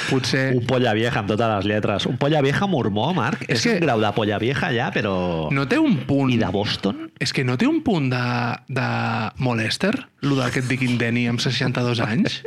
potser... 0.10 0.56
Un 0.56 0.66
polla 0.70 0.94
vieja 0.98 1.20
amb 1.22 1.30
totes 1.32 1.52
les 1.58 1.68
lletres. 1.72 2.06
Un 2.10 2.18
polla 2.22 2.42
vieja 2.46 2.68
mormó, 2.68 3.10
Marc. 3.18 3.44
És, 3.48 3.58
És 3.60 3.66
que- 3.66 3.76
un 3.78 3.86
grau 3.86 4.02
de 4.04 4.12
polla 4.16 4.40
vieja 4.42 4.72
ja, 4.76 4.90
però... 4.96 5.14
No 5.52 5.68
té 5.68 5.80
un 5.80 5.98
punt... 6.08 6.32
I 6.34 6.40
de 6.42 6.50
Boston? 6.54 7.08
És 7.20 7.34
que 7.36 7.44
no 7.46 7.58
té 7.60 7.68
un 7.70 7.82
punt 7.86 8.10
de, 8.14 8.24
de 8.72 8.88
molester, 9.44 9.94
lo 10.26 10.38
que 10.52 10.60
et 10.64 10.68
diguin 10.72 10.98
Denny 11.02 11.28
amb 11.30 11.42
62 11.44 12.00
anys? 12.08 12.42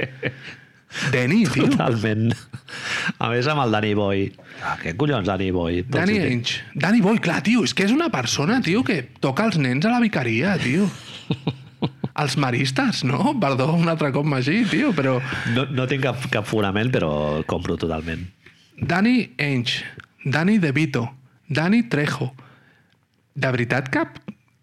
Denny, 1.10 1.42
tio. 1.50 1.66
Totalment. 1.72 2.28
A 3.18 3.28
més, 3.32 3.46
amb 3.50 3.64
el 3.64 3.72
Danny 3.74 3.94
Boy. 3.98 4.28
Ah, 4.62 4.76
què 4.78 4.92
collons, 4.96 5.26
Danny 5.26 5.50
Boy? 5.54 5.82
Tots 5.88 5.96
Danny 5.98 6.20
Ainge. 6.22 6.60
Danny 6.78 7.00
Boy, 7.02 7.18
clar, 7.22 7.40
tio, 7.46 7.64
és 7.66 7.74
que 7.74 7.86
és 7.88 7.90
una 7.94 8.10
persona, 8.14 8.60
tio, 8.62 8.84
que 8.86 9.00
toca 9.20 9.48
els 9.50 9.58
nens 9.58 9.84
a 9.86 9.90
la 9.96 10.00
vicaria, 10.04 10.54
tio. 10.62 10.86
Els 12.22 12.36
maristes, 12.38 13.02
no? 13.08 13.32
Perdó, 13.42 13.72
un 13.74 13.90
altre 13.90 14.12
cop 14.14 14.26
magí, 14.28 14.60
tio, 14.70 14.92
però... 14.94 15.16
No, 15.54 15.64
no 15.74 15.86
tinc 15.90 16.04
cap, 16.06 16.20
cap 16.30 16.46
fonament, 16.46 16.92
però 16.94 17.10
compro 17.50 17.74
totalment. 17.80 18.22
Danny 18.78 19.32
Ainge, 19.42 19.82
Danny 20.24 20.60
DeVito, 20.62 21.08
Danny 21.50 21.82
Trejo. 21.90 22.30
De 23.34 23.50
veritat 23.50 23.90
que 23.90 24.04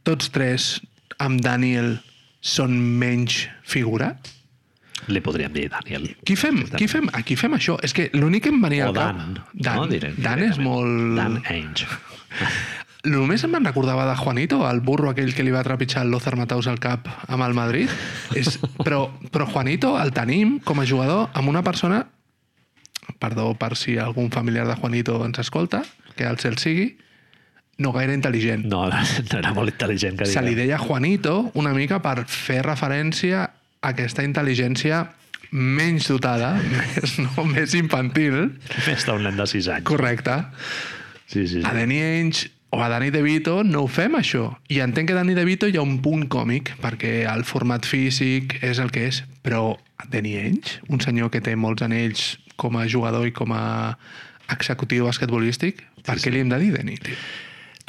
tots 0.07 0.31
tres 0.31 0.77
amb 1.19 1.43
Daniel 1.43 1.97
són 2.39 2.77
menys 2.99 3.43
figura? 3.67 4.13
Li 5.11 5.21
podríem 5.23 5.51
dir 5.53 5.67
Daniel. 5.73 6.07
Qui 6.25 6.37
fem? 6.37 6.61
Qui 6.77 6.87
fem? 6.87 7.09
A 7.11 7.23
qui 7.25 7.35
fem 7.39 7.55
això? 7.57 7.75
És 7.83 7.93
que 7.97 8.07
l'únic 8.13 8.45
que 8.45 8.53
em 8.53 8.61
venia 8.61 8.87
O 8.87 8.91
al 8.91 8.97
cap... 8.97 9.17
Dan. 9.17 9.39
Dan. 9.53 9.81
No? 9.81 9.87
Diré, 9.91 10.13
Dan 10.17 10.43
és 10.45 10.61
molt... 10.61 11.17
Dan 11.17 11.41
Ainge. 11.49 11.89
Només 13.09 13.41
em 13.43 13.55
recordava 13.57 14.03
de 14.05 14.15
Juanito, 14.19 14.59
el 14.69 14.79
burro 14.85 15.09
aquell 15.09 15.31
que 15.33 15.41
li 15.41 15.49
va 15.53 15.63
trepitjar 15.65 16.03
el 16.05 16.11
Lothar 16.13 16.35
Mataus 16.37 16.67
al 16.69 16.77
cap 16.79 17.07
amb 17.27 17.41
el 17.47 17.55
Madrid. 17.57 17.89
És, 18.37 18.59
però, 18.85 19.07
però 19.33 19.47
Juanito 19.49 19.95
el 20.01 20.13
tenim 20.13 20.59
com 20.61 20.79
a 20.81 20.85
jugador 20.85 21.31
amb 21.33 21.49
una 21.49 21.63
persona, 21.65 22.03
perdó 23.17 23.53
per 23.57 23.73
si 23.75 23.97
algun 23.97 24.29
familiar 24.31 24.67
de 24.69 24.75
Juanito 24.77 25.17
ens 25.25 25.41
escolta, 25.41 25.81
que 26.15 26.27
el 26.29 26.37
cel 26.37 26.59
sigui, 26.61 26.91
no 27.81 27.89
gaire 27.95 28.13
intel·ligent. 28.13 28.67
No, 28.69 28.83
no 28.91 29.39
era 29.39 29.55
molt 29.57 29.73
intel·ligent, 29.73 30.19
que 30.21 30.29
Se 30.29 30.43
li 30.45 30.53
deia 30.53 30.77
Juanito 30.77 31.49
una 31.57 31.73
mica 31.73 31.97
per 32.05 32.27
fer 32.29 32.61
referència 32.67 33.47
a 33.47 33.95
aquesta 33.95 34.21
intel·ligència 34.21 35.07
menys 35.51 36.05
dotada, 36.07 36.53
més, 36.77 37.17
no, 37.17 37.49
més 37.49 37.73
infantil, 37.75 38.43
Més 38.85 39.09
d'un 39.09 39.25
nen 39.25 39.41
de 39.41 39.49
6 39.49 39.73
anys. 39.79 39.89
correcte, 39.89 40.37
Sí, 41.31 41.47
sí, 41.47 41.63
a 41.65 41.71
sí. 41.71 41.77
Danny 41.79 41.97
Ainge 42.03 42.49
o 42.71 42.81
a 42.81 42.87
Danny 42.87 43.11
DeVito 43.11 43.61
no 43.67 43.83
ho 43.83 43.89
fem, 43.91 44.15
això. 44.15 44.45
I 44.71 44.79
entenc 44.83 45.11
que 45.11 45.15
Danny 45.15 45.35
DeVito 45.35 45.67
hi 45.67 45.75
ha 45.75 45.83
un 45.83 45.99
punt 46.03 46.25
còmic, 46.31 46.73
perquè 46.81 47.27
el 47.27 47.43
format 47.47 47.85
físic 47.85 48.57
és 48.63 48.79
el 48.79 48.93
que 48.95 49.09
és, 49.09 49.21
però 49.43 49.75
Danny 50.07 50.37
Ainge, 50.39 50.79
un 50.89 51.03
senyor 51.03 51.29
que 51.33 51.43
té 51.43 51.57
molts 51.59 51.83
anells 51.83 52.37
com 52.55 52.79
a 52.79 52.87
jugador 52.87 53.27
i 53.27 53.35
com 53.35 53.51
a 53.51 53.63
executiu 54.55 55.07
basquetbolístic, 55.09 55.83
per 56.07 56.17
què 56.23 56.31
li 56.31 56.45
hem 56.45 56.51
de 56.51 56.61
dir 56.63 56.71
Danny, 56.77 56.95
tio? 57.03 57.19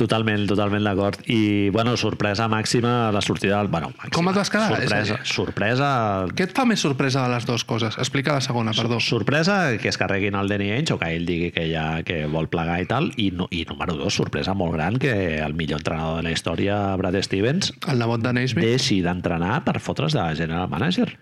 Totalment, 0.02 0.44
totalment 0.50 0.82
d'acord. 0.82 1.20
I, 1.30 1.70
bueno, 1.70 1.92
sorpresa 2.00 2.48
màxima 2.50 3.12
la 3.14 3.20
sortida 3.22 3.60
del... 3.60 3.68
Bueno, 3.70 3.92
màxima. 3.94 4.14
Com 4.16 4.30
et 4.32 4.38
vas 4.40 4.50
quedar? 4.50 4.68
Sorpresa, 4.74 5.18
És 5.22 5.34
sorpresa 5.36 5.88
Què 6.34 6.48
et 6.48 6.54
fa 6.56 6.64
més 6.66 6.82
sorpresa 6.82 7.22
de 7.22 7.30
les 7.36 7.46
dues 7.46 7.62
coses? 7.68 7.98
Explica 8.02 8.34
la 8.34 8.42
segona, 8.42 8.74
perdó. 8.74 8.98
Sorpresa 9.04 9.76
que 9.78 9.92
es 9.92 9.98
carreguin 10.00 10.34
el 10.40 10.50
Danny 10.50 10.72
Ainge 10.74 10.96
o 10.96 10.98
que 10.98 11.12
ell 11.14 11.28
digui 11.28 11.52
que, 11.54 11.68
ja, 11.70 12.02
que 12.06 12.24
vol 12.26 12.50
plegar 12.50 12.80
i 12.82 12.88
tal. 12.90 13.12
I, 13.16 13.30
no, 13.36 13.46
I 13.54 13.62
número 13.70 13.94
dos, 14.00 14.16
sorpresa 14.18 14.56
molt 14.58 14.74
gran 14.74 14.98
que 14.98 15.14
el 15.38 15.54
millor 15.54 15.78
entrenador 15.84 16.18
de 16.18 16.26
la 16.26 16.34
història, 16.34 16.80
Brad 16.98 17.20
Stevens, 17.22 17.70
El 17.86 18.02
nebot 18.02 18.24
de 18.26 18.32
Naismith? 18.34 18.66
deixi 18.66 19.02
d'entrenar 19.06 19.62
per 19.64 19.78
fotre's 19.78 20.16
de 20.18 20.26
general 20.38 20.66
manager. 20.72 21.12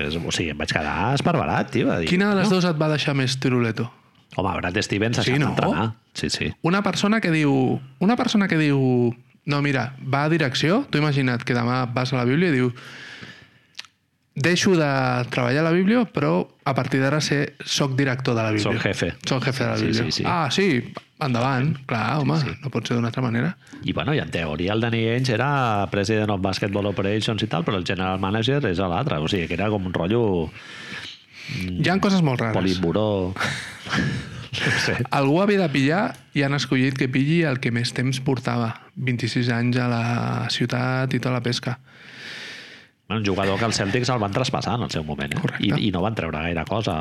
És, 0.00 0.14
o 0.16 0.30
sigui, 0.32 0.54
em 0.54 0.58
vaig 0.60 0.70
quedar 0.72 1.12
esparverat, 1.18 1.72
tio. 1.74 1.90
dir, 2.00 2.08
Quina 2.08 2.30
de 2.32 2.40
les 2.40 2.48
no? 2.48 2.56
dues 2.56 2.64
et 2.70 2.78
va 2.80 2.88
deixar 2.88 3.12
més 3.18 3.36
turuleto? 3.42 3.90
Home, 4.36 4.56
Brad 4.60 4.76
Stevens 4.82 5.18
Sí, 5.24 5.38
no? 5.38 5.48
d'entrenar. 5.50 5.92
Sí, 6.14 6.30
sí. 6.30 6.52
Una 6.62 6.82
persona 6.82 7.20
que 7.20 7.30
diu... 7.30 7.80
Una 7.98 8.16
persona 8.16 8.46
que 8.48 8.56
diu... 8.58 9.14
No, 9.46 9.62
mira, 9.62 9.94
va 10.02 10.24
a 10.24 10.28
direcció, 10.30 10.84
tu 10.90 10.98
imagina't 11.00 11.42
que 11.42 11.54
demà 11.56 11.86
vas 11.92 12.12
a 12.12 12.18
la 12.20 12.24
Bíblia 12.28 12.50
i 12.52 12.58
diu 12.58 12.72
deixo 14.40 14.72
de 14.78 14.90
treballar 15.28 15.60
a 15.60 15.64
la 15.68 15.72
Bíblia, 15.74 16.04
però 16.06 16.46
a 16.64 16.72
partir 16.74 17.00
d'ara 17.02 17.18
ser, 17.20 17.56
soc 17.66 17.96
director 17.98 18.36
de 18.36 18.42
la 18.44 18.52
Bíblia. 18.54 18.72
Soc 18.72 18.80
jefe. 18.84 19.08
Soc 19.26 19.42
jefe 19.44 19.64
de 19.64 19.70
la 19.70 19.76
Sí, 19.76 19.86
Bíblia. 19.86 20.04
sí, 20.04 20.12
sí. 20.12 20.24
Ah, 20.26 20.48
sí, 20.50 20.92
endavant. 21.20 21.74
Clar, 21.86 22.20
home, 22.22 22.38
no 22.62 22.70
pot 22.70 22.86
ser 22.86 22.96
d'una 22.96 23.08
altra 23.10 23.22
manera. 23.24 23.56
I, 23.82 23.92
bueno, 23.92 24.14
i 24.14 24.20
en 24.22 24.30
teoria 24.30 24.72
el 24.72 24.80
Danny 24.80 25.02
Ainge 25.08 25.34
era 25.34 25.86
president 25.90 26.30
of 26.30 26.40
Basketball 26.40 26.86
Operations 26.86 27.42
i 27.42 27.48
tal, 27.50 27.64
però 27.66 27.76
el 27.76 27.84
general 27.84 28.20
manager 28.22 28.62
és 28.70 28.78
l'altre. 28.78 29.18
O 29.18 29.28
sigui, 29.28 29.48
que 29.48 29.58
era 29.58 29.68
com 29.68 29.84
un 29.90 29.92
rotllo 29.92 30.50
Hi 31.80 31.88
ha 31.90 31.98
coses 32.00 32.22
molt 32.22 32.40
rares. 32.40 32.56
politburó... 32.56 33.34
no 34.60 34.72
sé. 34.84 34.96
Algú 35.10 35.40
havia 35.42 35.60
de 35.62 35.68
pillar 35.72 36.02
i 36.36 36.42
han 36.46 36.54
escollit 36.58 36.98
que 36.98 37.08
pilli 37.08 37.42
el 37.48 37.60
que 37.62 37.70
més 37.74 37.92
temps 37.96 38.20
portava. 38.24 38.72
26 39.00 39.48
anys 39.54 39.78
a 39.80 39.86
la 39.88 40.04
ciutat 40.52 41.14
i 41.14 41.20
tota 41.22 41.32
la 41.36 41.42
pesca. 41.44 41.78
Un 43.10 43.24
jugador 43.26 43.56
que 43.58 43.66
els 43.66 43.74
Celtics 43.74 44.06
el 44.12 44.20
van 44.22 44.30
traspassar 44.30 44.76
en 44.78 44.84
el 44.86 44.90
seu 44.94 45.02
moment, 45.02 45.32
eh? 45.34 45.38
Correcte. 45.40 45.66
I, 45.66 45.88
i 45.88 45.90
no 45.90 45.98
van 46.04 46.14
treure 46.14 46.44
gaire 46.44 46.62
cosa. 46.68 46.92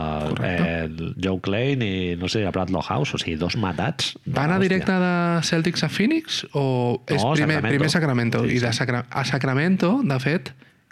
Eh, 0.41 0.88
Joe 1.21 1.38
Klein 1.45 1.84
i, 1.85 1.91
no 2.17 2.26
sé, 2.34 2.41
a 2.49 2.53
Bradlow 2.55 2.81
House, 2.81 3.13
o 3.13 3.19
sigui, 3.21 3.35
dos 3.38 3.53
matats. 3.61 4.15
Va 4.26 4.47
anar 4.47 4.57
directe 4.63 4.95
de 5.03 5.11
Celtics 5.45 5.85
a 5.85 5.89
Phoenix 5.93 6.39
o 6.57 6.63
és 7.05 7.21
No, 7.21 7.35
primer, 7.38 7.59
Sacramento. 7.59 7.69
primer 7.76 7.91
Sacramento? 7.93 8.41
Sí, 8.47 8.55
I 8.57 8.63
de 8.65 8.71
sí. 8.73 8.77
Sacra 8.81 9.03
a 9.11 9.26
Sacramento, 9.30 9.91
de 10.01 10.17
fet, 10.23 10.49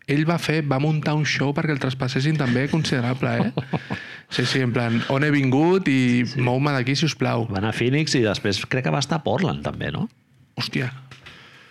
ell 0.07 0.23
va 0.27 0.37
fer, 0.39 0.61
va 0.63 0.79
muntar 0.79 1.13
un 1.19 1.25
show 1.27 1.53
perquè 1.55 1.73
el 1.75 1.81
traspassessin 1.83 2.37
també 2.39 2.67
considerable, 2.71 3.33
eh? 3.43 3.97
Sí, 4.29 4.45
sí, 4.47 4.59
en 4.63 4.71
plan, 4.75 5.01
on 5.13 5.23
he 5.23 5.31
vingut 5.31 5.87
i 5.87 5.97
sí, 6.25 6.33
sí. 6.33 6.41
mou-me 6.43 6.71
d'aquí, 6.75 6.95
si 6.99 7.05
us 7.07 7.15
plau. 7.15 7.45
Va 7.51 7.59
anar 7.61 7.73
a 7.73 7.75
Phoenix 7.77 8.15
i 8.19 8.23
després 8.25 8.63
crec 8.67 8.87
que 8.87 8.91
va 8.93 8.99
estar 9.03 9.19
a 9.21 9.23
Portland 9.23 9.63
també, 9.63 9.91
no? 9.95 10.07
Hòstia, 10.59 10.89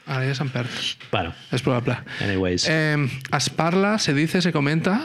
ara 0.07 0.25
ja 0.29 0.35
se'n 0.39 0.49
perd. 0.55 0.71
Bueno, 1.11 1.33
És 1.53 1.65
probable. 1.65 1.97
anyways. 2.25 2.69
Eh, 2.71 3.09
es 3.37 3.49
parla, 3.51 3.99
se 3.99 4.15
dice, 4.15 4.41
se 4.45 4.53
comenta 4.53 5.01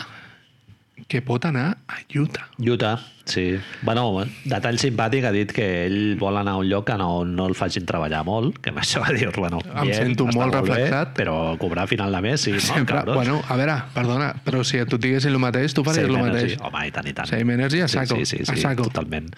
que 1.07 1.21
pot 1.21 1.43
anar 1.45 1.77
a 1.87 1.97
Utah. 2.15 2.47
Utah, 2.59 2.99
sí. 3.25 3.57
Bueno, 3.81 4.25
detall 4.45 4.77
simpàtic 4.79 5.25
ha 5.27 5.31
dit 5.31 5.51
que 5.55 5.65
ell 5.85 6.15
vol 6.19 6.37
anar 6.37 6.53
a 6.53 6.61
un 6.61 6.67
lloc 6.69 6.85
que 6.87 6.97
no, 6.99 7.23
no 7.25 7.47
el 7.49 7.55
facin 7.55 7.85
treballar 7.85 8.23
molt, 8.27 8.59
que 8.63 8.71
amb 8.73 8.79
això 8.83 9.01
va 9.03 9.11
dir, 9.15 9.29
bueno, 9.35 9.59
Em 9.81 9.91
sento 9.93 10.27
està 10.27 10.37
molt 10.39 10.55
bé, 10.55 10.61
reflexat. 10.61 11.13
però 11.17 11.57
cobrar 11.59 11.83
a 11.83 11.87
final 11.91 12.11
de 12.15 12.21
mes, 12.21 12.41
sí, 12.41 12.51
no, 12.55 12.59
Sempre, 12.59 12.95
cabrons. 13.01 13.15
bueno, 13.15 13.41
a 13.47 13.55
veure, 13.59 13.75
perdona, 13.93 14.31
però 14.45 14.63
si 14.63 14.79
tu 14.85 14.97
diguessin 14.97 15.31
el 15.31 15.39
mateix, 15.39 15.73
tu 15.73 15.83
faries 15.83 16.05
el 16.07 16.17
mateix. 16.17 16.57
Home, 16.61 16.87
i 16.87 16.91
tant, 16.91 17.07
i 17.07 17.13
tant. 17.13 17.27
Same 17.27 17.53
energy 17.53 17.81
a 17.81 17.87
saco, 17.87 18.15
Sí, 18.15 18.25
sí, 18.25 18.37
sí, 18.45 18.51
a 18.51 18.55
sí 18.55 18.61
saco. 18.61 18.83
totalment. 18.89 19.31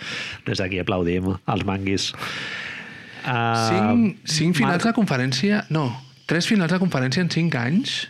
Des 0.45 0.57
d'aquí 0.57 0.79
aplaudim 0.79 1.33
els 1.47 1.65
manguis. 1.65 2.11
Uh, 3.23 3.69
Cinc, 3.69 4.17
cinc 4.27 4.55
finals 4.57 4.83
de 4.83 4.91
conferència... 4.93 5.65
No, 5.71 5.87
tres 6.27 6.47
finals 6.47 6.71
de 6.73 6.79
conferència 6.79 7.21
en 7.23 7.29
cinc 7.31 7.55
anys. 7.55 8.09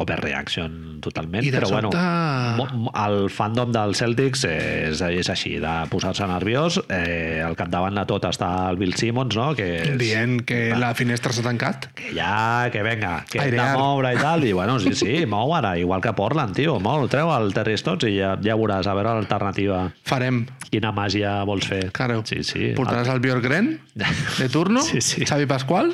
Overreaction 0.00 1.00
totalment, 1.02 1.44
però 1.52 1.68
bueno, 1.68 1.90
sobte- 1.90 2.76
mo- 2.78 2.92
el 3.06 3.28
fandom 3.30 3.72
dels 3.74 3.98
Celtics 3.98 4.44
és, 4.48 5.00
és 5.02 5.28
així, 5.28 5.58
de 5.60 5.72
posar-se 5.90 6.26
nerviós. 6.26 6.80
Eh, 6.88 7.42
al 7.44 7.56
capdavant 7.58 7.94
de 7.98 8.04
tot 8.08 8.24
està 8.24 8.70
el 8.70 8.76
Bill 8.80 8.94
Simmons, 8.94 9.36
no? 9.36 9.50
que 9.54 9.66
és, 9.82 9.98
Dient 9.98 10.40
que 10.48 10.74
la 10.78 10.94
finestra 10.94 11.32
s'ha 11.32 11.42
tancat. 11.42 11.90
que 11.94 12.12
ja, 12.16 12.68
que 12.72 12.82
venga, 12.82 13.24
que 13.30 13.38
hem 13.38 13.50
de 13.50 13.58
Airear. 13.60 13.76
moure 13.78 14.14
i 14.14 14.16
tal, 14.18 14.44
i 14.44 14.52
bueno, 14.52 14.78
sí, 14.80 14.94
sí, 14.94 15.26
mou 15.34 15.54
ara, 15.54 15.76
igual 15.78 16.00
que 16.00 16.12
Portland, 16.12 16.54
tio, 16.56 16.78
mou, 16.80 17.06
treu 17.08 17.30
el 17.36 17.52
Terry 17.52 17.76
Stotts 17.76 18.08
i 18.08 18.16
ja, 18.18 18.36
ja 18.42 18.56
veuràs, 18.56 18.86
a 18.88 18.94
veure 18.94 19.12
l'alternativa. 19.18 19.90
Farem. 20.08 20.46
Quina 20.72 20.90
màgia 20.96 21.42
vols 21.44 21.66
fer? 21.68 21.90
Claro. 21.92 22.22
Sí, 22.24 22.42
sí. 22.42 22.72
Portaràs 22.74 23.10
el 23.12 23.20
Björkgren 23.20 23.74
de 23.94 24.48
turno, 24.48 24.80
Sí, 24.88 25.00
sí. 25.04 25.26
Xavi 25.28 25.44
Pasqual, 25.46 25.92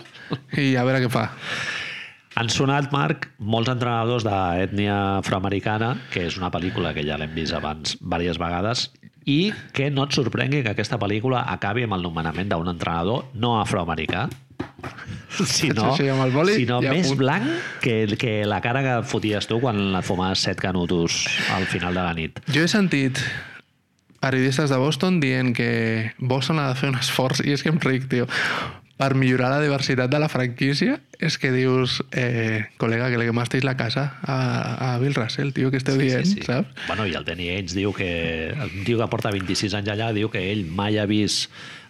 i 0.57 0.77
a 0.79 0.85
veure 0.87 1.03
què 1.03 1.11
fa. 1.11 1.31
Han 2.39 2.51
sonat, 2.55 2.93
Marc, 2.95 3.27
molts 3.43 3.71
entrenadors 3.73 4.23
d'ètnia 4.27 4.97
afroamericana, 5.19 5.95
que 6.13 6.23
és 6.29 6.37
una 6.39 6.53
pel·lícula 6.55 6.93
que 6.95 7.03
ja 7.07 7.17
l'hem 7.19 7.33
vist 7.35 7.57
abans 7.57 7.97
diverses 7.99 8.39
vegades, 8.39 8.85
i 9.29 9.51
que 9.75 9.89
no 9.91 10.07
et 10.07 10.15
sorprengui 10.15 10.63
que 10.63 10.71
aquesta 10.71 11.01
pel·lícula 11.03 11.43
acabi 11.51 11.83
amb 11.85 11.99
el 11.99 12.05
nomenament 12.07 12.49
d'un 12.53 12.71
entrenador 12.71 13.27
no 13.35 13.57
afroamericà, 13.59 14.29
sinó, 15.39 15.91
Sí, 15.97 16.05
sí, 16.05 16.09
amb 16.13 16.25
el 16.25 16.33
boli 16.35 16.55
sinó 16.63 16.79
i 16.83 16.89
a 16.89 16.95
més 16.95 17.11
punt. 17.11 17.19
blanc 17.21 17.51
que, 17.83 17.99
que 18.19 18.33
la 18.47 18.63
cara 18.65 18.85
que 18.87 18.95
foties 19.07 19.51
tu 19.51 19.59
quan 19.63 19.99
et 19.99 20.07
fumaves 20.07 20.47
set 20.47 20.63
canutos 20.63 21.25
al 21.55 21.67
final 21.71 21.95
de 21.95 22.03
la 22.07 22.15
nit. 22.17 22.39
Jo 22.55 22.63
he 22.65 22.71
sentit 22.71 23.19
periodistes 24.23 24.71
de 24.71 24.79
Boston 24.81 25.19
dient 25.23 25.53
que 25.55 26.13
Boston 26.19 26.59
ha 26.63 26.71
de 26.71 26.79
fer 26.79 26.91
un 26.95 26.99
esforç, 27.03 27.43
i 27.45 27.55
és 27.55 27.63
que 27.67 27.75
em 27.75 27.83
ric, 27.83 28.09
tio, 28.11 28.27
per 28.99 29.13
millorar 29.15 29.49
la 29.53 29.61
diversitat 29.63 30.11
de 30.11 30.19
la 30.19 30.29
franquícia, 30.29 30.97
és 31.23 31.37
que 31.39 31.53
dius, 31.55 32.01
eh, 32.13 32.65
col·lega, 32.83 33.09
que 33.13 33.19
le 33.21 33.29
quemasteis 33.29 33.63
la 33.67 33.77
casa 33.79 34.09
a, 34.23 34.39
a 34.95 34.99
Bill 34.99 35.15
Russell, 35.15 35.53
tio, 35.55 35.71
que 35.71 35.79
esteu 35.79 35.97
dient, 35.99 36.27
saps? 36.47 36.69
Bueno, 36.89 37.07
i 37.07 37.15
el 37.15 37.25
Danny 37.27 37.49
Ainge 37.55 37.77
diu 37.79 37.93
que... 37.95 38.53
Un 38.59 38.83
tio 38.87 38.99
que 38.99 39.07
porta 39.11 39.31
26 39.35 39.75
anys 39.79 39.93
allà 39.95 40.11
diu 40.17 40.31
que 40.35 40.43
ell 40.51 40.65
mai 40.67 40.99
ha 40.99 41.07
vist 41.07 41.49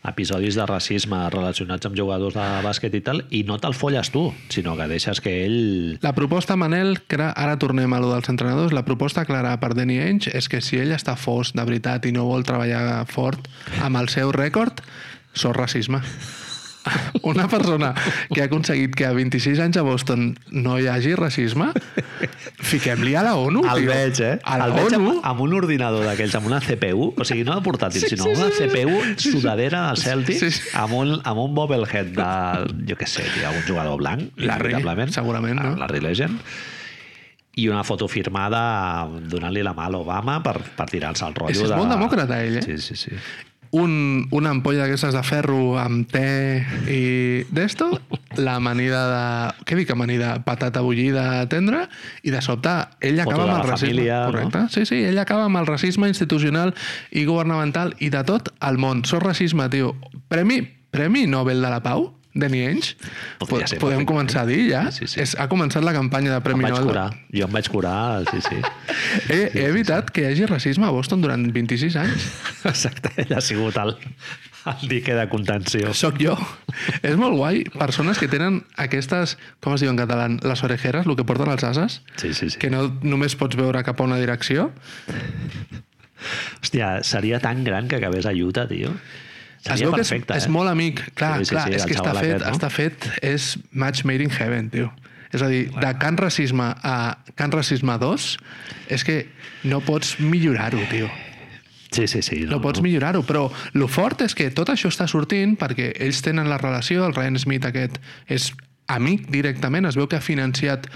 episodis 0.08 0.54
de 0.54 0.64
racisme 0.68 1.18
relacionats 1.32 1.84
amb 1.88 1.96
jugadors 1.98 2.36
de 2.36 2.44
bàsquet 2.64 2.94
i 2.94 3.00
tal, 3.04 3.24
i 3.34 3.40
no 3.48 3.56
te'l 3.60 3.74
folles 3.76 4.12
tu, 4.14 4.28
sinó 4.52 4.76
que 4.78 4.86
deixes 4.88 5.20
que 5.24 5.32
ell... 5.46 5.98
La 6.04 6.12
proposta, 6.16 6.56
Manel, 6.56 7.00
que 7.08 7.18
ara- 7.18 7.56
tornem 7.58 7.92
a 7.92 8.00
lo 8.04 8.12
dels 8.14 8.28
entrenadors, 8.30 8.72
la 8.76 8.84
proposta 8.86 9.24
clara 9.28 9.56
per 9.60 9.72
Danny 9.74 9.98
Ainge 10.04 10.30
és 10.38 10.48
que 10.48 10.60
si 10.64 10.78
ell 10.80 10.92
està 10.96 11.16
fos 11.18 11.50
de 11.56 11.64
veritat 11.66 12.06
i 12.08 12.12
no 12.14 12.28
vol 12.30 12.44
treballar 12.46 13.02
fort 13.10 13.48
amb 13.82 13.96
el 14.00 14.08
seu 14.12 14.30
rècord, 14.32 14.84
sort 15.34 15.58
racisme. 15.60 16.00
Una 17.28 17.46
persona 17.48 17.92
que 18.32 18.42
ha 18.42 18.46
aconseguit 18.46 18.94
que 18.96 19.06
a 19.06 19.12
26 19.12 19.58
anys 19.64 19.76
a 19.80 19.82
Boston 19.86 20.30
no 20.50 20.78
hi 20.80 20.86
hagi 20.88 21.14
racisme, 21.18 21.70
fiquem-li 22.68 23.14
a 23.18 23.22
la 23.26 23.34
ONU, 23.38 23.62
El 23.64 23.82
tio. 23.84 23.90
veig, 23.90 24.20
eh? 24.20 24.38
A 24.44 24.58
la 24.60 24.66
el 24.68 24.72
veig 24.76 24.94
ONU. 24.94 25.10
amb, 25.18 25.26
amb 25.32 25.40
un 25.44 25.54
ordinador 25.58 26.04
d'aquells, 26.08 26.34
amb 26.38 26.48
una 26.50 26.60
CPU, 26.64 27.12
o 27.16 27.24
sigui, 27.28 27.44
no 27.48 27.54
de 27.58 27.64
portàtil, 27.66 28.02
Sí, 28.04 28.14
sinó 28.14 28.24
sí, 28.28 28.34
una 28.36 28.48
sí, 28.50 28.64
sí. 28.64 28.68
CPU 28.68 28.98
sudadera 29.38 29.90
de 29.92 30.00
Celtic, 30.02 30.38
Sí, 30.40 30.50
sí. 30.50 30.68
amb 30.78 30.94
un, 30.94 31.14
amb 31.24 31.38
un 31.44 31.54
bobblehead 31.54 32.12
de, 32.16 32.30
jo 32.88 32.96
què 32.98 33.06
sé, 33.08 33.24
tio, 33.34 33.50
un 33.54 33.62
jugador 33.68 33.98
blanc, 34.00 34.30
Larry, 34.36 34.72
inevitablement. 34.74 35.12
segurament, 35.14 35.60
no? 35.60 35.76
Larry 35.76 36.00
Legend. 36.00 36.40
I 37.58 37.64
una 37.72 37.82
foto 37.82 38.06
firmada 38.06 39.08
donant-li 39.08 39.64
la 39.66 39.72
mà 39.74 39.88
a 39.88 39.90
l'Obama 39.90 40.36
per, 40.44 40.60
per 40.76 40.84
tirar-se 40.86 41.26
el 41.26 41.34
rotllo 41.34 41.64
és 41.64 41.72
de... 41.72 41.74
molt 41.76 41.90
demòcrata, 41.90 42.36
ell, 42.44 42.60
eh? 42.60 42.62
Sí, 42.62 42.76
sí, 42.78 42.94
sí. 42.94 43.16
Un, 43.70 44.28
una 44.30 44.50
ampolla 44.50 44.84
d'aquestes 44.84 45.14
de 45.16 45.22
ferro 45.26 45.76
amb 45.80 46.08
te 46.10 46.64
i 46.88 47.44
d'esto, 47.52 47.90
la 48.40 48.56
amanida 48.56 49.02
de... 49.10 49.64
Què 49.68 49.78
dic 49.78 49.92
amanida? 49.92 50.36
Patata 50.46 50.82
bullida 50.84 51.44
tendra 51.52 51.84
i 52.22 52.32
de 52.34 52.42
sobte 52.44 52.74
ell 53.04 53.20
acaba 53.20 53.46
amb 53.46 53.58
el 53.58 53.70
racisme. 53.70 53.94
família, 53.94 54.20
no? 54.20 54.32
correcte? 54.32 54.64
Sí, 54.74 54.86
sí, 54.88 55.02
ell 55.08 55.18
acaba 55.20 55.48
amb 55.48 55.60
el 55.60 55.68
racisme 55.68 56.08
institucional 56.08 56.74
i 57.10 57.24
governamental 57.28 57.94
i 57.98 58.12
de 58.14 58.24
tot 58.28 58.52
al 58.60 58.80
món. 58.80 59.04
Sóc 59.08 59.24
racisme, 59.24 59.68
tio. 59.72 59.94
Premi, 60.28 60.62
Premi 60.90 61.26
Nobel 61.26 61.60
de 61.62 61.72
la 61.72 61.82
Pau, 61.84 62.17
Danny 62.38 62.60
Ainge. 62.68 62.94
Po- 63.42 63.58
ser, 63.66 63.78
Podem 63.82 64.04
començar 64.08 64.44
a 64.44 64.48
dir 64.48 64.60
ja. 64.70 64.84
Sí, 64.94 65.08
sí. 65.10 65.18
És, 65.24 65.34
ha 65.38 65.48
començat 65.50 65.82
la 65.84 65.92
campanya 65.96 66.30
de 66.36 66.38
Em 66.38 66.46
Premi 66.46 66.62
vaig 66.68 66.76
Nobel. 66.76 66.86
curar. 66.92 67.06
Jo 67.34 67.48
em 67.48 67.52
vaig 67.58 67.68
curar, 67.74 68.24
sí, 68.30 68.40
sí. 68.46 68.60
He, 69.34 69.40
he 69.54 69.66
evitat 69.72 70.12
que 70.14 70.22
hi 70.24 70.30
hagi 70.32 70.46
racisme 70.46 70.86
a 70.86 70.94
Boston 70.94 71.20
durant 71.24 71.44
26 71.52 71.96
anys. 72.00 72.28
Exacte, 72.72 73.10
ell 73.24 73.34
ha 73.36 73.40
sigut 73.44 73.76
el, 73.82 73.96
el 74.72 74.88
dique 74.90 75.14
de 75.18 75.26
contenció. 75.32 75.92
Soc 75.98 76.20
jo. 76.22 76.36
És 77.02 77.16
molt 77.18 77.34
guai. 77.38 77.64
Persones 77.74 78.18
que 78.22 78.28
tenen 78.30 78.62
aquestes, 78.76 79.36
com 79.64 79.74
es 79.74 79.82
diu 79.84 79.90
en 79.90 79.98
català, 79.98 80.28
les 80.30 80.62
orejeres, 80.66 81.06
el 81.10 81.16
que 81.18 81.26
porten 81.26 81.50
els 81.52 81.64
ases, 81.66 82.00
Sí, 82.20 82.32
sí, 82.34 82.50
sí. 82.54 82.58
que 82.62 82.70
no 82.70 82.86
només 83.02 83.34
pots 83.40 83.58
veure 83.58 83.82
cap 83.86 83.98
a 84.00 84.06
una 84.06 84.18
direcció. 84.22 84.70
Hòstia, 86.62 86.98
seria 87.06 87.38
tan 87.40 87.62
gran 87.64 87.86
que 87.88 87.96
acabés 87.96 88.26
a 88.26 88.32
Utah, 88.34 88.66
tio. 88.68 88.90
Es 89.58 89.66
Seria 89.66 89.88
veu 89.88 89.94
que 89.96 90.04
és, 90.04 90.08
perfecte, 90.08 90.38
és 90.38 90.46
eh? 90.46 90.52
molt 90.54 90.70
amic. 90.70 91.02
Clar, 91.18 91.38
Sí, 91.38 91.48
sí, 91.48 91.54
clar, 91.56 91.66
sí, 91.66 91.76
és 91.78 91.86
que 91.86 91.96
està 91.98 92.14
fet, 92.14 92.24
aquest, 92.24 92.44
no? 92.46 92.56
està 92.56 92.70
fet, 92.70 93.08
és 93.26 93.48
match 93.72 94.06
made 94.08 94.24
in 94.24 94.30
heaven, 94.30 94.70
tio. 94.70 94.90
És 95.34 95.42
a 95.44 95.48
dir, 95.50 95.66
de 95.74 95.90
Can 96.00 96.16
Racisme 96.16 96.70
a 96.86 96.98
Can 97.36 97.52
Racisme 97.52 97.98
2, 98.00 98.28
és 98.96 99.04
que 99.04 99.18
no 99.68 99.82
pots 99.84 100.16
millorar-ho, 100.22 100.80
tio. 100.88 101.10
Sí, 101.90 102.06
sí, 102.06 102.22
sí. 102.22 102.42
No, 102.48 102.60
pots 102.60 102.82
millorar-ho, 102.84 103.22
però 103.24 103.46
el 103.74 103.86
fort 103.88 104.22
és 104.24 104.34
que 104.36 104.50
tot 104.54 104.68
això 104.72 104.90
està 104.92 105.08
sortint 105.08 105.56
perquè 105.60 105.90
ells 106.04 106.20
tenen 106.24 106.48
la 106.50 106.58
relació, 106.60 107.06
el 107.06 107.16
Ryan 107.16 107.38
Smith 107.40 107.68
aquest 107.68 107.96
és 108.28 108.50
amic 108.92 109.28
directament, 109.32 109.88
es 109.88 109.96
veu 109.96 110.08
que 110.08 110.18
ha 110.20 110.24
financiat 110.24 110.88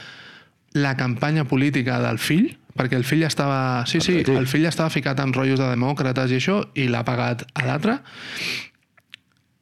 la 0.76 0.94
campanya 0.96 1.44
política 1.48 1.98
del 2.00 2.20
fill, 2.20 2.52
perquè 2.78 2.98
el 2.98 3.04
fill 3.04 3.24
estava... 3.26 3.84
Sí, 3.86 4.00
sí, 4.04 4.20
el 4.26 4.48
fill 4.50 4.66
estava 4.68 4.92
ficat 4.92 5.20
amb 5.22 5.36
rotllos 5.36 5.60
de 5.60 5.70
demòcrates 5.70 6.32
i 6.32 6.38
això, 6.40 6.58
i 6.74 6.88
l'ha 6.90 7.04
pagat 7.06 7.44
a 7.52 7.66
l'altre. 7.68 7.98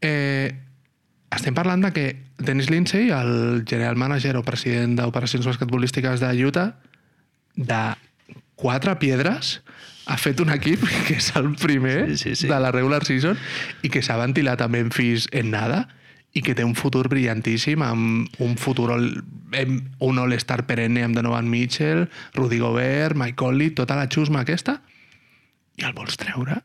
Eh, 0.00 0.50
estem 1.34 1.54
parlant 1.54 1.82
de 1.84 1.92
que 1.94 2.06
Dennis 2.40 2.70
Lindsay, 2.70 3.10
el 3.14 3.64
general 3.68 3.98
manager 4.00 4.36
o 4.40 4.44
president 4.46 4.96
d'operacions 4.98 5.46
basquetbolístiques 5.46 6.22
de 6.22 6.30
Utah, 6.46 6.70
de 7.56 7.82
quatre 8.60 8.96
piedres, 9.00 9.60
ha 10.10 10.16
fet 10.18 10.40
un 10.42 10.50
equip 10.50 10.82
que 11.06 11.18
és 11.20 11.30
el 11.38 11.52
primer 11.60 12.10
Sí, 12.10 12.16
sí, 12.16 12.34
sí. 12.42 12.50
de 12.50 12.58
la 12.60 12.72
regular 12.74 13.04
season 13.06 13.38
i 13.84 13.90
que 13.92 14.02
s'ha 14.02 14.18
ventilat 14.18 14.62
a 14.64 14.68
Memphis 14.68 15.28
en 15.32 15.52
nada 15.54 15.84
i 16.32 16.42
que 16.46 16.54
té 16.54 16.62
un 16.66 16.76
futur 16.78 17.08
brillantíssim 17.10 17.82
amb 17.82 18.40
un 18.42 18.56
futur 18.60 18.92
all, 18.94 19.08
un 20.06 20.22
all-star 20.22 20.62
perenne 20.68 21.02
amb 21.04 21.18
Donovan 21.18 21.50
Mitchell, 21.50 22.06
Rudy 22.36 22.60
Gobert, 22.62 23.18
Mike 23.18 23.38
Conley, 23.40 23.74
tota 23.74 23.98
la 23.98 24.06
xusma 24.10 24.44
aquesta 24.46 24.78
i 25.80 25.86
el 25.88 25.96
vols 25.96 26.18
treure? 26.20 26.60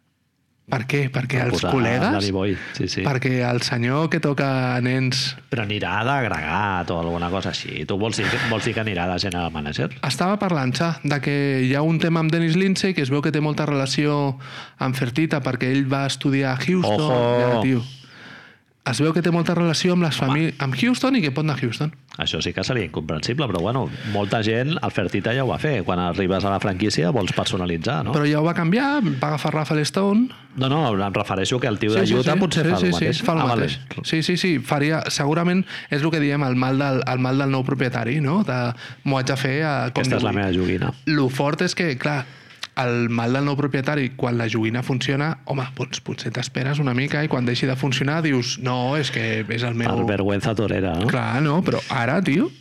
Per 0.65 0.79
què? 0.89 1.03
Perquè 1.13 1.43
els 1.43 1.59
Posar 1.59 1.71
col·legues? 1.75 2.55
Sí, 2.73 2.87
sí. 2.89 3.03
Perquè 3.05 3.35
el 3.45 3.59
senyor 3.61 4.07
que 4.09 4.17
toca 4.21 4.47
nens 4.81 5.35
Però 5.51 5.61
anirà 5.61 5.99
d'agregat 6.07 6.89
o 6.89 6.97
alguna 7.03 7.29
cosa 7.29 7.51
així. 7.51 7.83
Tu 7.85 7.97
vols 8.01 8.17
dir, 8.17 8.25
vols 8.49 8.65
dir 8.65 8.73
que 8.73 8.81
anirà 8.81 9.05
de 9.11 9.19
general 9.21 9.53
manager? 9.53 9.91
Estava 10.01 10.39
parlant, 10.41 10.73
xa, 10.73 10.95
de 11.05 11.19
que 11.21 11.35
hi 11.67 11.75
ha 11.77 11.83
un 11.85 12.01
tema 12.01 12.23
amb 12.25 12.33
Dennis 12.33 12.57
Lindsay 12.57 12.97
que 12.97 13.05
es 13.05 13.13
veu 13.13 13.21
que 13.21 13.33
té 13.35 13.43
molta 13.45 13.69
relació 13.69 14.39
amb 14.81 14.97
Fertita 14.97 15.43
perquè 15.45 15.69
ell 15.69 15.85
va 15.91 16.07
estudiar 16.09 16.55
a 16.55 16.57
Houston. 16.57 17.05
Ojo! 17.05 17.21
Ja, 17.43 17.61
tio. 17.61 17.85
Es 18.85 18.99
veu 19.01 19.11
que 19.15 19.21
té 19.25 19.31
molta 19.33 19.55
relació 19.57 19.93
amb, 19.95 20.03
les 20.05 20.17
famí- 20.19 20.53
amb 20.61 20.75
Houston 20.77 21.15
i 21.17 21.21
que 21.23 21.31
pot 21.33 21.43
anar 21.45 21.55
a 21.57 21.61
Houston. 21.63 21.91
Això 22.21 22.39
sí 22.41 22.53
que 22.53 22.63
seria 22.63 22.85
incomprensible, 22.85 23.47
però 23.49 23.59
bueno, 23.59 23.89
molta 24.13 24.41
gent, 24.45 24.75
el 24.81 24.91
Fertita 24.93 25.33
ja 25.35 25.43
ho 25.43 25.47
va 25.49 25.57
fer. 25.59 25.83
Quan 25.83 25.99
arribes 25.99 26.45
a 26.45 26.51
la 26.53 26.59
franquícia 26.63 27.09
vols 27.11 27.33
personalitzar, 27.35 28.03
no? 28.05 28.13
Però 28.15 28.23
ja 28.29 28.39
ho 28.39 28.45
va 28.45 28.53
canviar, 28.53 29.01
va 29.03 29.27
agafar 29.33 29.53
Rafael 29.53 29.81
Stone... 29.81 30.29
No, 30.55 30.69
no, 30.69 30.93
em 30.95 31.13
refereixo 31.13 31.59
que 31.59 31.67
el 31.67 31.77
tio 31.79 31.91
de 31.91 32.05
Utah 32.15 32.37
potser 32.39 32.63
fa 32.69 32.77
sí, 32.79 32.85
el 32.87 32.93
sí, 32.93 32.95
mateix. 32.95 33.17
Sí, 33.17 33.25
fa 33.25 33.33
el 33.33 33.39
Ah, 33.39 33.45
vale. 33.49 33.65
mateix. 33.67 34.07
Sí, 34.07 34.21
sí, 34.23 34.37
sí, 34.37 34.53
faria... 34.59 35.01
Segurament 35.09 35.65
és 35.89 36.01
el 36.01 36.11
que 36.13 36.21
diem, 36.23 36.45
el 36.47 36.55
mal 36.55 36.79
del, 36.79 37.01
el 37.11 37.19
mal 37.19 37.37
del 37.41 37.51
nou 37.51 37.65
propietari, 37.67 38.21
no? 38.23 38.43
De, 38.47 38.61
m'ho 39.03 39.17
haig 39.19 39.27
de 39.27 39.35
fer 39.35 39.57
a, 39.67 39.75
com 39.91 40.05
Aquesta 40.05 40.21
és 40.21 40.23
la 40.23 40.31
meva 40.31 40.53
joguina. 40.55 40.93
Lo 41.11 41.27
fort 41.27 41.65
és 41.67 41.75
que, 41.75 41.97
clar, 41.99 42.21
el 42.81 43.09
mal 43.09 43.33
del 43.35 43.45
nou 43.47 43.55
propietari, 43.59 44.11
quan 44.19 44.37
la 44.39 44.49
joguina 44.51 44.83
funciona, 44.83 45.31
home, 45.45 45.65
doncs 45.77 46.03
potser 46.05 46.33
t'esperes 46.35 46.81
una 46.83 46.95
mica 46.97 47.23
i 47.23 47.31
quan 47.31 47.47
deixi 47.47 47.69
de 47.69 47.77
funcionar 47.79 48.21
dius, 48.25 48.57
no, 48.63 48.95
és 48.99 49.11
que 49.13 49.45
és 49.47 49.63
el 49.63 49.79
meu... 49.79 49.91
Per 49.91 50.11
vergüenza 50.17 50.55
torera, 50.57 50.95
no? 50.99 51.09
Clar, 51.11 51.41
no, 51.45 51.61
però 51.65 51.81
ara, 51.89 52.21
tio... 52.25 52.51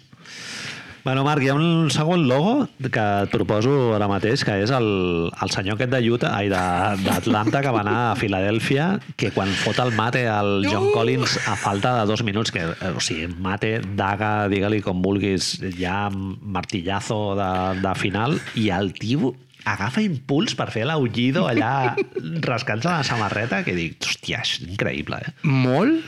Bueno, 1.05 1.21
Marc, 1.21 1.43
hi 1.45 1.51
ha 1.53 1.55
un 1.59 1.91
segon 1.93 2.23
logo 2.25 2.53
que 2.81 3.03
et 3.05 3.29
proposo 3.29 3.93
ara 3.93 4.07
mateix, 4.09 4.41
que 4.41 4.55
és 4.65 4.71
el, 4.73 4.87
el 5.29 5.51
senyor 5.53 5.77
aquest 5.77 5.93
de 5.93 6.01
Utah, 6.09 6.31
ai, 6.39 6.49
d'Atlanta, 6.49 7.61
que 7.61 7.75
va 7.77 7.83
anar 7.85 7.97
a 8.07 8.15
Filadèlfia, 8.17 8.87
que 9.21 9.29
quan 9.37 9.53
fot 9.53 9.83
el 9.85 9.93
mate 9.99 10.25
al 10.33 10.65
John 10.65 10.89
Collins 10.95 11.37
a 11.45 11.59
falta 11.61 11.93
de 11.99 12.09
dos 12.09 12.25
minuts, 12.25 12.55
que, 12.57 12.65
eh, 12.73 12.95
o 12.97 13.05
sigui, 13.05 13.29
mate, 13.37 13.77
daga, 14.01 14.49
digue-li 14.49 14.81
com 14.81 15.05
vulguis, 15.05 15.59
ja 15.77 16.09
martillazo 16.09 17.35
de, 17.37 17.53
de 17.85 17.97
final, 18.01 18.41
i 18.57 18.71
el 18.73 18.95
tio 18.97 19.35
agafa 19.65 20.03
impuls 20.05 20.55
per 20.59 20.69
fer 20.75 20.85
l'aullido 20.89 21.47
allà 21.49 21.95
rascant-se 22.49 22.91
la 22.91 23.03
samarreta, 23.07 23.63
que 23.67 23.75
dic, 23.77 23.99
hòstia, 24.05 24.43
és 24.45 24.59
increïble, 24.69 25.21
eh? 25.21 25.35
Molt? 25.49 26.05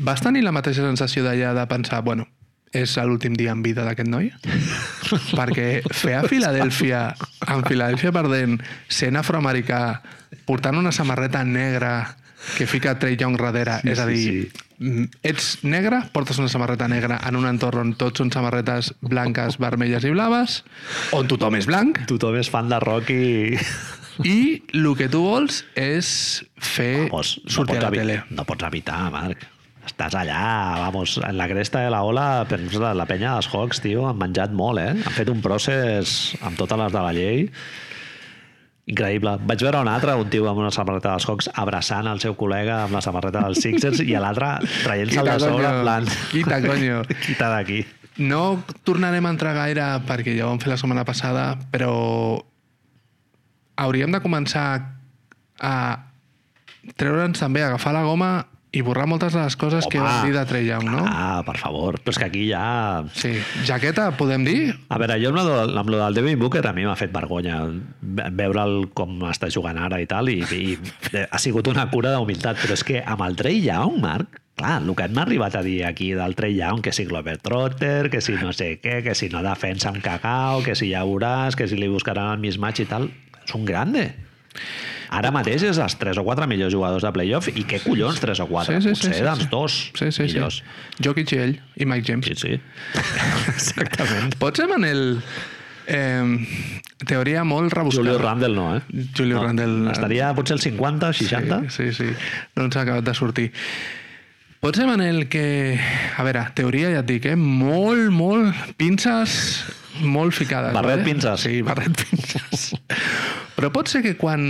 Vas 0.00 0.22
tenir 0.24 0.44
la 0.46 0.54
mateixa 0.54 0.84
sensació 0.86 1.24
d'allà 1.26 1.52
de 1.56 1.66
pensar, 1.68 2.00
bueno, 2.06 2.26
és 2.72 2.94
l'últim 3.02 3.34
dia 3.34 3.52
en 3.52 3.64
vida 3.66 3.84
d'aquest 3.84 4.08
noi? 4.08 4.30
Perquè 5.38 5.82
fer 5.90 6.16
a 6.20 6.24
Filadèlfia, 6.30 7.02
en 7.50 7.64
Filadèlfia 7.66 8.14
perdent, 8.14 8.60
sent 8.88 9.18
afroamericà, 9.18 9.82
portant 10.46 10.78
una 10.78 10.94
samarreta 10.94 11.42
negra 11.44 12.16
que 12.56 12.66
fica 12.70 12.96
Trey 12.98 13.18
Young 13.20 13.36
darrere, 13.40 13.80
Sí, 13.82 13.90
és 13.92 13.98
a 14.00 14.06
sí, 14.06 14.14
dir, 14.14 14.34
mm, 14.46 14.69
ets 15.22 15.58
negre, 15.62 16.00
portes 16.14 16.38
una 16.40 16.48
samarreta 16.48 16.88
negra 16.88 17.20
en 17.28 17.36
un 17.36 17.46
entorn 17.48 17.82
on 17.82 17.94
tots 18.00 18.22
són 18.22 18.32
samarretes 18.32 18.94
blanques, 19.04 19.58
vermelles 19.60 20.06
i 20.08 20.12
blaves, 20.14 20.60
on 21.16 21.28
tothom 21.28 21.58
és 21.58 21.68
blanc, 21.68 22.00
Tothom 22.08 22.38
és 22.40 22.48
fan 22.52 22.70
de 22.72 22.80
rock 22.80 23.12
i... 23.12 23.58
i 24.24 24.38
el 24.76 24.88
que 24.96 25.08
tu 25.12 25.22
vols 25.24 25.62
és 25.78 26.08
fer 26.56 27.06
Vamos, 27.06 27.38
no, 27.44 27.52
sortir 27.60 27.76
pots 27.76 27.86
a 27.86 27.90
la 27.90 27.96
tele. 27.96 28.20
no 28.32 28.46
pots 28.48 28.68
evitar, 28.68 29.02
Marc. 29.12 29.44
Estàs 29.86 30.14
allà, 30.14 30.40
vamos, 30.82 31.16
en 31.24 31.38
la 31.38 31.46
cresta 31.48 31.80
de 31.84 31.92
la 31.92 32.02
ola, 32.04 32.44
la, 32.44 32.90
la 32.94 33.06
penya 33.08 33.32
dels 33.36 33.48
Hawks, 33.52 33.80
tio, 33.80 34.04
han 34.08 34.18
menjat 34.20 34.52
molt, 34.52 34.80
eh? 34.80 34.92
Han 34.92 35.16
fet 35.16 35.30
un 35.32 35.40
procés 35.44 36.34
amb 36.44 36.60
totes 36.60 36.78
les 36.78 36.92
de 36.92 37.04
la 37.04 37.14
llei. 37.16 37.46
Increïble. 38.90 39.36
Vaig 39.46 39.62
veure 39.62 39.80
un 39.84 39.90
altre, 39.90 40.16
un 40.18 40.28
tio 40.32 40.48
amb 40.50 40.60
una 40.62 40.72
samarreta 40.74 41.14
dels 41.14 41.28
Hawks 41.28 41.50
abraçant 41.62 42.08
el 42.10 42.20
seu 42.22 42.34
col·lega 42.38 42.82
amb 42.86 42.96
la 42.96 43.02
samarreta 43.04 43.44
dels 43.46 43.62
Sixers 43.62 44.02
i 44.02 44.16
l'altre 44.18 44.56
traient-se'l 44.82 45.30
de 45.30 45.38
sobre 45.42 45.70
en 45.70 45.80
plan... 45.84 46.10
Quita, 46.32 46.60
coño. 46.66 47.02
Quita 47.26 47.50
d'aquí. 47.54 47.84
No 48.20 48.60
tornarem 48.84 49.26
a 49.26 49.32
entrar 49.32 49.54
gaire 49.56 49.86
perquè 50.08 50.34
ja 50.36 50.46
ho 50.46 50.52
vam 50.52 50.60
fer 50.62 50.72
la 50.72 50.78
setmana 50.80 51.06
passada, 51.08 51.54
però 51.72 51.92
hauríem 53.80 54.12
de 54.12 54.20
començar 54.20 54.66
a 55.60 55.76
treure'ns 57.00 57.40
també, 57.40 57.62
agafar 57.64 57.94
la 57.94 58.04
goma 58.04 58.30
i 58.72 58.82
borrar 58.86 59.08
moltes 59.10 59.34
de 59.34 59.40
les 59.42 59.56
coses 59.58 59.86
que 59.90 59.98
vam 59.98 60.26
dir 60.28 60.34
de 60.36 60.42
Trey 60.46 60.66
Young, 60.68 60.84
no? 60.92 61.00
Ah, 61.02 61.40
per 61.46 61.56
favor. 61.58 61.96
Però 62.04 62.12
és 62.14 62.18
que 62.22 62.26
aquí 62.28 62.44
ja... 62.52 63.02
Sí. 63.18 63.32
Jaqueta, 63.66 64.10
podem 64.18 64.44
dir? 64.46 64.76
A 64.88 64.98
veure, 65.02 65.16
jo 65.22 65.32
amb 65.32 65.40
del- 65.42 65.78
amb 65.80 65.90
lo 65.90 65.98
del 65.98 66.14
Devin 66.20 66.38
Booker 66.38 66.62
a 66.68 66.72
mi 66.76 66.84
m'ha 66.86 66.94
fet 66.98 67.10
vergonya 67.14 67.64
ve- 68.00 68.28
veure'l 68.38 68.84
com 68.94 69.16
està 69.26 69.50
jugant 69.50 69.80
ara 69.82 69.98
i 69.98 70.06
tal, 70.06 70.30
i, 70.30 70.44
i 70.54 70.78
ha 71.26 71.40
sigut 71.42 71.66
una 71.72 71.88
cura 71.90 72.12
d'humilitat, 72.14 72.62
però 72.62 72.78
és 72.78 72.86
que 72.86 73.02
amb 73.02 73.26
el 73.26 73.34
Trey 73.40 73.58
Young, 73.66 73.98
Marc, 74.04 74.38
clar, 74.60 74.76
el 74.84 74.94
que 74.94 75.08
m'ha 75.10 75.26
arribat 75.26 75.58
a 75.58 75.64
dir 75.66 75.80
aquí 75.88 76.12
del 76.14 76.36
Trey 76.38 76.54
Young, 76.54 76.78
que 76.86 76.92
si 76.94 77.08
Globetrotter, 77.10 78.06
que 78.12 78.20
si 78.22 78.38
no 78.38 78.52
sé 78.54 78.76
què, 78.78 79.00
que 79.02 79.16
si 79.18 79.28
no 79.34 79.42
defensa 79.42 79.90
amb 79.90 79.98
cacao, 80.04 80.62
que 80.62 80.76
si 80.78 80.92
ja 80.94 81.02
veuràs, 81.02 81.58
que 81.58 81.66
si 81.66 81.74
li 81.80 81.90
buscaran 81.90 82.36
el 82.36 82.44
mismatch 82.46 82.84
i 82.86 82.90
tal, 82.94 83.10
és 83.42 83.54
un 83.58 83.66
grande. 83.66 84.12
Ara 85.10 85.32
mateix 85.34 85.64
és 85.66 85.78
els 85.82 85.96
3 85.98 86.20
o 86.20 86.24
4 86.26 86.46
millors 86.50 86.70
jugadors 86.74 87.02
de 87.02 87.10
playoff 87.14 87.48
i 87.50 87.64
què 87.66 87.80
collons 87.82 88.20
3 88.22 88.42
o 88.44 88.46
4? 88.46 88.76
Potser 88.86 89.22
doncs 89.26 89.48
dos 89.50 89.78
sí, 89.98 90.10
sí, 90.14 90.26
millors. 90.28 90.60
Sí. 90.62 91.04
Jokic 91.06 91.32
i 91.34 91.40
ell, 91.44 91.54
i 91.82 91.88
Mike 91.90 92.06
James. 92.06 92.28
Sí, 92.30 92.36
sí. 92.38 92.60
Exactament. 93.54 94.36
Pot 94.38 94.60
ser, 94.60 94.68
Manel, 94.70 95.18
eh, 95.90 96.22
teoria 97.10 97.42
molt 97.42 97.74
rebuscada. 97.74 98.06
Julio 98.06 98.22
Randle 98.22 98.54
no, 98.54 98.68
eh? 98.76 99.06
Julio 99.16 99.40
no, 99.40 99.48
Randle- 99.48 99.90
Estaria 99.96 100.30
potser 100.38 100.60
el 100.60 100.64
50, 100.68 101.12
60? 101.24 101.62
Sí, 101.74 101.90
sí, 101.90 102.04
sí. 102.04 102.14
No 102.54 102.68
ens 102.68 102.78
ha 102.78 102.86
acabat 102.86 103.10
de 103.10 103.16
sortir. 103.18 103.50
Pot 104.60 104.76
ser, 104.76 104.86
Manel, 104.86 105.24
que... 105.32 105.74
A 106.20 106.22
veure, 106.26 106.44
teoria, 106.54 106.90
ja 106.92 107.02
et 107.02 107.08
dic, 107.08 107.30
eh? 107.32 107.36
Molt, 107.36 108.10
molt... 108.12 108.54
Pinces 108.78 109.64
molt 110.04 110.34
ficades. 110.36 110.72
Barret 110.76 111.00
vale? 111.00 111.06
pinces. 111.06 111.40
Sí, 111.40 111.62
barret 111.66 111.96
pinces. 112.02 112.70
Però 113.56 113.70
pot 113.74 113.90
ser 113.90 114.04
que 114.04 114.14
quan 114.20 114.44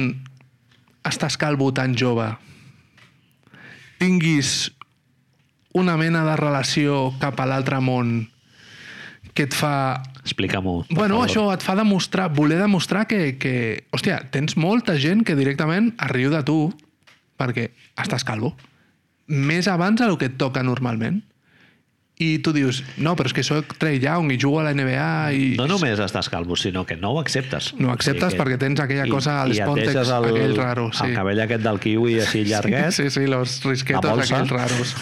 estàs 1.06 1.36
calvo 1.40 1.70
tan 1.72 1.96
jove 1.96 2.28
tinguis 4.00 4.70
una 5.76 5.96
mena 6.00 6.24
de 6.26 6.36
relació 6.40 7.10
cap 7.20 7.38
a 7.40 7.46
l'altre 7.46 7.78
món 7.84 8.24
que 9.34 9.46
et 9.46 9.54
fa 9.54 10.02
Explica-m'ho. 10.20 10.84
Bueno, 10.90 11.16
favor. 11.16 11.28
això 11.28 11.44
et 11.54 11.62
fa 11.64 11.74
demostrar, 11.78 12.28
voler 12.36 12.58
demostrar 12.60 13.06
que, 13.08 13.38
que, 13.40 13.86
hòstia, 13.94 14.18
tens 14.34 14.56
molta 14.60 14.98
gent 15.00 15.24
que 15.24 15.36
directament 15.38 15.94
es 15.96 16.10
riu 16.12 16.32
de 16.32 16.42
tu 16.44 16.58
perquè 17.40 17.70
estàs 17.96 18.26
calvo. 18.28 18.52
Més 19.30 19.68
abans 19.70 20.00
del 20.00 20.18
que 20.20 20.28
et 20.28 20.36
toca 20.36 20.62
normalment. 20.66 21.22
I 22.20 22.38
tu 22.44 22.52
dius, 22.52 22.82
no, 23.00 23.14
però 23.16 23.30
és 23.30 23.34
que 23.36 23.42
soc 23.46 23.78
Trey 23.80 23.96
Young 24.02 24.28
i 24.34 24.36
jugo 24.40 24.58
a 24.60 24.66
la 24.66 24.74
NBA 24.76 25.12
i... 25.32 25.44
No 25.56 25.64
només 25.70 26.00
estàs 26.04 26.28
calvo, 26.28 26.56
sinó 26.60 26.84
que 26.84 26.98
no 27.00 27.14
ho 27.14 27.20
acceptes. 27.20 27.70
No 27.78 27.88
ho 27.88 27.94
acceptes 27.94 28.36
perquè 28.36 28.58
tens 28.60 28.82
aquella 28.84 29.06
cosa 29.08 29.38
als 29.40 29.56
i 29.56 29.62
el, 29.64 29.72
aquell 29.72 30.52
raro, 30.58 30.90
sí. 30.92 31.08
el 31.08 31.16
cabell 31.16 31.40
aquest 31.46 31.64
del 31.64 31.80
kiwi 31.80 32.18
així 32.20 32.44
llarguet. 32.44 32.92
Sí, 32.92 33.08
sí, 33.14 33.24
los 33.30 33.62
risquetos 33.64 34.26
aquells 34.26 34.52
raros. 34.52 34.96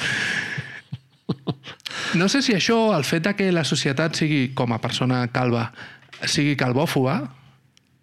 No 2.16 2.28
sé 2.30 2.40
si 2.40 2.54
això, 2.56 2.78
el 2.96 3.04
fet 3.04 3.26
que 3.36 3.50
la 3.52 3.66
societat 3.68 4.16
sigui, 4.16 4.52
com 4.56 4.72
a 4.72 4.78
persona 4.80 5.24
calva, 5.34 5.66
sigui 6.24 6.54
calvòfoba, 6.56 7.18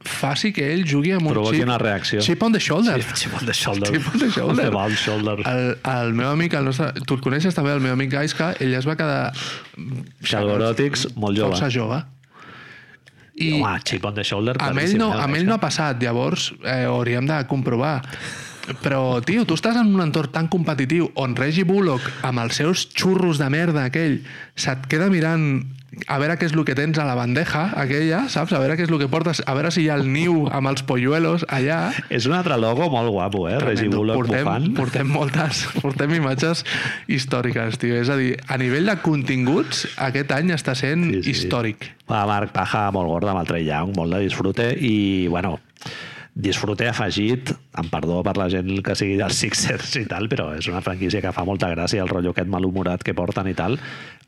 faci 0.07 0.51
que 0.55 0.65
ell 0.73 0.83
jugui 0.87 1.11
amb 1.15 1.27
un 1.27 1.33
Provoqui 1.33 1.61
una 1.65 1.77
reacció. 1.81 2.21
chip 2.21 2.41
on 2.43 2.53
the 2.53 2.59
shoulder. 2.59 3.01
Sí, 3.01 3.25
chip 3.25 3.33
on 3.39 3.45
the 3.45 3.53
shoulder. 3.53 3.91
Chip 3.91 4.07
on 4.13 4.19
the 4.19 4.29
shoulder. 4.31 4.69
On 4.75 4.89
the 4.89 4.95
shoulder. 4.95 5.37
El, 5.49 5.77
el 5.93 6.13
meu 6.13 6.29
amic, 6.31 6.53
el 6.53 6.65
nostre, 6.65 6.91
tu 7.05 7.17
el 7.17 7.21
coneixes 7.25 7.55
també, 7.57 7.73
el 7.73 7.81
meu 7.83 7.93
amic 7.93 8.11
Gaiska, 8.13 8.53
ell 8.59 8.73
es 8.77 8.87
va 8.87 8.95
quedar 8.99 9.33
Xalgoròtics, 10.23 11.09
molt 11.15 11.37
jove. 11.37 11.51
força 11.55 11.69
jove. 11.73 12.01
I, 13.35 13.49
Home, 13.59 13.79
chip 13.83 14.05
on 14.07 14.15
the 14.15 14.23
shoulder, 14.23 14.55
amb 14.63 14.79
ell, 14.79 14.93
no, 14.97 15.09
eh, 15.11 15.21
amb 15.25 15.35
ell 15.35 15.45
no 15.45 15.57
ha 15.57 15.59
passat, 15.59 15.99
llavors 16.01 16.53
eh, 16.63 16.85
hauríem 16.87 17.25
de 17.27 17.41
comprovar. 17.51 17.97
Però, 18.81 19.19
tio, 19.21 19.43
tu 19.45 19.53
estàs 19.53 19.75
en 19.77 19.91
un 19.93 20.01
entorn 20.01 20.31
tan 20.33 20.47
competitiu 20.49 21.11
on 21.21 21.35
Reggie 21.37 21.65
Bullock, 21.67 22.01
amb 22.25 22.39
els 22.41 22.55
seus 22.57 22.87
xurros 22.95 23.37
de 23.37 23.49
merda 23.53 23.83
aquell, 23.91 24.21
se't 24.55 24.87
queda 24.89 25.09
mirant 25.11 25.65
a 26.07 26.17
veure 26.19 26.35
què 26.37 26.47
és 26.49 26.53
el 26.55 26.63
que 26.67 26.75
tens 26.75 26.97
a 26.99 27.05
la 27.07 27.15
bandeja 27.15 27.69
aquella, 27.79 28.23
saps? 28.31 28.51
A 28.53 28.59
veure 28.61 28.75
què 28.77 28.83
és 28.85 28.91
el 28.91 28.99
que 28.99 29.07
portes, 29.11 29.41
a 29.45 29.53
veure 29.57 29.71
si 29.71 29.83
hi 29.85 29.89
ha 29.89 29.95
el 29.99 30.05
niu 30.11 30.45
amb 30.51 30.67
els 30.71 30.83
polluelos 30.87 31.45
allà. 31.49 31.91
És 32.09 32.27
un 32.29 32.35
altre 32.37 32.57
logo 32.61 32.89
molt 32.93 33.09
guapo, 33.13 33.45
eh? 33.49 33.57
Tremendo. 33.61 33.97
Bullock 34.01 34.19
portem, 34.23 34.43
bufant. 34.45 34.67
portem 34.77 35.07
moltes, 35.15 35.63
portem 35.83 36.15
imatges 36.19 36.65
històriques, 37.07 37.77
tio. 37.81 37.95
És 38.01 38.09
a 38.09 38.17
dir, 38.19 38.35
a 38.47 38.57
nivell 38.61 38.89
de 38.91 38.97
continguts, 39.05 39.85
aquest 39.97 40.31
any 40.35 40.51
està 40.55 40.75
sent 40.75 41.07
Sí, 41.13 41.21
sí. 41.23 41.31
històric. 41.35 41.91
Va, 42.09 42.25
Marc 42.29 42.51
Paja 42.55 42.87
molt 42.93 43.09
gorda 43.09 43.31
amb 43.33 43.41
el 43.43 43.47
Trey 43.49 43.65
Young, 43.69 43.95
molt 43.97 44.13
de 44.13 44.23
disfrute 44.25 44.71
i, 44.77 44.95
bueno, 45.31 45.57
disfrute 46.35 46.83
afegit, 46.89 47.53
amb 47.79 47.87
perdó 47.93 48.17
per 48.25 48.33
la 48.35 48.49
gent 48.51 48.67
que 48.83 48.91
sigui 48.99 49.15
dels 49.15 49.37
Sixers 49.39 49.93
i 50.01 50.03
tal, 50.09 50.27
però 50.27 50.49
és 50.57 50.67
una 50.67 50.81
franquícia 50.83 51.21
que 51.23 51.31
fa 51.31 51.45
molta 51.47 51.69
gràcia 51.71 52.03
el 52.03 52.11
rotllo 52.11 52.33
aquest 52.35 52.49
malhumorat 52.51 53.05
que 53.07 53.13
porten 53.15 53.47
i 53.47 53.53
tal. 53.55 53.77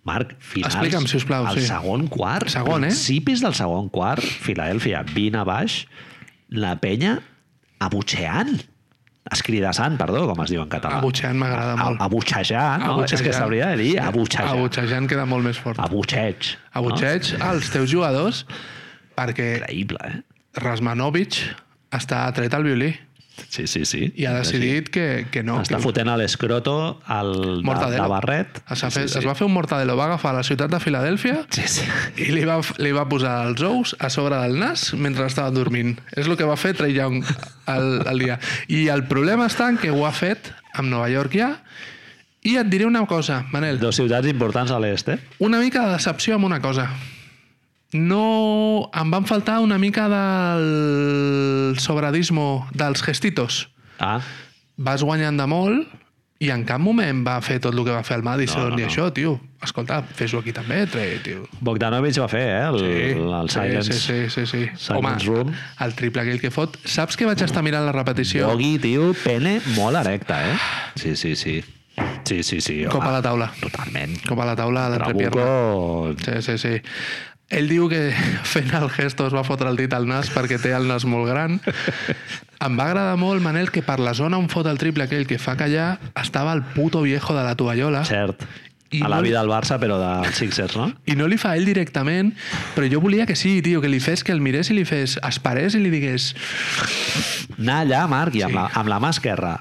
Marc, 0.07 0.33
finals... 0.39 0.77
Explica'm, 0.77 1.09
sisplau, 1.11 1.49
el 1.51 1.59
sí. 1.59 1.67
segon 1.69 2.07
quart, 2.11 2.49
Segon, 2.53 2.87
eh? 2.87 2.93
principis 2.93 3.43
del 3.43 3.57
segon 3.57 3.91
quart, 3.93 4.23
Filadèlfia 4.23 5.03
20 5.11 5.41
a 5.41 5.45
baix, 5.47 5.81
la 6.55 6.77
penya 6.81 7.17
abutxeant 7.83 8.55
escridassant, 9.33 9.97
perdó, 9.99 10.23
com 10.29 10.39
es 10.43 10.51
diu 10.53 10.61
en 10.63 10.69
català. 10.71 11.01
Abutxeant 11.01 11.37
m'agrada 11.39 11.75
molt. 11.79 12.01
Abutxejant, 12.03 12.83
no? 12.85 13.03
És 13.03 13.23
que 13.23 13.33
s'hauria 13.35 13.71
de 13.73 13.81
dir 13.81 13.93
abutxejar. 14.01 14.53
Abutxejant 14.55 15.09
queda 15.11 15.27
molt 15.29 15.47
més 15.47 15.59
fort. 15.61 15.79
Abutxeig. 15.83 16.53
Abutxeig 16.79 17.33
als 17.43 17.71
teus 17.73 17.91
jugadors 17.91 18.45
perquè 19.17 19.57
Increïble, 19.57 19.99
eh? 20.07 20.21
Rasmanovic 20.61 21.41
està 21.93 22.23
tret 22.37 22.53
al 22.55 22.65
violí. 22.67 22.93
Sí, 23.49 23.67
sí, 23.67 23.85
sí. 23.85 24.11
I 24.15 24.25
ha 24.25 24.33
decidit 24.39 24.89
que, 24.89 25.27
que 25.31 25.43
no. 25.43 25.59
Està 25.61 25.77
que... 25.77 25.83
fotent 25.83 26.09
a 26.09 26.17
l'escroto 26.19 26.73
al, 27.05 27.31
de, 27.59 27.63
Mortadelo. 27.67 28.03
de 28.03 28.09
barret. 28.09 28.61
Es 28.69 28.83
va, 28.83 28.89
fer, 28.91 29.05
es 29.05 29.25
va 29.25 29.35
fer 29.37 29.45
un 29.47 29.53
mortadelo, 29.53 29.95
va 29.99 30.05
agafar 30.09 30.33
la 30.35 30.43
ciutat 30.43 30.71
de 30.73 30.79
Filadèlfia 30.83 31.43
Sí, 31.53 31.67
sí. 31.69 31.85
i 32.21 32.31
li 32.33 32.45
va, 32.49 32.59
li 32.81 32.91
va 32.95 33.07
posar 33.09 33.35
els 33.47 33.61
ous 33.65 33.95
a 33.99 34.09
sobre 34.13 34.39
del 34.43 34.57
nas 34.59 34.91
mentre 34.97 35.25
estava 35.29 35.51
dormint. 35.55 35.95
És 36.15 36.27
el 36.27 36.37
que 36.37 36.45
va 36.49 36.57
fer 36.59 36.73
Trey 36.77 36.93
Young 36.97 37.21
al, 37.65 38.01
al 38.07 38.19
dia. 38.19 38.39
I 38.67 38.87
el 38.93 39.05
problema 39.07 39.47
està 39.47 39.69
en 39.69 39.77
que 39.81 39.91
ho 39.93 40.05
ha 40.07 40.13
fet 40.15 40.51
amb 40.73 40.89
Nova 40.89 41.09
York 41.09 41.37
ja 41.37 41.53
i 42.47 42.55
et 42.55 42.67
diré 42.69 42.85
una 42.85 43.01
cosa, 43.09 43.41
Manel. 43.51 43.79
Dos 43.81 43.97
ciutats 43.99 44.27
importants 44.29 44.71
a 44.71 44.77
l'est, 44.79 45.09
eh? 45.09 45.17
Una 45.43 45.59
mica 45.59 45.85
de 45.87 45.97
decepció 45.97 46.35
amb 46.37 46.45
una 46.47 46.61
cosa. 46.63 46.89
No... 47.93 48.89
Em 48.93 49.11
van 49.11 49.25
faltar 49.29 49.59
una 49.63 49.77
mica 49.77 50.07
del 50.11 51.77
sobradismo 51.79 52.67
dels 52.73 53.03
gestitos. 53.03 53.69
Ah, 53.99 54.19
Vas 54.77 55.01
guanyant 55.01 55.39
de 55.39 55.45
molt 55.49 55.87
i 56.37 56.51
en 56.53 56.61
cap 56.69 56.77
moment 56.77 57.23
va 57.25 57.39
fer 57.41 57.55
tot 57.63 57.73
el 57.73 57.81
que 57.81 57.89
va 57.95 58.03
fer 58.05 58.19
el 58.19 58.21
Madison 58.27 58.67
No, 58.67 58.75
no, 58.75 58.77
i 58.77 58.83
no. 58.83 58.89
això, 58.91 59.07
tio. 59.15 59.31
Escolta, 59.65 60.03
fes-ho 60.05 60.37
aquí 60.43 60.53
també, 60.53 60.83
Trey, 60.85 61.15
tio. 61.25 61.47
Bogdanovic 61.65 62.19
va 62.21 62.27
fer, 62.29 62.43
eh? 62.59 62.67
El, 62.67 63.23
el 63.39 63.49
Silence. 63.49 63.95
Sí, 63.97 64.27
sí, 64.29 64.29
sí, 64.29 64.43
sí. 64.45 64.59
Silence 64.77 64.93
Home, 64.93 65.15
Room. 65.25 65.55
el 65.81 65.95
triple 65.97 66.21
aquell 66.21 66.37
que 66.43 66.51
fot. 66.53 66.77
Saps 66.85 67.17
que 67.17 67.25
vaig 67.25 67.41
estar 67.41 67.63
mirant 67.65 67.87
la 67.89 67.95
repetició? 67.95 68.51
Bogi, 68.51 68.75
tio, 68.83 69.09
pene 69.23 69.55
molt 69.79 69.97
erecta, 70.03 70.43
eh? 70.51 70.53
Sí, 71.01 71.15
sí, 71.17 71.33
sí. 71.35 71.57
Sí, 72.27 72.43
sí, 72.43 72.61
sí. 72.61 72.83
Cop 72.91 73.01
a 73.01 73.15
la 73.15 73.23
taula. 73.25 73.49
Totalment. 73.57 74.19
Cop 74.27 74.37
a 74.43 74.45
la 74.51 74.55
taula 74.59 74.85
a 74.85 74.93
l'entrepierna. 74.93 75.49
Sí, 76.21 76.37
sí, 76.45 76.57
sí. 76.61 76.75
Ell 77.49 77.69
diu 77.71 77.87
que 77.87 78.11
fent 78.53 78.73
el 78.75 78.89
gesto 78.91 79.27
es 79.29 79.33
va 79.35 79.43
fotre 79.47 79.69
el 79.71 79.77
dit 79.79 79.93
al 79.95 80.07
nas 80.09 80.29
perquè 80.33 80.57
té 80.59 80.73
el 80.75 80.87
nas 80.89 81.05
molt 81.07 81.29
gran. 81.29 81.59
Em 82.59 82.75
va 82.79 82.87
agradar 82.89 83.15
molt, 83.21 83.41
Manel, 83.45 83.69
que 83.71 83.83
per 83.85 83.99
la 84.03 84.13
zona 84.17 84.39
on 84.41 84.49
fot 84.49 84.67
el 84.67 84.79
triple 84.81 85.05
aquell 85.05 85.27
que 85.29 85.37
fa 85.39 85.55
callar 85.55 85.99
estava 86.19 86.53
el 86.57 86.63
puto 86.75 87.03
viejo 87.05 87.35
de 87.37 87.43
la 87.45 87.55
tovallola 87.55 88.03
Cert. 88.05 88.43
I 88.89 89.01
a 89.03 89.09
la 89.11 89.17
no- 89.17 89.21
vida 89.23 89.41
del 89.43 89.49
Barça, 89.51 89.75
però 89.79 89.97
dels 89.99 90.37
Sixers, 90.39 90.77
no? 90.79 90.85
i 91.05 91.15
no 91.19 91.27
li 91.27 91.35
fa 91.37 91.57
ell 91.59 91.65
directament, 91.67 92.29
però 92.75 92.87
jo 92.89 93.01
volia 93.03 93.25
que 93.27 93.35
sí, 93.35 93.57
tio, 93.61 93.81
que 93.83 93.89
li 93.91 93.99
fes, 93.99 94.23
que 94.23 94.31
el 94.31 94.39
mirés 94.39 94.69
i 94.71 94.77
li 94.77 94.85
fes, 94.87 95.17
es 95.27 95.39
parés 95.43 95.75
i 95.75 95.81
li 95.83 95.91
digués 95.91 96.29
Anar 97.57 97.81
allà, 97.83 98.05
Marc, 98.07 98.35
i 98.39 98.43
amb, 98.47 98.53
Sí. 98.55 98.55
la, 98.61 98.67
amb 98.79 98.87
la 98.91 98.99
mà 99.03 99.09
esquerra 99.11 99.57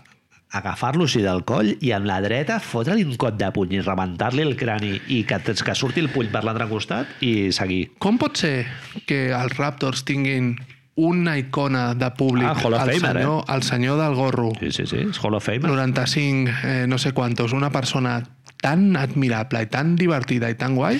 agafar-lo 0.52 1.04
així 1.04 1.20
del 1.24 1.42
coll 1.44 1.72
i 1.82 1.90
amb 1.92 2.06
la 2.06 2.20
dreta 2.22 2.60
fotre-li 2.62 3.02
un 3.04 3.16
cot 3.20 3.34
de 3.36 3.48
puny 3.52 3.74
i 3.76 3.80
rebentar-li 3.82 4.44
el 4.46 4.54
crani 4.56 4.94
i 5.12 5.24
que, 5.28 5.40
que 5.42 5.74
surti 5.74 6.00
el 6.00 6.08
puny 6.14 6.30
per 6.32 6.44
l'altre 6.46 6.68
costat 6.70 7.18
i 7.26 7.50
seguir. 7.52 7.90
Com 7.98 8.16
pot 8.18 8.38
ser 8.38 8.66
que 9.06 9.26
els 9.34 9.56
Raptors 9.58 10.04
tinguin 10.06 10.54
una 10.96 11.34
icona 11.36 11.90
de 11.94 12.08
públic, 12.16 12.46
Ah, 12.48 12.54
el, 12.56 12.74
Famer, 12.78 13.00
senyor, 13.02 13.44
el 13.52 13.62
senyor 13.62 13.98
del 14.00 14.14
gorro, 14.16 14.52
Sí, 14.60 14.70
sí, 14.72 14.86
sí, 14.86 15.02
és 15.10 15.18
Hall 15.20 15.34
of 15.36 15.44
Fame. 15.44 15.66
95, 15.68 16.54
eh, 16.64 16.86
no 16.88 16.96
sé 16.96 17.12
quantos, 17.12 17.52
una 17.52 17.68
persona 17.70 18.22
tan 18.62 18.96
admirable 18.96 19.60
i 19.62 19.66
tan 19.68 19.94
divertida 20.00 20.48
i 20.48 20.54
tan 20.56 20.74
guai, 20.74 20.96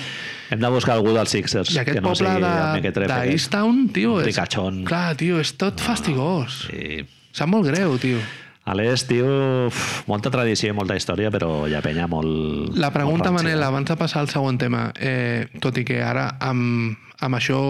Hem 0.51 0.59
de 0.61 0.69
buscar 0.69 0.93
algú 0.99 1.15
dels 1.15 1.33
Sixers 1.33 1.73
i 1.73 1.79
aquest 1.81 1.97
que 1.97 2.01
no 2.05 2.13
poble 2.13 2.29
de, 2.39 2.91
de 2.93 3.31
Easttown, 3.33 3.87
tio, 3.91 4.19
és, 4.21 4.27
Ricachón. 4.29 4.83
clar, 4.85 5.15
tio, 5.17 5.39
és 5.41 5.55
tot 5.57 5.81
fastigós. 5.81 6.67
Sí. 6.69 7.01
Sap 7.33 7.49
molt 7.49 7.65
greu, 7.67 7.97
tio. 7.97 8.21
A 8.67 8.73
l'est, 8.75 9.07
tio, 9.07 9.27
uf, 9.69 9.83
molta 10.11 10.27
tradició 10.33 10.73
i 10.73 10.75
molta 10.75 10.97
història, 10.99 11.31
però 11.31 11.69
hi 11.69 11.75
ha 11.77 11.83
penya 11.83 12.07
molt... 12.11 12.75
La 12.75 12.91
pregunta, 12.91 13.31
molt. 13.31 13.45
Manel, 13.45 13.63
abans 13.63 13.87
de 13.87 13.95
passar 13.95 14.25
al 14.25 14.27
següent 14.27 14.59
tema, 14.59 14.89
eh, 14.99 15.47
tot 15.63 15.79
i 15.79 15.85
que 15.87 16.01
ara 16.03 16.33
amb, 16.43 16.97
amb 17.23 17.39
això 17.39 17.61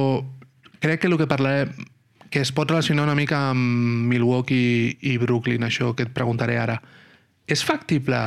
crec 0.81 1.03
que 1.03 1.11
el 1.11 1.19
que 1.21 1.29
parlaré 1.29 1.67
que 2.33 2.41
es 2.41 2.51
pot 2.51 2.69
relacionar 2.69 3.05
una 3.05 3.15
mica 3.15 3.51
amb 3.51 4.09
Milwaukee 4.09 4.97
i 5.05 5.15
Brooklyn, 5.21 5.63
això 5.63 5.93
que 5.95 6.07
et 6.07 6.13
preguntaré 6.17 6.57
ara. 6.59 6.79
És 7.47 7.63
factible 7.63 8.19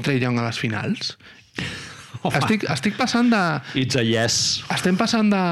Trey 0.00 0.18
Young 0.22 0.40
a 0.40 0.48
les 0.48 0.58
finals? 0.58 1.14
Home. 2.22 2.36
Estic, 2.36 2.66
estic 2.68 2.96
passant 2.98 3.30
de... 3.32 3.40
It's 3.80 3.96
a 3.96 4.02
yes. 4.04 4.60
Estem 4.74 4.98
passant 5.00 5.30
de... 5.32 5.44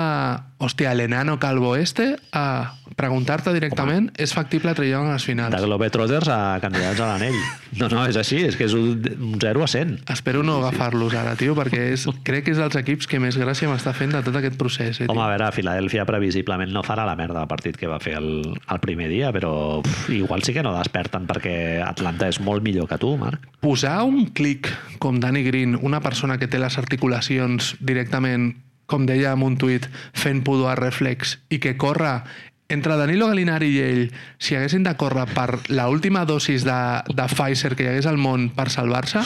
Hòstia, 0.58 0.90
el 0.90 1.00
enano 1.00 1.38
calvo 1.38 1.76
este 1.76 2.16
a 2.32 2.74
preguntar-te 2.98 3.52
directament 3.54 4.08
és 4.18 4.32
factible 4.34 4.72
Trey 4.74 4.90
Young 4.90 5.06
a 5.06 5.14
les 5.14 5.24
finals? 5.28 5.54
De 5.54 5.60
Globetrotters 5.62 6.26
a 6.34 6.58
candidats 6.58 6.98
a 6.98 7.12
l'anell. 7.12 7.36
No, 7.78 7.86
no, 7.92 8.02
és 8.10 8.18
així, 8.18 8.40
és 8.42 8.58
que 8.58 8.66
és 8.66 8.74
un, 8.74 8.98
un 9.22 9.36
0 9.38 9.62
a 9.62 9.68
100. 9.70 9.94
Espero 10.10 10.42
no 10.42 10.56
agafar-los 10.58 11.14
ara, 11.14 11.36
tio, 11.38 11.54
perquè 11.54 11.92
és, 11.92 12.08
crec 12.26 12.48
que 12.48 12.56
és 12.56 12.58
dels 12.58 12.74
equips 12.82 13.06
que 13.06 13.22
més 13.22 13.38
gràcia 13.38 13.70
m'està 13.70 13.94
fent 13.94 14.16
de 14.16 14.24
tot 14.26 14.40
aquest 14.40 14.58
procés. 14.58 14.98
Eh, 14.98 15.06
tio. 15.06 15.14
Home, 15.14 15.22
a 15.22 15.30
veure, 15.30 15.52
Filadèlfia 15.54 16.08
previsiblement 16.10 16.74
no 16.74 16.82
farà 16.82 17.06
la 17.06 17.14
merda 17.14 17.38
del 17.38 17.50
partit 17.54 17.78
que 17.78 17.86
va 17.86 18.02
fer 18.02 18.18
el, 18.18 18.42
el 18.58 18.82
primer 18.82 19.12
dia, 19.14 19.30
però 19.30 19.78
uf, 19.78 20.08
igual 20.10 20.42
sí 20.42 20.56
que 20.56 20.66
no 20.66 20.74
desperten 20.74 21.30
perquè 21.30 21.56
Atlanta 21.86 22.26
és 22.26 22.42
molt 22.42 22.66
millor 22.66 22.90
que 22.90 22.98
tu, 22.98 23.14
Marc. 23.20 23.46
Posar 23.62 24.00
un 24.02 24.32
clic 24.34 24.72
com 24.98 25.22
Danny 25.22 25.46
Green, 25.46 25.78
una 25.86 26.02
persona 26.02 26.42
que 26.42 26.50
té 26.50 26.58
les 26.58 26.82
articulacions 26.82 27.76
directament, 27.78 28.56
com 28.88 29.04
deia 29.06 29.34
un 29.36 29.56
tuit, 29.60 29.86
fent 30.16 30.40
pudor 30.46 30.72
a 30.72 30.78
reflex, 30.80 31.36
i 31.52 31.60
que 31.62 31.76
corre 31.76 32.22
entre 32.68 32.96
Danilo 33.00 33.28
Galinari 33.30 33.70
i 33.72 33.78
ell, 33.80 34.02
si 34.36 34.56
haguessin 34.56 34.82
de 34.84 34.92
córrer 35.00 35.24
per 35.32 35.62
la 35.72 35.88
última 35.88 36.26
dosis 36.28 36.66
de, 36.68 36.80
de 37.08 37.24
Pfizer 37.32 37.72
que 37.76 37.86
hi 37.86 37.92
hagués 37.94 38.08
al 38.10 38.20
món 38.20 38.50
per 38.52 38.68
salvar-se, 38.72 39.22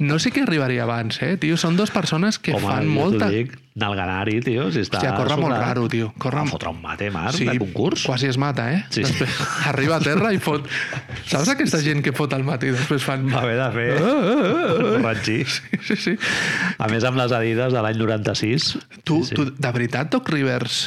no 0.00 0.16
sé 0.18 0.32
què 0.32 0.46
arribaria 0.46 0.86
abans, 0.86 1.20
eh, 1.20 1.34
tio? 1.40 1.58
Són 1.60 1.76
dues 1.76 1.92
persones 1.92 2.40
que 2.40 2.56
Home, 2.56 2.64
fan 2.64 2.88
molta... 2.88 3.28
dic, 3.32 3.52
Nalganari, 3.74 4.38
tio, 4.38 4.68
si 4.70 4.84
està... 4.84 5.00
Hòstia, 5.00 5.12
corre 5.18 5.34
molt 5.34 5.50
sobrat. 5.50 5.66
raro, 5.66 5.86
tio. 5.90 6.08
Corre... 6.22 6.40
Va 6.40 6.52
fotre 6.54 6.70
un 6.70 6.80
mate, 6.80 7.10
Marc, 7.10 7.40
de 7.42 7.56
concurs. 7.58 8.04
quasi 8.06 8.28
es 8.30 8.38
mata, 8.38 8.68
eh? 8.72 8.84
Sí, 8.88 9.02
sí. 9.02 9.12
Després 9.12 9.40
arriba 9.72 9.98
a 9.98 10.04
terra 10.04 10.30
i 10.32 10.38
fot... 10.38 10.68
Saps 11.26 11.50
aquesta 11.56 11.82
gent 11.82 12.00
que 12.06 12.14
fot 12.14 12.32
al 12.38 12.46
matí 12.46 12.70
i 12.70 12.76
després 12.76 13.02
fan... 13.04 13.26
Va 13.34 13.42
haver 13.42 13.58
de 13.58 13.70
fer 13.74 13.88
corregir. 15.02 15.40
Sí, 15.84 15.96
sí. 16.00 16.16
A 16.78 16.88
més, 16.88 17.04
amb 17.04 17.18
les 17.18 17.34
Adidas 17.34 17.74
de 17.74 17.82
l'any 17.84 17.98
96. 17.98 18.68
Tu, 19.02 19.24
sí, 19.24 19.32
sí. 19.32 19.34
tu, 19.36 19.50
de 19.50 19.74
veritat, 19.74 20.08
Doc 20.14 20.30
Rivers, 20.30 20.86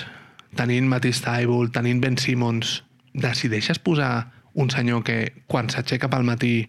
tenint 0.57 0.89
Matisse 0.89 1.23
Thybulle, 1.25 1.71
tenint 1.73 2.01
Ben 2.03 2.17
Simmons, 2.19 2.81
decideixes 3.17 3.79
posar 3.79 4.31
un 4.57 4.71
senyor 4.73 5.03
que 5.05 5.17
quan 5.45 5.67
s'aixeca 5.69 6.09
pel 6.09 6.23
matí 6.25 6.67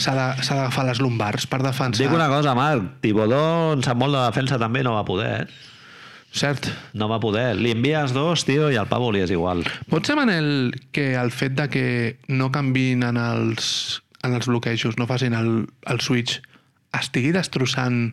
s'ha 0.00 0.14
d'agafar 0.16 0.86
les 0.88 1.00
lumbars 1.04 1.44
per 1.46 1.60
defensar... 1.60 2.00
Dic 2.06 2.14
una 2.16 2.28
cosa, 2.32 2.54
Marc, 2.56 3.00
Tibodó 3.04 3.74
en 3.76 3.84
sap 3.84 3.98
molt 4.00 4.16
de 4.16 4.22
defensa 4.24 4.56
també, 4.60 4.80
no 4.86 4.94
va 4.96 5.04
poder, 5.08 5.32
eh? 5.42 5.64
Cert. 6.38 6.66
No 6.92 7.06
va 7.08 7.16
poder. 7.20 7.54
Li 7.56 7.70
envies 7.72 8.12
dos, 8.12 8.42
tio, 8.44 8.66
i 8.72 8.76
al 8.76 8.88
pavo 8.88 9.08
li 9.12 9.22
és 9.24 9.30
igual. 9.32 9.62
Pot 9.88 10.04
ser, 10.08 10.16
Manel, 10.18 10.74
que 10.92 11.14
el 11.16 11.30
fet 11.32 11.54
de 11.56 11.68
que 11.72 11.84
no 12.28 12.50
canvin 12.52 13.02
en 13.06 13.16
els, 13.16 14.02
en 14.24 14.36
els 14.36 14.48
bloquejos, 14.48 14.98
no 15.00 15.06
facin 15.08 15.32
el, 15.36 15.52
el 15.88 16.00
switch, 16.04 16.40
estigui 16.96 17.32
destrossant 17.32 18.10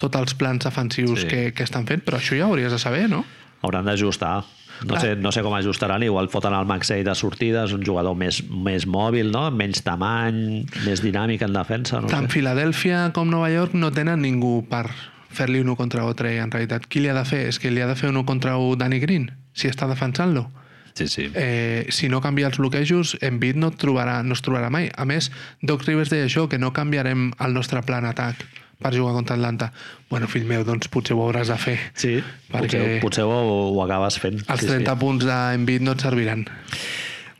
tots 0.00 0.16
els 0.16 0.32
plans 0.40 0.64
defensius 0.64 1.20
Sí. 1.26 1.28
que, 1.28 1.42
que 1.52 1.64
estan 1.68 1.84
fent, 1.88 2.00
però 2.04 2.16
això 2.16 2.36
ja 2.36 2.48
hauries 2.48 2.72
de 2.72 2.80
saber, 2.80 3.08
no? 3.12 3.24
Hauran 3.62 3.86
d'ajustar. 3.88 4.40
No 4.88 4.96
sé, 4.96 5.12
no 5.16 5.28
sé 5.28 5.42
com 5.44 5.52
ajustaran, 5.52 6.02
igual 6.06 6.30
foten 6.32 6.54
el 6.56 6.64
Maxey 6.64 7.02
de 7.04 7.12
sortida, 7.18 7.66
és 7.68 7.74
un 7.76 7.82
jugador 7.84 8.14
més, 8.16 8.40
més 8.48 8.86
mòbil, 8.88 9.28
no? 9.28 9.42
menys 9.52 9.82
tamany, 9.84 10.64
més 10.86 11.02
dinàmic 11.04 11.44
en 11.44 11.52
defensa. 11.52 12.00
No 12.00 12.08
Tant 12.08 12.30
sé. 12.30 12.38
Filadèlfia 12.38 13.10
com 13.16 13.28
Nova 13.28 13.50
York 13.52 13.76
no 13.76 13.90
tenen 13.92 14.24
ningú 14.24 14.62
per 14.70 14.86
fer-li 15.30 15.60
un 15.60 15.74
1 15.74 15.76
contra 15.76 16.06
1 16.08 16.16
Trey, 16.16 16.40
en 16.40 16.54
realitat. 16.54 16.88
Qui 16.88 17.04
li 17.04 17.12
ha 17.12 17.18
de 17.18 17.26
fer? 17.28 17.42
És 17.50 17.60
que 17.60 17.70
li 17.70 17.84
ha 17.84 17.90
de 17.90 17.98
fer 17.98 18.08
un 18.08 18.22
1 18.22 18.24
contra 18.26 18.56
1 18.56 18.80
Danny 18.80 19.02
Green, 19.04 19.28
si 19.52 19.68
està 19.68 19.88
defensant-lo. 19.90 20.48
Sí, 20.94 21.06
sí. 21.08 21.28
Eh, 21.34 21.86
si 21.94 22.08
no 22.08 22.20
canvia 22.20 22.48
els 22.48 22.58
bloquejos, 22.58 23.14
Embiid 23.22 23.60
no, 23.60 23.70
et 23.70 23.78
trobarà, 23.80 24.20
no 24.24 24.34
es 24.34 24.42
trobarà 24.42 24.72
mai. 24.72 24.90
A 24.96 25.04
més, 25.06 25.30
Doc 25.62 25.84
Rivers 25.86 26.10
deia 26.10 26.26
això, 26.26 26.48
que 26.48 26.58
no 26.58 26.72
canviarem 26.72 27.30
el 27.38 27.54
nostre 27.54 27.84
plan 27.86 28.08
atac 28.08 28.42
per 28.80 28.94
jugar 28.96 29.12
contra 29.16 29.36
Atlanta. 29.36 29.70
Bueno, 30.10 30.28
fill 30.30 30.46
meu, 30.48 30.64
doncs 30.66 30.88
potser 30.92 31.16
ho 31.16 31.22
hauràs 31.26 31.52
de 31.52 31.58
fer. 31.60 31.76
Sí, 31.94 32.16
Perquè 32.50 32.80
potser, 32.80 32.98
potser 33.04 33.28
ho, 33.28 33.38
ho 33.74 33.84
acabes 33.84 34.18
fent. 34.22 34.40
Els 34.46 34.64
sí, 34.64 34.70
30 34.72 34.90
sí. 34.90 34.98
punts 35.04 35.28
d'Embiid 35.28 35.84
no 35.86 35.94
et 35.96 36.04
serviran. 36.08 36.46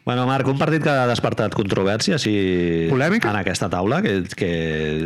Bueno, 0.04 0.24
Marc, 0.26 0.48
un 0.48 0.56
partit 0.58 0.82
que 0.82 0.90
ha 0.90 1.04
despertat 1.06 1.52
controvèrsia 1.54 2.16
sí, 2.18 2.32
Polèmica? 2.90 3.30
en 3.30 3.36
aquesta 3.42 3.68
taula, 3.70 4.00
que, 4.02 4.22
que 4.34 4.48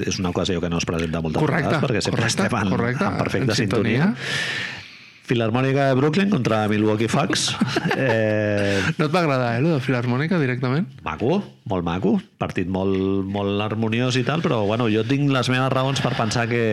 és 0.07 0.21
una 0.23 0.31
ocasió 0.31 0.63
que 0.63 0.71
no 0.71 0.79
es 0.79 0.87
presenta 0.89 1.21
moltes 1.21 1.43
Correcte, 1.43 1.67
vegades, 1.75 1.83
perquè 1.83 2.05
sempre 2.07 2.23
correcte, 2.23 2.47
estem 2.47 2.61
en, 2.61 2.71
correcte, 2.77 3.09
en 3.11 3.19
perfecta 3.19 3.53
en 3.53 3.59
sintonia. 3.59 4.07
sintonia. 4.15 4.84
Filarmònica 5.25 5.87
de 5.89 5.95
Brooklyn 5.97 6.29
contra 6.29 6.67
Milwaukee 6.69 7.09
Bucks. 7.09 7.47
eh, 7.97 8.83
No 8.99 9.07
et 9.07 9.15
va 9.15 9.23
agradar, 9.23 9.55
eh, 9.57 9.63
lo 9.65 9.73
de 9.73 9.81
Filarmònica, 9.81 10.39
directament? 10.39 10.91
maco, 11.05 11.39
molt 11.71 11.87
maco, 11.87 12.19
partit 12.39 12.69
molt, 12.69 13.25
molt 13.25 13.63
harmoniós 13.65 14.19
i 14.21 14.25
tal, 14.27 14.45
però 14.45 14.63
bueno, 14.69 14.91
jo 14.93 15.05
tinc 15.09 15.33
les 15.33 15.49
meves 15.49 15.73
raons 15.73 16.03
per 16.05 16.13
pensar 16.19 16.45
que 16.51 16.65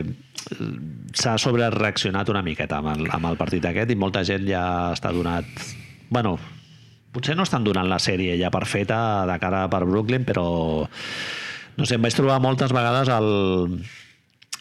eh, 0.00 0.70
s'ha 1.12 1.36
sobrereaccionat 1.36 2.32
una 2.32 2.44
miqueta 2.46 2.80
amb 2.80 2.94
el, 2.94 3.10
amb 3.12 3.28
el 3.28 3.36
partit 3.40 3.68
aquest 3.68 3.92
i 3.92 4.00
molta 4.00 4.24
gent 4.24 4.48
ja 4.48 4.64
està 4.96 5.12
donat... 5.12 5.44
Bueno, 6.10 6.38
potser 7.12 7.36
no 7.36 7.44
estan 7.44 7.68
donant 7.68 7.88
la 7.90 8.00
sèrie 8.00 8.38
ja 8.40 8.48
per 8.50 8.64
feta 8.64 9.26
de 9.28 9.36
cara 9.42 9.66
per 9.68 9.84
Brooklyn, 9.84 10.24
però 10.24 10.46
no 11.76 11.86
sé, 11.86 11.96
em 11.96 12.04
vaig 12.04 12.16
trobar 12.16 12.40
moltes 12.40 12.72
vegades 12.72 13.12
el, 13.12 13.28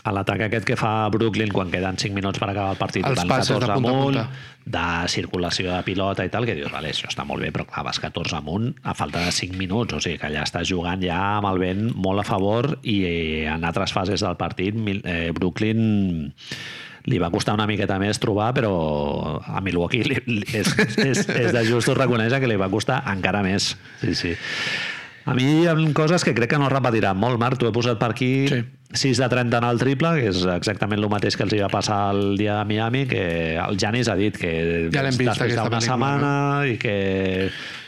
a 0.04 0.14
l'atac 0.16 0.46
aquest 0.48 0.68
que 0.68 0.78
fa 0.80 1.10
Brooklyn 1.12 1.52
quan 1.52 1.72
queden 1.74 1.98
5 2.00 2.16
minuts 2.16 2.40
per 2.40 2.50
acabar 2.50 2.72
el 2.76 2.80
partit 2.80 3.06
Els 3.06 3.24
passes 3.28 3.52
de 3.52 3.68
14 3.68 3.74
punta 3.74 3.74
a 3.74 3.94
amunt, 3.94 4.20
punta. 4.20 4.28
de 4.76 5.12
circulació 5.12 5.72
de 5.74 5.80
pilota 5.84 6.26
i 6.26 6.32
tal, 6.32 6.48
que 6.48 6.56
dius, 6.56 6.72
vale, 6.72 6.94
això 6.94 7.10
està 7.12 7.26
molt 7.28 7.44
bé, 7.44 7.52
però 7.56 7.68
clar, 7.68 7.86
vas 7.90 8.00
14 8.00 8.38
amunt 8.40 8.72
a 8.84 8.96
falta 8.96 9.26
de 9.26 9.34
5 9.36 9.60
minuts, 9.60 9.98
o 9.98 10.04
sigui 10.04 10.20
que 10.22 10.30
allà 10.30 10.46
estàs 10.48 10.70
jugant 10.70 11.04
ja 11.04 11.20
amb 11.38 11.50
el 11.52 11.64
vent 11.64 11.90
molt 11.96 12.24
a 12.24 12.28
favor 12.28 12.78
i 12.84 13.00
eh, 13.06 13.48
en 13.52 13.66
altres 13.68 13.96
fases 13.96 14.24
del 14.24 14.38
partit 14.40 14.78
eh, 15.04 15.32
Brooklyn 15.36 15.84
li 17.10 17.18
va 17.18 17.32
costar 17.34 17.56
una 17.58 17.68
miqueta 17.68 17.98
més 18.00 18.20
trobar, 18.22 18.52
però 18.54 18.72
a 19.42 19.62
Milwaukee 19.66 20.06
li, 20.06 20.20
li, 20.28 20.46
és, 20.54 20.72
és, 21.00 21.26
és 21.26 21.52
de 21.56 21.66
justos 21.68 21.98
reconèixer 21.98 22.42
que 22.44 22.50
li 22.50 22.60
va 22.60 22.70
costar 22.70 23.02
encara 23.10 23.42
més. 23.46 23.74
Sí, 24.04 24.16
sí. 24.16 24.36
A 25.26 25.34
mi 25.36 25.44
hi 25.62 25.68
ha 25.68 25.76
coses 25.94 26.24
que 26.24 26.34
crec 26.34 26.50
que 26.52 26.58
no 26.62 26.68
es 26.68 26.74
repetiran 26.74 27.18
molt, 27.20 27.40
Marc. 27.42 27.60
T'ho 27.60 27.70
he 27.70 27.76
posat 27.76 28.00
per 28.02 28.12
aquí. 28.16 28.48
Sí. 28.50 28.64
6 28.92 29.20
de 29.22 29.28
30 29.30 29.58
en 29.60 29.66
el 29.68 29.78
triple, 29.78 30.10
que 30.18 30.30
és 30.32 30.40
exactament 30.50 30.98
el 31.04 31.10
mateix 31.12 31.36
que 31.38 31.44
els 31.46 31.54
hi 31.54 31.60
va 31.62 31.68
passar 31.70 32.00
el 32.16 32.40
dia 32.40 32.56
de 32.58 32.66
Miami, 32.66 33.04
que 33.06 33.22
el 33.62 33.78
Janis 33.78 34.10
ha 34.10 34.16
dit 34.18 34.34
que 34.34 34.54
Ja 34.90 35.04
l'hem 35.06 35.14
vist, 35.14 35.30
després 35.30 35.52
aquesta 35.52 35.68
d'una 35.68 35.78
pel·lícula, 35.78 35.82
setmana 35.86 36.32
i 36.66 36.80
que 36.82 36.96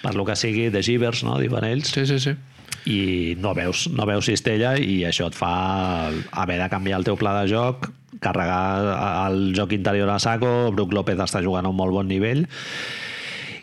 per 0.03 0.13
lo 0.13 0.27
que 0.27 0.35
sigui 0.37 0.67
de 0.69 0.83
Givers, 0.85 1.23
no? 1.25 1.39
diuen 1.41 1.65
ells, 1.65 1.89
Sí, 1.89 2.05
sí, 2.05 2.19
sí. 2.21 2.35
i 2.85 3.33
no 3.41 3.55
veus, 3.57 3.87
no 3.89 4.05
veus 4.05 4.29
cistella 4.29 4.75
i 4.77 5.01
això 5.09 5.31
et 5.31 5.37
fa 5.37 6.11
haver 6.43 6.59
de 6.61 6.69
canviar 6.69 7.01
el 7.01 7.09
teu 7.09 7.17
pla 7.17 7.33
de 7.41 7.49
joc, 7.49 7.89
carregar 8.21 9.25
el 9.31 9.55
joc 9.57 9.73
interior 9.73 10.09
a 10.13 10.19
saco, 10.21 10.69
Brook 10.69 10.93
López 10.93 11.17
està 11.17 11.41
jugant 11.41 11.65
a 11.65 11.73
un 11.73 11.81
molt 11.81 11.97
bon 11.97 12.05
nivell 12.13 12.45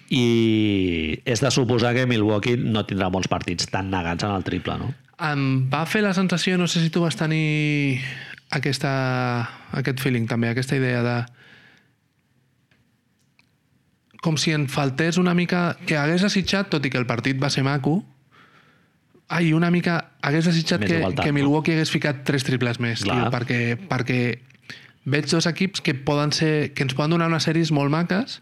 i 0.09 1.21
és 1.29 1.43
de 1.45 1.51
suposar 1.53 1.93
que 1.97 2.07
Milwaukee 2.09 2.57
no 2.57 2.85
tindrà 2.89 3.11
molts 3.13 3.29
partits 3.29 3.69
tan 3.73 3.91
negats 3.93 4.25
en 4.25 4.33
el 4.33 4.47
triple, 4.47 4.79
no? 4.81 4.93
Em 5.25 5.67
va 5.71 5.83
fer 5.91 6.05
la 6.05 6.15
sensació, 6.15 6.57
no 6.59 6.69
sé 6.71 6.81
si 6.81 6.93
tu 6.95 7.03
vas 7.03 7.19
tenir 7.19 8.01
aquesta, 8.55 8.93
aquest 9.77 10.01
feeling 10.01 10.29
també, 10.31 10.49
aquesta 10.53 10.79
idea 10.79 11.03
de 11.05 11.17
com 14.23 14.39
si 14.41 14.53
en 14.55 14.67
faltés 14.71 15.19
una 15.19 15.35
mica 15.35 15.77
que 15.87 15.99
hagués 15.99 16.25
desitjat, 16.25 16.71
tot 16.73 16.87
i 16.87 16.91
que 16.91 16.99
el 16.99 17.07
partit 17.07 17.39
va 17.43 17.51
ser 17.55 17.63
maco 17.67 18.01
ai, 19.29 19.53
una 19.53 19.71
mica 19.71 19.99
hagués 20.25 20.49
desitjat 20.49 20.83
Més 20.83 20.91
que, 20.91 20.99
igualtat, 21.03 21.25
que 21.25 21.33
no? 21.33 21.39
Milwaukee 21.39 21.77
hagués 21.77 21.93
ficat 21.93 22.25
tres 22.27 22.47
triples 22.49 22.81
més 22.81 23.05
Clar. 23.05 23.19
tio, 23.21 23.33
perquè, 23.35 23.61
perquè 23.91 24.21
veig 25.09 25.29
dos 25.31 25.47
equips 25.49 25.85
que 25.85 25.95
poden 25.95 26.33
ser 26.33 26.73
que 26.75 26.85
ens 26.87 26.97
poden 26.97 27.17
donar 27.17 27.29
unes 27.31 27.47
sèries 27.47 27.73
molt 27.75 27.93
maques 27.93 28.41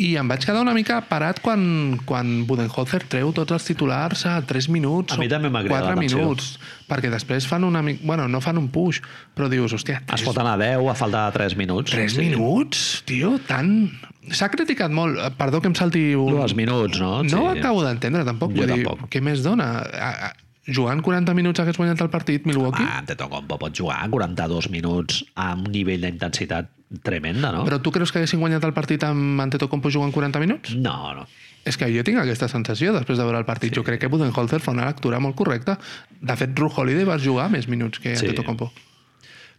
i 0.00 0.14
em 0.16 0.28
vaig 0.30 0.44
quedar 0.48 0.62
una 0.64 0.72
mica 0.72 1.00
parat 1.04 1.42
quan, 1.44 1.98
quan 2.08 2.44
Budenholzer 2.48 3.02
treu 3.12 3.34
tots 3.36 3.52
els 3.52 3.66
titulars 3.68 4.24
a 4.30 4.38
3 4.48 4.70
minuts 4.72 5.12
A 5.12 5.20
mi 5.20 5.28
o 5.28 5.32
també 5.32 5.50
m'ha 5.52 5.60
cridat 5.66 5.84
4 5.84 5.94
l'atenció. 5.94 6.22
minuts 6.22 6.54
perquè 6.90 7.10
després 7.12 7.46
fan 7.46 7.64
una 7.68 7.82
mica... 7.86 8.00
Bueno, 8.08 8.26
no 8.28 8.40
fan 8.42 8.58
un 8.58 8.68
push, 8.72 9.02
però 9.36 9.46
dius, 9.52 9.74
hòstia, 9.76 10.00
Es 10.06 10.22
3, 10.24 10.26
pot 10.26 10.40
anar 10.42 10.56
a 10.56 10.62
10 10.62 10.88
a 10.90 10.94
falta 10.98 11.26
de 11.28 11.36
3 11.38 11.56
minuts. 11.60 11.92
3 11.94 12.16
minuts, 12.18 12.86
tio, 13.06 13.36
tan... 13.46 13.90
S'ha 14.30 14.50
criticat 14.52 14.92
molt, 14.92 15.16
eh, 15.18 15.30
perdó 15.38 15.60
que 15.62 15.70
em 15.70 15.76
salti 15.78 16.02
un... 16.18 16.34
Dues 16.34 16.54
minuts, 16.58 16.98
no? 17.00 17.22
No 17.26 17.44
ho 17.44 17.50
acabo 17.52 17.84
d'entendre, 17.84 18.24
tampoc. 18.26 18.52
Jo 18.56 18.66
dir, 18.66 18.82
tampoc. 18.84 19.06
què 19.12 19.22
més 19.24 19.44
dona? 19.46 19.70
A, 19.80 20.10
a, 20.30 20.49
jugant 20.66 21.02
40 21.02 21.34
minuts 21.34 21.60
hagués 21.62 21.76
guanyat 21.78 22.00
el 22.04 22.10
partit 22.10 22.44
Milwaukee? 22.46 22.84
Ah, 22.84 22.98
Antetokounmpo 23.00 23.58
pot 23.58 23.76
jugar 23.76 24.02
42 24.10 24.68
minuts 24.70 25.24
a 25.34 25.54
un 25.54 25.64
nivell 25.72 26.00
d'intensitat 26.04 26.68
tremenda, 27.02 27.52
no? 27.54 27.64
Però 27.64 27.78
tu 27.80 27.92
creus 27.94 28.10
que 28.12 28.18
haguessin 28.18 28.40
guanyat 28.42 28.64
el 28.66 28.72
partit 28.74 29.04
amb 29.06 29.40
Antetokounmpo 29.40 29.90
jugant 29.90 30.12
40 30.12 30.40
minuts? 30.42 30.74
No, 30.76 31.14
no. 31.14 31.26
És 31.64 31.76
que 31.76 31.86
jo 31.92 32.02
tinc 32.04 32.18
aquesta 32.18 32.48
sensació 32.48 32.92
després 32.96 33.18
de 33.20 33.24
veure 33.24 33.38
el 33.38 33.44
partit. 33.48 33.70
Sí. 33.72 33.76
Jo 33.76 33.84
crec 33.84 34.00
que 34.00 34.08
Budenholzer 34.08 34.60
fa 34.64 34.72
una 34.72 34.86
lectura 34.88 35.20
molt 35.20 35.36
correcta. 35.36 35.78
De 36.20 36.36
fet, 36.36 36.54
Ru 36.58 36.70
Holiday 36.74 37.04
va 37.04 37.18
jugar 37.20 37.50
més 37.52 37.68
minuts 37.68 38.00
que 38.00 38.16
Sí. 38.16 38.26
Antetokounmpo. 38.26 38.70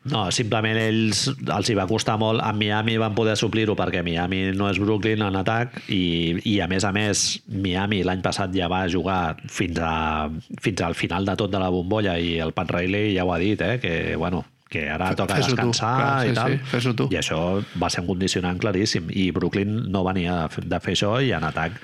No, 0.10 0.24
simplement 0.34 0.80
ells 0.82 1.28
els 1.30 1.70
hi 1.70 1.76
va 1.78 1.86
costar 1.90 2.16
molt. 2.18 2.42
A 2.42 2.50
Miami 2.58 2.96
van 2.98 3.14
poder 3.14 3.36
suplir-ho 3.38 3.76
perquè 3.78 4.02
Miami 4.06 4.48
no 4.58 4.70
és 4.72 4.80
Brooklyn 4.82 5.22
en 5.28 5.38
atac 5.38 5.78
i, 5.94 6.40
i 6.50 6.56
a 6.64 6.68
més 6.72 6.88
a 6.88 6.94
més 6.96 7.26
Miami 7.46 8.02
l'any 8.08 8.24
passat 8.26 8.54
ja 8.56 8.70
va 8.72 8.88
jugar 8.90 9.36
fins, 9.46 9.78
a, 9.78 10.26
fins 10.62 10.82
al 10.82 10.98
final 10.98 11.30
de 11.30 11.38
tot 11.38 11.54
de 11.54 11.62
la 11.62 11.70
bombolla 11.70 12.18
i 12.18 12.40
el 12.42 12.56
Pat 12.58 12.74
Riley 12.74 13.14
ja 13.14 13.28
ho 13.28 13.36
ha 13.36 13.38
dit, 13.42 13.62
eh, 13.62 13.78
que 13.84 14.16
bueno, 14.16 14.42
que 14.72 14.88
ara 14.90 15.12
toca 15.14 15.38
tu, 15.38 15.52
descansar 15.52 15.94
clar, 16.00 16.16
sí, 16.24 16.32
i 16.32 16.38
tal. 16.40 16.58
sí, 16.72 16.96
tu. 16.98 17.08
I 17.12 17.20
això 17.20 17.42
va 17.78 17.92
ser 17.92 18.02
un 18.02 18.10
condicionant 18.14 18.58
claríssim. 18.58 19.12
I 19.12 19.30
Brooklyn 19.36 19.92
no 19.92 20.06
venia 20.08 20.46
de 20.48 20.82
fer 20.82 20.96
això 20.96 21.18
i 21.22 21.34
en 21.36 21.46
atac 21.46 21.78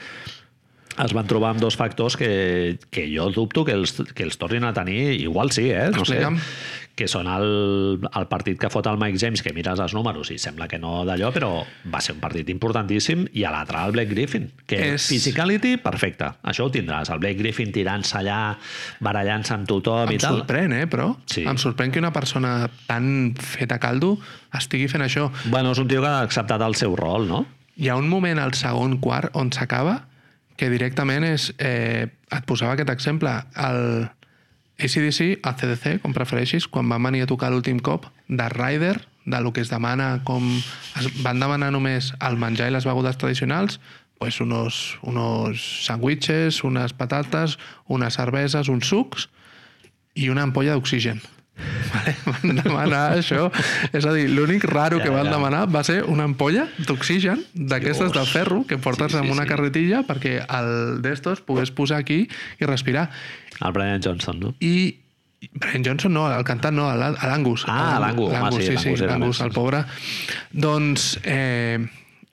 es 1.03 1.14
van 1.14 1.28
trobar 1.30 1.52
amb 1.53 1.61
dos 1.61 1.76
factors 1.78 2.15
que, 2.18 2.80
que 2.90 3.07
jo 3.14 3.30
dubto 3.32 3.64
que 3.65 3.74
els, 3.78 3.94
que 4.15 4.24
els 4.26 4.38
tornin 4.38 4.64
a 4.65 4.74
tenir. 4.74 5.14
Igual 5.22 5.52
sí, 5.52 5.69
eh? 5.72 5.90
No 5.94 6.02
Explica'm. 6.03 6.38
sé. 6.40 6.86
Que 6.98 7.06
són 7.06 7.28
el, 7.30 7.99
el 8.02 8.24
partit 8.26 8.57
que 8.57 8.72
fot 8.74 8.88
el 8.90 8.95
Mike 8.98 9.19
James, 9.22 9.44
que 9.45 9.52
mires 9.53 9.78
els 9.84 9.94
números 9.94 10.32
i 10.34 10.40
sembla 10.41 10.65
que 10.68 10.80
no 10.82 11.03
d'allò, 11.06 11.30
però 11.36 11.52
va 11.94 11.99
ser 12.02 12.15
un 12.15 12.19
partit 12.24 12.49
importantíssim, 12.49 13.28
i 13.38 13.44
a 13.45 13.52
l'altre 13.53 13.84
el 13.86 13.91
Blake 13.94 14.10
Griffin, 14.15 14.48
que 14.65 14.80
És- 14.95 15.06
physicality, 15.11 15.76
perfecte. 15.78 16.32
Això 16.41 16.65
ho 16.65 16.72
tindràs. 16.74 17.11
El 17.14 17.19
Blake 17.22 17.38
Griffin 17.38 17.69
tirant-se 17.76 18.18
allà, 18.18 18.40
barallant-se 18.99 19.53
amb 19.53 19.69
tothom 19.69 20.10
Em 20.10 20.15
i 20.15 20.18
tal. 20.24 20.40
sorprèn, 20.41 20.74
eh, 20.74 20.88
però? 20.90 21.11
Sí. 21.30 21.44
Em 21.45 21.61
sorprèn 21.61 21.91
que 21.94 21.99
una 22.02 22.11
persona 22.11 22.68
tan 22.88 23.36
feta 23.38 23.76
a 23.78 23.80
caldo 23.84 24.15
estigui 24.57 24.88
fent 24.90 25.06
això. 25.06 25.30
Bueno, 25.53 25.74
és 25.78 25.78
un 25.78 25.88
tio 25.88 26.02
que 26.02 26.07
ha 26.10 26.22
acceptat 26.26 26.65
el 26.65 26.74
seu 26.74 26.95
rol, 26.98 27.28
no? 27.30 27.45
Hi 27.78 27.90
ha 27.90 27.95
un 28.02 28.10
moment 28.10 28.40
al 28.41 28.56
segon 28.57 28.98
quart 28.98 29.36
on 29.38 29.52
s'acaba 29.53 30.07
que 30.57 30.69
directament 30.73 31.25
és... 31.27 31.51
Eh, 31.57 32.07
et 32.27 32.47
posava 32.49 32.73
aquest 32.75 32.89
exemple. 32.91 33.31
El 33.55 34.09
ACDC, 34.77 35.38
el 35.39 35.55
CDC, 35.57 36.01
com 36.03 36.13
prefereixis, 36.13 36.67
quan 36.67 36.89
van 36.91 37.05
venir 37.07 37.23
a 37.23 37.29
tocar 37.29 37.51
l'últim 37.53 37.79
cop, 37.79 38.09
de 38.27 38.49
Rider, 38.51 38.97
de 39.25 39.39
lo 39.41 39.53
que 39.53 39.61
es 39.61 39.71
demana 39.71 40.21
com... 40.27 40.43
Es 40.99 41.07
van 41.23 41.39
demanar 41.39 41.71
només 41.75 42.11
el 42.23 42.38
menjar 42.41 42.69
i 42.69 42.75
les 42.75 42.85
begudes 42.88 43.17
tradicionals, 43.21 43.79
pues 44.17 44.41
unos, 44.41 44.97
unos 45.03 45.63
sandwiches, 45.85 46.63
unes 46.63 46.93
patates, 46.93 47.57
unes 47.85 48.17
cerveses, 48.17 48.69
uns 48.69 48.89
sucs 48.89 49.27
i 50.17 50.31
una 50.34 50.47
ampolla 50.47 50.73
d'oxigen. 50.73 51.21
Vale? 51.93 52.13
Van 52.43 52.59
demanar 52.61 53.01
això. 53.17 53.47
És 53.95 54.05
a 54.05 54.13
dir, 54.13 54.27
l'únic 54.29 54.63
raro 54.69 54.99
que 55.01 55.09
Ja, 55.09 55.15
van 55.15 55.25
ja. 55.29 55.34
demanar 55.38 55.63
va 55.73 55.84
ser 55.88 56.03
una 56.05 56.25
ampolla 56.27 56.67
d'oxigen 56.85 57.41
d'aquestes 57.53 58.11
de 58.13 58.25
ferro 58.29 58.63
que 58.67 58.77
portes 58.77 59.11
Sí, 59.11 59.17
sí, 59.17 59.23
amb 59.23 59.31
una 59.34 59.43
sí. 59.47 59.49
carretilla 59.49 60.03
perquè 60.07 60.38
el 60.45 61.01
d'estos 61.01 61.41
pogués 61.41 61.71
posar 61.71 61.97
aquí 62.03 62.27
i 62.59 62.65
respirar. 62.69 63.09
El 63.61 63.73
Brian 63.73 64.01
Johnson, 64.03 64.39
no? 64.39 64.53
I 64.59 64.99
Brian 65.53 65.84
Johnson 65.85 66.13
no, 66.13 66.27
el 66.34 66.43
cantant 66.45 66.75
no, 66.75 66.89
l'A- 66.97 67.13
l'Angus. 67.13 67.63
Ah, 67.69 67.97
l'Angus, 68.01 68.34
home, 68.34 68.51
sí, 68.61 68.73
sí, 68.77 68.89
l'Angus 68.95 69.01
l'Angus, 69.07 69.41
el 69.45 69.51
pobre. 69.53 69.84
Doncs 70.51 71.19
eh, 71.23 71.79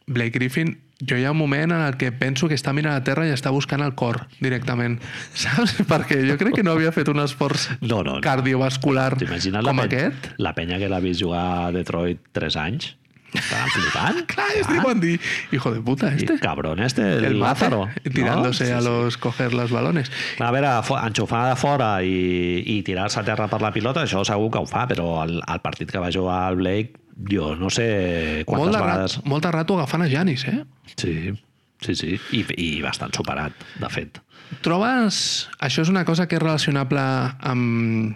Blake 0.06 0.38
Griffin, 0.38 0.76
jo 1.09 1.18
hi 1.20 1.24
ha 1.24 1.31
un 1.35 1.39
moment 1.39 1.72
en 1.76 1.81
el 1.85 1.97
que 2.01 2.10
penso 2.12 2.48
que 2.48 2.56
està 2.59 2.72
mirant 2.76 2.94
a 2.97 3.05
terra 3.05 3.26
i 3.28 3.32
està 3.35 3.51
buscant 3.55 3.82
el 3.85 3.94
cor 3.98 4.24
directament, 4.40 4.98
saps? 5.35 5.76
Perquè 5.89 6.20
jo 6.28 6.36
crec 6.40 6.56
que 6.60 6.66
no 6.66 6.72
havia 6.76 6.93
fet 6.93 7.09
un 7.12 7.20
esforç 7.24 7.68
No, 7.81 8.02
no, 8.02 8.16
no. 8.16 8.20
cardiovascular 8.24 9.12
la, 9.20 9.62
com 9.62 9.81
penya, 9.81 9.85
aquest? 9.85 10.28
la 10.39 10.55
penya 10.56 10.78
que 10.82 10.89
l'ha 10.89 11.01
vist 11.05 11.20
jugar 11.22 11.47
a 11.68 11.72
Detroit 11.74 12.20
3 12.32 12.56
anys? 12.64 12.94
Estaven 13.35 13.66
flipant. 13.74 14.18
Clar, 14.31 14.44
es 14.60 14.68
diuen 14.70 15.01
dir, 15.02 15.16
hijo 15.51 15.72
de 15.74 15.81
puta, 15.82 16.12
I 16.14 16.20
este. 16.22 16.36
cabrón 16.39 16.78
este, 16.78 17.02
el, 17.16 17.24
El 17.24 17.40
Lázaro. 17.40 17.89
tirándose 18.14 18.70
no? 18.70 18.78
a 18.78 18.81
los 18.81 19.16
coger 19.18 19.52
los 19.52 19.72
balones. 19.72 20.12
A 20.39 20.52
veure, 20.55 20.68
enxufar 21.02 21.48
de 21.51 21.56
fora 21.59 21.89
i, 22.06 22.62
i 22.76 22.82
tirar-se 22.86 23.18
a 23.18 23.24
terra 23.26 23.48
per 23.51 23.59
la 23.60 23.72
pilota, 23.74 24.05
això 24.06 24.22
segur 24.22 24.52
que 24.55 24.62
ho 24.62 24.68
fa, 24.70 24.86
però 24.86 25.24
el, 25.24 25.40
el 25.43 25.60
partit 25.66 25.90
que 25.90 25.98
va 25.98 26.12
jugar 26.14 26.44
el 26.52 26.60
Blake, 26.62 26.94
jo 27.31 27.55
no 27.57 27.70
sé 27.70 28.45
quantes 28.47 28.66
Molt 28.66 28.77
de, 28.77 28.82
vegades... 28.82 29.16
rat, 29.16 29.27
molt 29.31 29.47
de 29.47 29.53
rato 29.55 29.78
agafant 29.78 30.05
a 30.05 30.11
Janis, 30.11 30.47
eh? 30.51 30.61
Sí, 30.97 31.32
sí, 31.81 31.95
sí. 31.95 32.12
I, 32.32 32.45
I 32.59 32.69
bastant 32.82 33.15
superat, 33.16 33.57
de 33.81 33.91
fet. 33.93 34.20
Trobes... 34.65 35.49
Això 35.65 35.85
és 35.85 35.93
una 35.93 36.05
cosa 36.05 36.28
que 36.28 36.39
és 36.39 36.43
relacionable 36.43 37.03
amb, 37.51 38.15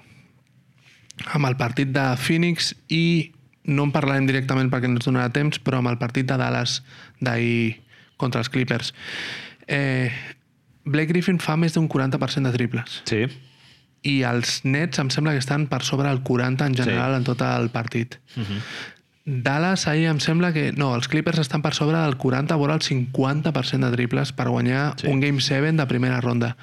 amb 1.26 1.50
el 1.50 1.58
partit 1.60 1.92
de 1.94 2.06
Phoenix 2.20 2.72
i 2.88 3.32
no 3.68 3.84
en 3.84 3.92
parlarem 3.92 4.26
directament 4.28 4.70
perquè 4.72 4.88
no 4.88 4.96
ens 4.98 5.06
donarà 5.06 5.30
temps, 5.34 5.60
però 5.60 5.82
amb 5.82 5.92
el 5.92 6.00
partit 6.00 6.28
de 6.28 6.38
Dallas 6.40 6.80
d'ahir 7.20 7.82
contra 8.18 8.40
els 8.40 8.50
Clippers. 8.50 8.94
Eh, 9.68 10.10
Blake 10.88 11.12
Griffin 11.12 11.38
fa 11.42 11.56
més 11.60 11.74
d'un 11.76 11.88
40% 11.90 12.48
de 12.48 12.54
triples 12.54 13.02
Sí, 13.04 13.26
i 14.08 14.22
els 14.24 14.60
nets 14.64 14.98
em 15.02 15.10
sembla 15.12 15.34
que 15.36 15.42
estan 15.42 15.66
per 15.68 15.82
sobre 15.84 16.10
el 16.10 16.22
40 16.24 16.66
en 16.66 16.74
general 16.78 17.12
Sí. 17.12 17.18
en 17.20 17.24
tot 17.28 17.42
el 17.44 17.68
partit. 17.74 18.16
Dallas 19.28 19.86
ahir 19.88 20.06
em 20.08 20.20
sembla 20.24 20.54
que... 20.54 20.70
No, 20.72 20.94
els 20.96 21.08
Clippers 21.12 21.38
estan 21.42 21.60
per 21.60 21.74
sobre 21.76 21.98
del 22.00 22.16
40, 22.16 22.54
vora 22.56 22.74
el 22.78 22.80
50% 22.80 23.84
de 23.84 23.90
triples 23.92 24.32
per 24.32 24.48
guanyar 24.48 24.94
sí. 24.96 25.06
un 25.12 25.20
Game 25.20 25.42
7 25.44 25.72
de 25.76 25.86
primera 25.90 26.20
ronda. 26.24 26.54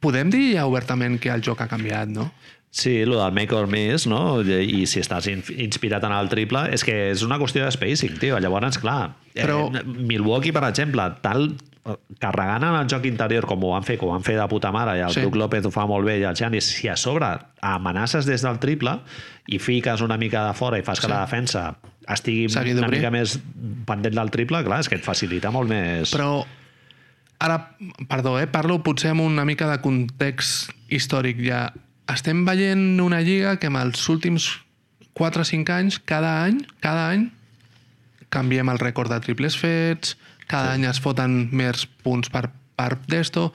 Podem 0.00 0.30
dir 0.30 0.52
ja 0.54 0.66
obertament 0.68 1.18
que 1.18 1.32
el 1.32 1.42
joc 1.42 1.64
ha 1.64 1.68
canviat, 1.70 2.08
no? 2.12 2.28
Sí, 2.76 2.98
el 3.06 3.14
del 3.16 3.32
make 3.32 3.54
or 3.56 3.66
miss, 3.72 4.04
no? 4.06 4.42
I 4.44 4.84
si 4.86 5.00
estàs 5.00 5.26
in- 5.32 5.42
inspirat 5.64 6.04
en 6.04 6.12
el 6.12 6.28
triple, 6.28 6.66
és 6.76 6.84
que 6.84 6.96
és 7.14 7.22
una 7.24 7.38
qüestió 7.40 7.64
de 7.64 7.72
spacing, 7.72 8.18
tio. 8.20 8.38
Llavors, 8.38 8.76
clar, 8.78 9.14
Però- 9.34 9.70
eh, 9.74 9.82
Milwaukee, 9.86 10.52
per 10.52 10.64
exemple, 10.68 11.02
tal 11.24 11.54
carregant 12.18 12.64
en 12.66 12.74
el 12.80 12.88
joc 12.90 13.04
interior 13.06 13.46
com 13.46 13.62
ho 13.64 13.72
van 13.74 13.84
fer, 13.86 13.96
com 14.00 14.10
ho 14.10 14.12
van 14.16 14.24
fer 14.26 14.34
de 14.38 14.46
puta 14.50 14.72
mare, 14.74 14.96
i 14.98 15.02
el 15.06 15.12
Sí. 15.14 15.20
Brook 15.20 15.36
López 15.36 15.66
ho 15.66 15.70
fa 15.70 15.86
molt 15.86 16.06
bé, 16.06 16.18
i 16.20 16.24
el 16.26 16.34
Giannis, 16.34 16.64
si 16.64 16.88
a 16.88 16.96
sobre 16.96 17.26
amenaces 17.60 18.26
des 18.26 18.42
del 18.42 18.58
triple 18.58 18.98
i 19.48 19.58
fiques 19.58 20.00
una 20.02 20.16
mica 20.16 20.46
de 20.48 20.54
fora 20.54 20.78
i 20.78 20.82
fas 20.82 21.00
que 21.00 21.06
Sí. 21.06 21.12
la 21.12 21.20
defensa 21.20 21.76
estigui 22.08 22.48
S'hagi 22.48 22.72
una 22.74 22.88
mica 22.88 23.10
més 23.10 23.38
pendent 23.86 24.14
del 24.14 24.30
triple, 24.30 24.62
clar, 24.64 24.80
és 24.80 24.88
que 24.88 24.96
et 24.96 25.04
facilita 25.04 25.50
molt 25.50 25.68
més... 25.68 26.12
Però 26.14 26.44
ara, 27.38 27.70
perdó, 28.08 28.38
eh, 28.40 28.46
parlo 28.46 28.82
potser 28.82 29.10
amb 29.10 29.20
una 29.22 29.44
mica 29.44 29.68
de 29.70 29.80
context 29.82 30.70
històric 30.88 31.42
ja. 31.44 31.72
Estem 32.08 32.44
veient 32.46 33.00
una 33.02 33.20
lliga 33.20 33.56
que 33.58 33.66
en 33.66 33.76
els 33.76 34.08
últims 34.08 34.60
4 35.14 35.42
o 35.42 35.44
5 35.44 35.72
anys, 35.72 35.98
cada 35.98 36.44
any, 36.44 36.60
cada 36.80 37.10
any, 37.10 37.30
canviem 38.30 38.68
el 38.68 38.78
rècord 38.78 39.10
de 39.10 39.18
triples 39.20 39.56
fets, 39.58 40.16
cada 40.46 40.74
sí. 40.74 40.80
any 40.80 40.90
es 40.90 41.00
foten 41.02 41.48
més 41.52 41.86
punts 42.04 42.30
per, 42.32 42.48
per 42.76 42.96
d'esto. 43.08 43.52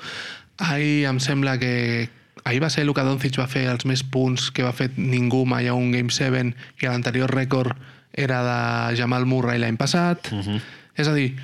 Ahir 0.61 1.07
em 1.09 1.19
sembla 1.23 1.57
que 1.61 2.09
ahir 2.43 2.61
va 2.61 2.69
ser 2.69 2.85
Luka 2.85 3.05
Doncic 3.05 3.37
va 3.39 3.47
fer 3.49 3.67
els 3.69 3.85
més 3.85 4.03
punts 4.03 4.49
que 4.51 4.65
va 4.65 4.73
fer 4.73 4.91
ningú 4.97 5.45
mai 5.45 5.67
a 5.67 5.75
un 5.77 5.91
Game 5.93 6.13
7 6.13 6.43
i 6.81 6.89
l'anterior 6.89 7.31
rècord 7.33 7.75
era 8.11 8.41
de 8.43 8.97
Jamal 8.97 9.25
Murray 9.25 9.59
l'any 9.59 9.77
passat. 9.77 10.31
Uh 10.31 10.39
-huh. 10.39 10.61
És 10.95 11.07
a 11.07 11.13
dir, 11.13 11.35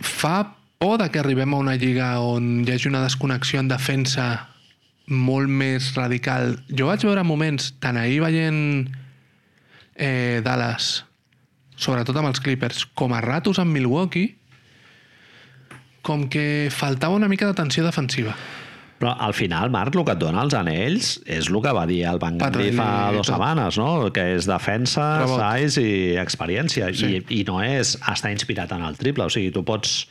fa 0.00 0.56
por 0.78 0.98
de 0.98 1.10
que 1.10 1.18
arribem 1.18 1.54
a 1.54 1.58
una 1.58 1.76
lliga 1.76 2.18
on 2.20 2.64
hi 2.66 2.72
hagi 2.72 2.88
una 2.88 3.02
desconnexió 3.02 3.60
en 3.60 3.68
defensa 3.68 4.48
molt 5.06 5.48
més 5.48 5.94
radical. 5.94 6.58
Jo 6.68 6.86
vaig 6.86 7.04
veure 7.04 7.22
moments, 7.22 7.74
tant 7.80 7.96
ahir 7.96 8.20
veient 8.20 8.90
eh, 9.94 10.40
Dallas, 10.44 11.04
sobretot 11.76 12.16
amb 12.20 12.30
els 12.30 12.42
Clippers, 12.42 12.84
com 12.94 13.14
a 13.14 13.22
ratos 13.24 13.60
amb 13.62 13.74
Milwaukee, 13.74 14.34
com 16.04 16.28
que 16.28 16.68
faltava 16.74 17.16
una 17.16 17.30
mica 17.30 17.48
d'atenció 17.48 17.84
defensiva. 17.86 18.34
Però 19.00 19.14
al 19.20 19.34
final, 19.34 19.72
Marc, 19.74 19.96
el 19.98 20.04
que 20.06 20.14
et 20.14 20.20
dona 20.20 20.44
els 20.46 20.54
anells 20.56 21.08
és 21.26 21.48
el 21.50 21.58
que 21.64 21.72
va 21.74 21.82
dir 21.90 22.04
el 22.08 22.20
Van 22.22 22.38
Gandhi 22.38 22.70
fa 22.76 22.88
dues 23.12 23.28
setmanes, 23.28 23.78
no? 23.80 23.88
que 24.14 24.28
és 24.36 24.46
defensa, 24.48 25.08
Rebot. 25.24 25.42
size 25.42 25.82
i 25.82 25.96
experiència. 26.22 26.92
Sí. 26.94 27.18
I, 27.18 27.24
I 27.40 27.42
no 27.48 27.58
és 27.64 27.96
estar 28.12 28.30
inspirat 28.32 28.72
en 28.76 28.86
el 28.86 28.96
triple. 29.00 29.26
O 29.26 29.32
sigui, 29.34 29.50
tu 29.52 29.64
pots 29.66 30.04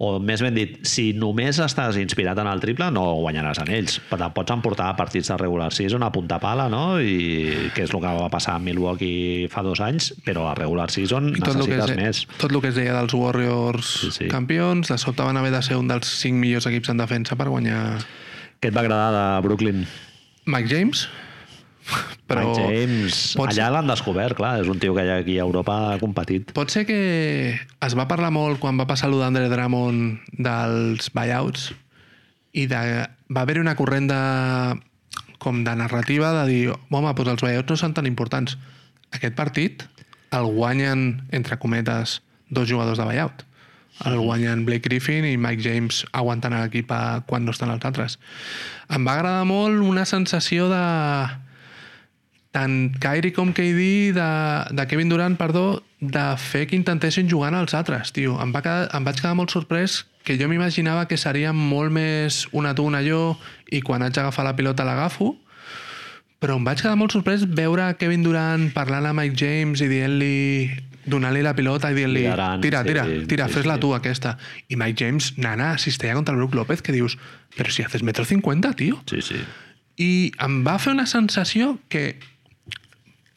o 0.00 0.14
més 0.24 0.40
ben 0.40 0.54
dit, 0.56 0.78
si 0.88 1.10
només 1.12 1.58
estàs 1.60 1.98
inspirat 2.00 2.38
en 2.40 2.48
el 2.48 2.60
triple, 2.62 2.86
no 2.94 3.02
guanyaràs 3.20 3.58
anells. 3.60 3.98
Però 4.08 4.30
pots 4.32 4.54
emportar 4.54 4.86
a 4.88 4.96
partits 4.96 5.28
de 5.28 5.36
regular 5.36 5.66
season 5.76 6.02
a 6.06 6.08
punta 6.14 6.38
pala, 6.40 6.70
no? 6.72 6.96
I 7.04 7.68
que 7.76 7.84
és 7.84 7.92
el 7.92 8.00
que 8.00 8.14
va 8.16 8.30
passar 8.32 8.54
a 8.56 8.62
Milwaukee 8.64 9.44
fa 9.52 9.60
dos 9.66 9.82
anys, 9.84 10.14
però 10.24 10.46
a 10.48 10.54
regular 10.56 10.88
season 10.90 11.34
I 11.36 11.42
tot 11.44 11.52
el, 11.58 11.66
que 11.68 11.76
necessites 11.76 11.90
es, 11.92 11.96
més. 12.00 12.22
tot 12.40 12.50
el 12.56 12.62
que 12.64 12.72
es 12.72 12.78
deia 12.80 12.96
dels 12.96 13.12
Warriors 13.12 13.92
Sí, 14.06 14.10
sí. 14.16 14.28
campions, 14.32 14.88
de 14.88 14.96
sobte 14.98 15.22
van 15.26 15.36
haver 15.36 15.52
de 15.52 15.60
ser 15.68 15.76
un 15.76 15.92
dels 15.92 16.08
cinc 16.22 16.40
millors 16.40 16.66
equips 16.70 16.88
en 16.94 17.04
defensa 17.04 17.36
per 17.36 17.50
guanyar 17.52 17.82
Què 18.60 18.72
et 18.72 18.76
va 18.76 18.80
agradar 18.86 19.10
de 19.12 19.26
Brooklyn? 19.46 19.84
Mike 20.48 20.68
James. 20.72 21.04
Però 22.30 22.44
Mike 22.46 22.60
James, 22.62 23.20
pots- 23.38 23.56
allà 23.56 23.68
l'han 23.74 23.90
descobert, 23.90 24.36
clar, 24.38 24.60
és 24.62 24.70
un 24.70 24.78
tio 24.82 24.94
que 24.94 25.04
ja 25.06 25.18
aquí 25.22 25.38
a 25.38 25.46
Europa 25.46 25.76
ha 25.92 25.98
competit. 26.02 26.52
Pot 26.56 26.70
ser 26.70 26.84
que 26.88 26.98
es 27.58 27.96
va 27.98 28.06
parlar 28.10 28.30
molt 28.34 28.60
quan 28.62 28.78
va 28.78 28.86
passar 28.90 29.08
allò 29.08 29.18
d'Andre 29.22 29.48
Drummond 29.50 30.20
dels 30.38 31.10
buyouts 31.16 31.70
i 32.52 32.66
de, 32.70 32.80
va 33.30 33.44
haver-hi 33.44 33.62
una 33.62 33.76
corrent 33.78 34.10
de, 34.10 34.20
com 35.42 35.64
de 35.66 35.74
narrativa 35.78 36.32
de 36.40 36.46
dir 36.50 36.62
home, 36.70 37.14
doncs 37.14 37.34
els 37.34 37.46
buyouts 37.46 37.74
no 37.74 37.80
són 37.80 37.96
tan 37.98 38.06
importants. 38.10 38.56
Aquest 39.10 39.34
partit 39.38 39.86
el 40.30 40.46
guanyen, 40.54 41.26
entre 41.34 41.58
cometes, 41.58 42.20
dos 42.50 42.68
jugadors 42.70 42.98
de 42.98 43.04
buyout. 43.04 43.44
El 44.06 44.18
guanyen 44.22 44.64
Blake 44.64 44.88
Griffin 44.88 45.26
i 45.28 45.36
Mike 45.36 45.62
James 45.64 46.04
aguantant 46.16 46.54
l'equip 46.56 46.92
quan 47.26 47.44
no 47.44 47.52
estan 47.52 47.72
els 47.74 47.84
altres. 47.84 48.16
Em 48.88 49.04
va 49.06 49.18
agradar 49.18 49.44
molt 49.44 49.82
una 49.84 50.06
sensació 50.08 50.70
de 50.70 50.84
tant 52.50 52.96
Kyrie 52.98 53.34
com 53.34 53.52
KD 53.54 54.10
de, 54.16 54.30
de 54.74 54.86
Kevin 54.90 55.12
Durant, 55.12 55.36
perdó, 55.38 55.82
de 56.00 56.24
fer 56.40 56.66
que 56.66 56.78
intentessin 56.78 57.28
jugar 57.30 57.52
als 57.54 57.74
altres, 57.74 58.12
tio. 58.16 58.38
Em, 58.42 58.52
va 58.52 58.62
quedar, 58.64 58.88
em 58.96 59.06
vaig 59.06 59.20
quedar 59.20 59.36
molt 59.38 59.54
sorprès 59.54 60.04
que 60.24 60.36
jo 60.36 60.48
m'imaginava 60.50 61.06
que 61.08 61.16
seria 61.16 61.52
molt 61.56 61.92
més 61.94 62.44
una 62.52 62.74
tu, 62.74 62.84
una 62.84 63.00
jo, 63.06 63.38
i 63.70 63.80
quan 63.80 64.02
haig 64.02 64.16
d'agafar 64.16 64.44
la 64.44 64.56
pilota 64.58 64.84
l'agafo, 64.84 65.34
però 66.40 66.56
em 66.56 66.64
vaig 66.64 66.80
quedar 66.80 66.96
molt 66.96 67.14
sorprès 67.14 67.44
veure 67.46 67.86
Kevin 68.00 68.24
Durant 68.24 68.70
parlant 68.74 69.08
amb 69.08 69.20
Mike 69.20 69.36
James 69.36 69.82
i 69.84 69.88
dient-li 69.90 70.36
donant-li 71.10 71.42
la 71.44 71.54
pilota 71.56 71.90
i 71.90 71.96
dient-li 71.96 72.24
tira, 72.62 72.82
tira, 72.84 73.04
sí, 73.08 73.24
tira, 73.28 73.48
sí, 73.48 73.58
fes-la 73.58 73.76
sí. 73.76 73.82
tu 73.84 73.94
aquesta. 73.96 74.36
I 74.68 74.76
Mike 74.80 75.04
James, 75.04 75.32
nana, 75.40 75.72
assisteix 75.76 76.14
contra 76.16 76.34
el 76.34 76.40
Brook 76.40 76.56
López 76.56 76.82
que 76.82 76.92
dius, 76.96 77.16
però 77.56 77.72
si 77.72 77.84
haces 77.84 78.04
metro 78.06 78.24
cincuenta, 78.24 78.72
tio. 78.76 79.00
Sí, 79.10 79.22
sí. 79.24 79.40
I 80.00 80.10
em 80.40 80.60
va 80.64 80.78
fer 80.80 80.94
una 80.94 81.06
sensació 81.08 81.74
que 81.92 82.20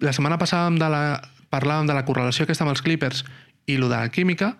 la 0.03 0.11
setmana 0.11 0.37
passada 0.37 0.67
de 0.75 0.89
la, 0.91 1.03
parlàvem 1.53 1.87
de 1.87 1.95
la 1.95 2.03
correlació 2.03 2.43
aquesta 2.43 2.65
amb 2.65 2.73
els 2.73 2.83
Clippers 2.83 3.23
i 3.71 3.77
lo 3.79 3.87
de 3.87 3.95
la 3.95 4.11
química, 4.11 4.53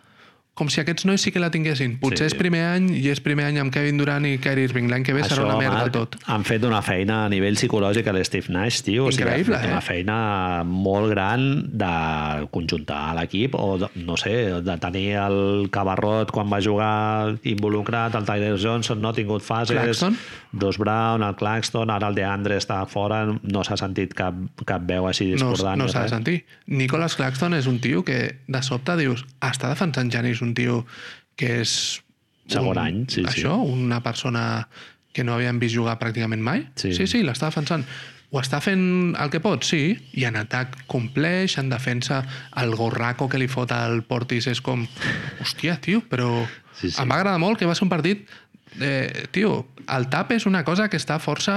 com 0.56 0.70
si 0.70 0.80
aquests 0.82 1.06
nois 1.10 1.22
sí 1.22 1.32
que 1.34 1.40
la 1.42 1.50
tinguessin. 1.50 1.98
Potser 2.00 2.30
Sí. 2.30 2.36
és 2.36 2.40
primer 2.40 2.62
any 2.76 2.92
i 2.96 3.08
és 3.10 3.20
primer 3.20 3.46
any 3.46 3.58
amb 3.58 3.74
Kevin 3.74 3.98
Durant 3.98 4.26
i 4.26 4.38
Kyrie 4.38 4.66
Irving. 4.70 4.88
L'any 4.90 5.04
que 5.04 5.14
ve 5.14 5.24
serà 5.24 5.46
una 5.48 5.58
merda 5.58 5.80
Marc, 5.80 5.94
tot. 5.94 6.18
han 6.28 6.44
fet 6.46 6.64
una 6.64 6.82
feina 6.86 7.26
a 7.26 7.30
nivell 7.30 7.56
psicològic 7.58 8.06
a 8.08 8.14
l'Steve 8.14 8.54
Nash, 8.54 8.82
tio. 8.84 9.08
Increïble, 9.10 9.56
o 9.56 9.58
sigui, 9.58 9.68
eh? 9.68 9.72
una 9.72 9.82
feina 9.82 10.64
molt 10.64 11.10
gran 11.10 11.48
de 11.74 12.48
conjuntar 12.52 13.16
l'equip 13.18 13.56
o, 13.56 13.78
de, 13.82 13.90
no 14.06 14.16
sé, 14.18 14.62
de 14.62 14.78
tenir 14.78 15.16
el 15.24 15.70
Cabarrot 15.74 16.30
quan 16.32 16.52
va 16.54 16.62
jugar 16.62 17.36
involucrat, 17.44 18.14
el 18.16 18.26
Tyler 18.26 18.58
Johnson 18.62 19.02
no 19.02 19.10
ha 19.10 19.14
tingut 19.14 19.42
fases, 19.42 19.74
Claxton? 19.76 20.18
Dos 20.52 20.78
Brown, 20.78 21.24
el 21.24 21.36
Claxton, 21.36 21.90
ara 21.90 22.08
el 22.12 22.16
DeAndre 22.16 22.58
està 22.62 22.84
fora, 22.86 23.24
no 23.26 23.64
s'ha 23.66 23.78
sentit 23.80 24.14
cap, 24.14 24.36
cap 24.70 24.86
veu 24.86 25.08
així 25.10 25.32
No, 25.32 25.50
discordant. 25.50 25.80
no 25.82 25.86
ni 25.90 25.92
s'ha 25.92 26.04
de 26.04 26.10
sentir. 26.14 26.38
Nicholas 26.68 27.16
Claxton 27.18 27.56
és 27.58 27.66
un 27.68 27.80
tio 27.80 28.04
que 28.06 28.38
de 28.48 28.62
sobte 28.62 28.96
dius 29.02 29.26
està 29.42 29.70
defensant 29.74 30.12
Janis 30.14 30.43
un 30.44 30.54
tio 30.58 30.84
que 31.40 31.62
és 31.64 31.76
Segon 32.48 32.76
un, 32.76 32.82
any, 32.82 33.04
sí, 33.08 33.22
sí. 33.22 33.28
això, 33.30 33.56
una 33.64 34.02
persona 34.04 34.68
que 35.14 35.24
no 35.24 35.38
havien 35.38 35.60
vist 35.62 35.78
jugar 35.78 35.96
pràcticament 36.02 36.42
mai. 36.44 36.66
Sí. 36.76 36.92
sí, 36.98 37.08
sí 37.08 37.22
l'està 37.24 37.48
defensant. 37.52 37.86
Ho 38.34 38.42
està 38.42 38.58
fent 38.66 39.14
el 39.22 39.30
que 39.30 39.40
pot, 39.40 39.62
sí, 39.64 39.94
i 40.18 40.26
en 40.26 40.36
atac 40.40 40.74
compleix, 40.90 41.60
en 41.62 41.70
defensa 41.70 42.24
el 42.58 42.74
gorraco 42.76 43.28
que 43.30 43.38
li 43.38 43.48
fot 43.48 43.72
al 43.72 44.02
Portis 44.10 44.50
és 44.50 44.62
com, 44.66 44.88
hòstia, 45.44 45.78
tio, 45.82 46.02
però 46.10 46.32
Sí, 46.74 46.90
sí. 46.90 46.98
em 46.98 47.12
va 47.12 47.20
agradar 47.22 47.38
molt 47.38 47.60
que 47.62 47.68
va 47.70 47.76
ser 47.78 47.86
un 47.86 47.92
partit 47.92 48.26
eh, 48.82 49.28
tio, 49.32 49.68
el 49.86 50.08
tap 50.10 50.32
és 50.34 50.48
una 50.50 50.64
cosa 50.66 50.88
que 50.90 50.98
està 50.98 51.20
força 51.22 51.54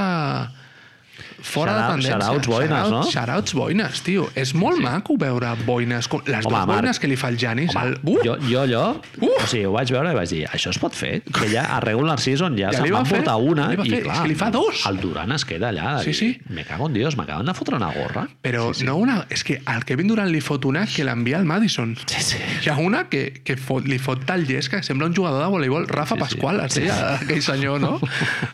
fora 1.40 1.72
Shout-out- 1.72 1.86
de 1.86 2.08
tendència. 2.08 2.18
shout-outs 2.18 2.46
boines, 2.48 2.90
no? 2.90 3.02
Shoutouts 3.10 3.54
boines, 3.54 4.02
tio. 4.02 4.28
És 4.34 4.54
molt 4.54 4.76
sí. 4.78 4.82
maco 4.82 5.16
veure 5.18 5.52
boines, 5.66 6.08
com 6.08 6.20
les 6.26 6.44
Home, 6.44 6.54
dues 6.54 6.66
Marc. 6.66 6.66
boines 6.80 6.98
que 7.02 7.08
li 7.08 7.16
fa 7.16 7.28
el 7.28 7.38
Janis. 7.38 7.74
Home, 7.74 7.86
el... 7.86 7.98
Uh! 8.04 8.18
jo, 8.24 8.36
jo 8.48 8.60
allò, 8.62 8.84
Uh! 9.20 9.30
o 9.42 9.46
sigui, 9.46 9.64
ho 9.66 9.72
vaig 9.72 9.90
veure 9.92 10.12
i 10.12 10.16
vaig 10.16 10.28
dir, 10.30 10.44
això 10.52 10.70
es 10.70 10.78
pot 10.82 10.94
fer? 10.94 11.22
Que 11.32 11.48
ja 11.52 11.64
a 11.76 11.80
regular 11.80 12.18
season 12.20 12.56
ja, 12.58 12.70
Ja 12.72 12.80
se'n 12.82 12.92
va 12.94 13.04
fer, 13.04 13.20
portar 13.24 13.36
una 13.36 13.68
i 13.74 13.76
fer, 13.76 13.98
és 14.00 14.04
clar, 14.04 14.22
que 14.22 14.28
li 14.28 14.34
fa 14.38 14.50
dos. 14.50 14.84
el 14.88 15.00
Durant 15.00 15.32
es 15.36 15.44
queda 15.44 15.70
allà. 15.70 15.96
Sí, 16.02 16.10
i, 16.10 16.14
sí. 16.14 16.28
Me 16.48 16.64
cago 16.64 16.86
en 16.88 16.94
Dios, 16.94 17.16
m'acaben 17.16 17.46
de 17.46 17.54
fotre 17.54 17.76
una 17.76 17.92
gorra. 17.92 18.26
Però 18.42 18.72
sí, 18.72 18.80
sí. 18.80 18.86
no 18.86 18.96
una... 18.96 19.26
És 19.30 19.44
que 19.44 19.60
al 19.64 19.84
Kevin 19.84 20.08
Durant 20.08 20.30
li 20.30 20.40
fot 20.40 20.64
una 20.64 20.86
que 20.86 21.04
l'envia 21.04 21.38
al 21.38 21.44
Madison. 21.44 21.96
Sí, 22.06 22.20
sí. 22.22 22.38
Hi 22.64 22.70
ha 22.70 22.76
una 22.78 23.08
que, 23.08 23.42
que 23.44 23.56
fot, 23.56 23.86
li 23.86 23.98
fot 23.98 24.24
tal 24.26 24.46
llest 24.46 24.70
que 24.72 24.82
sembla 24.82 25.06
un 25.06 25.14
jugador 25.14 25.42
de 25.44 25.50
voleibol. 25.50 25.86
Rafa 25.88 26.14
Sí, 26.16 26.20
sí. 26.20 26.36
Pasqual, 26.36 26.60
es 26.64 26.74
deia 26.74 27.14
aquell 27.16 27.42
senyor, 27.42 27.80
no? 27.80 28.00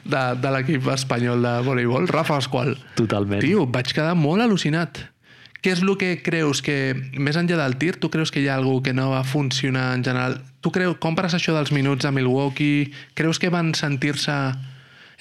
De, 0.05 0.23
de 0.41 0.51
l'equip 0.55 0.87
espanyol 0.93 1.43
de 1.43 1.53
voleibol. 1.67 2.09
Rafa 2.09 2.35
Pasqual. 2.41 2.72
Totalment. 2.99 3.43
Tio, 3.45 3.67
vaig 3.67 3.93
quedar 3.95 4.15
molt 4.19 4.43
al·lucinat. 4.45 5.09
Què 5.63 5.71
és 5.77 5.83
el 5.85 5.93
que 5.95 6.17
creus 6.27 6.59
que, 6.59 6.95
més 7.23 7.37
enllà 7.39 7.55
del 7.61 7.77
tir, 7.79 7.95
tu 8.03 8.11
creus 8.11 8.33
que 8.35 8.41
hi 8.43 8.49
ha 8.51 8.57
alguna 8.59 8.83
que 8.83 8.93
no 8.97 9.11
va 9.13 9.23
funcionar 9.23 9.93
en 9.95 10.03
general? 10.03 10.41
Tu 10.61 10.73
creus, 10.75 10.97
compres 10.99 11.35
això 11.39 11.55
dels 11.55 11.71
minuts 11.71 12.05
a 12.05 12.11
Milwaukee? 12.11 12.91
Creus 13.15 13.39
que 13.39 13.51
van 13.51 13.71
sentir-se... 13.79 14.35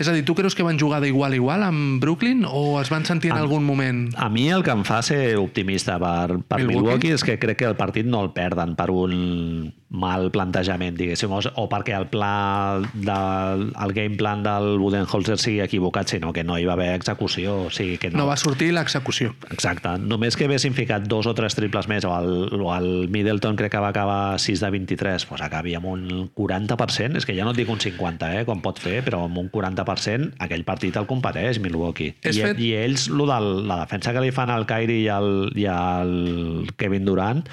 És 0.02 0.08
a 0.10 0.16
dir, 0.16 0.24
tu 0.26 0.34
creus 0.34 0.56
que 0.58 0.66
van 0.66 0.80
jugar 0.82 0.98
d'igual 1.04 1.36
a 1.36 1.38
igual 1.38 1.62
amb 1.62 2.02
Brooklyn 2.02 2.42
o 2.50 2.80
es 2.82 2.90
van 2.90 3.06
sentir 3.06 3.30
en 3.30 3.38
Am- 3.38 3.44
algun 3.44 3.64
moment... 3.68 4.08
A 4.18 4.32
mi 4.34 4.48
el 4.50 4.64
que 4.66 4.74
em 4.74 4.82
fa 4.88 5.04
ser 5.06 5.38
optimista 5.38 6.00
per, 6.02 6.40
per 6.42 6.58
Milwaukee? 6.58 6.80
Milwaukee? 6.80 7.14
és 7.14 7.26
que 7.28 7.38
crec 7.38 7.60
que 7.62 7.70
el 7.70 7.78
partit 7.78 8.10
no 8.10 8.24
el 8.26 8.32
perden 8.34 8.74
per 8.80 8.90
un 8.90 9.70
mal 9.92 10.30
plantejament, 10.32 10.96
diguéssim, 10.96 11.32
o, 11.36 11.66
perquè 11.68 11.98
el 11.98 12.06
pla 12.08 12.80
del 12.96 13.66
el 13.76 13.92
game 13.94 14.16
plan 14.16 14.40
del 14.44 14.78
Budenholzer 14.80 15.36
sigui 15.38 15.60
equivocat, 15.66 16.08
sinó 16.08 16.32
que 16.32 16.46
no 16.48 16.56
hi 16.58 16.64
va 16.66 16.78
haver 16.78 16.94
execució, 16.96 17.66
o 17.66 17.70
sigui 17.76 17.98
que 18.00 18.10
No 18.12 18.26
va 18.30 18.38
sortir 18.40 18.72
l'execució. 18.72 19.34
Exacte. 19.52 19.98
Només 20.00 20.38
que 20.40 20.48
haguessin 20.48 20.74
ficat 20.78 21.10
dos 21.12 21.28
o 21.28 21.34
tres 21.36 21.56
triples 21.60 21.90
més, 21.92 22.08
o 22.08 22.14
el, 22.16 22.48
o 22.56 22.72
el 22.76 23.10
Middleton 23.12 23.60
crec 23.60 23.74
que 23.76 23.84
va 23.84 23.90
acabar 23.92 24.40
6 24.40 24.64
de 24.64 24.72
23, 24.78 25.28
doncs 25.28 25.44
acabi 25.44 25.76
amb 25.76 25.90
un 25.92 26.08
40%, 26.40 27.20
és 27.20 27.28
que 27.28 27.36
ja 27.36 27.44
no 27.44 27.52
et 27.52 27.60
dic 27.60 27.70
un 27.70 27.84
50, 27.84 28.32
eh, 28.40 28.46
com 28.48 28.64
pot 28.64 28.80
fer, 28.80 29.02
però 29.04 29.26
amb 29.28 29.38
un 29.44 29.52
40% 29.52 30.36
aquell 30.40 30.64
partit 30.64 30.96
el 30.96 31.08
competeix 31.10 31.60
Milwaukee. 31.60 32.16
És 32.24 32.40
I, 32.40 32.48
fet- 32.48 32.64
I 32.64 32.74
ells, 32.80 33.10
lo 33.12 33.28
de 33.28 33.40
la 33.68 33.82
defensa 33.84 34.16
que 34.16 34.24
li 34.24 34.32
fan 34.32 34.50
al 34.56 34.66
Kyrie 34.70 35.04
i 35.04 35.08
al, 35.12 35.52
i 35.60 35.68
al 35.68 36.68
Kevin 36.80 37.04
Durant, 37.06 37.44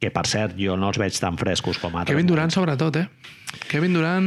que 0.00 0.10
per 0.12 0.26
cert 0.28 0.56
jo 0.60 0.76
no 0.76 0.90
els 0.92 0.98
veig 1.00 1.16
tan 1.18 1.38
frescos 1.40 1.78
com 1.80 1.94
altres. 1.96 2.12
Kevin 2.12 2.26
Durant 2.28 2.52
sobretot, 2.52 2.96
eh? 3.00 3.06
Kevin 3.70 3.94
Durant... 3.96 4.26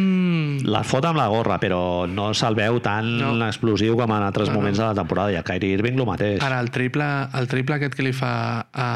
La 0.66 0.82
fot 0.88 1.06
amb 1.06 1.20
la 1.20 1.28
gorra, 1.30 1.60
però 1.62 2.08
no 2.10 2.32
se'l 2.34 2.56
veu 2.58 2.80
tan 2.82 3.12
No. 3.20 3.34
explosiu 3.46 3.96
com 4.00 4.10
en 4.16 4.24
altres 4.26 4.48
No, 4.50 4.54
no, 4.54 4.58
no. 4.58 4.62
moments 4.64 4.80
de 4.82 4.86
la 4.88 4.96
temporada. 4.98 5.32
I 5.32 5.38
a 5.38 5.44
Kyrie 5.46 5.76
Irving 5.78 6.00
el 6.00 6.08
mateix. 6.10 6.42
Ara, 6.42 6.60
el 6.64 6.72
triple, 6.74 7.06
el 7.38 7.48
triple 7.52 7.76
aquest 7.78 7.94
que 8.00 8.08
li 8.08 8.14
fa 8.18 8.66
a, 8.74 8.90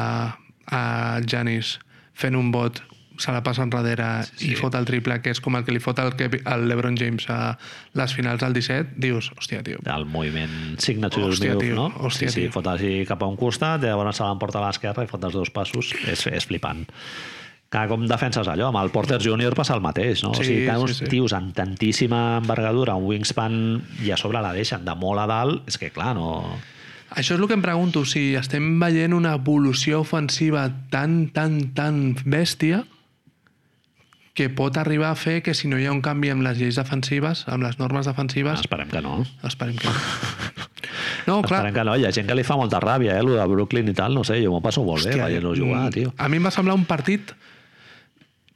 a 0.66 0.82
Janis 1.26 1.76
fent 2.14 2.34
un 2.38 2.50
bot, 2.54 2.82
se 3.18 3.32
la 3.32 3.42
passa 3.42 3.62
enrere 3.62 4.24
sí, 4.24 4.32
sí. 4.36 4.48
i 4.52 4.56
fot 4.58 4.74
el 4.74 4.84
triple, 4.88 5.20
que 5.22 5.30
és 5.34 5.40
com 5.40 5.54
el 5.58 5.64
que 5.66 5.74
li 5.74 5.80
fot 5.82 5.98
el, 6.02 6.12
Kevi- 6.18 6.42
el 6.50 6.66
LeBron 6.70 6.96
James 6.98 7.28
a 7.30 7.56
les 7.94 8.14
finals 8.16 8.40
del 8.42 8.56
17, 8.56 8.96
dius, 8.96 9.30
hòstia, 9.38 9.62
tio, 9.66 9.78
el 9.84 10.04
moviment 10.06 10.76
signature 10.82 11.30
Hòstia, 11.30 11.54
tio, 11.60 11.76
no? 11.78 11.86
hòstia, 12.00 12.28
sí, 12.28 12.34
sí, 12.34 12.46
tio. 12.48 12.54
fot 12.56 12.66
així 12.74 13.04
cap 13.06 13.22
a 13.22 13.30
un 13.30 13.38
costat, 13.38 13.84
llavors 13.86 14.18
se 14.18 14.26
l'emporta 14.26 14.58
a 14.62 14.66
l'esquerra 14.66 15.06
i 15.06 15.10
fot 15.10 15.24
els 15.24 15.34
dos 15.38 15.50
passos. 15.54 15.94
És, 16.10 16.26
és 16.26 16.46
flipant. 16.50 16.84
Que 17.74 17.80
com 17.90 18.04
defenses 18.06 18.46
allò? 18.46 18.68
Amb 18.70 18.78
el 18.84 18.92
Porter 18.94 19.16
Junior 19.22 19.54
passa 19.58 19.74
el 19.74 19.82
mateix, 19.82 20.20
no? 20.22 20.30
Sí, 20.36 20.42
o 20.42 20.44
sigui, 20.46 20.66
que 20.68 20.74
sí, 20.76 20.82
uns 20.84 20.98
sí. 21.00 21.08
tios 21.10 21.32
amb 21.34 21.54
tantíssima 21.56 22.20
envergadura, 22.38 22.94
un 22.94 23.08
wingspan, 23.10 23.56
i 24.04 24.12
a 24.14 24.18
sobre 24.20 24.42
la 24.44 24.52
deixen 24.54 24.84
de 24.86 24.94
molt 24.94 25.22
a 25.24 25.26
dalt, 25.26 25.66
és 25.70 25.78
que 25.80 25.90
clar, 25.90 26.12
no... 26.14 26.58
Això 27.14 27.34
és 27.36 27.40
el 27.40 27.46
que 27.46 27.54
em 27.54 27.62
pregunto, 27.62 28.04
si 28.06 28.32
estem 28.38 28.78
veient 28.80 29.12
una 29.14 29.34
evolució 29.38 30.00
ofensiva 30.02 30.64
tan, 30.90 31.28
tan, 31.34 31.60
tan 31.74 32.14
bèstia 32.26 32.84
que 34.34 34.48
pot 34.50 34.76
arribar 34.76 35.12
a 35.14 35.16
fer 35.18 35.42
que 35.46 35.54
si 35.54 35.68
no 35.70 35.78
hi 35.78 35.86
ha 35.86 35.92
un 35.94 36.02
canvi 36.02 36.32
amb 36.34 36.42
les 36.42 36.58
lleis 36.58 36.74
defensives, 36.76 37.44
amb 37.46 37.62
les 37.62 37.78
normes 37.78 38.06
defensives, 38.10 38.64
Esperem 38.66 38.90
que 38.90 39.00
no. 39.00 39.22
esperem 39.46 39.76
que 39.78 39.88
no. 39.88 39.94
No, 41.24 41.38
clar, 41.40 41.62
Esperem 41.62 41.74
que 41.74 41.84
no. 41.88 41.94
Hi 41.96 42.04
ha 42.04 42.10
gent 42.12 42.26
que 42.28 42.34
li 42.36 42.42
fa 42.44 42.56
molta 42.60 42.76
ràbia, 42.82 43.14
eh, 43.14 43.22
el 43.22 43.30
de 43.32 43.46
Brooklyn 43.48 43.88
i 43.88 43.94
tal, 43.96 44.12
no 44.14 44.24
sé, 44.26 44.36
jo 44.42 44.50
m'ho 44.52 44.60
passo 44.60 44.82
molt 44.84 45.06
bé 45.06 45.14
Hòstia, 45.14 45.28
veient-lo 45.30 45.54
jugar, 45.56 45.86
mm, 45.86 45.94
tio. 45.94 46.12
A 46.18 46.28
mi 46.28 46.36
em 46.42 46.44
va 46.50 46.52
semblar 46.54 46.76
un 46.76 46.84
partit... 46.84 47.32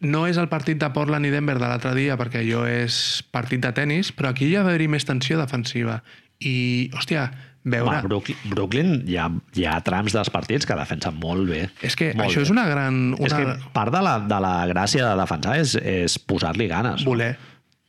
No 0.00 0.28
és 0.28 0.36
el 0.38 0.46
partit 0.46 0.78
de 0.78 0.86
Portland 0.94 1.26
i 1.26 1.30
Denver 1.32 1.56
de 1.58 1.64
l'altre 1.66 1.90
dia, 1.96 2.14
perquè 2.14 2.44
allò 2.44 2.60
és 2.70 3.24
partit 3.34 3.58
de 3.64 3.72
tennis, 3.74 4.12
però 4.14 4.28
aquí 4.30 4.46
hi 4.46 4.54
ha 4.54 4.60
d'haver-hi 4.62 4.86
més 4.92 5.02
tensió 5.08 5.40
defensiva. 5.40 5.96
I, 6.38 6.86
hòstia, 6.94 7.24
veure... 7.64 7.98
Home, 7.98 8.08
Brooklyn, 8.08 8.38
Brooklyn 8.52 8.94
hi, 9.08 9.18
ha, 9.18 9.28
hi 9.56 9.66
ha 9.68 9.78
trams 9.84 10.14
dels 10.14 10.30
partits 10.34 10.68
que 10.68 10.76
defensen 10.78 11.18
molt 11.20 11.48
bé. 11.50 11.66
és 11.84 11.96
que 11.98 12.12
molt 12.14 12.28
això 12.28 12.42
bé. 12.42 12.46
és 12.48 12.54
una 12.54 12.66
gran... 12.70 13.00
Una... 13.18 13.26
És 13.28 13.34
que 13.34 13.72
part 13.74 13.94
de 13.94 14.02
la, 14.04 14.18
de 14.24 14.40
la 14.44 14.54
gràcia 14.70 15.10
de 15.10 15.20
defensar 15.20 15.58
és, 15.60 15.76
és 15.78 16.18
posar-li 16.18 16.68
ganes. 16.70 17.04
Voler. 17.08 17.34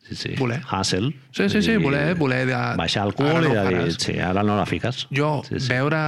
Sí, 0.09 0.15
sí. 0.15 0.35
voler. 0.39 0.61
Hustle. 0.65 1.11
Sí, 1.31 1.49
sí, 1.49 1.61
sí, 1.61 1.77
voler, 1.77 2.15
voler 2.17 2.45
de... 2.49 2.57
Baixar 2.79 3.05
el 3.05 3.13
cul 3.13 3.29
no 3.29 3.51
i 3.51 3.53
de 3.53 3.65
dir, 3.69 3.93
sí, 4.01 4.17
ara 4.17 4.41
no 4.43 4.57
la 4.57 4.65
fiques. 4.65 5.05
Jo, 5.13 5.43
Sí, 5.45 5.59
sí, 5.59 5.69
veure 5.69 5.99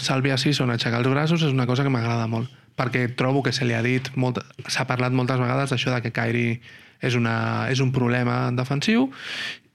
Salvia 0.00 0.38
Sisson 0.40 0.72
aixecar 0.72 1.02
els 1.02 1.10
braços 1.12 1.44
és 1.44 1.52
una 1.52 1.66
cosa 1.68 1.84
que 1.84 1.92
m'agrada 1.92 2.24
molt, 2.32 2.48
perquè 2.80 3.04
trobo 3.18 3.42
que 3.44 3.52
se 3.52 3.68
li 3.68 3.76
ha 3.76 3.82
dit, 3.84 4.08
molt, 4.16 4.40
s'ha 4.72 4.86
parlat 4.88 5.12
moltes 5.12 5.40
vegades 5.42 5.74
d'això 5.74 5.92
de 5.92 6.00
que 6.00 6.14
Kyrie 6.16 6.62
és, 7.02 7.18
una, 7.18 7.68
és 7.68 7.84
un 7.84 7.92
problema 7.92 8.46
defensiu 8.56 9.10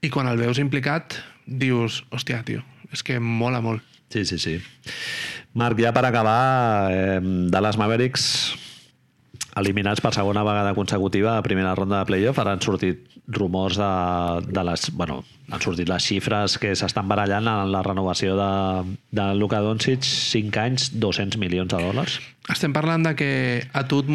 i 0.02 0.10
quan 0.10 0.30
el 0.32 0.42
veus 0.42 0.58
implicat 0.64 1.20
dius, 1.46 2.02
hòstia, 2.10 2.42
tio, 2.48 2.66
és 2.94 3.04
que 3.04 3.20
mola 3.20 3.62
molt. 3.62 3.84
Sí, 4.14 4.24
sí, 4.26 4.40
sí. 4.40 4.58
Marc, 5.58 5.80
ja 5.82 5.92
per 5.96 6.06
acabar, 6.08 6.92
eh, 6.94 7.20
Dallas 7.52 7.78
Mavericks 7.78 8.56
eliminats 9.58 10.02
per 10.04 10.14
segona 10.14 10.44
vegada 10.46 10.76
consecutiva 10.78 11.38
a 11.38 11.44
primera 11.44 11.74
ronda 11.76 12.00
de 12.00 12.06
playoff. 12.06 12.40
Ara 12.40 12.54
han 12.54 12.62
sortit 12.62 13.08
rumors 13.28 13.78
de, 13.78 13.90
de 14.48 14.64
les... 14.64 14.88
Bueno, 14.96 15.24
han 15.52 15.62
sortit 15.64 15.90
les 15.90 16.04
xifres 16.04 16.58
que 16.62 16.74
s'estan 16.78 17.08
barallant 17.10 17.48
en 17.50 17.72
la 17.74 17.84
renovació 17.86 18.38
de, 18.38 18.98
de 19.12 19.28
Luka 19.36 19.60
Doncic, 19.64 20.06
5 20.06 20.64
anys, 20.64 20.90
200 20.94 21.40
milions 21.42 21.72
de 21.74 21.82
dòlars. 21.82 22.20
Estem 22.54 22.76
parlant 22.76 23.04
de 23.04 23.16
que 23.20 23.32
a 23.74 23.84
tu 23.90 24.04
et, 24.06 24.10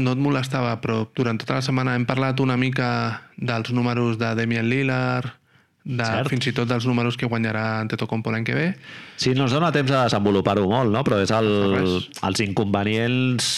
no 0.00 0.16
et 0.16 0.22
molestava, 0.22 0.74
però 0.82 1.04
durant 1.14 1.38
tota 1.38 1.60
la 1.60 1.66
setmana 1.66 1.94
hem 1.94 2.06
parlat 2.08 2.40
una 2.42 2.58
mica 2.58 2.88
dels 3.36 3.72
números 3.76 4.18
de 4.18 4.32
Damian 4.38 4.70
Lillard, 4.70 5.36
de, 5.86 6.02
Cert. 6.02 6.30
fins 6.32 6.48
i 6.50 6.52
tot 6.54 6.68
dels 6.68 6.86
números 6.88 7.16
que 7.16 7.28
guanyarà 7.30 7.64
Antetokounmpo 7.84 8.32
l'any 8.34 8.46
que 8.46 8.58
ve. 8.58 8.66
Sí, 9.16 9.36
no 9.38 9.46
ens 9.46 9.54
dona 9.54 9.70
temps 9.74 9.90
de 9.90 9.98
desenvolupar-ho 9.98 10.66
molt, 10.68 10.90
no? 10.92 11.04
però 11.06 11.22
és 11.22 11.30
el, 11.34 11.50
els 12.26 12.42
inconvenients 12.42 13.52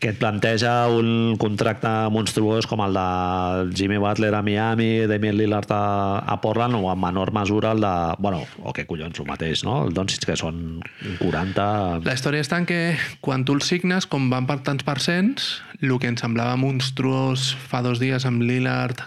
que 0.00 0.14
et 0.14 0.16
planteja 0.16 0.88
un 0.88 1.36
contracte 1.36 1.90
monstruós 2.08 2.64
com 2.64 2.80
el 2.80 2.96
de 2.96 3.74
Jimmy 3.76 3.98
Butler 4.00 4.32
a 4.32 4.40
Miami, 4.40 5.04
Damian 5.04 5.36
Lillard 5.36 5.68
a, 5.76 6.24
a 6.24 6.38
Portland 6.40 6.78
o 6.80 6.88
en 6.88 7.02
menor 7.02 7.34
mesura 7.36 7.74
el 7.76 7.84
de... 7.84 7.92
Bueno, 8.18 8.40
o 8.64 8.72
que 8.72 8.86
collons, 8.88 9.20
el 9.20 9.28
mateix, 9.28 9.60
no? 9.68 9.82
El 9.84 9.92
Doncic, 9.92 10.24
que 10.24 10.38
són 10.40 10.80
40... 11.20 11.68
La 12.08 12.16
història 12.16 12.40
està 12.40 12.62
en 12.64 12.70
que 12.70 12.80
quan 13.20 13.44
tu 13.44 13.58
el 13.58 13.60
signes, 13.60 14.08
com 14.08 14.32
van 14.32 14.48
per 14.48 14.62
tants 14.64 14.88
percents, 14.88 15.52
el 15.84 15.92
que 16.00 16.08
ens 16.08 16.24
semblava 16.24 16.56
monstruós 16.56 17.50
fa 17.68 17.84
dos 17.84 18.00
dies 18.00 18.24
amb 18.24 18.40
Lillard 18.40 19.04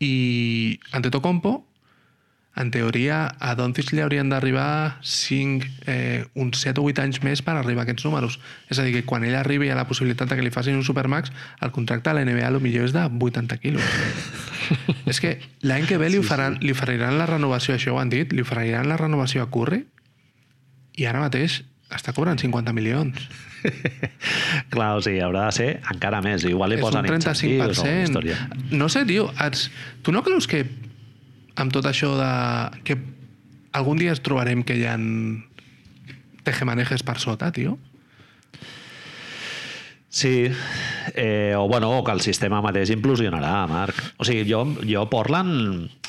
i 0.00 0.80
Antetokounmpo, 0.96 1.60
en 2.56 2.70
teoria 2.74 3.36
a 3.38 3.54
Doncic 3.54 3.92
li 3.94 4.02
haurien 4.02 4.28
d'arribar 4.28 4.98
5, 5.06 5.68
eh, 5.86 6.24
uns 6.34 6.58
7 6.60 6.82
o 6.82 6.88
8 6.90 7.04
anys 7.04 7.20
més 7.22 7.42
per 7.46 7.54
arribar 7.54 7.84
a 7.84 7.86
aquests 7.86 8.04
números. 8.04 8.40
És 8.68 8.78
a 8.78 8.84
dir, 8.84 8.92
que 8.96 9.04
quan 9.06 9.24
ell 9.24 9.36
arribi 9.38 9.70
a 9.70 9.78
la 9.78 9.86
possibilitat 9.88 10.34
que 10.34 10.42
li 10.42 10.50
facin 10.50 10.76
un 10.76 10.84
Supermax, 10.84 11.30
el 11.62 11.70
contracte 11.70 12.10
a 12.10 12.14
la 12.14 12.24
NBA 12.26 12.50
millor 12.58 12.88
és 12.88 12.92
de 12.92 13.06
80 13.06 13.56
quilos. 13.62 13.84
és 15.10 15.20
que 15.20 15.38
l'any 15.62 15.86
que 15.86 15.98
ve 15.98 16.10
li, 16.10 16.20
faran, 16.26 16.58
li 16.60 16.74
oferiran 16.74 17.16
la 17.18 17.28
renovació, 17.30 17.74
això 17.74 17.94
ho 17.94 18.00
han 18.02 18.10
dit, 18.10 18.32
li 18.32 18.42
oferiran 18.42 18.88
la 18.88 18.98
renovació 18.98 19.46
a 19.46 19.50
Curry 19.50 19.84
i 20.98 21.06
ara 21.06 21.22
mateix 21.22 21.62
està 21.90 22.12
cobrant 22.12 22.38
50 22.38 22.74
milions. 22.74 23.30
Clar, 24.72 24.90
o 24.96 25.02
sigui, 25.04 25.20
haurà 25.24 25.48
de 25.48 25.56
ser 25.56 25.68
encara 25.92 26.20
més. 26.24 26.44
Igual 26.48 26.74
li 26.74 26.78
és 26.80 26.84
posen 26.84 27.08
incentius 27.08 27.82
o 27.82 27.86
una 27.86 28.02
història. 28.06 28.38
35%. 28.54 28.76
No 28.80 28.90
sé, 28.92 29.04
tio, 29.08 29.28
ets... 29.46 29.68
tu 30.04 30.14
no 30.14 30.24
creus 30.26 30.48
que 30.50 30.64
amb 31.60 31.74
tot 31.74 31.88
això 31.90 32.14
de... 32.18 32.32
que 32.86 32.98
algun 33.76 34.00
dia 34.00 34.14
ens 34.14 34.22
trobarem 34.24 34.64
que 34.66 34.78
hi 34.78 34.86
ha 34.88 34.96
tejemanejes 36.46 37.04
per 37.06 37.18
sota, 37.22 37.52
tio? 37.54 37.76
Sí, 40.10 40.50
eh, 41.14 41.54
o, 41.56 41.68
bueno, 41.68 41.92
o 41.96 42.02
que 42.02 42.10
el 42.10 42.20
sistema 42.20 42.58
mateix 42.64 42.90
implosionarà, 42.90 43.62
Marc. 43.70 44.00
O 44.18 44.26
sigui, 44.26 44.44
jo, 44.48 44.64
jo 44.82 45.06
Portland... 45.12 45.99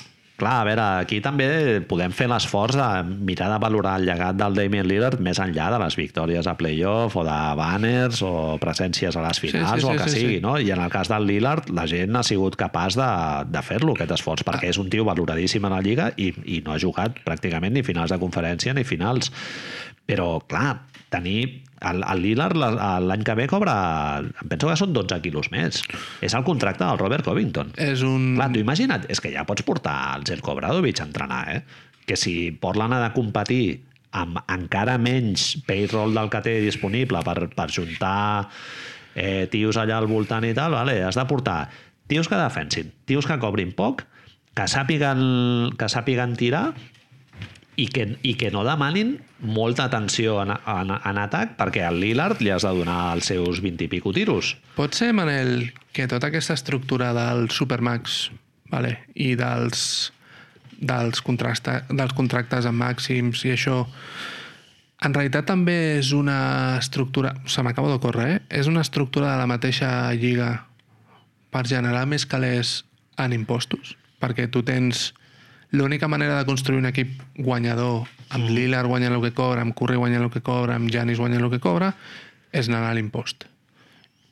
Clar, 0.41 0.63
a 0.63 0.65
veure, 0.65 0.85
aquí 1.03 1.19
també 1.21 1.47
podem 1.85 2.09
fer 2.17 2.25
l'esforç 2.31 2.73
de 2.73 2.85
mirar 3.27 3.51
de 3.51 3.59
valorar 3.61 3.91
el 3.99 4.07
llegat 4.09 4.39
del 4.39 4.55
Damian 4.57 4.87
Lillard 4.89 5.21
més 5.21 5.37
enllà 5.43 5.67
de 5.69 5.77
les 5.83 5.97
victòries 5.99 6.49
a 6.49 6.55
playoff 6.57 7.19
o 7.21 7.25
de 7.27 7.35
banners 7.59 8.23
o 8.25 8.31
presències 8.63 9.13
a 9.13 9.25
les 9.27 9.41
finals 9.43 9.83
sí, 9.83 9.85
o 9.85 9.91
el 9.91 9.99
sí, 9.99 10.03
que 10.03 10.09
sí, 10.09 10.15
sigui, 10.17 10.39
sí. 10.39 10.41
no? 10.41 10.55
I 10.57 10.73
en 10.73 10.81
el 10.81 10.89
cas 10.89 11.11
del 11.13 11.29
Lillard, 11.29 11.69
la 11.77 11.85
gent 11.85 12.17
ha 12.17 12.25
sigut 12.25 12.57
capaç 12.57 12.97
de, 12.97 13.11
de 13.53 13.61
fer-lo, 13.67 13.93
aquest 13.93 14.15
esforç, 14.17 14.41
perquè 14.47 14.71
és 14.73 14.81
un 14.81 14.89
tio 14.89 15.05
valoradíssim 15.05 15.69
a 15.69 15.75
la 15.75 15.83
Lliga 15.85 16.09
i, 16.17 16.31
i 16.49 16.63
no 16.65 16.73
ha 16.73 16.81
jugat 16.81 17.21
pràcticament 17.21 17.77
ni 17.77 17.85
finals 17.85 18.09
de 18.09 18.17
conferència 18.23 18.73
ni 18.73 18.87
finals. 18.87 19.29
Però, 20.09 20.39
clar, 20.49 20.79
tenir... 21.13 21.63
El, 21.81 22.03
el 22.05 22.19
Lillard 22.21 22.53
la- 22.61 22.99
l'any 23.01 23.23
que 23.25 23.33
ve 23.39 23.47
cobra... 23.49 23.73
Em 24.21 24.49
penso 24.51 24.67
que 24.69 24.75
són 24.77 24.91
12 24.93 25.17
quilos 25.23 25.47
més. 25.53 25.79
És 26.21 26.35
el 26.37 26.43
contracte 26.45 26.85
del 26.85 26.99
Robert 27.01 27.25
Covington. 27.25 27.71
És 27.81 28.03
un... 28.05 28.35
Clar, 28.37 28.51
tu 28.53 28.61
imagina't, 28.61 29.07
és 29.09 29.21
que 29.23 29.31
ja 29.33 29.45
pots 29.49 29.65
portar 29.65 29.95
el 30.19 30.27
Zelko 30.29 30.53
Bradovic 30.59 31.01
a 31.01 31.07
entrenar, 31.09 31.41
eh? 31.55 31.63
Que 32.05 32.17
si 32.19 32.51
Portland 32.53 32.93
ha 32.97 33.01
de 33.07 33.13
competir 33.15 33.63
amb 34.13 34.41
encara 34.51 34.97
menys 35.01 35.55
payroll 35.65 36.13
del 36.13 36.29
que 36.29 36.41
té 36.45 36.57
disponible 36.61 37.21
per, 37.25 37.47
per 37.55 37.67
juntar 37.71 38.49
eh, 39.15 39.47
tios 39.51 39.77
allà 39.79 39.97
al 40.01 40.09
voltant 40.11 40.45
i 40.45 40.53
tal, 40.57 40.75
vale, 40.75 40.97
has 41.07 41.15
de 41.17 41.25
portar 41.29 41.61
tios 42.11 42.27
que 42.27 42.35
defensin, 42.35 42.91
tios 43.07 43.25
que 43.25 43.37
cobrin 43.39 43.71
poc, 43.73 44.03
que 44.53 44.65
sàpiguen, 44.67 45.21
que 45.79 45.87
sàpiguen 45.87 46.35
tirar 46.35 46.73
i 47.79 47.87
que, 47.87 48.07
i 48.27 48.35
que 48.37 48.51
no 48.51 48.65
demanin 48.67 49.15
molta 49.39 49.85
atenció 49.87 50.41
en, 50.43 50.51
en, 50.51 50.91
en 50.91 51.21
atac 51.21 51.55
perquè 51.59 51.85
al 51.87 52.01
Lillard 52.01 52.41
li 52.43 52.51
has 52.51 52.67
de 52.67 52.73
donar 52.75 53.13
els 53.15 53.31
seus 53.31 53.61
20 53.63 53.87
i 53.87 53.89
pico 53.91 54.13
tiros. 54.13 54.55
Pot 54.75 54.97
ser, 54.97 55.13
Manel, 55.17 55.71
que 55.95 56.09
tota 56.11 56.29
aquesta 56.29 56.57
estructura 56.57 57.13
del 57.15 57.49
Supermax 57.49 58.29
vale, 58.71 58.95
i 59.13 59.35
dels, 59.39 60.11
dels, 60.79 61.21
dels 61.21 62.15
contractes 62.17 62.67
amb 62.67 62.81
màxims 62.81 63.43
i 63.45 63.53
això, 63.55 63.83
en 65.01 65.15
realitat 65.17 65.49
també 65.49 65.77
és 65.99 66.11
una 66.15 66.77
estructura... 66.79 67.35
Se 67.49 67.63
m'acaba 67.65 67.91
d'ocórrer, 67.91 68.27
eh? 68.35 68.41
És 68.61 68.69
una 68.71 68.83
estructura 68.85 69.33
de 69.33 69.39
la 69.41 69.49
mateixa 69.49 69.89
lliga 70.13 70.53
per 71.51 71.65
generar 71.67 72.05
més 72.07 72.25
calés 72.25 72.81
en 73.19 73.33
impostos, 73.35 73.97
perquè 74.21 74.47
tu 74.47 74.63
tens 74.63 75.11
l'única 75.71 76.07
manera 76.07 76.37
de 76.37 76.45
construir 76.45 76.79
un 76.79 76.89
equip 76.89 77.21
guanyador 77.37 78.07
amb 78.31 78.49
Lillard 78.49 78.87
guanyant 78.87 79.15
el 79.15 79.23
que 79.23 79.33
cobra, 79.35 79.63
amb 79.63 79.75
Curry 79.75 79.97
guanyant 79.99 80.27
el 80.27 80.31
que 80.31 80.43
cobra, 80.43 80.75
amb 80.75 80.91
Janis 80.91 81.19
guanyant 81.19 81.43
el 81.43 81.51
que 81.51 81.63
cobra, 81.63 81.93
és 82.51 82.67
anar 82.67 82.83
a 82.89 82.93
l'impost. 82.95 83.47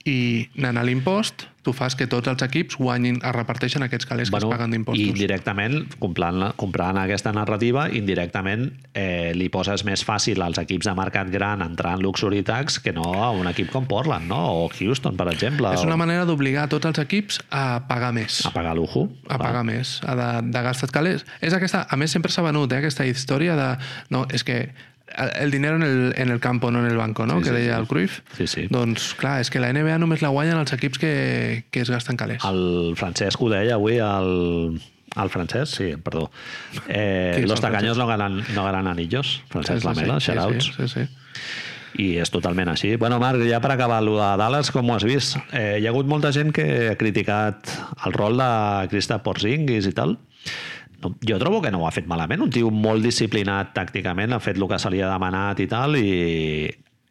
i 0.08 0.48
anant 0.58 0.78
a 0.80 0.84
l'impost, 0.88 1.44
tu 1.70 1.76
fas 1.78 1.94
que 1.94 2.08
tots 2.10 2.30
els 2.32 2.42
equips 2.42 2.80
guanyin, 2.82 3.20
es 3.22 3.36
reparteixen 3.36 3.86
aquests 3.86 4.08
calés 4.10 4.32
que 4.34 4.40
es 4.42 4.48
paguen 4.50 4.74
I 4.74 4.78
d'impostos. 4.78 5.06
indirectament, 5.14 5.84
comprant, 6.02 6.50
comprant 6.58 6.98
aquesta 7.02 7.34
narrativa, 7.36 7.86
indirectament 7.94 8.72
eh, 8.98 9.32
li 9.38 9.52
poses 9.54 9.86
més 9.86 10.04
fàcil 10.06 10.42
als 10.42 10.58
equips 10.62 10.90
de 10.90 10.96
mercat 10.98 11.30
gran 11.30 11.62
entrar 11.66 11.94
en 11.98 12.04
luxury 12.06 12.42
tax 12.48 12.80
que 12.82 12.94
no 12.96 13.06
a 13.22 13.30
un 13.36 13.50
equip 13.52 13.70
com 13.74 13.86
Portland, 13.90 14.26
no? 14.32 14.42
O 14.64 14.68
Houston, 14.74 15.18
per 15.20 15.30
exemple. 15.32 15.70
És 15.78 15.86
una 15.86 16.00
manera 16.00 16.26
d'obligar 16.26 16.66
tots 16.74 16.90
els 16.90 17.02
equips 17.06 17.42
a 17.54 17.84
pagar 17.90 18.12
més. 18.18 18.42
A 18.50 18.54
pagar 18.56 18.76
lujo. 18.80 19.08
a 19.30 19.38
pagar 19.38 19.64
més, 19.68 20.00
a 20.10 20.16
de, 20.18 20.30
de 20.50 20.64
gastar 20.66 20.90
calés. 20.94 21.26
És 21.46 21.54
aquesta, 21.54 21.86
a 21.86 22.00
més, 22.00 22.10
sempre 22.10 22.34
s'ha 22.34 22.46
venut 22.46 22.72
eh, 22.74 22.82
aquesta 22.82 23.06
història 23.06 23.58
de... 23.60 23.70
No, 24.10 24.26
és 24.34 24.46
que 24.48 24.64
el 25.18 25.52
dinero 25.52 25.76
en 25.76 25.84
el, 25.84 26.14
en 26.18 26.30
el 26.30 26.40
campo, 26.40 26.72
no 26.72 26.80
en 26.80 26.92
el 26.92 26.98
banco, 26.98 27.26
no? 27.26 27.38
Sí, 27.40 27.44
que 27.44 27.50
sí, 27.50 27.56
deia 27.56 27.76
sí. 27.76 27.82
el 27.82 27.88
Cruyff. 27.88 28.20
Sí, 28.38 28.48
sí. 28.48 28.68
Doncs, 28.70 29.14
clar, 29.20 29.40
és 29.44 29.50
que 29.50 29.62
la 29.62 29.72
NBA 29.74 29.98
només 30.02 30.24
la 30.26 30.32
guanyen 30.34 30.60
els 30.62 30.74
equips 30.76 31.02
que, 31.02 31.14
que 31.72 31.84
es 31.84 31.92
gasten 31.92 32.20
calés. 32.20 32.44
El 32.48 32.96
Francesc 33.00 33.42
ho 33.42 33.50
deia 33.52 33.78
avui, 33.80 33.98
el, 34.04 34.80
el 35.16 35.34
Francesc, 35.34 35.74
sí, 35.78 35.90
perdó. 36.04 36.30
Eh, 36.88 37.44
los 37.48 37.62
tacaños 37.62 37.98
no 37.98 38.08
ganan, 38.08 38.44
no 38.56 38.64
ganan 38.64 38.88
anillos. 38.88 39.42
Francesc 39.50 39.86
Lamela, 39.86 40.20
sí, 40.20 40.32
shoutouts. 40.32 40.72
sí, 40.76 40.88
sí, 40.88 40.94
sí. 41.00 41.10
I 42.00 42.20
és 42.22 42.30
totalment 42.30 42.70
així. 42.70 42.94
Bueno, 43.02 43.18
Marc, 43.20 43.42
ja 43.50 43.58
per 43.64 43.74
acabar 43.74 43.98
el 44.04 44.12
de 44.14 44.32
Dallas, 44.40 44.70
com 44.72 44.88
ho 44.88 44.96
has 44.96 45.04
vist? 45.08 45.40
Eh, 45.52 45.80
hi 45.82 45.88
ha 45.88 45.92
hagut 45.92 46.08
molta 46.08 46.30
gent 46.32 46.54
que 46.56 46.92
ha 46.92 46.98
criticat 47.00 47.72
el 48.06 48.14
rol 48.14 48.38
de 48.40 48.50
Kristaps 48.92 49.26
Porzingis 49.26 49.90
i 49.90 49.96
tal. 49.98 50.20
No, 51.00 51.14
jo 51.24 51.40
trobo 51.40 51.62
que 51.64 51.72
no 51.72 51.80
ho 51.80 51.88
ha 51.88 51.96
fet 51.96 52.08
malament. 52.08 52.44
Un 52.44 52.52
tio 52.52 52.70
molt 52.74 53.06
disciplinat 53.06 53.74
tàcticament, 53.76 54.36
ha 54.36 54.44
fet 54.44 54.60
el 54.60 54.68
que 54.68 54.80
se 54.80 54.92
li 54.92 55.02
ha 55.02 55.12
demanat 55.12 55.62
i 55.64 55.68
tal, 55.72 55.96
i 55.96 56.68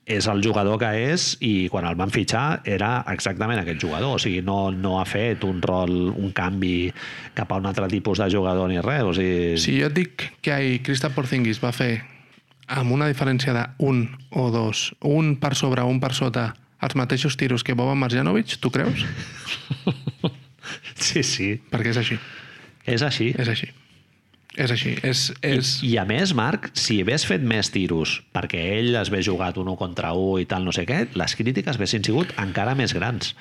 és 0.09 0.27
el 0.27 0.41
jugador 0.43 0.79
que 0.81 0.89
és 1.13 1.35
i 1.45 1.69
quan 1.69 1.85
el 1.85 1.97
van 2.01 2.11
fitxar 2.11 2.63
era 2.65 3.05
exactament 3.13 3.61
aquest 3.61 3.83
jugador, 3.85 4.17
o 4.17 4.21
sigui, 4.23 4.41
no, 4.43 4.71
no 4.73 4.97
ha 4.99 5.05
fet 5.05 5.45
un 5.45 5.61
rol, 5.63 5.93
un 6.17 6.33
canvi 6.33 6.89
cap 7.37 7.53
a 7.53 7.59
un 7.61 7.69
altre 7.69 7.91
tipus 7.93 8.23
de 8.23 8.31
jugador 8.33 8.73
ni 8.73 8.81
res, 8.81 9.05
o 9.05 9.13
sigui... 9.13 9.59
Si 9.61 9.77
jo 9.77 9.91
et 9.91 9.99
dic 9.99 10.31
que 10.41 10.55
ahir 10.55 10.79
Kristaps 10.87 11.15
Porzingis 11.15 11.61
va 11.61 11.75
fer 11.77 11.99
amb 12.73 12.97
una 12.97 13.09
diferència 13.13 13.53
de 13.53 13.67
un 13.85 14.07
o 14.33 14.49
dos, 14.51 14.95
un 15.05 15.37
per 15.37 15.53
sobre, 15.61 15.85
un 15.85 16.01
per 16.01 16.15
sota, 16.17 16.55
els 16.81 16.97
mateixos 16.97 17.37
tiros 17.37 17.65
que 17.65 17.77
Boban 17.77 18.01
Marjanovic, 18.01 18.57
tu 18.63 18.73
creus? 18.73 19.05
sí, 21.09 21.21
sí, 21.21 21.53
Perquè 21.69 21.93
és 21.93 22.01
així. 22.01 22.19
és 22.89 23.05
així. 23.05 23.35
És 23.37 23.53
així. 23.53 23.69
És 24.59 24.73
així. 24.75 24.97
És, 25.07 25.29
és... 25.47 25.77
I, 25.87 25.93
I 25.93 25.99
a 26.03 26.05
més, 26.09 26.33
Marc, 26.35 26.73
si 26.75 26.99
hagués 27.03 27.25
fet 27.29 27.45
més 27.47 27.71
tiros 27.71 28.17
perquè 28.35 28.59
ell 28.81 28.97
es 28.99 29.11
ve 29.15 29.21
jugat 29.23 29.61
un 29.63 29.71
1 29.71 29.79
contra 29.79 30.11
1 30.19 30.41
i 30.43 30.49
tal, 30.51 30.65
no 30.67 30.75
sé 30.75 30.83
què, 30.89 31.05
les 31.15 31.37
crítiques 31.39 31.79
haguessin 31.79 32.03
sigut 32.07 32.33
encara 32.43 32.75
més 32.79 32.95
grans. 32.97 33.37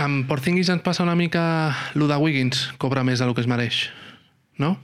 Amb 0.00 0.24
Porzingis 0.30 0.72
ens 0.72 0.84
passa 0.86 1.04
una 1.04 1.18
mica 1.18 1.42
lo 1.94 2.08
de 2.08 2.16
Wiggins, 2.16 2.70
cobra 2.80 3.04
més 3.04 3.20
del 3.20 3.34
que 3.36 3.44
es 3.44 3.50
mereix, 3.50 3.84
no? 4.56 4.78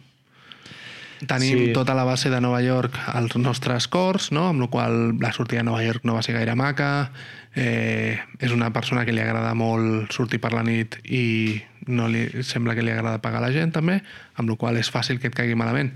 Tenim 1.26 1.58
Sí. 1.58 1.72
tota 1.74 1.94
la 1.98 2.04
base 2.04 2.30
de 2.30 2.40
Nova 2.40 2.60
York 2.62 2.94
als 3.10 3.34
nostres 3.36 3.88
cors, 3.88 4.30
no? 4.30 4.46
amb 4.52 4.60
la 4.60 4.68
qual 4.70 5.16
la 5.18 5.32
sortida 5.32 5.64
a 5.64 5.66
Nova 5.66 5.82
York 5.82 6.04
no 6.04 6.14
va 6.14 6.22
ser 6.22 6.36
gaire 6.36 6.54
maca, 6.54 7.10
eh, 7.56 8.20
és 8.38 8.52
una 8.54 8.70
persona 8.72 9.04
que 9.04 9.12
li 9.12 9.24
agrada 9.24 9.50
molt 9.54 10.12
sortir 10.14 10.38
per 10.38 10.52
la 10.52 10.62
nit 10.62 11.00
i 11.02 11.58
no 11.88 12.08
li 12.12 12.26
sembla 12.46 12.76
que 12.76 12.84
li 12.84 12.94
agrada 12.94 13.22
pagar 13.24 13.42
la 13.44 13.52
gent 13.54 13.74
també, 13.74 14.00
amb 14.36 14.52
la 14.52 14.56
qual 14.60 14.78
és 14.80 14.92
fàcil 14.92 15.20
que 15.20 15.32
et 15.32 15.36
caigui 15.36 15.58
malament. 15.58 15.92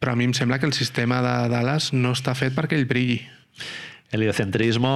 Però 0.00 0.12
a 0.12 0.18
mi 0.18 0.26
em 0.28 0.34
sembla 0.36 0.58
que 0.58 0.66
el 0.66 0.76
sistema 0.76 1.22
de 1.24 1.34
Dallas 1.52 1.92
no 1.94 2.12
està 2.16 2.34
fet 2.36 2.56
perquè 2.56 2.76
ell 2.76 2.88
brilli. 2.90 3.22
L'heliocentrismo 4.14 4.90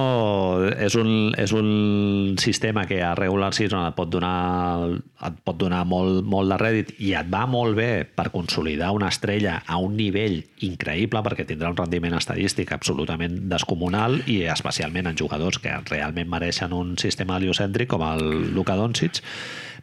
és 0.79 0.95
un, 0.95 1.09
és 1.35 1.51
un 1.51 2.35
sistema 2.39 2.85
que 2.87 3.01
a 3.03 3.11
regular 3.17 3.49
season 3.57 3.83
et 3.83 3.95
pot 3.97 4.07
donar, 4.11 4.93
et 5.27 5.39
pot 5.43 5.57
donar 5.59 5.81
molt, 5.89 6.21
molt 6.23 6.53
de 6.53 6.59
rèdit 6.61 6.93
i 7.03 7.11
et 7.19 7.27
va 7.31 7.43
molt 7.49 7.75
bé 7.75 8.05
per 8.15 8.29
consolidar 8.31 8.93
una 8.95 9.09
estrella 9.11 9.57
a 9.67 9.79
un 9.83 9.97
nivell 9.99 10.37
increïble 10.67 11.23
perquè 11.25 11.43
tindrà 11.49 11.73
un 11.73 11.79
rendiment 11.81 12.15
estadístic 12.15 12.71
absolutament 12.75 13.41
descomunal 13.51 14.21
i 14.31 14.43
especialment 14.47 15.11
en 15.11 15.19
jugadors 15.19 15.59
que 15.59 15.75
realment 15.89 16.31
mereixen 16.31 16.75
un 16.75 16.95
sistema 17.01 17.41
heliocèntric 17.41 17.91
com 17.91 18.05
el 18.07 18.53
Luka 18.55 18.79
Doncic 18.79 19.19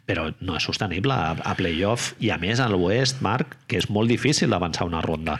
però 0.07 0.29
no 0.39 0.55
és 0.57 0.65
sostenible 0.65 1.13
a, 1.13 1.35
a 1.35 1.53
playoff 1.59 2.13
i 2.23 2.31
a 2.31 2.39
més 2.41 2.61
a 2.63 2.69
l'oest, 2.71 3.19
Marc, 3.25 3.57
que 3.67 3.81
és 3.81 3.89
molt 3.91 4.09
difícil 4.09 4.53
d'avançar 4.53 4.87
una 4.87 5.03
ronda. 5.03 5.37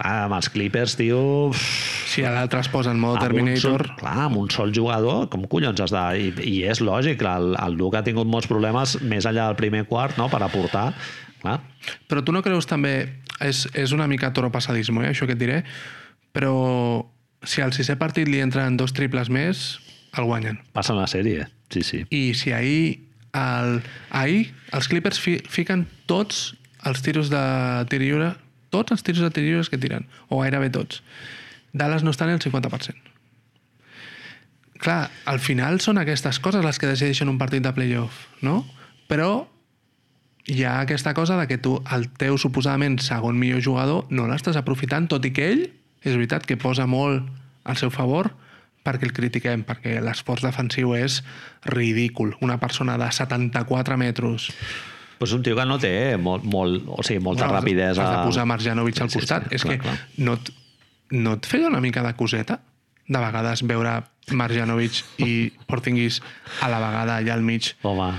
Ah, 0.00 0.24
amb 0.24 0.38
els 0.38 0.48
Clippers, 0.48 0.94
tio... 0.96 1.20
Si 1.52 2.24
a 2.24 2.30
l'altre 2.32 2.62
es 2.64 2.70
posa 2.72 2.94
en 2.94 3.00
mode 3.02 3.20
un 3.20 3.20
sol, 3.20 3.26
Terminator... 3.28 3.84
clar, 4.00 4.16
amb 4.24 4.38
un 4.40 4.48
sol 4.50 4.72
jugador, 4.74 5.26
com 5.28 5.44
collons 5.52 5.82
has 5.84 5.92
de... 5.92 6.04
I, 6.16 6.30
i 6.48 6.54
és 6.64 6.80
lògic, 6.80 7.20
el, 7.28 7.52
el 7.60 7.76
Duc 7.76 7.98
ha 7.98 8.04
tingut 8.06 8.26
molts 8.26 8.48
problemes 8.48 8.96
més 9.04 9.28
enllà 9.28 9.50
del 9.50 9.58
primer 9.60 9.84
quart, 9.90 10.16
no?, 10.18 10.30
per 10.32 10.40
aportar... 10.46 10.88
Clar, 11.40 11.56
Però 12.08 12.20
tu 12.24 12.32
no 12.36 12.42
creus 12.44 12.68
també... 12.68 12.94
És, 13.40 13.62
és 13.72 13.92
una 13.96 14.04
mica 14.08 14.28
toro 14.36 14.50
passadismo, 14.52 15.00
eh, 15.00 15.12
això 15.14 15.24
que 15.28 15.32
et 15.32 15.40
diré, 15.40 15.62
però 16.36 16.50
si 17.48 17.62
al 17.64 17.72
sisè 17.72 17.96
partit 17.96 18.28
li 18.28 18.42
entren 18.44 18.76
dos 18.76 18.92
triples 18.92 19.30
més, 19.32 19.78
el 20.12 20.26
guanyen. 20.28 20.58
passa 20.76 20.92
la 20.92 21.06
sèrie, 21.08 21.46
sí, 21.72 21.80
sí. 21.86 22.02
I 22.12 22.34
si 22.36 22.52
ahir, 22.52 22.98
el, 23.36 23.82
ahir 24.10 24.50
els 24.74 24.88
Clippers 24.90 25.20
fi, 25.22 25.38
fiquen 25.48 25.86
tots 26.10 26.54
els 26.86 27.02
tiros 27.04 27.30
de 27.30 27.42
tir 27.90 28.00
lliure, 28.02 28.32
tots 28.70 28.94
els 28.94 29.04
tiros 29.04 29.22
de 29.26 29.30
tir 29.34 29.60
que 29.70 29.78
tiren, 29.78 30.06
o 30.28 30.40
gairebé 30.40 30.70
tots. 30.70 31.02
Dallas 31.72 32.02
no 32.02 32.10
està 32.10 32.26
ni 32.26 32.34
al 32.34 32.42
50%. 32.42 32.96
Clar, 34.80 35.10
al 35.28 35.40
final 35.44 35.80
són 35.84 36.00
aquestes 36.00 36.40
coses 36.40 36.64
les 36.64 36.78
que 36.80 36.88
decideixen 36.88 37.28
un 37.28 37.38
partit 37.38 37.62
de 37.62 37.72
playoff, 37.76 38.26
no? 38.40 38.64
Però 39.10 39.46
hi 40.48 40.64
ha 40.64 40.80
aquesta 40.80 41.12
cosa 41.14 41.36
de 41.36 41.46
que 41.46 41.58
tu, 41.58 41.76
el 41.92 42.08
teu 42.16 42.38
suposadament 42.40 42.96
segon 43.04 43.36
millor 43.38 43.60
jugador, 43.60 44.06
no 44.08 44.26
l'estàs 44.30 44.56
aprofitant, 44.56 45.10
tot 45.10 45.26
i 45.28 45.34
que 45.36 45.50
ell, 45.52 45.66
és 46.00 46.16
veritat 46.16 46.46
que 46.48 46.56
posa 46.56 46.86
molt 46.88 47.28
al 47.68 47.76
seu 47.76 47.92
favor 47.92 48.32
perquè 48.84 49.06
el 49.08 49.12
critiquem, 49.16 49.64
perquè 49.66 49.98
l'esforç 50.02 50.42
defensiu 50.46 50.94
és 50.96 51.20
ridícul. 51.66 52.34
Una 52.40 52.58
persona 52.60 52.96
de 52.98 53.10
74 53.12 53.96
metres... 54.00 54.50
Pues 55.20 55.32
un 55.36 55.42
tio 55.44 55.52
que 55.54 55.66
no 55.68 55.76
té 55.78 56.16
molt, 56.16 56.44
molt, 56.48 56.86
o 56.88 57.02
sigui, 57.04 57.20
molta 57.20 57.44
Bueno, 57.44 57.58
rapidesa... 57.60 58.06
Has 58.06 58.14
de 58.16 58.22
posar 58.30 58.46
Marjanovic 58.48 59.02
al 59.02 59.10
Sí, 59.10 59.18
sí, 59.18 59.18
costat. 59.20 59.48
sí, 59.50 59.54
és 59.58 59.62
clar, 59.66 59.74
que 59.76 59.82
clar. 59.84 59.96
no 60.16 60.38
et, 60.38 60.48
no 61.12 61.34
et 61.36 61.46
feia 61.50 61.68
una 61.68 61.82
mica 61.84 62.00
de 62.06 62.14
coseta? 62.16 62.56
De 63.10 63.18
vegades 63.20 63.60
veure 63.68 63.98
Marjanovic 64.32 65.02
i 65.20 65.50
Porzingis 65.68 66.22
a 66.64 66.70
la 66.72 66.80
vegada 66.80 67.18
allà 67.20 67.34
al 67.36 67.44
mig. 67.44 67.74
Home, 67.82 68.14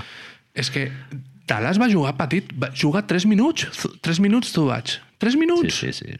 És 0.54 0.70
que 0.70 0.92
Dallas 1.48 1.80
va 1.80 1.88
jugar 1.90 2.14
petit, 2.20 2.52
va 2.54 2.68
jugar 2.76 3.02
3 3.10 3.26
minuts. 3.26 3.66
3 4.00 4.20
minuts 4.22 4.52
tu 4.54 4.66
vaig. 4.70 4.94
3 5.18 5.32
sí, 5.34 5.38
minuts. 5.40 5.74
sí, 5.82 5.90
sí. 5.96 6.14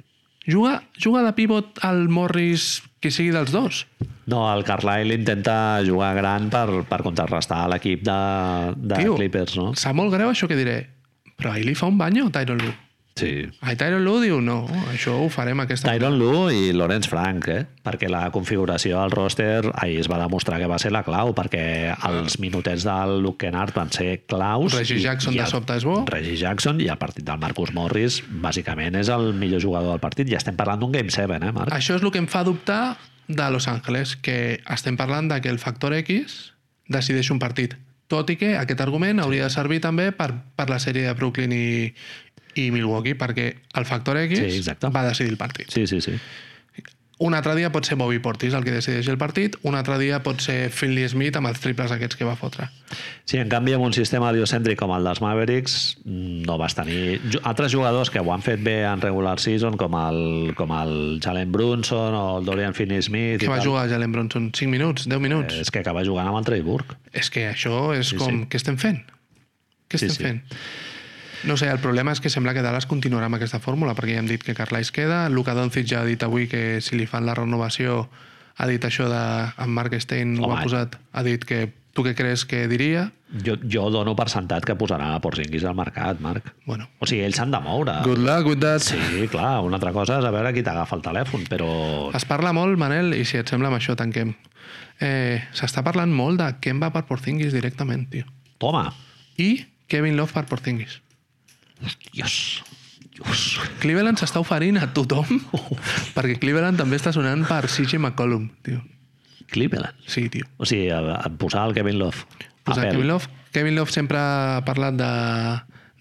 Juga, 0.46 0.82
juga 0.98 1.22
de 1.22 1.32
pivot 1.36 1.78
al 1.86 2.08
Morris 2.10 2.82
que 3.02 3.10
sigui 3.14 3.30
dels 3.34 3.52
dos. 3.54 3.84
No, 4.26 4.44
el 4.54 4.62
Carlisle 4.66 5.14
intenta 5.18 5.82
jugar 5.86 6.14
gran 6.18 6.48
per, 6.50 6.82
per 6.88 7.02
contrarrestar 7.02 7.64
l'equip 7.70 8.04
de, 8.06 8.18
de 8.78 9.02
Tio, 9.02 9.16
Clippers, 9.18 9.56
no? 9.58 9.72
Sap 9.78 9.96
molt 9.98 10.14
greu 10.14 10.30
això 10.30 10.48
que 10.50 10.58
diré, 10.58 10.78
però 11.38 11.52
ahir 11.54 11.66
li 11.66 11.76
fa 11.78 11.90
un 11.90 11.98
banyo 11.98 12.30
Tyron 12.34 12.62
Lue. 12.62 12.74
Sí. 13.14 13.44
Ahir 13.60 13.76
Tyron 13.76 14.04
Lue 14.06 14.22
diu, 14.24 14.38
no, 14.40 14.62
això 14.90 15.12
ho 15.20 15.26
farem 15.28 15.60
aquesta... 15.60 15.90
Tyron 15.92 16.14
Lue 16.18 16.54
i 16.56 16.72
Lawrence 16.72 17.10
Frank, 17.12 17.48
eh? 17.52 17.66
perquè 17.84 18.08
la 18.08 18.22
configuració 18.32 19.02
del 19.02 19.10
roster 19.12 19.66
ahir 19.74 19.98
es 20.00 20.08
va 20.08 20.16
demostrar 20.22 20.58
que 20.62 20.66
va 20.70 20.78
ser 20.80 20.92
la 20.96 21.02
clau, 21.04 21.34
perquè 21.36 21.92
els 22.08 22.38
minutets 22.40 22.86
del 22.88 23.18
Luke 23.20 23.44
Kennard 23.44 23.74
van 23.76 23.92
ser 23.92 24.22
claus. 24.24 24.72
Reggie 24.78 24.98
Jackson 25.04 25.34
de 25.36 25.44
el- 25.44 25.50
sobte 25.52 25.76
és 25.76 25.84
bo. 25.84 25.98
Reggie 26.08 26.38
Jackson 26.40 26.80
i 26.80 26.88
el 26.88 26.96
partit 26.98 27.26
del 27.28 27.38
Marcus 27.42 27.74
Morris 27.76 28.22
bàsicament 28.30 28.96
és 29.02 29.12
el 29.12 29.34
millor 29.36 29.60
jugador 29.60 29.92
del 29.92 30.00
partit. 30.00 30.32
I 30.32 30.38
estem 30.40 30.56
parlant 30.56 30.80
d'un 30.80 30.92
Game 30.96 31.10
7, 31.12 31.36
eh, 31.36 31.52
Marc? 31.52 31.68
Això 31.76 31.98
és 32.00 32.02
el 32.02 32.10
que 32.10 32.18
em 32.24 32.26
fa 32.32 32.42
dubtar 32.48 32.96
de 33.28 33.50
Los 33.52 33.68
Angeles, 33.68 34.16
que 34.16 34.60
estem 34.72 34.96
parlant 34.96 35.28
de 35.28 35.40
que 35.44 35.52
el 35.52 35.60
factor 35.60 35.92
X 36.00 36.54
decideix 36.88 37.28
un 37.30 37.38
partit. 37.38 37.76
Tot 38.08 38.28
i 38.28 38.36
que 38.36 38.56
aquest 38.58 38.80
argument 38.84 39.20
hauria 39.22 39.46
de 39.46 39.52
servir 39.54 39.78
també 39.80 40.10
per, 40.12 40.32
per 40.56 40.66
la 40.68 40.76
sèrie 40.82 41.06
de 41.06 41.14
Brooklyn 41.16 41.52
i, 41.56 41.94
i 42.54 42.70
Milwaukee, 42.70 43.14
perquè 43.18 43.50
el 43.74 43.84
factor 43.88 44.18
X 44.26 44.38
Sí, 44.38 44.56
exacte. 44.58 44.88
va 44.94 45.04
decidir 45.08 45.30
el 45.32 45.38
partit. 45.38 45.70
Sí, 45.70 45.86
sí, 45.86 46.00
sí. 46.00 46.18
Un 47.22 47.36
altre 47.38 47.52
dia 47.54 47.68
pot 47.70 47.86
ser 47.86 47.94
Bobby 48.00 48.18
Portis 48.18 48.50
el 48.56 48.64
que 48.66 48.72
decideix 48.74 49.06
el 49.06 49.18
partit, 49.20 49.54
un 49.68 49.76
altre 49.78 49.94
dia 50.00 50.16
pot 50.24 50.40
ser 50.42 50.72
Finley 50.74 51.04
Smith 51.12 51.36
amb 51.38 51.46
els 51.52 51.60
triples 51.62 51.92
aquests 51.94 52.16
que 52.18 52.26
va 52.26 52.32
fotre. 52.34 52.66
Sí, 53.30 53.36
en 53.38 53.46
canvi, 53.52 53.76
amb 53.76 53.84
un 53.86 53.92
sistema 53.94 54.32
heliocèntric 54.32 54.80
com 54.80 54.90
el 54.96 55.06
dels 55.06 55.20
Mavericks, 55.22 55.76
mm, 56.02 56.40
no 56.48 56.56
vas 56.58 56.74
tenir... 56.74 57.20
Altres 57.46 57.70
jugadors 57.76 58.10
que 58.10 58.18
ho 58.18 58.32
han 58.34 58.42
fet 58.42 58.64
bé 58.64 58.80
en 58.88 59.04
regular 59.04 59.36
season, 59.38 59.76
com 59.78 59.94
el, 60.00 60.50
com 60.58 60.74
el 60.80 61.20
Jalen 61.22 61.52
Brunson 61.54 62.16
o 62.18 62.38
el 62.40 62.48
Dorian 62.48 62.74
Finney-Smith... 62.74 63.38
Que 63.44 63.52
va 63.52 63.60
tal, 63.60 63.68
jugar 63.68 63.86
Jalen 63.92 64.10
Bronson 64.18 64.50
5 64.50 64.70
minuts, 64.72 65.06
10 65.06 65.20
minuts. 65.22 65.60
És 65.62 65.70
que 65.70 65.84
acaba 65.84 66.02
jugant 66.02 66.26
amb 66.32 66.40
el 66.42 66.48
Freiburg. 66.50 66.96
És 67.12 67.30
que 67.30 67.46
això 67.52 67.92
és 67.94 68.10
Sí, 68.10 68.18
com... 68.18 68.42
sí. 68.42 68.48
Què 68.50 68.58
estem 68.64 68.80
fent? 68.82 68.98
Què 69.86 70.00
Sí, 70.00 70.08
estem 70.10 70.16
sí. 70.16 70.24
fent? 70.26 70.42
No 71.44 71.56
sé, 71.56 71.68
el 71.70 71.78
problema 71.82 72.12
és 72.14 72.20
que 72.22 72.30
sembla 72.30 72.54
que 72.54 72.62
Dallas 72.62 72.86
continuarà 72.86 73.26
amb 73.26 73.36
aquesta 73.40 73.58
fórmula, 73.60 73.94
perquè 73.98 74.14
ja 74.14 74.22
hem 74.22 74.28
dit 74.30 74.42
que 74.46 74.54
Carlisle 74.54 74.92
queda, 74.94 75.28
Luka 75.28 75.54
Doncic 75.54 75.86
ja 75.90 76.00
ha 76.02 76.08
dit 76.08 76.22
avui 76.22 76.46
que 76.48 76.80
si 76.80 76.96
li 76.96 77.06
fan 77.10 77.26
la 77.26 77.34
renovació 77.34 78.08
ha 78.56 78.66
dit 78.68 78.82
això 78.84 79.08
de... 79.10 79.22
En 79.64 79.70
Mark 79.74 79.94
Stein 80.00 80.36
ho 80.38 80.44
Home. 80.46 80.58
ha 80.60 80.62
posat, 80.66 80.98
ha 81.12 81.22
dit 81.26 81.44
que 81.44 81.72
Tu 81.92 82.00
què 82.00 82.14
creus 82.16 82.46
que 82.48 82.62
diria? 82.70 83.10
Jo, 83.44 83.58
jo 83.68 83.82
dono 83.92 84.14
per 84.16 84.24
sentat 84.32 84.64
que 84.64 84.72
posarà 84.80 85.10
Porzingis 85.20 85.64
al 85.68 85.74
mercat, 85.76 86.22
Marc. 86.24 86.46
Bueno, 86.64 86.86
O 87.00 87.06
sigui, 87.06 87.20
ells 87.26 87.36
s'han 87.36 87.50
de 87.52 87.60
moure. 87.60 87.98
good 88.06 88.16
luck 88.24 88.46
with 88.48 88.60
that. 88.64 88.80
Sí, 88.80 88.96
clar, 89.28 89.60
una 89.60 89.76
altra 89.76 89.92
cosa 89.92 90.16
és 90.18 90.24
a 90.24 90.30
veure 90.32 90.54
qui 90.56 90.62
t'agafa 90.64 90.96
el 90.96 91.02
telèfon, 91.04 91.44
però... 91.52 91.68
Es 92.16 92.24
parla 92.24 92.54
molt, 92.56 92.78
Manel, 92.80 93.12
i 93.12 93.26
si 93.28 93.36
et 93.36 93.46
sembla 93.52 93.68
amb 93.68 93.76
això 93.76 93.92
tanquem. 93.94 94.32
Eh, 95.04 95.42
S'està 95.52 95.82
parlant 95.84 96.08
molt 96.16 96.40
de 96.40 96.48
Kemba 96.64 96.88
per 96.94 97.04
Porzingis 97.04 97.52
directament, 97.52 98.08
tio. 98.08 98.24
Toma! 98.56 98.86
I 99.36 99.66
Kevin 99.92 100.16
Love 100.16 100.32
per 100.32 100.46
Porzingis. 100.48 101.02
Dios! 102.12 102.62
Dios! 103.12 103.42
Cleveland 103.82 104.20
s'està 104.20 104.40
oferint 104.42 104.80
a 104.80 104.88
tothom 104.94 105.42
perquè 106.16 106.38
Cleveland 106.42 106.80
també 106.80 106.98
està 107.00 107.12
sonant 107.14 107.44
per 107.48 107.64
CJ 107.68 107.98
McCollum, 108.00 108.48
tio. 108.66 108.80
Cleveland. 109.52 109.98
Sí, 110.08 110.28
tio. 110.32 110.48
O 110.56 110.66
sigui, 110.68 110.88
a, 110.90 111.02
a 111.20 111.28
posar 111.38 111.66
el 111.68 111.76
Kevin 111.76 111.98
Love. 112.00 112.24
Pèl. 112.64 112.78
Kevin 112.78 113.08
Love, 113.10 113.28
Kevin 113.52 113.76
Love 113.76 113.92
sempre 113.92 114.18
ha 114.18 114.62
parlat 114.64 114.96
de, 114.96 115.10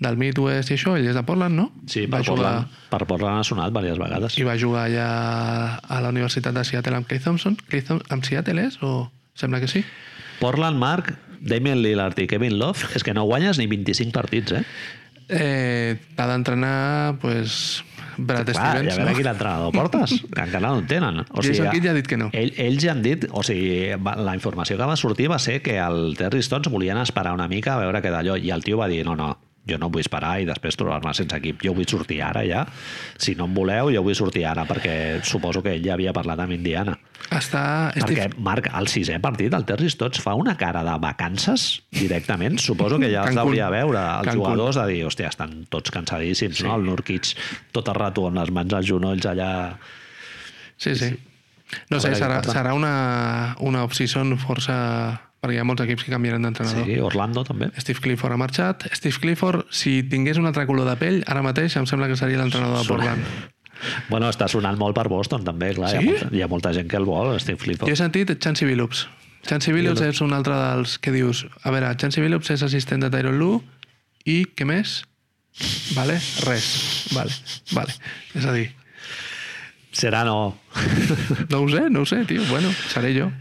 del 0.01 0.17
Midwest 0.17 0.71
i 0.71 0.77
això, 0.77 0.95
ell 0.97 1.09
és 1.11 1.17
de 1.17 1.23
Portland, 1.27 1.57
no? 1.57 1.67
Sí, 1.85 2.05
va 2.05 2.19
per 2.19 2.27
jugar, 2.29 2.53
Portland, 2.53 2.77
per 2.93 3.01
Portland 3.09 3.41
ha 3.41 3.47
sonat 3.47 3.73
diverses 3.73 3.99
vegades. 4.01 4.37
I 4.39 4.47
va 4.47 4.55
jugar 4.61 4.85
allà 4.87 5.09
a 5.81 5.99
la 6.01 6.13
Universitat 6.13 6.55
de 6.57 6.63
Seattle 6.67 7.01
amb 7.01 7.09
Clay 7.09 7.21
Thompson. 7.21 7.57
Clay 7.67 7.83
Thom 7.85 8.01
amb 8.09 8.25
Seattle 8.25 8.69
és? 8.69 8.79
O 8.81 9.11
sembla 9.37 9.61
que 9.61 9.69
sí? 9.69 9.83
Portland, 10.39 10.79
Marc, 10.81 11.13
Damian 11.41 11.81
Lillard 11.83 12.17
i 12.21 12.25
Kevin 12.29 12.57
Love, 12.57 12.89
és 12.97 13.05
que 13.05 13.13
no 13.13 13.27
guanyes 13.29 13.61
ni 13.61 13.67
25 13.69 14.13
partits, 14.15 14.57
eh? 14.57 14.63
Eh, 15.31 15.95
T'ha 16.17 16.27
d'entrenar, 16.27 17.15
pues, 17.21 17.83
Brad 18.17 18.49
Clar, 18.51 18.55
Stevens, 18.55 18.89
i 18.89 18.93
a 18.93 18.97
veure 18.99 19.11
no? 19.11 19.17
quin 19.17 19.29
entrenador 19.31 19.75
portes, 19.75 20.15
que 20.27 20.43
encara 20.45 20.65
no 20.67 20.81
en 20.81 20.89
tenen. 20.89 21.21
O 21.31 21.43
Jason 21.45 21.69
Kidd 21.71 21.87
ja 21.87 21.93
ha 21.93 21.97
dit 21.97 22.09
que 22.09 22.19
no. 22.19 22.27
Ell, 22.37 22.51
ells 22.59 22.83
ja 22.83 22.91
han 22.95 23.03
dit, 23.05 23.25
o 23.31 23.43
sigui, 23.47 23.93
la 23.95 24.35
informació 24.37 24.77
que 24.77 24.89
va 24.91 24.97
sortir 24.99 25.29
va 25.31 25.39
ser 25.39 25.61
que 25.65 25.77
el 25.79 26.17
Terry 26.19 26.43
Stones 26.45 26.71
volien 26.73 26.99
esperar 27.01 27.33
una 27.37 27.47
mica 27.51 27.75
a 27.75 27.79
veure 27.81 28.03
què 28.03 28.11
d'allò, 28.13 28.37
i 28.37 28.51
el 28.51 28.67
tio 28.67 28.81
va 28.81 28.91
dir, 28.91 29.05
no, 29.07 29.15
no, 29.15 29.31
jo 29.69 29.77
no 29.77 29.91
vull 29.93 30.01
esperar 30.01 30.39
i 30.41 30.47
després 30.49 30.77
trobar-me 30.79 31.13
sense 31.13 31.38
equip. 31.38 31.61
Jo 31.61 31.75
vull 31.77 31.88
sortir 31.89 32.21
ara 32.25 32.41
ja. 32.47 32.63
Si 33.21 33.35
no 33.38 33.45
em 33.45 33.53
voleu, 33.55 33.91
jo 33.93 34.01
vull 34.05 34.17
sortir 34.17 34.45
ara, 34.49 34.65
perquè 34.69 35.21
suposo 35.27 35.61
que 35.61 35.75
ell 35.77 35.85
ja 35.85 35.93
havia 35.93 36.13
parlat 36.17 36.41
amb 36.41 36.55
Indiana. 36.55 36.97
Està... 37.31 37.63
Perquè, 37.95 38.31
Marc, 38.41 38.71
al 38.73 38.89
sisè 38.91 39.19
partit, 39.21 39.53
el 39.53 39.65
Terry 39.69 39.89
Stotts 39.93 40.19
fa 40.23 40.33
una 40.35 40.57
cara 40.59 40.81
de 40.88 40.97
vacances 41.03 41.67
directament. 41.93 42.57
Suposo 42.59 42.99
que 42.99 43.11
ja 43.13 43.27
els 43.29 43.38
hauria 43.38 43.69
veure 43.71 44.01
els 44.01 44.31
Cancún. 44.31 44.41
jugadors 44.41 44.81
de 44.81 44.88
dir, 44.89 45.01
hòstia, 45.07 45.29
estan 45.31 45.61
tots 45.71 45.93
cansadíssims, 45.93 46.57
sí. 46.59 46.67
no? 46.67 46.75
El 46.75 46.88
Nurkic 46.89 47.35
tot 47.71 47.88
el 47.88 47.99
rato 48.01 48.25
amb 48.27 48.41
les 48.41 48.51
mans 48.51 48.73
als 48.73 48.89
genolls 48.89 49.29
allà... 49.29 49.51
Sí, 50.81 50.95
sí. 50.97 51.13
No 51.93 52.01
A 52.01 52.03
sé, 52.03 52.15
serà, 52.17 52.41
serà 52.43 52.73
una, 52.75 52.95
una 53.61 53.85
off-season 53.85 54.33
força... 54.41 54.77
Perquè 55.41 55.55
hi 55.55 55.57
ha 55.57 55.63
molts 55.65 55.81
equips 55.81 56.03
que 56.05 56.11
canviaran 56.13 56.43
d'entrenador. 56.45 56.85
Sí, 56.85 56.99
Orlando 57.01 57.41
també. 57.47 57.72
Steve 57.81 57.97
Clifford 58.03 58.35
ha 58.35 58.38
marxat. 58.38 58.84
Steve 58.93 59.18
Clifford, 59.23 59.63
si 59.73 60.03
tingués 60.05 60.38
un 60.38 60.45
altre 60.45 60.68
color 60.69 60.85
de 60.85 60.93
pell, 61.01 61.23
ara 61.26 61.41
mateix 61.41 61.73
em 61.81 61.88
sembla 61.89 62.05
que 62.11 62.18
seria 62.19 62.38
l'entrenador 62.43 62.84
de 62.84 62.88
Portland. 62.91 63.26
Bueno, 64.11 64.27
està 64.30 64.45
sonant 64.45 64.76
molt 64.77 64.93
per 64.93 65.07
Boston 65.09 65.41
també, 65.41 65.72
clar. 65.73 65.88
Hi, 65.89 65.95
ha 65.97 66.01
Sí? 66.03 66.09
molta, 66.11 66.27
hi 66.38 66.41
ha 66.45 66.47
molta 66.51 66.69
gent 66.76 66.85
que 66.91 66.99
el 66.99 67.05
vol, 67.09 67.31
Steve 67.41 67.57
Jo 67.57 67.63
he 67.63 67.65
Clifford. 67.65 67.95
sentit 67.97 68.34
Chansey 68.38 68.68
Billups. 68.69 69.07
Chansey 69.49 69.73
Billups 69.73 70.03
és 70.05 70.19
un 70.22 70.35
altre 70.38 70.53
dels 70.53 70.99
que 71.01 71.09
dius... 71.09 71.47
A 71.65 71.72
veure, 71.73 71.89
Chansey 71.97 72.22
Billups 72.22 72.51
és 72.53 72.61
assistent 72.61 73.01
de 73.01 73.09
Tyron 73.09 73.39
Lue 73.41 73.57
i 74.30 74.43
què 74.53 74.68
més? 74.69 74.99
Vale? 75.97 76.19
Res. 76.45 76.68
Vale. 77.18 77.34
Vale. 77.73 77.97
És 78.38 78.45
a 78.45 78.53
dir, 78.53 78.68
Serà 79.97 80.22
no. 80.30 80.38
no 81.49 81.63
ho 81.65 81.69
sé, 81.73 81.88
no 81.89 82.05
ho 82.05 82.05
sé, 82.05 82.22
tio. 82.30 82.45
Bueno, 82.53 82.69
seré 82.93 83.15
jo. 83.18 83.31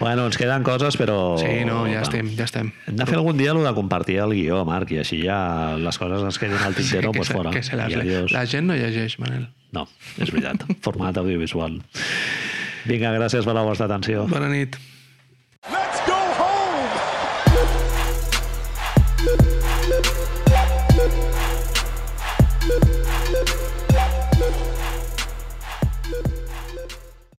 Bueno, 0.00 0.26
ens 0.26 0.38
queden 0.40 0.64
coses, 0.66 0.96
però... 0.98 1.36
Sí, 1.38 1.64
no, 1.68 1.82
ja 1.84 2.00
Bueno, 2.00 2.02
estem, 2.02 2.30
ja 2.38 2.46
estem. 2.48 2.72
Hem 2.88 2.96
de 2.98 3.06
fer 3.06 3.18
algun 3.18 3.38
dia 3.38 3.52
el 3.52 3.62
de 3.62 3.74
compartir 3.76 4.18
el 4.24 4.34
guió, 4.34 4.62
Marc, 4.68 4.90
i 4.94 5.02
així 5.02 5.20
ja 5.22 5.76
les 5.78 5.98
coses 6.00 6.24
es 6.28 6.40
queden 6.42 6.58
al 6.58 6.74
tintero, 6.74 7.12
que, 7.12 7.20
pues 7.22 7.28
se, 7.30 7.36
fora. 7.38 7.52
que 7.54 7.62
se 7.62 7.78
les. 7.78 8.32
La 8.32 8.46
gent 8.46 8.66
no 8.70 8.78
llegeix, 8.78 9.18
Manel. 9.22 9.46
No, 9.72 9.86
és 10.18 10.32
veritat. 10.32 10.64
Format 10.86 11.20
audiovisual. 11.22 11.78
Vinga, 12.88 13.12
gràcies 13.14 13.46
per 13.46 13.54
la 13.54 13.66
vostra 13.68 13.86
atenció. 13.86 14.26
Bona 14.32 14.50
nit. 14.50 14.80